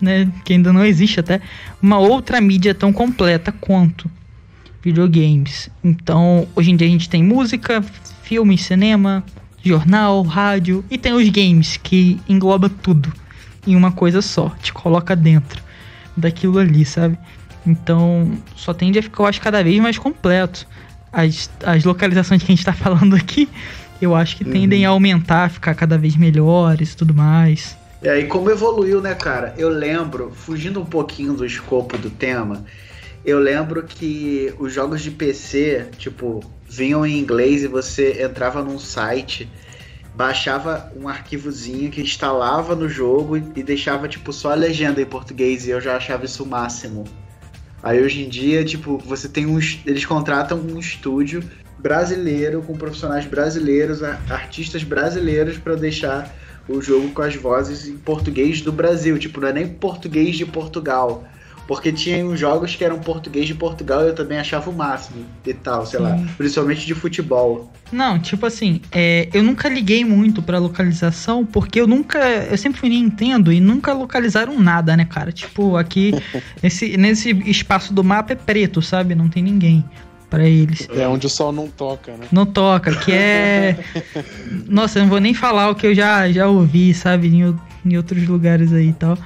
né? 0.00 0.28
Que 0.44 0.54
ainda 0.54 0.72
não 0.72 0.84
existe 0.84 1.20
até, 1.20 1.40
uma 1.80 1.98
outra 1.98 2.40
mídia 2.40 2.74
tão 2.74 2.92
completa 2.92 3.52
quanto 3.52 4.10
videogames. 4.84 5.70
Então, 5.82 6.46
hoje 6.54 6.70
em 6.70 6.76
dia 6.76 6.86
a 6.86 6.90
gente 6.90 7.08
tem 7.08 7.24
música, 7.24 7.82
filme, 8.22 8.58
cinema, 8.58 9.24
jornal, 9.62 10.22
rádio 10.22 10.84
e 10.90 10.98
tem 10.98 11.14
os 11.14 11.28
games 11.30 11.78
que 11.78 12.20
engloba 12.28 12.68
tudo 12.68 13.10
em 13.66 13.74
uma 13.74 13.90
coisa 13.90 14.20
só, 14.20 14.50
te 14.62 14.72
coloca 14.72 15.16
dentro 15.16 15.62
daquilo 16.14 16.58
ali, 16.58 16.84
sabe? 16.84 17.18
Então, 17.66 18.30
só 18.54 18.74
tende 18.74 18.98
a 18.98 19.02
ficar, 19.02 19.22
eu 19.22 19.26
acho, 19.26 19.40
cada 19.40 19.64
vez 19.64 19.80
mais 19.80 19.96
completo. 19.96 20.66
As, 21.10 21.50
as 21.64 21.82
localizações 21.84 22.42
que 22.42 22.52
a 22.52 22.54
gente 22.54 22.64
tá 22.64 22.74
falando 22.74 23.16
aqui, 23.16 23.48
eu 24.02 24.14
acho 24.14 24.36
que 24.36 24.44
tendem 24.44 24.84
uhum. 24.84 24.92
a 24.92 24.94
aumentar, 24.94 25.48
ficar 25.48 25.74
cada 25.74 25.96
vez 25.96 26.14
melhores 26.14 26.92
e 26.92 26.96
tudo 26.96 27.14
mais. 27.14 27.74
E 28.02 28.08
aí, 28.08 28.26
como 28.26 28.50
evoluiu, 28.50 29.00
né, 29.00 29.14
cara? 29.14 29.54
Eu 29.56 29.70
lembro, 29.70 30.30
fugindo 30.30 30.78
um 30.78 30.84
pouquinho 30.84 31.32
do 31.32 31.46
escopo 31.46 31.96
do 31.96 32.10
tema, 32.10 32.62
eu 33.24 33.38
lembro 33.38 33.82
que 33.82 34.52
os 34.58 34.72
jogos 34.72 35.00
de 35.00 35.10
PC, 35.10 35.88
tipo, 35.96 36.44
vinham 36.68 37.06
em 37.06 37.18
inglês 37.18 37.62
e 37.62 37.66
você 37.66 38.22
entrava 38.22 38.62
num 38.62 38.78
site, 38.78 39.48
baixava 40.14 40.92
um 40.94 41.08
arquivozinho 41.08 41.90
que 41.90 42.02
instalava 42.02 42.76
no 42.76 42.88
jogo 42.88 43.36
e 43.36 43.62
deixava, 43.62 44.06
tipo, 44.08 44.32
só 44.32 44.52
a 44.52 44.54
legenda 44.54 45.00
em 45.00 45.06
português 45.06 45.66
e 45.66 45.70
eu 45.70 45.80
já 45.80 45.96
achava 45.96 46.26
isso 46.26 46.44
o 46.44 46.46
máximo. 46.46 47.04
Aí 47.82 48.02
hoje 48.02 48.24
em 48.24 48.28
dia, 48.28 48.64
tipo, 48.64 48.98
você 48.98 49.28
tem 49.28 49.46
um. 49.46 49.58
Eles 49.86 50.04
contratam 50.04 50.58
um 50.58 50.78
estúdio 50.78 51.42
brasileiro, 51.78 52.62
com 52.62 52.76
profissionais 52.76 53.26
brasileiros, 53.26 54.02
artistas 54.02 54.82
brasileiros, 54.82 55.58
para 55.58 55.74
deixar 55.74 56.34
o 56.66 56.80
jogo 56.80 57.10
com 57.10 57.20
as 57.20 57.36
vozes 57.36 57.86
em 57.86 57.96
português 57.98 58.62
do 58.62 58.72
Brasil. 58.72 59.18
Tipo, 59.18 59.40
não 59.40 59.48
é 59.48 59.52
nem 59.52 59.68
português 59.68 60.36
de 60.36 60.46
Portugal 60.46 61.26
porque 61.66 61.92
tinha 61.92 62.24
uns 62.24 62.38
jogos 62.38 62.74
que 62.76 62.84
eram 62.84 62.98
português 62.98 63.46
de 63.46 63.54
Portugal 63.54 64.02
e 64.04 64.08
eu 64.08 64.14
também 64.14 64.38
achava 64.38 64.68
o 64.70 64.72
máximo 64.72 65.24
e 65.46 65.54
tal, 65.54 65.86
sei 65.86 65.98
Sim. 65.98 66.04
lá. 66.04 66.18
Principalmente 66.36 66.86
de 66.86 66.94
futebol. 66.94 67.70
Não, 67.90 68.18
tipo 68.18 68.44
assim, 68.44 68.80
é, 68.90 69.28
eu 69.32 69.42
nunca 69.42 69.68
liguei 69.68 70.04
muito 70.04 70.42
pra 70.42 70.58
localização, 70.58 71.44
porque 71.44 71.80
eu 71.80 71.86
nunca. 71.86 72.18
Eu 72.18 72.58
sempre 72.58 72.80
fui 72.80 72.88
Nintendo 72.88 73.52
e 73.52 73.60
nunca 73.60 73.92
localizaram 73.92 74.58
nada, 74.60 74.96
né, 74.96 75.04
cara? 75.04 75.32
Tipo, 75.32 75.76
aqui, 75.76 76.12
esse, 76.62 76.96
nesse 76.96 77.30
espaço 77.48 77.94
do 77.94 78.02
mapa 78.04 78.32
é 78.32 78.36
preto, 78.36 78.82
sabe? 78.82 79.14
Não 79.14 79.28
tem 79.28 79.42
ninguém 79.42 79.84
para 80.28 80.48
eles. 80.48 80.88
É 80.94 81.06
onde 81.06 81.26
o 81.26 81.30
sol 81.30 81.52
não 81.52 81.68
toca, 81.68 82.12
né? 82.12 82.26
Não 82.32 82.44
toca, 82.44 82.94
que 82.96 83.12
é. 83.12 83.78
Nossa, 84.68 84.98
eu 84.98 85.04
não 85.04 85.10
vou 85.10 85.20
nem 85.20 85.32
falar 85.32 85.70
o 85.70 85.74
que 85.74 85.86
eu 85.86 85.94
já, 85.94 86.30
já 86.30 86.48
ouvi, 86.48 86.92
sabe? 86.92 87.28
Em, 87.28 87.56
em 87.86 87.96
outros 87.96 88.26
lugares 88.26 88.72
aí 88.72 88.88
e 88.88 88.92
tal. 88.92 89.16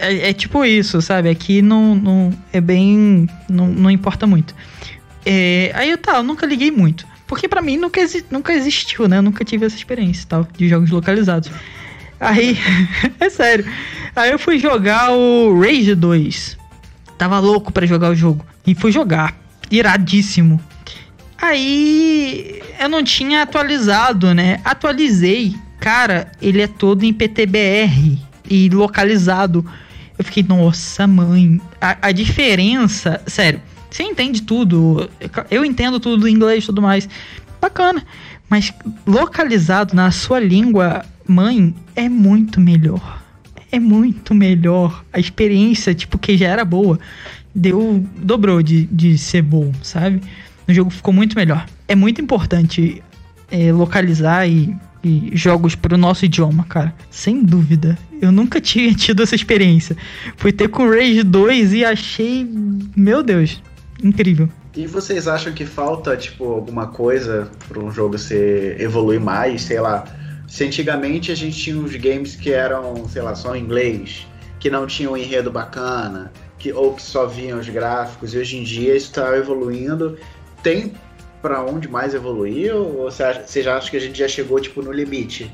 É, 0.00 0.30
é, 0.30 0.32
tipo 0.32 0.64
isso, 0.64 1.02
sabe? 1.02 1.28
Aqui 1.28 1.60
não, 1.60 1.94
não 1.94 2.32
é 2.52 2.60
bem. 2.60 3.28
Não, 3.48 3.66
não 3.68 3.90
importa 3.90 4.26
muito. 4.26 4.54
É, 5.26 5.70
aí 5.74 5.90
eu 5.90 5.98
tá, 5.98 6.16
eu 6.16 6.22
nunca 6.22 6.46
liguei 6.46 6.70
muito. 6.70 7.06
Porque 7.26 7.46
para 7.46 7.60
mim 7.60 7.76
nunca, 7.76 8.00
exi 8.00 8.24
nunca 8.30 8.52
existiu, 8.52 9.06
né? 9.06 9.18
Eu 9.18 9.22
nunca 9.22 9.44
tive 9.44 9.66
essa 9.66 9.76
experiência 9.76 10.26
tal, 10.26 10.48
de 10.56 10.68
jogos 10.68 10.90
localizados. 10.90 11.50
Aí, 12.18 12.58
é 13.20 13.28
sério. 13.28 13.64
Aí 14.16 14.30
eu 14.30 14.38
fui 14.38 14.58
jogar 14.58 15.12
o 15.12 15.60
Rage 15.60 15.94
2. 15.94 16.56
Tava 17.18 17.38
louco 17.38 17.70
para 17.70 17.86
jogar 17.86 18.10
o 18.10 18.14
jogo. 18.14 18.44
E 18.66 18.74
fui 18.74 18.90
jogar. 18.90 19.36
Iradíssimo. 19.70 20.58
Aí 21.36 22.62
eu 22.80 22.88
não 22.88 23.04
tinha 23.04 23.42
atualizado, 23.42 24.34
né? 24.34 24.60
Atualizei. 24.64 25.54
Cara, 25.78 26.32
ele 26.40 26.62
é 26.62 26.66
todo 26.66 27.04
em 27.04 27.12
PTBR 27.12 28.18
e 28.48 28.68
localizado. 28.70 29.64
Eu 30.20 30.24
fiquei, 30.24 30.42
nossa, 30.42 31.06
mãe. 31.06 31.58
A, 31.80 32.08
a 32.08 32.12
diferença, 32.12 33.22
sério, 33.26 33.58
você 33.90 34.02
entende 34.02 34.42
tudo. 34.42 35.08
Eu 35.50 35.64
entendo 35.64 35.98
tudo 35.98 36.28
em 36.28 36.34
inglês 36.34 36.62
e 36.62 36.66
tudo 36.66 36.82
mais. 36.82 37.08
Bacana. 37.58 38.04
Mas 38.46 38.70
localizado 39.06 39.96
na 39.96 40.10
sua 40.10 40.38
língua 40.38 41.06
mãe 41.26 41.74
é 41.96 42.06
muito 42.06 42.60
melhor. 42.60 43.22
É 43.72 43.80
muito 43.80 44.34
melhor. 44.34 45.02
A 45.10 45.18
experiência, 45.18 45.94
tipo, 45.94 46.18
que 46.18 46.36
já 46.36 46.48
era 46.48 46.66
boa, 46.66 47.00
deu. 47.54 48.04
dobrou 48.18 48.62
de, 48.62 48.84
de 48.92 49.16
ser 49.16 49.40
bom, 49.40 49.72
sabe? 49.82 50.20
O 50.68 50.74
jogo 50.74 50.90
ficou 50.90 51.14
muito 51.14 51.34
melhor. 51.34 51.64
É 51.88 51.94
muito 51.94 52.20
importante 52.20 53.02
é, 53.50 53.72
localizar 53.72 54.46
e, 54.46 54.76
e 55.02 55.30
jogos 55.32 55.74
para 55.74 55.94
o 55.94 55.98
nosso 55.98 56.26
idioma, 56.26 56.64
cara. 56.64 56.94
Sem 57.10 57.42
dúvida. 57.42 57.96
Eu 58.20 58.30
nunca 58.32 58.60
tinha 58.62 58.92
tido 58.94 59.22
essa 59.22 59.34
experiência. 59.34 59.96
Fui 60.36 60.52
ter 60.52 60.68
com 60.68 60.88
Rage 60.88 61.22
2 61.22 61.74
e 61.74 61.84
achei. 61.84 62.48
Meu 62.96 63.22
Deus, 63.22 63.62
incrível. 64.02 64.48
E 64.76 64.86
vocês 64.86 65.26
acham 65.26 65.52
que 65.52 65.66
falta, 65.66 66.16
tipo, 66.16 66.44
alguma 66.44 66.86
coisa 66.86 67.50
para 67.68 67.80
um 67.80 67.90
jogo 67.90 68.16
se 68.16 68.76
evoluir 68.78 69.20
mais? 69.20 69.62
Sei 69.62 69.80
lá. 69.80 70.04
Se 70.46 70.64
antigamente 70.64 71.30
a 71.30 71.34
gente 71.34 71.56
tinha 71.56 71.76
uns 71.76 71.94
games 71.96 72.34
que 72.34 72.50
eram, 72.50 73.08
sei 73.08 73.22
lá, 73.22 73.34
só 73.34 73.54
em 73.54 73.62
inglês, 73.62 74.26
que 74.58 74.68
não 74.68 74.86
tinham 74.86 75.12
um 75.12 75.16
enredo 75.16 75.50
bacana, 75.50 76.32
que, 76.58 76.72
ou 76.72 76.94
que 76.94 77.02
só 77.02 77.26
viam 77.26 77.58
os 77.58 77.68
gráficos, 77.68 78.34
e 78.34 78.38
hoje 78.38 78.56
em 78.56 78.64
dia 78.64 78.96
isso 78.96 79.06
está 79.06 79.36
evoluindo 79.36 80.16
tem 80.62 80.92
para 81.42 81.64
onde 81.64 81.88
mais 81.88 82.14
evoluir 82.14 82.74
ou 82.74 83.10
você 83.10 83.62
já 83.62 83.76
acha 83.76 83.90
que 83.90 83.96
a 83.96 84.00
gente 84.00 84.18
já 84.18 84.28
chegou 84.28 84.60
tipo 84.60 84.82
no 84.82 84.92
limite? 84.92 85.50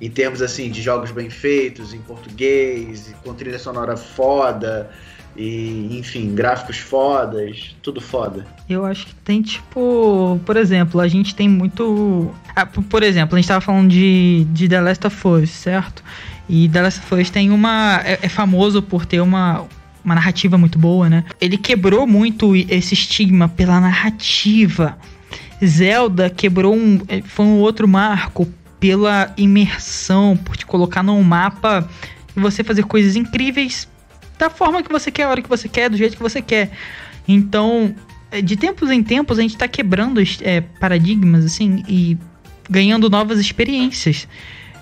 Em 0.00 0.10
termos 0.10 0.42
assim 0.42 0.70
de 0.70 0.82
jogos 0.82 1.10
bem 1.10 1.30
feitos, 1.30 1.94
em 1.94 2.00
português, 2.00 3.14
com 3.22 3.32
trilha 3.32 3.58
sonora 3.58 3.96
foda, 3.96 4.90
e 5.36 5.98
enfim, 5.98 6.34
gráficos 6.34 6.78
fodas, 6.78 7.74
tudo 7.82 8.00
foda. 8.00 8.46
Eu 8.68 8.84
acho 8.84 9.06
que 9.06 9.14
tem 9.16 9.42
tipo, 9.42 10.40
por 10.44 10.56
exemplo, 10.56 11.00
a 11.00 11.08
gente 11.08 11.34
tem 11.34 11.48
muito. 11.48 12.32
Ah, 12.54 12.66
por 12.66 13.02
exemplo, 13.02 13.36
a 13.36 13.40
gente 13.40 13.48
tava 13.48 13.60
falando 13.60 13.90
de, 13.90 14.46
de 14.50 14.68
The 14.68 14.80
Last 14.80 15.06
of 15.06 15.28
Us, 15.28 15.50
certo? 15.50 16.04
E 16.48 16.68
The 16.68 16.82
Last 16.82 17.00
of 17.00 17.20
Us 17.20 17.30
tem 17.30 17.50
uma. 17.50 18.00
É, 18.04 18.20
é 18.22 18.28
famoso 18.28 18.80
por 18.80 19.04
ter 19.04 19.20
uma, 19.20 19.66
uma 20.04 20.14
narrativa 20.14 20.56
muito 20.56 20.78
boa, 20.78 21.10
né? 21.10 21.24
Ele 21.40 21.56
quebrou 21.56 22.06
muito 22.06 22.54
esse 22.54 22.94
estigma 22.94 23.48
pela 23.48 23.80
narrativa. 23.80 24.96
Zelda 25.64 26.30
quebrou 26.30 26.74
um. 26.74 27.00
Eh, 27.08 27.22
foi 27.22 27.44
um 27.46 27.58
outro 27.58 27.88
marco 27.88 28.48
pela 28.84 29.32
imersão, 29.38 30.36
por 30.36 30.58
te 30.58 30.66
colocar 30.66 31.02
num 31.02 31.22
mapa 31.22 31.88
e 32.36 32.38
você 32.38 32.62
fazer 32.62 32.82
coisas 32.82 33.16
incríveis 33.16 33.88
da 34.38 34.50
forma 34.50 34.82
que 34.82 34.92
você 34.92 35.10
quer, 35.10 35.22
a 35.22 35.30
hora 35.30 35.40
que 35.40 35.48
você 35.48 35.70
quer, 35.70 35.88
do 35.88 35.96
jeito 35.96 36.18
que 36.18 36.22
você 36.22 36.42
quer. 36.42 36.70
Então, 37.26 37.94
eh, 38.30 38.42
de 38.42 38.58
tempos 38.58 38.90
em 38.90 39.02
tempos, 39.02 39.38
a 39.38 39.42
gente 39.42 39.56
tá 39.56 39.66
quebrando 39.66 40.20
é, 40.42 40.60
paradigmas, 40.60 41.46
assim, 41.46 41.82
e 41.88 42.18
ganhando 42.68 43.08
novas 43.08 43.38
experiências. 43.38 44.28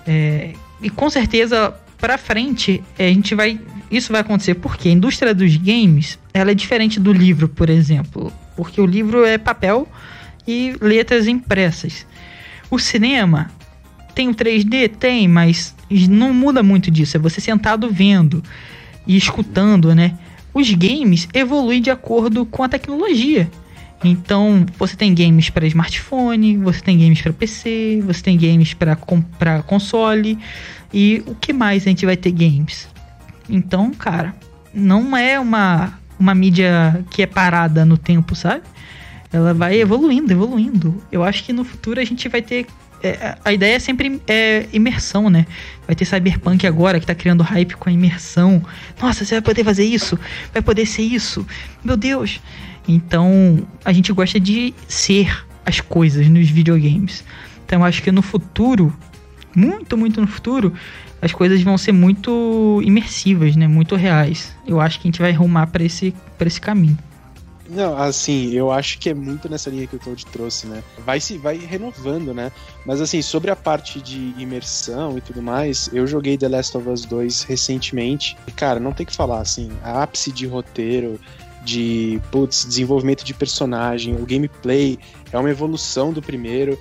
É, 0.05 0.51
e 0.81 0.89
com 0.89 1.09
certeza, 1.09 1.73
pra 1.97 2.17
frente, 2.17 2.83
a 2.99 3.03
gente 3.03 3.33
vai 3.33 3.57
isso 3.89 4.11
vai 4.11 4.19
acontecer 4.19 4.55
porque 4.55 4.89
a 4.89 4.91
indústria 4.91 5.33
dos 5.33 5.55
games 5.55 6.19
ela 6.33 6.51
é 6.51 6.53
diferente 6.53 6.99
do 6.99 7.13
livro, 7.13 7.47
por 7.47 7.69
exemplo. 7.69 8.33
Porque 8.57 8.81
o 8.81 8.85
livro 8.85 9.23
é 9.23 9.37
papel 9.37 9.87
e 10.45 10.75
letras 10.81 11.25
impressas. 11.25 12.05
O 12.69 12.77
cinema 12.77 13.49
tem 14.13 14.29
o 14.29 14.35
3D? 14.35 14.89
Tem, 14.89 15.27
mas 15.27 15.75
não 16.09 16.33
muda 16.33 16.63
muito 16.63 16.89
disso. 16.89 17.17
É 17.17 17.19
você 17.19 17.41
sentado 17.41 17.89
vendo 17.89 18.43
e 19.05 19.15
escutando, 19.17 19.93
né? 19.93 20.17
Os 20.53 20.71
games 20.71 21.27
evoluem 21.33 21.81
de 21.81 21.89
acordo 21.89 22.45
com 22.45 22.63
a 22.63 22.69
tecnologia. 22.69 23.49
Então, 24.03 24.65
você 24.77 24.95
tem 24.95 25.15
games 25.15 25.49
para 25.49 25.65
smartphone, 25.65 26.57
você 26.57 26.81
tem 26.81 26.99
games 26.99 27.21
para 27.21 27.31
PC, 27.31 28.03
você 28.05 28.21
tem 28.21 28.37
games 28.37 28.73
para 28.73 29.63
console. 29.63 30.37
E 30.93 31.23
o 31.25 31.33
que 31.33 31.53
mais 31.53 31.83
a 31.83 31.89
gente 31.89 32.05
vai 32.05 32.17
ter 32.17 32.31
games? 32.31 32.87
Então, 33.49 33.91
cara, 33.91 34.35
não 34.73 35.15
é 35.15 35.39
uma, 35.39 35.93
uma 36.19 36.35
mídia 36.35 37.03
que 37.09 37.21
é 37.21 37.25
parada 37.25 37.85
no 37.85 37.97
tempo, 37.97 38.35
sabe? 38.35 38.63
Ela 39.31 39.53
vai 39.53 39.79
evoluindo, 39.79 40.31
evoluindo. 40.31 41.01
Eu 41.11 41.23
acho 41.23 41.43
que 41.43 41.53
no 41.53 41.63
futuro 41.63 41.99
a 41.99 42.03
gente 42.03 42.27
vai 42.29 42.41
ter. 42.41 42.67
É, 43.03 43.37
a 43.43 43.51
ideia 43.51 43.75
é 43.75 43.79
sempre 43.79 44.21
é, 44.25 44.65
imersão, 44.71 45.29
né? 45.29 45.45
Vai 45.85 45.93
ter 45.93 46.05
Cyberpunk 46.05 46.65
agora 46.65 47.01
que 47.01 47.05
tá 47.05 47.13
criando 47.13 47.43
hype 47.43 47.75
com 47.75 47.89
a 47.89 47.91
imersão. 47.91 48.63
Nossa, 49.01 49.25
você 49.25 49.35
vai 49.35 49.41
poder 49.41 49.65
fazer 49.65 49.83
isso? 49.83 50.17
Vai 50.53 50.61
poder 50.61 50.85
ser 50.85 51.01
isso? 51.01 51.45
Meu 51.83 51.97
Deus! 51.97 52.39
Então, 52.87 53.67
a 53.83 53.91
gente 53.91 54.11
gosta 54.13 54.39
de 54.39 54.73
ser 54.87 55.45
as 55.65 55.81
coisas 55.81 56.27
nos 56.29 56.49
videogames. 56.49 57.25
Então, 57.65 57.83
acho 57.83 58.01
que 58.01 58.11
no 58.11 58.21
futuro, 58.21 58.93
muito, 59.53 59.97
muito 59.97 60.21
no 60.21 60.27
futuro, 60.27 60.73
as 61.21 61.31
coisas 61.31 61.61
vão 61.61 61.77
ser 61.77 61.91
muito 61.91 62.81
imersivas, 62.85 63.55
né? 63.55 63.67
Muito 63.67 63.95
reais. 63.95 64.55
Eu 64.65 64.79
acho 64.79 64.99
que 64.99 65.07
a 65.07 65.09
gente 65.09 65.19
vai 65.21 65.31
arrumar 65.31 65.67
para 65.67 65.83
esse, 65.83 66.13
pra 66.37 66.47
esse 66.47 66.59
caminho. 66.59 66.97
Não, 67.73 67.97
assim, 67.97 68.51
eu 68.51 68.71
acho 68.71 68.99
que 68.99 69.09
é 69.09 69.13
muito 69.13 69.49
nessa 69.49 69.69
linha 69.69 69.87
que 69.87 69.95
o 69.95 69.99
Todd 69.99 70.23
trouxe, 70.27 70.67
né? 70.67 70.83
Vai 70.99 71.19
se 71.19 71.37
vai 71.39 71.57
renovando, 71.57 72.33
né? 72.33 72.51
Mas 72.85 73.01
assim, 73.01 73.21
sobre 73.21 73.49
a 73.49 73.55
parte 73.55 73.99
de 73.99 74.33
imersão 74.37 75.17
e 75.17 75.21
tudo 75.21 75.41
mais, 75.41 75.89
eu 75.91 76.05
joguei 76.05 76.37
The 76.37 76.49
Last 76.49 76.77
of 76.77 76.87
Us 76.87 77.05
2 77.05 77.43
recentemente. 77.43 78.37
E, 78.47 78.51
cara, 78.51 78.79
não 78.79 78.93
tem 78.93 79.05
que 79.05 79.15
falar, 79.15 79.41
assim, 79.41 79.71
a 79.83 80.03
ápice 80.03 80.31
de 80.31 80.45
roteiro, 80.45 81.19
de 81.63 82.21
putz, 82.31 82.65
desenvolvimento 82.65 83.23
de 83.23 83.33
personagem, 83.33 84.15
o 84.15 84.25
gameplay 84.25 84.99
é 85.31 85.39
uma 85.39 85.49
evolução 85.49 86.13
do 86.13 86.21
primeiro 86.21 86.77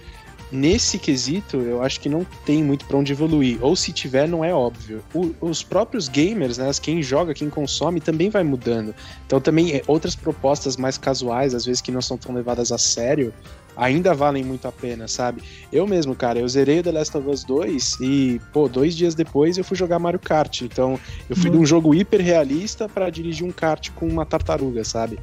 nesse 0.52 0.98
quesito, 0.98 1.56
eu 1.56 1.82
acho 1.82 1.98
que 1.98 2.08
não 2.08 2.24
tem 2.44 2.62
muito 2.62 2.84
para 2.84 2.96
onde 2.96 3.12
evoluir. 3.12 3.58
Ou 3.60 3.74
se 3.74 3.92
tiver, 3.92 4.28
não 4.28 4.44
é 4.44 4.54
óbvio. 4.54 5.02
O, 5.14 5.34
os 5.40 5.62
próprios 5.62 6.08
gamers, 6.08 6.58
né, 6.58 6.70
quem 6.80 7.02
joga, 7.02 7.34
quem 7.34 7.48
consome, 7.48 8.00
também 8.00 8.28
vai 8.28 8.44
mudando. 8.44 8.94
Então 9.26 9.40
também 9.40 9.72
é, 9.72 9.82
outras 9.86 10.14
propostas 10.14 10.76
mais 10.76 10.98
casuais, 10.98 11.54
às 11.54 11.64
vezes 11.64 11.80
que 11.80 11.90
não 11.90 12.02
são 12.02 12.18
tão 12.18 12.34
levadas 12.34 12.70
a 12.70 12.78
sério, 12.78 13.32
ainda 13.76 14.14
valem 14.14 14.44
muito 14.44 14.68
a 14.68 14.72
pena, 14.72 15.08
sabe? 15.08 15.42
Eu 15.72 15.86
mesmo, 15.86 16.14
cara, 16.14 16.38
eu 16.38 16.48
zerei 16.48 16.80
o 16.80 16.82
The 16.82 16.92
Last 16.92 17.16
of 17.16 17.28
Us 17.28 17.44
2 17.44 17.98
e, 18.00 18.40
pô, 18.52 18.68
dois 18.68 18.94
dias 18.94 19.14
depois 19.14 19.56
eu 19.56 19.64
fui 19.64 19.76
jogar 19.76 19.98
Mario 19.98 20.20
Kart. 20.20 20.62
Então, 20.62 20.98
eu 21.28 21.36
fui 21.36 21.50
de 21.50 21.56
um 21.56 21.64
jogo 21.64 21.94
hiper 21.94 22.20
realista 22.20 22.88
para 22.88 23.08
dirigir 23.10 23.46
um 23.46 23.52
kart 23.52 23.90
com 23.92 24.06
uma 24.06 24.26
tartaruga, 24.26 24.84
sabe? 24.84 25.18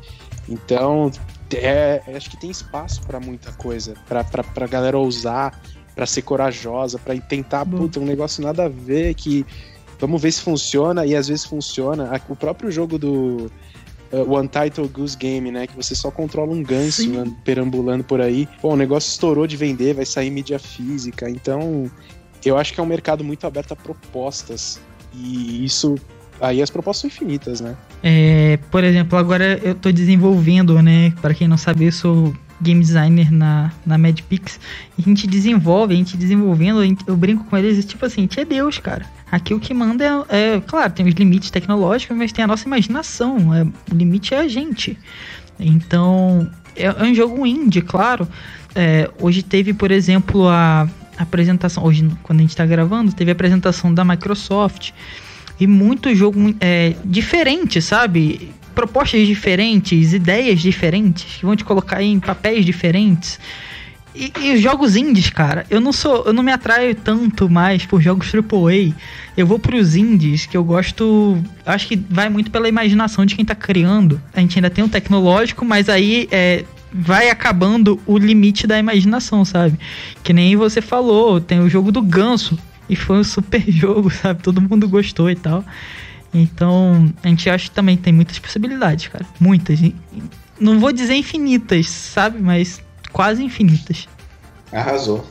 Então, 0.48 1.12
é, 1.58 2.02
acho 2.16 2.30
que 2.30 2.38
tem 2.38 2.50
espaço 2.50 3.02
para 3.02 3.20
muita 3.20 3.52
coisa, 3.54 3.94
pra, 4.08 4.24
pra, 4.24 4.44
pra 4.44 4.68
galera 4.68 4.98
ousar, 4.98 5.60
para 5.96 6.06
ser 6.06 6.22
corajosa, 6.22 6.98
para 6.98 7.20
tentar, 7.20 7.66
Bom. 7.66 7.78
puta, 7.78 8.00
um 8.00 8.06
negócio 8.06 8.44
nada 8.44 8.66
a 8.66 8.70
ver 8.70 9.14
que 9.16 9.46
vamos 10.00 10.22
ver 10.22 10.32
se 10.32 10.42
funciona 10.42 11.06
e 11.06 11.16
às 11.16 11.28
vezes 11.28 11.46
funciona. 11.46 12.10
O 12.30 12.36
próprio 12.36 12.72
jogo 12.72 12.98
do 12.98 13.52
uh, 14.12 14.34
One 14.34 14.48
Title 14.48 14.88
Goose 14.88 15.18
Game, 15.18 15.52
né, 15.52 15.68
que 15.68 15.76
você 15.76 15.96
só 15.96 16.10
controla 16.10 16.52
um 16.52 16.64
ganso 16.64 17.04
perambulando 17.44 18.04
por 18.04 18.22
aí. 18.22 18.48
Bom, 18.62 18.74
o 18.74 18.78
negócio 18.78 19.10
estourou 19.10 19.46
de 19.46 19.58
vender, 19.58 19.94
vai 19.94 20.06
sair 20.06 20.30
mídia 20.30 20.60
física, 20.60 21.30
então 21.30 21.92
eu 22.46 22.58
acho 22.58 22.74
que 22.74 22.80
é 22.80 22.84
um 22.84 22.88
mercado 22.88 23.24
muito 23.24 23.46
aberto 23.46 23.74
a 23.74 23.76
propostas 23.76 24.80
e 25.14 25.66
isso 25.66 25.96
aí 26.42 26.62
as 26.62 26.70
propostas 26.70 27.02
são 27.02 27.08
infinitas, 27.08 27.62
né? 27.62 27.76
É, 28.04 28.58
por 28.72 28.84
exemplo, 28.84 29.18
agora 29.18 29.60
eu 29.64 29.76
tô 29.76 29.92
desenvolvendo, 29.92 30.82
né? 30.82 31.12
Para 31.22 31.34
quem 31.34 31.48
não 31.48 31.58
sabe, 31.58 31.86
eu 31.86 31.92
sou 31.92 32.34
game 32.62 32.82
designer 32.82 33.32
na, 33.32 33.72
na 33.86 33.98
Madpix. 33.98 34.60
E 34.98 35.02
a 35.02 35.06
gente 35.06 35.28
desenvolve, 35.28 35.94
a 35.94 35.98
gente 35.98 36.18
desenvolvendo, 36.18 36.80
a 36.80 36.86
gente, 36.86 37.04
eu 37.08 37.16
brinco 37.16 37.46
com 37.46 37.58
eles, 37.58 37.84
tipo 37.86 38.06
assim, 38.06 38.28
é 38.36 38.46
Deus, 38.46 38.78
cara. 38.78 39.06
Aqui 39.32 39.54
o 39.54 39.60
que 39.60 39.74
manda 39.74 40.26
é, 40.30 40.56
é 40.56 40.62
claro, 40.62 40.92
tem 40.92 41.08
os 41.08 41.14
limites 41.14 41.52
tecnológicos, 41.52 42.16
mas 42.18 42.32
tem 42.32 42.44
a 42.44 42.48
nossa 42.48 42.66
imaginação. 42.66 43.54
É, 43.54 43.64
o 43.64 43.96
limite 43.96 44.34
é 44.34 44.40
a 44.40 44.48
gente. 44.48 44.98
Então, 45.60 46.50
é, 46.76 46.86
é 46.86 47.04
um 47.04 47.14
jogo 47.14 47.46
indie, 47.46 47.82
claro. 47.82 48.28
É, 48.76 49.10
hoje 49.20 49.44
teve, 49.44 49.74
por 49.74 49.92
exemplo, 49.92 50.48
a 50.48 50.88
apresentação. 51.18 51.84
Hoje, 51.84 52.10
quando 52.24 52.40
a 52.40 52.42
gente 52.42 52.56
tá 52.56 52.66
gravando, 52.66 53.12
teve 53.14 53.32
a 53.32 53.34
apresentação 53.34 53.94
da 53.94 54.04
Microsoft 54.04 54.92
e 55.60 55.68
muito 55.68 56.14
jogo 56.16 56.56
é, 56.60 56.96
diferente, 57.04 57.82
sabe? 57.82 58.52
Propostas 58.74 59.28
diferentes, 59.28 60.14
ideias 60.14 60.62
diferentes, 60.62 61.38
que 61.38 61.46
vão 61.46 61.56
te 61.56 61.66
colocar 61.66 62.02
em 62.02 62.20
papéis 62.20 62.66
diferentes. 62.66 63.40
E, 64.16 64.34
e, 64.42 64.56
os 64.56 64.62
jogos 64.62 64.96
indies, 64.96 65.30
cara, 65.30 65.66
eu 65.70 65.80
não 65.80 65.94
sou, 65.94 66.24
eu 66.26 66.34
não 66.34 66.42
me 66.42 66.52
atraio 66.52 66.96
tanto 66.96 67.50
mais 67.50 67.86
por 67.86 68.02
jogos 68.02 68.32
AAA. 68.34 68.94
Eu 69.38 69.46
vou 69.46 69.60
pros 69.60 69.96
indies, 69.96 70.46
que 70.46 70.58
eu 70.58 70.64
gosto, 70.64 71.38
acho 71.66 71.88
que 71.88 71.96
vai 71.96 72.28
muito 72.28 72.50
pela 72.50 72.68
imaginação 72.68 73.26
de 73.26 73.36
quem 73.36 73.46
tá 73.46 73.56
criando. 73.56 74.20
A 74.34 74.40
gente 74.40 74.58
ainda 74.58 74.70
tem 74.70 74.84
o 74.84 74.90
tecnológico, 74.90 75.64
mas 75.64 75.90
aí 75.90 76.28
é, 76.32 76.66
vai 76.92 77.30
acabando 77.30 78.00
o 78.06 78.18
limite 78.18 78.66
da 78.66 78.80
imaginação, 78.80 79.46
sabe? 79.46 79.78
Que 80.24 80.34
nem 80.34 80.56
você 80.56 80.82
falou, 80.82 81.40
tem 81.40 81.60
o 81.60 81.70
jogo 81.70 81.92
do 81.92 82.02
ganso. 82.02 82.58
E 82.90 82.96
foi 82.96 83.18
um 83.18 83.24
super 83.24 83.62
jogo, 83.72 84.10
sabe? 84.10 84.42
Todo 84.42 84.62
mundo 84.62 84.88
gostou 84.90 85.30
e 85.30 85.36
tal. 85.36 85.64
Então, 86.34 87.12
a 87.24 87.28
gente 87.28 87.50
acha 87.50 87.66
que 87.66 87.72
também 87.72 87.98
tem 87.98 88.14
muitas 88.14 88.38
possibilidades, 88.40 89.08
cara. 89.08 89.26
Muitas. 89.40 89.80
Não 90.60 90.80
vou 90.80 90.92
dizer 90.92 91.16
infinitas, 91.16 91.90
sabe? 91.90 92.40
Mas 92.40 92.82
quase 93.12 93.44
infinitas. 93.44 94.08
Arrasou. 94.72 95.26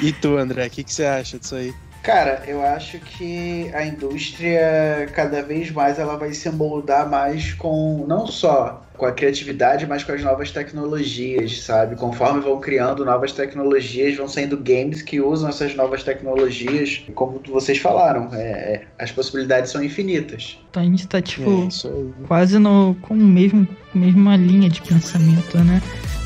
E 0.00 0.12
tu, 0.12 0.36
André, 0.36 0.66
o 0.66 0.70
que, 0.70 0.84
que 0.84 0.92
você 0.92 1.04
acha 1.04 1.38
disso 1.38 1.54
aí? 1.54 1.74
Cara, 2.02 2.42
eu 2.46 2.64
acho 2.64 2.98
que 2.98 3.70
a 3.74 3.84
indústria 3.84 5.08
cada 5.14 5.42
vez 5.42 5.70
mais 5.70 5.98
ela 5.98 6.16
vai 6.16 6.32
se 6.32 6.48
moldar 6.50 7.08
mais 7.08 7.52
com 7.52 8.04
não 8.08 8.26
só 8.26 8.82
com 8.96 9.06
a 9.06 9.12
criatividade, 9.12 9.86
mas 9.86 10.04
com 10.04 10.12
as 10.12 10.22
novas 10.22 10.50
tecnologias, 10.50 11.62
sabe? 11.62 11.96
Conforme 11.96 12.40
vão 12.40 12.60
criando 12.60 13.02
novas 13.02 13.32
tecnologias, 13.32 14.16
vão 14.16 14.28
saindo 14.28 14.58
games 14.58 15.00
que 15.00 15.20
usam 15.20 15.48
essas 15.48 15.74
novas 15.74 16.02
tecnologias, 16.02 17.02
como 17.14 17.40
vocês 17.48 17.78
falaram, 17.78 18.28
é, 18.34 18.40
é 18.40 18.82
as 18.98 19.10
possibilidades 19.10 19.70
são 19.70 19.82
infinitas. 19.82 20.58
Então 20.70 20.82
a 20.82 20.86
gente 20.86 21.06
tá 21.08 21.20
tipo 21.22 21.68
é 21.68 22.26
quase 22.26 22.58
no 22.58 22.94
com 23.00 23.14
o 23.14 23.16
mesmo 23.16 23.66
mesma 23.94 24.36
linha 24.36 24.68
de 24.68 24.82
pensamento, 24.82 25.58
né? 25.58 25.82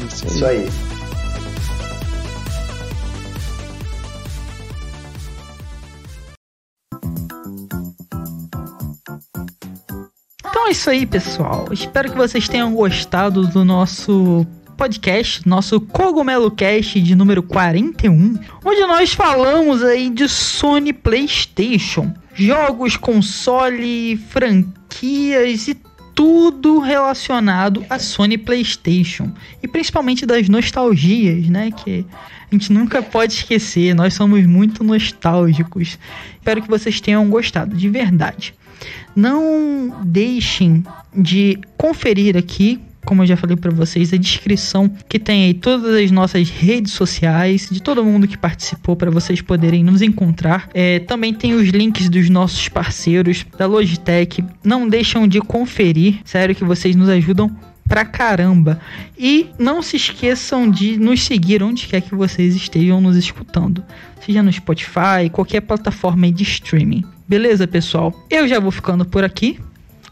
Isso 0.09 0.27
aí. 0.27 0.35
Isso 0.35 0.47
aí. 0.47 0.94
Então 10.65 10.71
é 10.71 10.73
isso 10.73 10.89
aí, 10.89 11.05
pessoal. 11.05 11.69
Espero 11.73 12.11
que 12.11 12.17
vocês 12.17 12.49
tenham 12.49 12.73
gostado 12.73 13.47
do 13.47 13.67
nosso 13.67 14.47
podcast, 14.79 15.47
nosso 15.47 15.79
Cogumelo 15.79 16.51
Cast 16.51 16.99
de 17.03 17.15
número 17.15 17.43
41, 17.43 18.39
onde 18.65 18.81
nós 18.87 19.13
falamos 19.13 19.83
aí 19.83 20.09
de 20.09 20.27
Sony 20.27 20.95
PlayStation, 20.95 22.15
jogos, 22.35 22.97
console, 22.97 24.17
franquias 24.31 25.69
e 25.69 25.77
tudo 26.15 26.79
relacionado 26.79 27.85
a 27.91 27.99
Sony 27.99 28.39
PlayStation 28.39 29.35
e 29.63 29.69
principalmente 29.69 30.25
das 30.25 30.49
nostalgias, 30.49 31.47
né, 31.51 31.73
que 31.73 32.07
a 32.51 32.55
gente 32.55 32.73
nunca 32.73 33.03
pode 33.03 33.35
esquecer. 33.35 33.95
Nós 33.95 34.15
somos 34.15 34.47
muito 34.47 34.83
nostálgicos. 34.83 35.99
Espero 36.37 36.63
que 36.63 36.71
vocês 36.71 37.03
tenham 37.03 37.29
gostado 37.29 37.77
de 37.77 37.91
verdade. 37.91 38.55
Não 39.15 40.03
deixem 40.05 40.85
de 41.15 41.59
conferir 41.77 42.37
aqui 42.37 42.81
como 43.05 43.23
eu 43.23 43.27
já 43.27 43.37
falei 43.37 43.57
para 43.57 43.71
vocês, 43.71 44.13
a 44.13 44.17
descrição 44.17 44.91
que 45.09 45.19
tem 45.19 45.45
aí 45.45 45.55
todas 45.55 45.95
as 45.95 46.11
nossas 46.11 46.49
redes 46.49 46.93
sociais, 46.93 47.69
de 47.71 47.83
todo 47.83 48.05
mundo 48.05 48.27
que 48.27 48.37
participou, 48.37 48.97
para 48.97 49.11
vocês 49.11 49.41
poderem 49.41 49.85
nos 49.85 50.03
encontrar. 50.03 50.69
É, 50.73 51.01
também 51.01 51.33
tem 51.33 51.53
os 51.53 51.69
links 51.69 52.09
dos 52.09 52.29
nossos 52.31 52.69
parceiros 52.69 53.45
da 53.57 53.67
Logitech. 53.67 54.45
Não 54.63 54.89
deixam 54.89 55.29
de 55.29 55.41
conferir, 55.41 56.21
sério 56.25 56.55
que 56.55 56.65
vocês 56.65 56.97
nos 56.97 57.09
ajudam 57.09 57.55
pra 57.87 58.05
caramba. 58.05 58.81
E 59.19 59.49
não 59.59 59.83
se 59.83 59.97
esqueçam 59.97 60.71
de 60.71 60.99
nos 60.99 61.23
seguir 61.23 61.63
onde 61.63 61.87
quer 61.87 62.01
que 62.01 62.15
vocês 62.15 62.57
estejam 62.57 63.01
nos 63.01 63.17
escutando, 63.17 63.85
seja 64.25 64.43
no 64.43 64.53
Spotify, 64.53 65.29
qualquer 65.31 65.61
plataforma 65.61 66.31
de 66.31 66.43
streaming. 66.43 67.05
Beleza, 67.27 67.67
pessoal? 67.67 68.13
Eu 68.29 68.47
já 68.47 68.61
vou 68.61 68.71
ficando 68.71 69.05
por 69.05 69.25
aqui. 69.25 69.59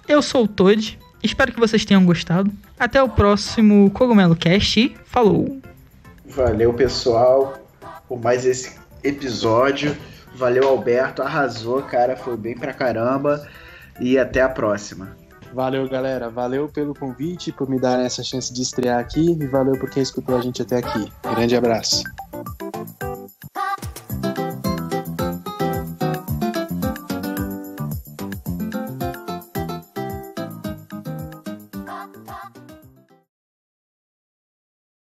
Eu 0.08 0.22
sou 0.22 0.44
o 0.44 0.48
Toad. 0.48 0.98
Espero 1.22 1.52
que 1.52 1.60
vocês 1.60 1.84
tenham 1.84 2.04
gostado. 2.04 2.50
Até 2.78 3.02
o 3.02 3.08
próximo 3.08 3.90
Cogumelo 3.90 4.34
Cast. 4.34 4.94
Falou! 5.04 5.60
Valeu, 6.26 6.72
pessoal, 6.72 7.58
por 8.08 8.20
mais 8.20 8.46
esse 8.46 8.76
episódio. 9.04 9.96
Valeu, 10.34 10.66
Alberto. 10.66 11.22
Arrasou, 11.22 11.82
cara. 11.82 12.16
Foi 12.16 12.36
bem 12.36 12.56
pra 12.56 12.72
caramba. 12.72 13.46
E 14.00 14.18
até 14.18 14.40
a 14.40 14.48
próxima. 14.48 15.14
Valeu, 15.52 15.86
galera. 15.88 16.30
Valeu 16.30 16.66
pelo 16.66 16.94
convite, 16.94 17.52
por 17.52 17.68
me 17.68 17.78
dar 17.78 18.00
essa 18.00 18.22
chance 18.22 18.52
de 18.52 18.62
estrear 18.62 18.98
aqui. 18.98 19.36
E 19.38 19.46
valeu 19.46 19.78
por 19.78 19.90
quem 19.90 20.02
escutou 20.02 20.38
a 20.38 20.40
gente 20.40 20.62
até 20.62 20.78
aqui. 20.78 21.12
Grande 21.34 21.54
abraço. 21.54 22.02